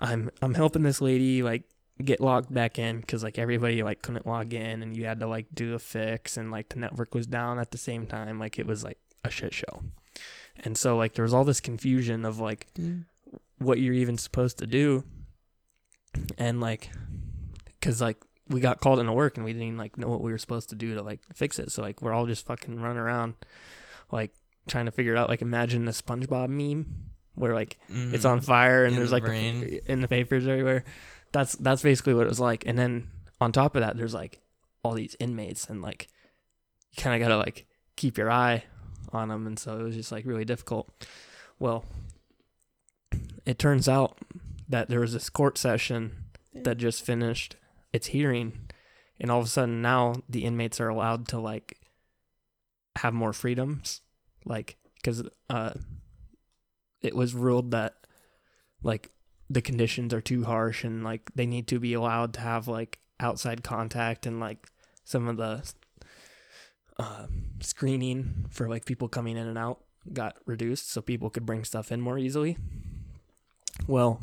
I'm 0.00 0.30
I'm 0.42 0.54
helping 0.54 0.82
this 0.82 1.00
lady 1.00 1.42
like 1.42 1.62
get 2.04 2.20
logged 2.20 2.52
back 2.52 2.78
in 2.78 3.00
because 3.00 3.22
like 3.22 3.38
everybody 3.38 3.82
like 3.82 4.02
couldn't 4.02 4.26
log 4.26 4.52
in 4.54 4.82
and 4.82 4.96
you 4.96 5.04
had 5.04 5.20
to 5.20 5.26
like 5.26 5.46
do 5.54 5.74
a 5.74 5.78
fix 5.78 6.36
and 6.36 6.50
like 6.50 6.68
the 6.70 6.78
network 6.78 7.14
was 7.14 7.26
down 7.26 7.58
at 7.58 7.70
the 7.70 7.78
same 7.78 8.06
time 8.06 8.38
like 8.38 8.58
it 8.58 8.66
was 8.66 8.84
like 8.84 8.98
a 9.24 9.30
shit 9.30 9.54
show. 9.54 9.82
And 10.64 10.76
so 10.76 10.96
like 10.96 11.14
there 11.14 11.22
was 11.22 11.34
all 11.34 11.44
this 11.44 11.60
confusion 11.60 12.24
of 12.24 12.38
like 12.38 12.66
mm. 12.78 13.04
what 13.58 13.78
you're 13.78 13.94
even 13.94 14.18
supposed 14.18 14.58
to 14.58 14.66
do. 14.66 15.04
And 16.36 16.60
like 16.60 16.90
because 17.66 18.00
like 18.00 18.18
we 18.48 18.60
got 18.60 18.80
called 18.80 18.98
into 18.98 19.12
work 19.12 19.36
and 19.36 19.44
we 19.44 19.52
didn't 19.52 19.66
even, 19.66 19.78
like 19.78 19.96
know 19.96 20.08
what 20.08 20.20
we 20.20 20.30
were 20.30 20.38
supposed 20.38 20.68
to 20.70 20.74
do 20.74 20.94
to 20.94 21.02
like 21.02 21.20
fix 21.34 21.58
it. 21.58 21.72
So 21.72 21.82
like 21.82 22.02
we're 22.02 22.12
all 22.12 22.26
just 22.26 22.46
fucking 22.46 22.80
running 22.80 22.98
around 22.98 23.34
like 24.10 24.32
trying 24.68 24.86
to 24.86 24.92
figure 24.92 25.14
it 25.14 25.18
out. 25.18 25.28
Like 25.28 25.42
imagine 25.42 25.84
the 25.84 25.92
spongebob 25.92 26.48
meme 26.48 26.86
where 27.34 27.54
like 27.54 27.78
it's 27.88 28.24
mm. 28.24 28.30
on 28.30 28.40
fire 28.40 28.84
and. 28.84 28.94
In 28.94 28.98
there's 28.98 29.10
the 29.10 29.16
like 29.16 29.24
the, 29.24 29.82
in 29.90 30.00
the 30.00 30.08
papers 30.08 30.46
everywhere 30.46 30.84
that's 31.32 31.54
that's 31.56 31.82
basically 31.82 32.14
what 32.14 32.26
it 32.26 32.30
was 32.30 32.40
like. 32.40 32.64
And 32.66 32.78
then 32.78 33.08
on 33.40 33.52
top 33.52 33.74
of 33.74 33.80
that 33.80 33.96
there's 33.96 34.14
like 34.14 34.40
all 34.82 34.94
these 34.94 35.16
inmates 35.18 35.68
and 35.68 35.82
like 35.82 36.08
you 36.92 37.02
kind 37.02 37.20
of 37.20 37.26
gotta 37.26 37.38
like 37.38 37.66
keep 37.96 38.18
your 38.18 38.30
eye 38.30 38.64
on 39.12 39.28
them 39.28 39.46
and 39.46 39.58
so 39.58 39.78
it 39.78 39.82
was 39.82 39.96
just 39.96 40.12
like 40.12 40.26
really 40.26 40.44
difficult. 40.44 40.90
Well 41.58 41.84
it 43.44 43.58
turns 43.58 43.88
out 43.88 44.18
that 44.68 44.88
there 44.88 45.00
was 45.00 45.12
this 45.12 45.28
court 45.28 45.58
session 45.58 46.12
that 46.54 46.76
just 46.78 47.04
finished 47.04 47.56
its 47.92 48.08
hearing. 48.08 48.68
And 49.18 49.30
all 49.30 49.40
of 49.40 49.46
a 49.46 49.48
sudden 49.48 49.82
now 49.82 50.14
the 50.28 50.44
inmates 50.44 50.80
are 50.80 50.88
allowed 50.88 51.28
to 51.28 51.38
like 51.38 51.78
have 52.96 53.14
more 53.14 53.32
freedoms. 53.32 54.00
Like 54.44 54.76
because 54.96 55.22
uh 55.48 55.72
it 57.00 57.16
was 57.16 57.34
ruled 57.34 57.72
that 57.72 57.94
like 58.82 59.10
the 59.52 59.62
conditions 59.62 60.14
are 60.14 60.20
too 60.20 60.44
harsh 60.44 60.82
and 60.82 61.04
like 61.04 61.30
they 61.34 61.46
need 61.46 61.68
to 61.68 61.78
be 61.78 61.92
allowed 61.92 62.32
to 62.34 62.40
have 62.40 62.68
like 62.68 62.98
outside 63.20 63.62
contact 63.62 64.26
and 64.26 64.40
like 64.40 64.68
some 65.04 65.28
of 65.28 65.36
the 65.36 65.62
uh, 66.98 67.26
screening 67.60 68.46
for 68.50 68.68
like 68.68 68.86
people 68.86 69.08
coming 69.08 69.36
in 69.36 69.46
and 69.46 69.58
out 69.58 69.80
got 70.12 70.36
reduced 70.46 70.90
so 70.90 71.00
people 71.00 71.30
could 71.30 71.46
bring 71.46 71.64
stuff 71.64 71.92
in 71.92 72.00
more 72.00 72.18
easily. 72.18 72.56
Well 73.86 74.20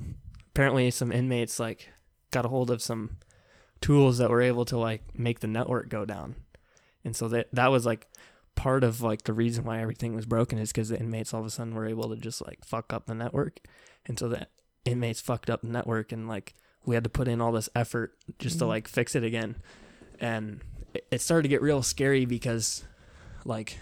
apparently 0.52 0.90
some 0.90 1.12
inmates 1.12 1.60
like 1.60 1.90
got 2.32 2.46
a 2.46 2.50
hold 2.50 2.72
of 2.72 2.82
some 2.82 3.18
tools 3.82 4.18
that 4.18 4.30
were 4.30 4.42
able 4.42 4.66
to 4.66 4.78
like 4.78 5.04
make 5.18 5.40
the 5.42 5.48
network 5.48 5.90
go 5.90 6.06
down. 6.06 6.36
And 7.06 7.16
so 7.16 7.28
that 7.30 7.48
that 7.54 7.68
was 7.68 7.86
like 7.86 8.08
part 8.56 8.84
of 8.84 9.02
like 9.02 9.24
the 9.24 9.34
reason 9.34 9.64
why 9.64 9.80
everything 9.80 10.16
was 10.16 10.26
broken 10.26 10.58
is 10.58 10.72
because 10.72 10.90
the 10.90 11.00
inmates 11.00 11.34
all 11.34 11.40
of 11.42 11.46
a 11.46 11.50
sudden 11.50 11.76
were 11.76 11.88
able 11.88 12.10
to 12.10 12.18
just 12.18 12.46
like 12.46 12.66
fuck 12.66 12.92
up 12.92 13.06
the 13.06 13.14
network. 13.14 13.60
And 14.06 14.18
so 14.18 14.28
the 14.28 14.48
inmates 14.90 15.22
fucked 15.22 15.50
up 15.50 15.62
the 15.62 15.68
network 15.68 16.12
and 16.12 16.28
like 16.28 16.54
we 16.86 16.96
had 16.96 17.04
to 17.04 17.10
put 17.10 17.28
in 17.28 17.42
all 17.42 17.52
this 17.52 17.70
effort 17.76 18.18
just 18.40 18.60
to 18.60 18.66
Mhm. 18.66 18.70
like 18.70 18.88
fix 18.88 19.16
it 19.16 19.24
again. 19.24 19.56
And 20.20 20.62
it- 20.94 21.08
it 21.12 21.22
started 21.22 21.44
to 21.44 21.50
get 21.50 21.62
real 21.62 21.82
scary 21.84 22.26
because 22.26 22.84
like 23.46 23.78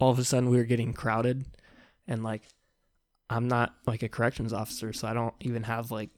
all 0.00 0.10
of 0.10 0.18
a 0.18 0.24
sudden 0.24 0.50
we 0.50 0.56
were 0.56 0.64
getting 0.64 0.92
crowded 0.92 1.44
and 2.08 2.22
like 2.24 2.42
i'm 3.30 3.46
not 3.46 3.74
like 3.86 4.02
a 4.02 4.08
corrections 4.08 4.52
officer 4.52 4.92
so 4.92 5.06
i 5.06 5.14
don't 5.14 5.34
even 5.40 5.62
have 5.62 5.90
like 5.92 6.10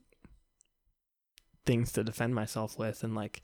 things 1.67 1.93
to 1.93 2.05
defend 2.05 2.35
myself 2.35 2.79
with. 2.79 3.03
And 3.03 3.15
like 3.15 3.41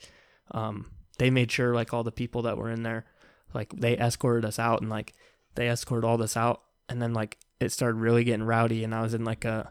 um 0.51 0.91
they 1.19 1.31
made 1.31 1.51
sure 1.51 1.75
like 1.75 1.95
all 1.95 2.05
the 2.05 2.13
people 2.13 2.43
that 2.43 2.59
were 2.59 2.71
in 2.71 2.83
there 2.83 3.07
like 3.55 3.71
they 3.73 3.97
escorted 3.97 4.45
us 4.45 4.59
out 4.59 4.83
and 4.83 4.91
like 4.91 5.15
they 5.55 5.71
escorted 5.71 6.05
all 6.07 6.19
this 6.19 6.37
out. 6.37 6.61
And 6.91 7.01
then 7.01 7.15
like 7.15 7.39
it 7.61 7.71
started 7.73 7.97
really 7.99 8.25
getting 8.25 8.43
rowdy 8.45 8.83
and 8.85 8.95
i 8.95 9.03
was 9.03 9.15
in 9.15 9.25
like 9.25 9.45
a 9.45 9.71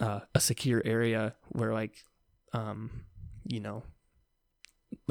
uh, 0.00 0.20
a 0.34 0.40
secure 0.40 0.80
area 0.84 1.34
where 1.50 1.72
like 1.74 2.04
um 2.54 2.90
you 3.46 3.60
know 3.60 3.82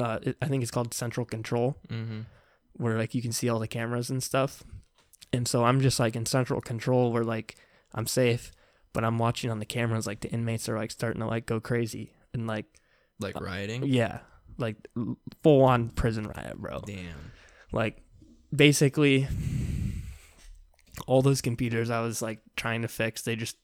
uh 0.00 0.18
it, 0.22 0.36
i 0.42 0.46
think 0.46 0.62
it's 0.62 0.70
called 0.72 0.92
central 0.92 1.24
control 1.24 1.76
Mm-hmm. 1.88 2.20
where 2.74 2.98
like 2.98 3.14
you 3.14 3.22
can 3.22 3.32
see 3.32 3.48
all 3.48 3.58
the 3.60 3.68
cameras 3.68 4.10
and 4.10 4.22
stuff 4.22 4.62
and 5.32 5.46
so 5.46 5.64
i'm 5.64 5.80
just 5.80 6.00
like 6.00 6.16
in 6.16 6.26
central 6.26 6.60
control 6.60 7.12
where 7.12 7.24
like 7.24 7.56
i'm 7.94 8.06
safe 8.06 8.50
but 8.92 9.04
i'm 9.04 9.18
watching 9.18 9.50
on 9.50 9.58
the 9.60 9.64
cameras 9.66 10.06
like 10.06 10.20
the 10.20 10.28
inmates 10.30 10.68
are 10.68 10.76
like 10.76 10.90
starting 10.90 11.20
to 11.20 11.26
like 11.26 11.46
go 11.46 11.60
crazy 11.60 12.12
and 12.34 12.46
like 12.46 12.66
Like 13.20 13.40
rioting. 13.40 13.84
yeah 13.86 14.18
like 14.58 14.76
full 15.42 15.62
on 15.62 15.90
prison 15.90 16.24
riot 16.26 16.56
bro 16.58 16.80
Damn. 16.84 17.30
like 17.72 18.02
basically 18.54 19.28
all 21.06 21.22
those 21.22 21.40
computers 21.40 21.90
I 21.90 22.00
was 22.00 22.22
like 22.22 22.40
trying 22.56 22.82
to 22.82 22.88
fix, 22.88 23.22
they 23.22 23.36
just 23.36 23.56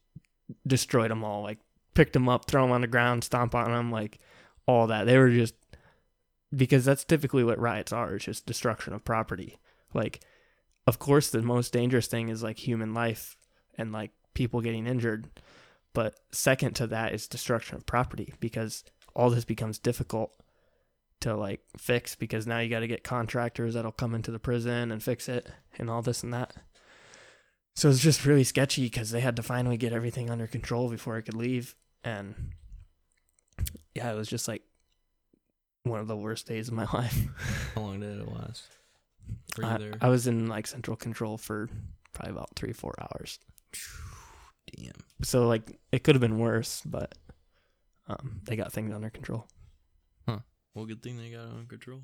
destroyed 0.67 1.11
them 1.11 1.25
all. 1.25 1.43
Like 1.43 1.59
picked 1.95 2.13
them 2.13 2.29
up, 2.29 2.47
throw 2.47 2.63
them 2.63 2.73
on 2.73 2.81
the 2.81 2.87
ground, 2.87 3.25
stomp 3.25 3.55
on 3.55 3.71
them, 3.71 3.91
like 3.91 4.19
all 4.67 4.87
that. 4.89 5.07
They 5.07 5.19
were 5.19 5.31
just 5.31 5.55
because 6.55 6.85
that's 6.85 7.05
typically 7.05 7.45
what 7.45 7.59
riots 7.59 7.93
are. 7.93 8.15
It's 8.15 8.25
just 8.27 8.47
destruction 8.47 8.93
of 8.93 9.05
property. 9.05 9.59
Like, 9.95 10.21
of 10.87 10.99
course, 10.99 11.31
the 11.31 11.43
most 11.43 11.73
dangerous 11.73 12.07
thing 12.07 12.29
is 12.29 12.43
like 12.43 12.59
human 12.59 12.95
life 12.95 13.37
and 13.77 13.93
like 13.93 14.13
people 14.35 14.61
getting 14.61 14.87
injured. 14.87 15.29
But 15.93 16.15
second 16.31 16.75
to 16.77 16.87
that 16.89 17.15
is 17.15 17.27
destruction 17.27 17.77
of 17.77 17.87
property 17.87 18.35
because 18.39 18.85
all 19.15 19.31
this 19.31 19.45
becomes 19.45 19.79
difficult 19.79 20.33
to 21.21 21.35
like 21.35 21.61
fix 21.79 22.15
because 22.15 22.47
now 22.47 22.59
you 22.59 22.69
got 22.69 22.81
to 22.81 22.87
get 22.87 23.03
contractors 23.03 23.75
that'll 23.75 23.93
come 23.93 24.15
into 24.15 24.31
the 24.31 24.39
prison 24.39 24.93
and 24.93 25.03
fix 25.03 25.29
it 25.29 25.49
and 25.79 25.89
all 25.89 26.03
this 26.03 26.23
and 26.23 26.35
that. 26.35 26.55
So 27.77 27.91
it's 27.91 28.01
just 28.01 28.25
really 28.25 28.45
sketchy 28.45 28.85
because 28.85 29.11
they 29.11 29.21
had 29.21 29.37
to 29.37 29.43
finally 29.43 29.77
get 29.77 29.93
everything 29.93 30.31
under 30.31 30.47
control 30.47 30.89
before 30.89 31.17
I 31.17 31.21
could 31.21 31.35
leave. 31.35 31.77
And 32.03 32.35
yeah, 33.95 34.11
it 34.11 34.17
was 34.17 34.29
just 34.29 34.49
like 34.49 34.63
one 35.83 36.01
of 36.01 36.09
the 36.09 36.17
worst 36.17 36.47
days 36.47 36.69
of 36.69 36.75
my 36.75 36.85
life. 36.93 37.27
How 37.75 37.83
long 37.83 38.01
did 38.01 38.19
it 38.19 38.33
last? 38.33 38.65
I. 39.63 40.07
I 40.07 40.09
was 40.09 40.27
in 40.27 40.47
like 40.47 40.67
central 40.67 40.97
control 40.97 41.37
for 41.37 41.69
probably 42.15 42.33
about 42.33 42.49
three, 42.57 42.73
four 42.73 42.95
hours. 42.99 43.39
Damn. 44.75 44.93
So 45.23 45.47
like 45.47 45.79
it 45.93 46.03
could 46.03 46.15
have 46.15 46.23
been 46.23 46.39
worse, 46.39 46.83
but 46.85 47.15
um, 48.09 48.41
they 48.45 48.57
got 48.57 48.73
things 48.73 48.95
under 48.95 49.11
control. 49.11 49.47
Huh. 50.27 50.39
Well, 50.75 50.87
good 50.87 51.03
thing 51.03 51.19
they 51.19 51.29
got 51.29 51.45
it 51.45 51.53
under 51.53 51.65
control. 51.69 52.03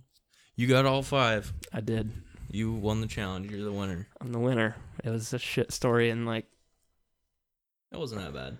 You 0.55 0.67
got 0.67 0.85
all 0.85 1.03
five. 1.03 1.51
I 1.73 1.81
did. 1.81 2.11
You 2.53 2.73
won 2.75 3.01
the 3.01 3.07
challenge. 3.07 3.51
You're 3.51 3.65
the 3.65 3.73
winner. 3.73 4.07
I'm 4.21 4.31
the 4.31 4.39
winner. 4.39 4.77
It 5.03 5.09
was 5.11 5.33
a 5.33 5.39
shit 5.39 5.73
story, 5.73 6.11
and 6.11 6.27
like 6.27 6.47
it 7.91 7.99
wasn't 7.99 8.21
that 8.23 8.35
bad. 8.35 8.59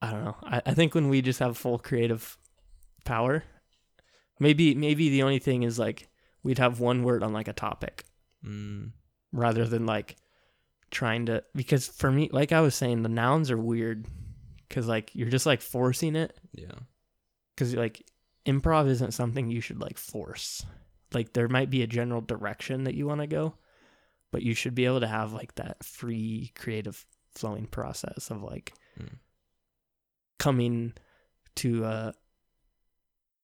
I 0.00 0.10
don't 0.10 0.24
know. 0.24 0.36
I, 0.42 0.62
I 0.66 0.74
think 0.74 0.94
when 0.94 1.08
we 1.08 1.20
just 1.22 1.40
have 1.40 1.56
full 1.58 1.78
creative 1.78 2.36
power, 3.04 3.42
maybe 4.38 4.74
maybe 4.74 5.08
the 5.10 5.22
only 5.24 5.38
thing 5.40 5.62
is 5.64 5.78
like 5.78 6.08
we'd 6.42 6.58
have 6.58 6.78
one 6.80 7.02
word 7.02 7.22
on 7.22 7.32
like 7.32 7.48
a 7.48 7.52
topic 7.52 8.04
Mm. 8.46 8.90
rather 9.32 9.64
than 9.66 9.86
like 9.86 10.16
trying 10.90 11.24
to 11.26 11.42
because 11.54 11.88
for 11.88 12.12
me 12.12 12.28
like 12.30 12.52
I 12.52 12.60
was 12.60 12.74
saying 12.74 13.02
the 13.02 13.08
nouns 13.08 13.50
are 13.50 13.56
weird 13.56 14.06
cuz 14.68 14.86
like 14.86 15.10
you're 15.14 15.30
just 15.30 15.46
like 15.46 15.62
forcing 15.62 16.14
it 16.14 16.38
Yeah. 16.52 16.78
cuz 17.56 17.74
like 17.74 18.02
improv 18.44 18.86
isn't 18.88 19.12
something 19.14 19.50
you 19.50 19.62
should 19.62 19.80
like 19.80 19.96
force. 19.96 20.66
Like 21.14 21.32
there 21.32 21.48
might 21.48 21.70
be 21.70 21.82
a 21.82 21.86
general 21.86 22.20
direction 22.20 22.84
that 22.84 22.94
you 22.94 23.06
want 23.06 23.20
to 23.20 23.26
go, 23.26 23.54
but 24.32 24.42
you 24.42 24.54
should 24.54 24.74
be 24.74 24.84
able 24.86 25.00
to 25.00 25.06
have 25.06 25.32
like 25.32 25.54
that 25.56 25.84
free 25.84 26.52
creative 26.56 27.04
flowing 27.34 27.66
process 27.66 28.30
of 28.30 28.42
like 28.42 28.72
Mm. 29.00 29.18
coming 30.38 30.92
to 31.56 31.84
a 31.84 32.14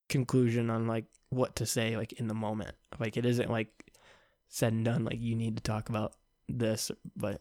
conclusion 0.08 0.70
on 0.70 0.86
like 0.86 1.04
what 1.30 1.56
to 1.56 1.66
say 1.66 1.96
like 1.96 2.12
in 2.14 2.26
the 2.26 2.34
moment 2.34 2.74
like 2.98 3.16
it 3.16 3.24
isn't 3.24 3.50
like 3.50 3.92
said 4.48 4.72
and 4.72 4.84
done 4.84 5.04
like 5.04 5.20
you 5.20 5.36
need 5.36 5.56
to 5.56 5.62
talk 5.62 5.88
about 5.88 6.14
this 6.48 6.90
but 7.16 7.40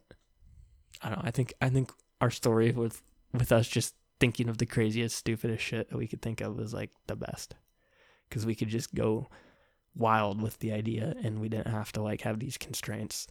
i 1.02 1.10
don't 1.10 1.18
know 1.20 1.24
i 1.28 1.32
think 1.32 1.54
i 1.62 1.70
think 1.70 1.92
our 2.22 2.30
story 2.30 2.72
with 2.72 3.02
with 3.34 3.52
us 3.52 3.68
just 3.68 3.96
thinking 4.20 4.50
of 4.50 4.58
the 4.60 4.66
craziest 4.66 5.16
stupidest 5.16 5.64
shit 5.64 5.90
that 5.90 5.98
we 5.98 6.08
could 6.08 6.22
think 6.22 6.42
of 6.42 6.56
was 6.56 6.74
like 6.74 6.92
the 7.08 7.16
best 7.16 7.56
because 8.28 8.46
we 8.46 8.54
could 8.54 8.68
just 8.70 8.94
go 8.94 9.28
wild 9.96 10.42
with 10.42 10.58
the 10.60 10.72
idea 10.72 11.14
and 11.24 11.40
we 11.42 11.50
didn't 11.50 11.72
have 11.72 11.92
to 11.92 12.02
like 12.02 12.22
have 12.22 12.40
these 12.40 12.58
constraints 12.58 13.28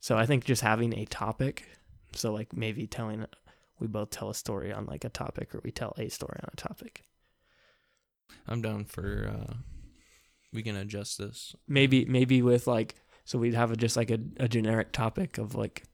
so 0.00 0.16
i 0.16 0.26
think 0.26 0.44
just 0.44 0.62
having 0.62 0.96
a 0.98 1.04
topic 1.06 1.64
so 2.14 2.32
like 2.32 2.52
maybe 2.54 2.86
telling 2.86 3.26
we 3.78 3.86
both 3.86 4.10
tell 4.10 4.30
a 4.30 4.34
story 4.34 4.72
on 4.72 4.86
like 4.86 5.04
a 5.04 5.08
topic 5.08 5.54
or 5.54 5.60
we 5.64 5.70
tell 5.72 5.94
a 5.98 6.08
story 6.08 6.38
on 6.42 6.48
a 6.52 6.56
topic 6.56 7.04
I'm 8.48 8.62
down 8.62 8.84
for. 8.84 9.28
uh 9.28 9.54
We 10.52 10.62
can 10.62 10.76
adjust 10.76 11.18
this. 11.18 11.54
maybe 11.68 12.04
maybe 12.04 12.42
with 12.42 12.66
like 12.66 12.94
so 13.24 13.38
we'd 13.38 13.54
have 13.54 13.70
a, 13.70 13.76
just 13.76 13.96
like 13.96 14.10
a, 14.10 14.18
a 14.38 14.48
generic 14.48 14.92
topic 14.92 15.38
of 15.38 15.54
like 15.54 15.84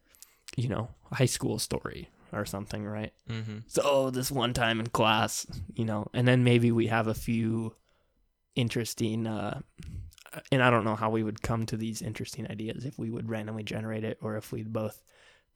you 0.57 0.69
know 0.69 0.89
high 1.13 1.27
school 1.27 1.59
story 1.59 2.09
or 2.33 2.45
something 2.45 2.85
right 2.85 3.13
Mm-hmm. 3.31 3.59
so 3.67 4.11
this 4.11 4.31
one 4.31 4.53
time 4.55 4.81
in 4.81 4.87
class 4.89 5.47
you 5.75 5.85
know 5.85 6.09
and 6.15 6.27
then 6.27 6.43
maybe 6.45 6.73
we 6.73 6.87
have 6.89 7.07
a 7.07 7.15
few 7.15 7.75
interesting 8.57 9.27
uh 9.27 9.61
and 10.53 10.63
i 10.63 10.71
don't 10.71 10.85
know 10.85 10.97
how 10.97 11.09
we 11.11 11.23
would 11.23 11.41
come 11.43 11.65
to 11.67 11.77
these 11.77 12.03
interesting 12.03 12.47
ideas 12.51 12.85
if 12.85 12.99
we 12.99 13.11
would 13.11 13.29
randomly 13.29 13.63
generate 13.63 14.05
it 14.05 14.19
or 14.21 14.37
if 14.37 14.53
we'd 14.53 14.73
both 14.73 15.03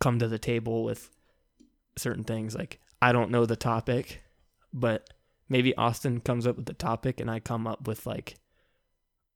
come 0.00 0.18
to 0.18 0.28
the 0.28 0.38
table 0.38 0.82
with 0.84 1.10
certain 1.96 2.24
things. 2.24 2.54
Like 2.54 2.80
i 3.00 3.12
don't 3.12 3.30
know 3.30 3.44
the 3.46 3.56
topic 3.56 4.22
but 4.72 5.10
maybe 5.48 5.76
austin 5.76 6.20
comes 6.20 6.46
up 6.46 6.56
with 6.56 6.66
the 6.66 6.72
topic 6.72 7.20
and 7.20 7.30
i 7.30 7.38
come 7.38 7.66
up 7.66 7.86
with 7.86 8.06
like 8.06 8.36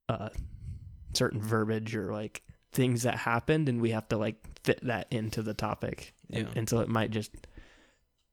uh 0.09 0.29
certain 1.13 1.39
verbiage 1.41 1.95
or 1.95 2.11
like 2.11 2.41
things 2.71 3.03
that 3.03 3.15
happened 3.15 3.69
and 3.69 3.81
we 3.81 3.91
have 3.91 4.07
to 4.09 4.17
like 4.17 4.35
fit 4.63 4.79
that 4.83 5.07
into 5.11 5.41
the 5.41 5.53
topic. 5.53 6.13
And, 6.31 6.47
Yeah. 6.47 6.53
and 6.55 6.69
so 6.69 6.79
it 6.79 6.89
might 6.89 7.11
just 7.11 7.31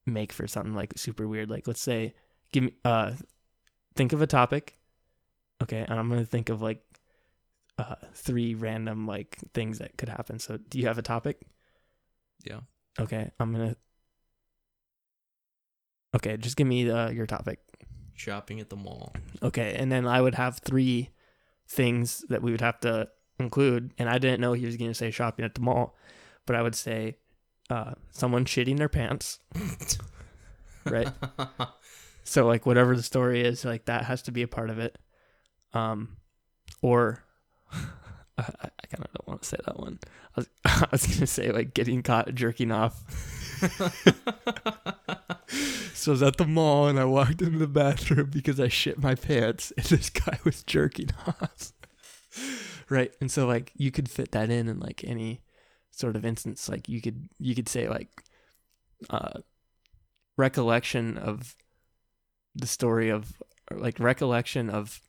make 0.07 0.33
for 0.33 0.47
something 0.47 0.75
like 0.75 0.93
super 0.97 1.27
weird. 1.29 1.49
Like 1.51 1.67
let's 1.67 1.81
say 1.81 2.15
give 2.53 2.65
me 2.65 2.73
uh 2.85 3.13
think 3.95 4.13
of 4.13 4.21
a 4.23 4.27
topic. 4.27 4.77
Okay 5.63 5.85
and 5.89 5.99
i'm 5.99 6.09
gonna 6.09 6.25
think 6.25 6.49
of 6.49 6.61
like 6.61 6.83
uh 7.79 7.97
three 8.15 8.55
random 8.55 9.07
like 9.07 9.39
things 9.53 9.79
that 9.79 9.97
could 9.97 10.09
happen 10.09 10.39
so 10.39 10.57
do 10.69 10.79
you 10.79 10.87
have 10.87 10.99
a 10.99 11.03
topic 11.03 11.41
Yeah. 12.45 12.61
okay 13.01 13.31
i'm 13.41 13.53
gonna 13.53 13.77
okay 16.15 16.37
just 16.37 16.57
give 16.57 16.67
me 16.67 16.89
uh, 16.91 17.11
your 17.11 17.27
topic 17.27 17.59
Shopping 18.17 18.61
at 18.61 18.71
the 18.71 18.77
mall. 18.77 19.13
Okay, 19.43 19.75
and 19.77 19.91
then 19.91 20.07
I 20.07 20.21
would 20.21 20.37
have 20.37 20.59
three 20.59 21.11
things 21.67 22.25
that 22.29 22.43
we 22.43 22.53
would 22.53 22.61
have 22.61 22.79
to 22.81 23.09
include, 23.41 23.93
and 23.99 24.09
I 24.09 24.19
didn't 24.19 24.41
know 24.41 24.53
he 24.53 24.67
was 24.67 24.77
going 24.77 24.93
to 24.93 24.95
say 24.95 25.11
shopping 25.11 25.45
at 25.45 25.57
the 25.57 25.61
mall, 25.61 25.97
but 26.47 26.55
I 26.55 26.63
would 26.63 26.77
say 26.77 27.17
uh, 27.71 27.95
someone 28.13 28.45
shitting 28.45 28.79
their 28.79 28.89
pants. 28.89 29.41
Right. 30.87 31.09
So 32.23 32.47
like 32.47 32.67
whatever 32.67 32.95
the 32.95 33.03
story 33.03 33.41
is, 33.43 33.65
like 33.65 33.87
that 33.87 34.05
has 34.05 34.23
to 34.23 34.33
be 34.33 34.43
a 34.43 34.49
part 34.49 34.71
of 34.71 34.79
it. 34.79 34.97
Um, 35.73 36.19
or 36.83 37.24
I, 38.39 38.43
I 38.63 38.87
kind 38.89 39.05
of 39.05 39.13
don't 39.13 39.29
want 39.29 39.43
to 39.43 39.49
say 39.49 39.57
that 39.65 39.79
one. 39.79 39.99
I 40.37 40.41
was, 40.41 40.49
I 40.65 40.89
was 40.91 41.07
gonna 41.07 41.27
say 41.27 41.51
like 41.53 41.75
getting 41.75 42.03
caught 42.03 42.35
jerking 42.35 42.73
off. 42.73 43.03
So 46.05 46.11
I 46.11 46.15
was 46.15 46.23
at 46.23 46.37
the 46.37 46.47
mall 46.47 46.87
and 46.87 47.01
I 47.01 47.07
walked 47.07 47.41
into 47.41 47.57
the 47.57 47.67
bathroom 47.67 48.29
because 48.31 48.61
I 48.61 48.69
shit 48.69 48.99
my 48.99 49.15
pants 49.15 49.73
and 49.75 49.87
this 49.87 50.11
guy 50.11 50.39
was 50.45 50.63
jerking 50.63 51.09
off. 51.27 51.73
right. 52.91 53.11
And 53.23 53.31
so 53.31 53.47
like 53.47 53.73
you 53.75 53.91
could 53.91 54.11
fit 54.11 54.33
that 54.33 54.51
in 54.51 54.69
in 54.69 54.81
like 54.81 55.03
any 55.05 55.41
sort 55.91 56.15
of 56.15 56.27
instance. 56.27 56.69
Like 56.69 56.91
you 56.91 57.01
could 57.01 57.31
you 57.39 57.55
could 57.55 57.71
say 57.71 57.89
like 57.89 58.23
uh 59.09 59.41
recollection 60.37 61.17
of 61.17 61.57
the 62.55 62.67
story 62.67 63.09
of 63.09 63.33
like 63.71 63.99
recollection 63.99 64.69
of 64.69 65.01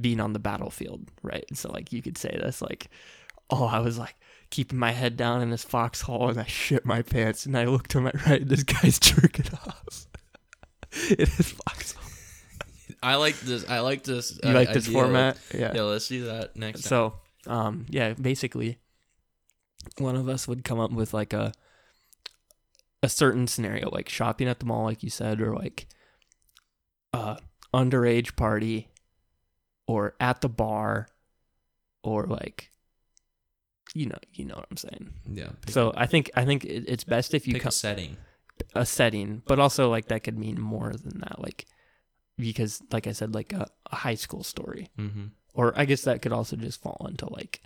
being 0.00 0.20
on 0.20 0.32
the 0.32 0.38
battlefield, 0.38 1.08
right? 1.22 1.44
So 1.54 1.70
like 1.70 1.92
you 1.92 2.02
could 2.02 2.18
say 2.18 2.38
this 2.42 2.62
like 2.62 2.88
oh 3.50 3.66
I 3.66 3.80
was 3.80 3.98
like 3.98 4.16
keeping 4.50 4.78
my 4.78 4.92
head 4.92 5.16
down 5.16 5.42
in 5.42 5.50
this 5.50 5.64
foxhole 5.64 6.28
and 6.30 6.40
I 6.40 6.44
shit 6.44 6.84
my 6.84 7.02
pants 7.02 7.46
and 7.46 7.56
I 7.56 7.64
look 7.64 7.88
to 7.88 8.00
my 8.00 8.12
right 8.26 8.46
this 8.46 8.62
guy's 8.62 8.98
jerking 9.00 9.46
off. 9.66 10.06
it 10.92 11.28
is 11.28 11.52
foxhole. 11.52 12.02
I 13.02 13.16
like 13.16 13.38
this. 13.40 13.68
I 13.68 13.80
like 13.80 14.02
this. 14.04 14.38
You 14.42 14.50
uh, 14.50 14.54
like 14.54 14.72
this 14.72 14.88
idea. 14.88 15.00
format? 15.00 15.38
Yeah. 15.54 15.72
Yeah, 15.74 15.82
let's 15.82 16.08
do 16.08 16.24
that 16.24 16.56
next 16.56 16.82
time. 16.82 16.88
So, 16.88 17.14
um, 17.46 17.86
yeah, 17.88 18.14
basically, 18.14 18.78
one 19.98 20.16
of 20.16 20.28
us 20.28 20.48
would 20.48 20.64
come 20.64 20.80
up 20.80 20.90
with 20.90 21.14
like 21.14 21.32
a 21.32 21.52
a 23.02 23.08
certain 23.08 23.46
scenario, 23.46 23.90
like 23.90 24.08
shopping 24.08 24.48
at 24.48 24.58
the 24.58 24.66
mall, 24.66 24.84
like 24.84 25.02
you 25.02 25.10
said, 25.10 25.40
or 25.40 25.54
like 25.54 25.86
uh 27.12 27.36
underage 27.72 28.34
party, 28.36 28.88
or 29.88 30.14
at 30.20 30.40
the 30.42 30.48
bar, 30.48 31.08
or 32.04 32.26
like 32.26 32.70
you 33.94 34.06
know, 34.06 34.18
you 34.34 34.44
know 34.44 34.54
what 34.54 34.66
I'm 34.70 34.76
saying. 34.76 35.14
Yeah. 35.32 35.48
So 35.68 35.92
I 35.96 36.06
think 36.06 36.30
I 36.36 36.44
think 36.44 36.64
it, 36.64 36.84
it's 36.86 37.04
best 37.04 37.32
if 37.34 37.46
you 37.48 37.54
pick 37.54 37.62
come 37.62 37.70
a 37.70 37.72
setting. 37.72 38.16
a 38.74 38.84
setting, 38.86 39.42
but 39.46 39.58
also 39.58 39.88
like 39.90 40.08
that 40.08 40.22
could 40.22 40.38
mean 40.38 40.60
more 40.60 40.92
than 40.92 41.20
that, 41.20 41.40
like 41.40 41.64
because 42.36 42.82
like 42.92 43.06
I 43.06 43.12
said, 43.12 43.34
like 43.34 43.52
a, 43.52 43.66
a 43.90 43.96
high 43.96 44.14
school 44.14 44.44
story 44.44 44.88
Mm-hmm. 44.98 45.24
or 45.54 45.72
I 45.74 45.86
guess 45.86 46.02
that 46.02 46.22
could 46.22 46.32
also 46.32 46.54
just 46.56 46.80
fall 46.82 47.06
into 47.08 47.26
like 47.32 47.62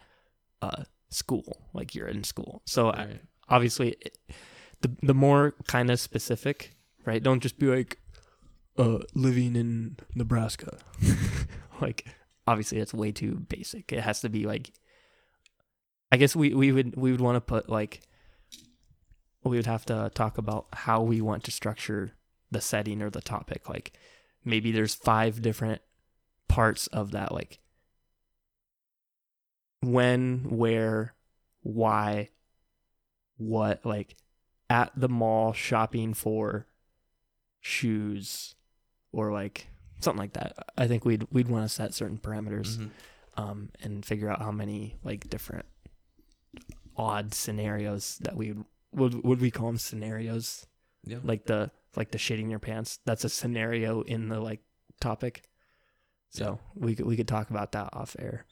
uh 0.62 0.84
school, 1.10 1.58
like 1.74 1.94
you're 1.94 2.08
in 2.08 2.22
school. 2.24 2.62
So 2.66 2.90
I, 2.90 3.18
obviously, 3.48 3.96
it, 4.00 4.16
the 4.80 4.90
the 5.02 5.14
more 5.14 5.54
kind 5.66 5.90
of 5.90 5.98
specific, 6.00 6.70
right? 7.04 7.22
Don't 7.22 7.42
just 7.42 7.58
be 7.58 7.66
like, 7.66 7.98
uh, 8.78 8.98
living 9.14 9.56
in 9.56 9.96
Nebraska. 10.14 10.78
like 11.82 12.06
obviously, 12.46 12.78
that's 12.78 12.94
way 12.94 13.12
too 13.12 13.34
basic. 13.48 13.92
It 13.92 14.00
has 14.00 14.20
to 14.22 14.28
be 14.28 14.46
like, 14.46 14.72
I 16.10 16.16
guess 16.16 16.34
we 16.34 16.54
we 16.54 16.72
would 16.72 16.96
we 16.96 17.10
would 17.10 17.20
want 17.20 17.36
to 17.36 17.40
put 17.40 17.68
like, 17.68 18.00
we 19.44 19.56
would 19.56 19.66
have 19.66 19.84
to 19.86 20.10
talk 20.14 20.38
about 20.38 20.66
how 20.72 21.02
we 21.02 21.20
want 21.20 21.44
to 21.44 21.50
structure 21.50 22.12
the 22.50 22.60
setting 22.60 23.02
or 23.02 23.10
the 23.10 23.20
topic. 23.20 23.68
Like 23.68 23.92
maybe 24.44 24.72
there's 24.72 24.94
five 24.94 25.42
different 25.42 25.82
parts 26.48 26.86
of 26.88 27.12
that, 27.12 27.32
like 27.32 27.58
when, 29.80 30.44
where, 30.48 31.14
why, 31.62 32.28
what, 33.36 33.84
like 33.84 34.16
at 34.70 34.92
the 34.94 35.08
mall 35.08 35.52
shopping 35.52 36.14
for 36.14 36.66
shoes 37.60 38.54
or 39.12 39.32
like 39.32 39.68
something 40.04 40.20
like 40.20 40.32
that. 40.34 40.54
I 40.76 40.86
think 40.86 41.04
we'd 41.04 41.26
we'd 41.30 41.48
want 41.48 41.64
to 41.64 41.68
set 41.68 41.94
certain 41.94 42.18
parameters 42.18 42.76
Mhm. 42.78 42.90
um 43.36 43.70
and 43.82 44.04
figure 44.04 44.28
out 44.30 44.40
how 44.40 44.50
many 44.52 44.96
like 45.04 45.28
different 45.30 45.66
odd 46.96 47.32
scenarios 47.34 48.18
that 48.20 48.36
we 48.36 48.54
would 48.92 49.22
would 49.24 49.40
we 49.40 49.50
call 49.50 49.66
them 49.68 49.78
scenarios 49.78 50.66
Yeah. 51.04 51.18
like 51.24 51.46
the 51.46 51.70
like 51.96 52.10
the 52.10 52.18
shitting 52.18 52.50
your 52.50 52.58
pants 52.58 52.98
that's 53.06 53.24
a 53.24 53.28
scenario 53.28 54.02
in 54.02 54.28
the 54.28 54.40
like 54.40 54.60
topic 55.00 55.42
so 56.30 56.58
we 56.74 56.94
could 56.94 57.06
we 57.06 57.16
could 57.16 57.28
talk 57.28 57.50
about 57.50 57.72
that 57.72 57.90
off 57.92 58.14
air 58.18 58.44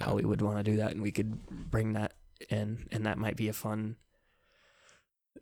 how 0.00 0.14
we 0.14 0.24
would 0.24 0.40
want 0.42 0.58
to 0.58 0.62
do 0.70 0.76
that 0.78 0.92
and 0.92 1.02
we 1.02 1.12
could 1.12 1.46
bring 1.70 1.92
that 1.92 2.14
in 2.50 2.86
and 2.90 3.04
that 3.06 3.18
might 3.18 3.36
be 3.36 3.48
a 3.48 3.52
fun 3.52 3.96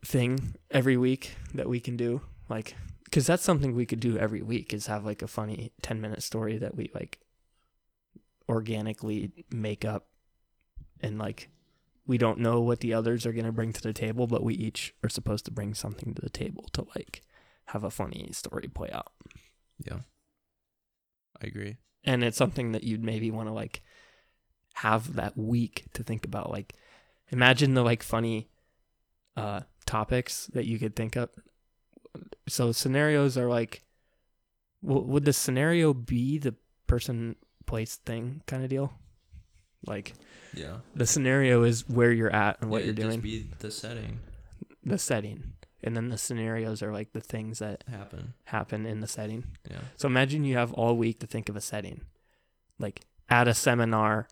thing 0.05 0.55
every 0.69 0.97
week 0.97 1.35
that 1.53 1.67
we 1.69 1.79
can 1.79 1.95
do 1.97 2.21
like 2.49 2.75
because 3.05 3.25
that's 3.27 3.43
something 3.43 3.73
we 3.75 3.85
could 3.85 3.99
do 3.99 4.17
every 4.17 4.41
week 4.41 4.73
is 4.73 4.87
have 4.87 5.05
like 5.05 5.21
a 5.21 5.27
funny 5.27 5.71
10 5.81 6.01
minute 6.01 6.21
story 6.23 6.57
that 6.57 6.75
we 6.75 6.89
like 6.93 7.19
organically 8.49 9.31
make 9.51 9.83
up 9.83 10.07
and 11.01 11.17
like 11.17 11.49
we 12.07 12.17
don't 12.17 12.39
know 12.39 12.61
what 12.61 12.81
the 12.81 12.93
others 12.93 13.25
are 13.25 13.33
going 13.33 13.45
to 13.45 13.51
bring 13.51 13.73
to 13.73 13.81
the 13.81 13.93
table 13.93 14.27
but 14.27 14.43
we 14.43 14.53
each 14.53 14.93
are 15.03 15.09
supposed 15.09 15.45
to 15.45 15.51
bring 15.51 15.73
something 15.73 16.13
to 16.13 16.21
the 16.21 16.29
table 16.29 16.65
to 16.73 16.85
like 16.95 17.21
have 17.67 17.83
a 17.83 17.89
funny 17.89 18.29
story 18.31 18.67
play 18.67 18.89
out 18.91 19.11
Yeah. 19.83 19.99
I 21.41 21.47
agree. 21.47 21.77
and 22.03 22.23
it's 22.23 22.37
something 22.37 22.71
that 22.73 22.83
you'd 22.83 23.03
maybe 23.03 23.31
want 23.31 23.47
to 23.49 23.53
like 23.53 23.81
have 24.75 25.15
that 25.15 25.35
week 25.37 25.85
to 25.93 26.03
think 26.03 26.25
about 26.25 26.51
like 26.51 26.75
imagine 27.31 27.73
the 27.73 27.83
like 27.83 28.03
funny 28.03 28.49
uh 29.35 29.61
topics 29.85 30.47
that 30.53 30.65
you 30.65 30.77
could 30.77 30.95
think 30.95 31.15
of 31.15 31.29
so 32.47 32.71
scenarios 32.71 33.37
are 33.37 33.47
like 33.49 33.83
w- 34.83 35.05
would 35.05 35.25
the 35.25 35.33
scenario 35.33 35.93
be 35.93 36.37
the 36.37 36.53
person 36.87 37.35
place 37.65 37.95
thing 37.97 38.41
kind 38.47 38.63
of 38.63 38.69
deal 38.69 38.93
Like 39.87 40.13
Yeah. 40.53 40.77
the 40.95 41.05
scenario 41.05 41.63
is 41.63 41.87
where 41.89 42.11
you're 42.11 42.33
at 42.33 42.61
and 42.61 42.69
what 42.69 42.81
Yeah, 42.81 42.85
you're 42.87 42.95
doing, 42.95 43.21
Just 43.21 43.23
be 43.23 43.45
the 43.59 43.71
setting 43.71 44.19
the 44.83 44.99
setting, 44.99 45.53
and 45.83 45.97
then 45.97 46.09
the 46.09 46.17
scenarios 46.17 46.83
are 46.83 46.91
like 46.93 47.11
the 47.13 47.19
things 47.21 47.57
that 47.57 47.83
happen. 47.89 48.33
happen 48.43 48.85
in 48.85 48.99
the 48.99 49.07
setting. 49.07 49.43
Yeah. 49.69 49.79
So 49.97 50.07
imagine 50.07 50.43
you 50.43 50.57
have 50.57 50.71
all 50.73 50.95
week 50.95 51.19
to 51.21 51.27
think 51.27 51.49
of 51.49 51.55
a 51.55 51.61
setting, 51.61 52.01
like 52.77 53.01
at 53.27 53.47
a 53.47 53.55
seminar, 53.55 54.27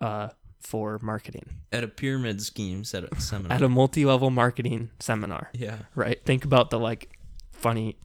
uh, 0.00 0.28
for 0.60 1.00
marketing, 1.02 1.46
At 1.72 1.82
a 1.82 1.88
pyramid 1.88 2.40
scheme 2.42 2.84
set 2.84 3.04
seminar. 3.20 3.52
at 3.56 3.62
a 3.62 3.68
multi-level 3.68 4.30
marketing 4.30 4.90
seminar, 5.00 5.50
yeah. 5.52 5.78
right? 5.96 6.24
Think 6.24 6.44
about 6.44 6.70
the 6.70 6.78
like 6.78 7.15
funny 7.66 7.96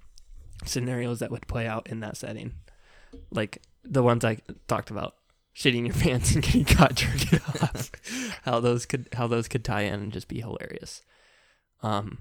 scenarios 0.65 1.19
that 1.19 1.29
would 1.29 1.47
play 1.47 1.67
out 1.67 1.85
in 1.87 1.99
that 1.99 2.17
setting, 2.17 2.53
like 3.31 3.61
the 3.83 4.01
ones 4.01 4.25
I 4.25 4.37
talked 4.67 4.89
about, 4.89 5.13
shitting 5.55 5.85
your 5.85 5.95
pants 6.03 6.33
and 6.33 6.43
getting 6.43 6.65
caught 6.65 6.95
jerking 6.95 7.39
off. 7.61 7.91
how 8.43 8.59
those 8.59 8.87
could 8.87 9.07
how 9.13 9.27
those 9.27 9.47
could 9.47 9.63
tie 9.63 9.81
in 9.83 9.93
and 10.01 10.11
just 10.11 10.27
be 10.27 10.39
hilarious. 10.41 11.03
Um, 11.83 12.17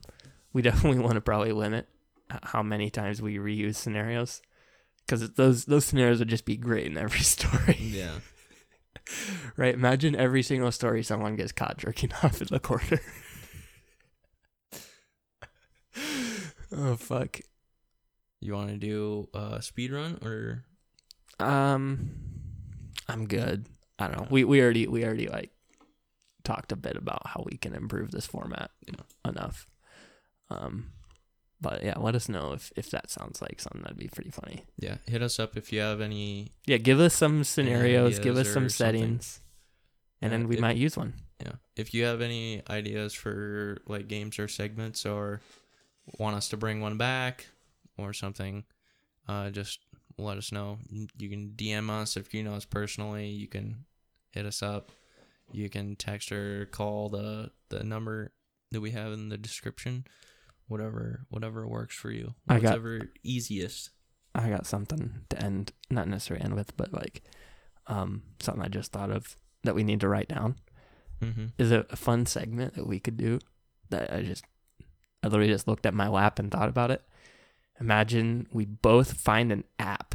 we 0.52 0.60
definitely 0.68 0.98
want 0.98 1.14
to 1.14 1.20
probably 1.22 1.52
limit 1.52 1.88
how 2.42 2.62
many 2.62 2.90
times 2.90 3.22
we 3.22 3.36
reuse 3.38 3.76
scenarios 3.76 4.42
because 5.06 5.30
those 5.32 5.64
those 5.64 5.86
scenarios 5.86 6.18
would 6.18 6.28
just 6.28 6.44
be 6.44 6.56
great 6.58 6.86
in 6.86 6.98
every 6.98 7.20
story, 7.20 7.76
Yeah. 7.80 8.18
right? 9.56 9.74
Imagine 9.74 10.14
every 10.14 10.42
single 10.42 10.72
story 10.72 11.02
someone 11.02 11.36
gets 11.36 11.52
caught 11.52 11.78
jerking 11.78 12.12
off 12.22 12.40
in 12.42 12.48
the 12.50 12.60
corner. 12.60 13.00
Oh 16.72 16.96
fuck. 16.96 17.40
You 18.40 18.54
want 18.54 18.70
to 18.70 18.76
do 18.78 19.28
a 19.34 19.60
speed 19.62 19.92
run 19.92 20.18
or 20.22 20.64
Um, 21.38 22.10
I'm 23.08 23.26
good. 23.26 23.66
I 23.98 24.06
don't 24.08 24.16
know. 24.16 24.26
We 24.30 24.44
we 24.44 24.60
already 24.62 24.86
we 24.86 25.04
already 25.04 25.28
like 25.28 25.50
talked 26.44 26.72
a 26.72 26.76
bit 26.76 26.96
about 26.96 27.26
how 27.26 27.44
we 27.50 27.56
can 27.58 27.74
improve 27.74 28.10
this 28.10 28.26
format 28.26 28.70
Yeah. 28.86 28.94
enough. 29.30 29.66
Um, 30.48 30.92
but 31.60 31.82
yeah, 31.84 31.98
let 31.98 32.14
us 32.14 32.28
know 32.28 32.52
if 32.52 32.72
if 32.76 32.90
that 32.90 33.10
sounds 33.10 33.42
like 33.42 33.60
something 33.60 33.82
that'd 33.82 33.98
be 33.98 34.08
pretty 34.08 34.30
funny. 34.30 34.64
yeah? 34.78 34.96
Hit 35.06 35.22
us 35.22 35.38
up 35.38 35.56
if 35.56 35.72
you 35.72 35.80
have 35.80 36.00
any. 36.00 36.52
Yeah, 36.66 36.78
give 36.78 36.98
us 37.00 37.14
some 37.14 37.44
scenarios, 37.44 38.18
give 38.18 38.36
us 38.36 38.50
some 38.52 38.64
or 38.64 38.68
something. 38.70 38.98
settings, 38.98 39.40
and 40.22 40.32
Yeah, 40.32 40.38
then 40.38 40.48
we 40.48 40.54
if- 40.54 40.60
might 40.62 40.76
use 40.78 40.96
one. 40.96 41.12
Yeah. 41.42 41.52
If 41.76 41.94
you 41.94 42.04
have 42.04 42.20
any 42.22 42.62
ideas 42.68 43.12
for 43.14 43.78
like 43.86 44.08
games 44.08 44.38
or 44.38 44.48
segments 44.48 45.04
or 45.06 45.40
want 46.18 46.36
us 46.36 46.48
to 46.50 46.56
bring 46.56 46.80
one 46.80 46.96
back 46.98 47.46
or 47.98 48.12
something, 48.12 48.64
uh, 49.28 49.50
just 49.50 49.80
let 50.18 50.36
us 50.38 50.52
know. 50.52 50.78
You 51.18 51.28
can 51.28 51.52
DM 51.56 51.90
us 51.90 52.16
if 52.16 52.34
you 52.34 52.42
know 52.42 52.54
us 52.54 52.64
personally. 52.64 53.28
You 53.28 53.48
can 53.48 53.84
hit 54.30 54.46
us 54.46 54.62
up. 54.62 54.90
You 55.52 55.68
can 55.68 55.96
text 55.96 56.30
or 56.32 56.66
call 56.66 57.08
the 57.08 57.50
the 57.70 57.82
number 57.84 58.32
that 58.70 58.80
we 58.80 58.90
have 58.92 59.12
in 59.12 59.28
the 59.28 59.38
description. 59.38 60.04
Whatever 60.68 61.26
whatever 61.30 61.66
works 61.66 61.96
for 61.96 62.10
you. 62.10 62.34
I 62.48 62.60
got- 62.60 62.70
Whatever 62.80 63.10
easiest. 63.22 63.90
I 64.32 64.48
got 64.48 64.64
something 64.66 65.22
to 65.30 65.42
end, 65.42 65.72
not 65.90 66.06
necessarily 66.06 66.44
end 66.44 66.54
with, 66.54 66.76
but 66.76 66.92
like, 66.92 67.22
um, 67.88 68.22
something 68.38 68.62
I 68.62 68.68
just 68.68 68.92
thought 68.92 69.10
of 69.10 69.36
that 69.64 69.74
we 69.74 69.82
need 69.82 69.98
to 70.02 70.08
write 70.08 70.28
down. 70.28 70.54
Mm-hmm. 71.20 71.46
is 71.58 71.70
a, 71.72 71.84
a 71.90 71.96
fun 71.96 72.24
segment 72.26 72.74
that 72.76 72.86
we 72.86 72.98
could 73.00 73.16
do 73.18 73.40
that 73.90 74.10
I 74.10 74.22
just 74.22 74.44
I 75.22 75.28
literally 75.28 75.52
just 75.52 75.68
looked 75.68 75.86
at 75.86 75.94
my 75.94 76.08
lap 76.08 76.38
and 76.38 76.50
thought 76.50 76.68
about 76.68 76.90
it. 76.90 77.02
Imagine 77.80 78.46
we 78.52 78.64
both 78.64 79.14
find 79.14 79.52
an 79.52 79.64
app 79.78 80.14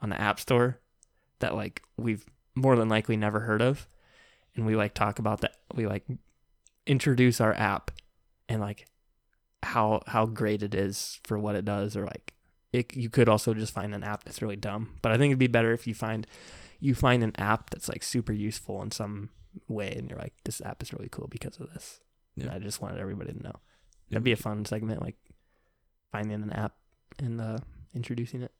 on 0.00 0.10
the 0.10 0.20
app 0.20 0.38
store 0.40 0.78
that 1.40 1.54
like 1.54 1.82
we've 1.96 2.24
more 2.54 2.76
than 2.76 2.88
likely 2.88 3.16
never 3.16 3.40
heard 3.40 3.62
of 3.62 3.86
and 4.54 4.66
we 4.66 4.76
like 4.76 4.94
talk 4.94 5.18
about 5.18 5.40
that 5.40 5.54
we 5.74 5.86
like 5.86 6.04
introduce 6.86 7.40
our 7.40 7.54
app 7.54 7.90
and 8.48 8.60
like 8.60 8.86
how 9.62 10.02
how 10.06 10.26
great 10.26 10.62
it 10.62 10.74
is 10.74 11.20
for 11.24 11.38
what 11.38 11.54
it 11.54 11.64
does 11.64 11.96
or 11.96 12.04
like 12.04 12.32
it, 12.72 12.96
you 12.96 13.10
could 13.10 13.28
also 13.28 13.52
just 13.54 13.72
find 13.72 13.94
an 13.94 14.02
app 14.04 14.24
that's 14.24 14.42
really 14.42 14.56
dumb 14.56 14.98
but 15.02 15.12
i 15.12 15.16
think 15.16 15.30
it'd 15.30 15.38
be 15.38 15.46
better 15.46 15.72
if 15.72 15.86
you 15.86 15.94
find 15.94 16.26
you 16.80 16.94
find 16.94 17.22
an 17.22 17.32
app 17.38 17.70
that's 17.70 17.88
like 17.88 18.02
super 18.02 18.32
useful 18.32 18.82
in 18.82 18.90
some 18.90 19.28
way 19.68 19.92
and 19.96 20.08
you're 20.10 20.18
like 20.18 20.34
this 20.44 20.60
app 20.62 20.82
is 20.82 20.92
really 20.92 21.08
cool 21.10 21.28
because 21.28 21.58
of 21.58 21.72
this 21.72 22.00
and 22.36 22.46
Yeah. 22.46 22.54
i 22.54 22.58
just 22.58 22.80
wanted 22.80 22.98
everybody 23.00 23.32
to 23.32 23.42
know 23.42 23.56
that'd 24.10 24.24
be 24.24 24.32
a 24.32 24.36
fun 24.36 24.64
segment 24.64 25.00
like 25.02 25.16
finding 26.12 26.42
an 26.42 26.52
app 26.52 26.74
and 27.18 27.40
uh 27.40 27.58
introducing 27.94 28.42
it 28.42 28.52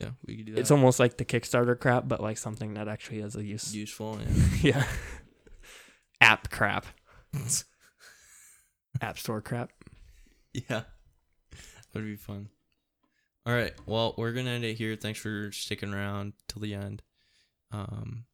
Yeah, 0.00 0.10
we 0.26 0.36
could 0.36 0.46
do 0.46 0.54
that. 0.54 0.60
it's 0.60 0.70
almost 0.70 0.98
like 1.00 1.16
the 1.18 1.24
kickstarter 1.24 1.78
crap 1.78 2.08
but 2.08 2.20
like 2.20 2.38
something 2.38 2.74
that 2.74 2.88
actually 2.88 3.20
has 3.20 3.36
a 3.36 3.44
use 3.44 3.74
useful. 3.74 4.18
Yeah. 4.20 4.44
yeah 4.76 4.86
app 6.20 6.50
crap 6.50 6.86
app 9.00 9.18
store 9.18 9.40
crap 9.40 9.70
Yeah. 10.52 10.82
That 11.92 12.02
would 12.02 12.04
be 12.04 12.16
fun. 12.16 12.48
All 13.46 13.54
right. 13.54 13.72
Well, 13.86 14.14
we're 14.18 14.32
going 14.32 14.46
to 14.46 14.50
end 14.52 14.64
it 14.64 14.74
here. 14.74 14.96
Thanks 14.96 15.20
for 15.20 15.50
sticking 15.52 15.94
around 15.94 16.32
till 16.48 16.60
the 16.60 16.74
end. 16.74 17.02
Um, 17.70 18.24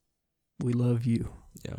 we 0.62 0.72
love 0.72 1.04
you 1.04 1.28
yeah. 1.64 1.76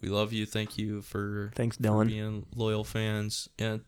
We 0.00 0.08
love 0.10 0.32
you. 0.32 0.44
Thank 0.46 0.76
you 0.76 1.00
for, 1.02 1.50
thanks 1.54 1.76
for 1.76 1.82
dylan 1.82 2.08
being 2.08 2.46
loyal 2.54 2.84
fans. 2.84 3.48
Yeah. 3.58 3.78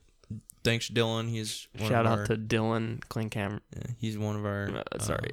Thanks, 0.66 0.88
Dylan. 0.90 1.30
He's 1.30 1.66
one 1.78 1.88
shout 1.88 2.06
out 2.06 2.18
our, 2.18 2.26
to 2.26 2.36
dylan 2.36 3.01
clinkham 3.09 3.60
yeah, 3.74 3.93
he's 3.98 4.18
one 4.18 4.36
of 4.36 4.44
our 4.44 4.68
Uh, 4.93 4.98
sorry 4.98 5.30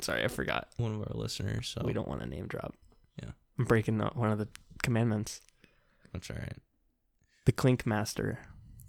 sorry 0.00 0.24
i 0.24 0.28
forgot 0.28 0.68
one 0.78 0.94
of 0.94 1.00
our 1.00 1.14
listeners. 1.14 1.68
So 1.68 1.82
we 1.84 1.92
don't 1.92 2.08
want 2.08 2.20
to 2.22 2.26
name 2.26 2.46
drop 2.46 2.74
Yeah. 3.22 3.30
i'm 3.58 3.64
breaking 3.66 3.98
one 3.98 4.30
of 4.30 4.38
the 4.38 4.48
commandments 4.82 5.40
That's 6.12 6.30
all 6.30 6.36
right. 6.36 6.56
the 7.44 7.52
clink 7.52 7.84
master 7.86 8.38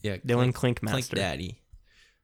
Yeah. 0.01 0.17
dylan 0.17 0.53
Clink, 0.53 0.79
clink 0.79 0.81
Clink 0.81 1.09
Daddy. 1.09 1.61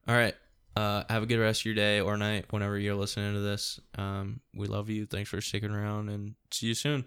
All 0.07 0.15
right. 0.15 0.35
Uh, 0.75 1.03
have 1.09 1.21
a 1.23 1.25
good 1.27 1.37
rest 1.39 1.61
of 1.61 1.65
your 1.65 1.75
day 1.75 1.99
or 2.01 2.17
night 2.17 2.45
whenever 2.49 2.79
you're 2.79 2.95
listening 2.95 3.33
to 3.35 3.39
this. 3.39 3.79
Um, 3.95 4.39
we 4.55 4.65
love 4.67 4.89
you. 4.89 5.05
Thanks 5.05 5.29
for 5.29 5.39
sticking 5.39 5.69
around 5.71 6.09
and 6.09 6.33
see 6.51 6.67
you 6.67 6.73
soon. 6.73 7.05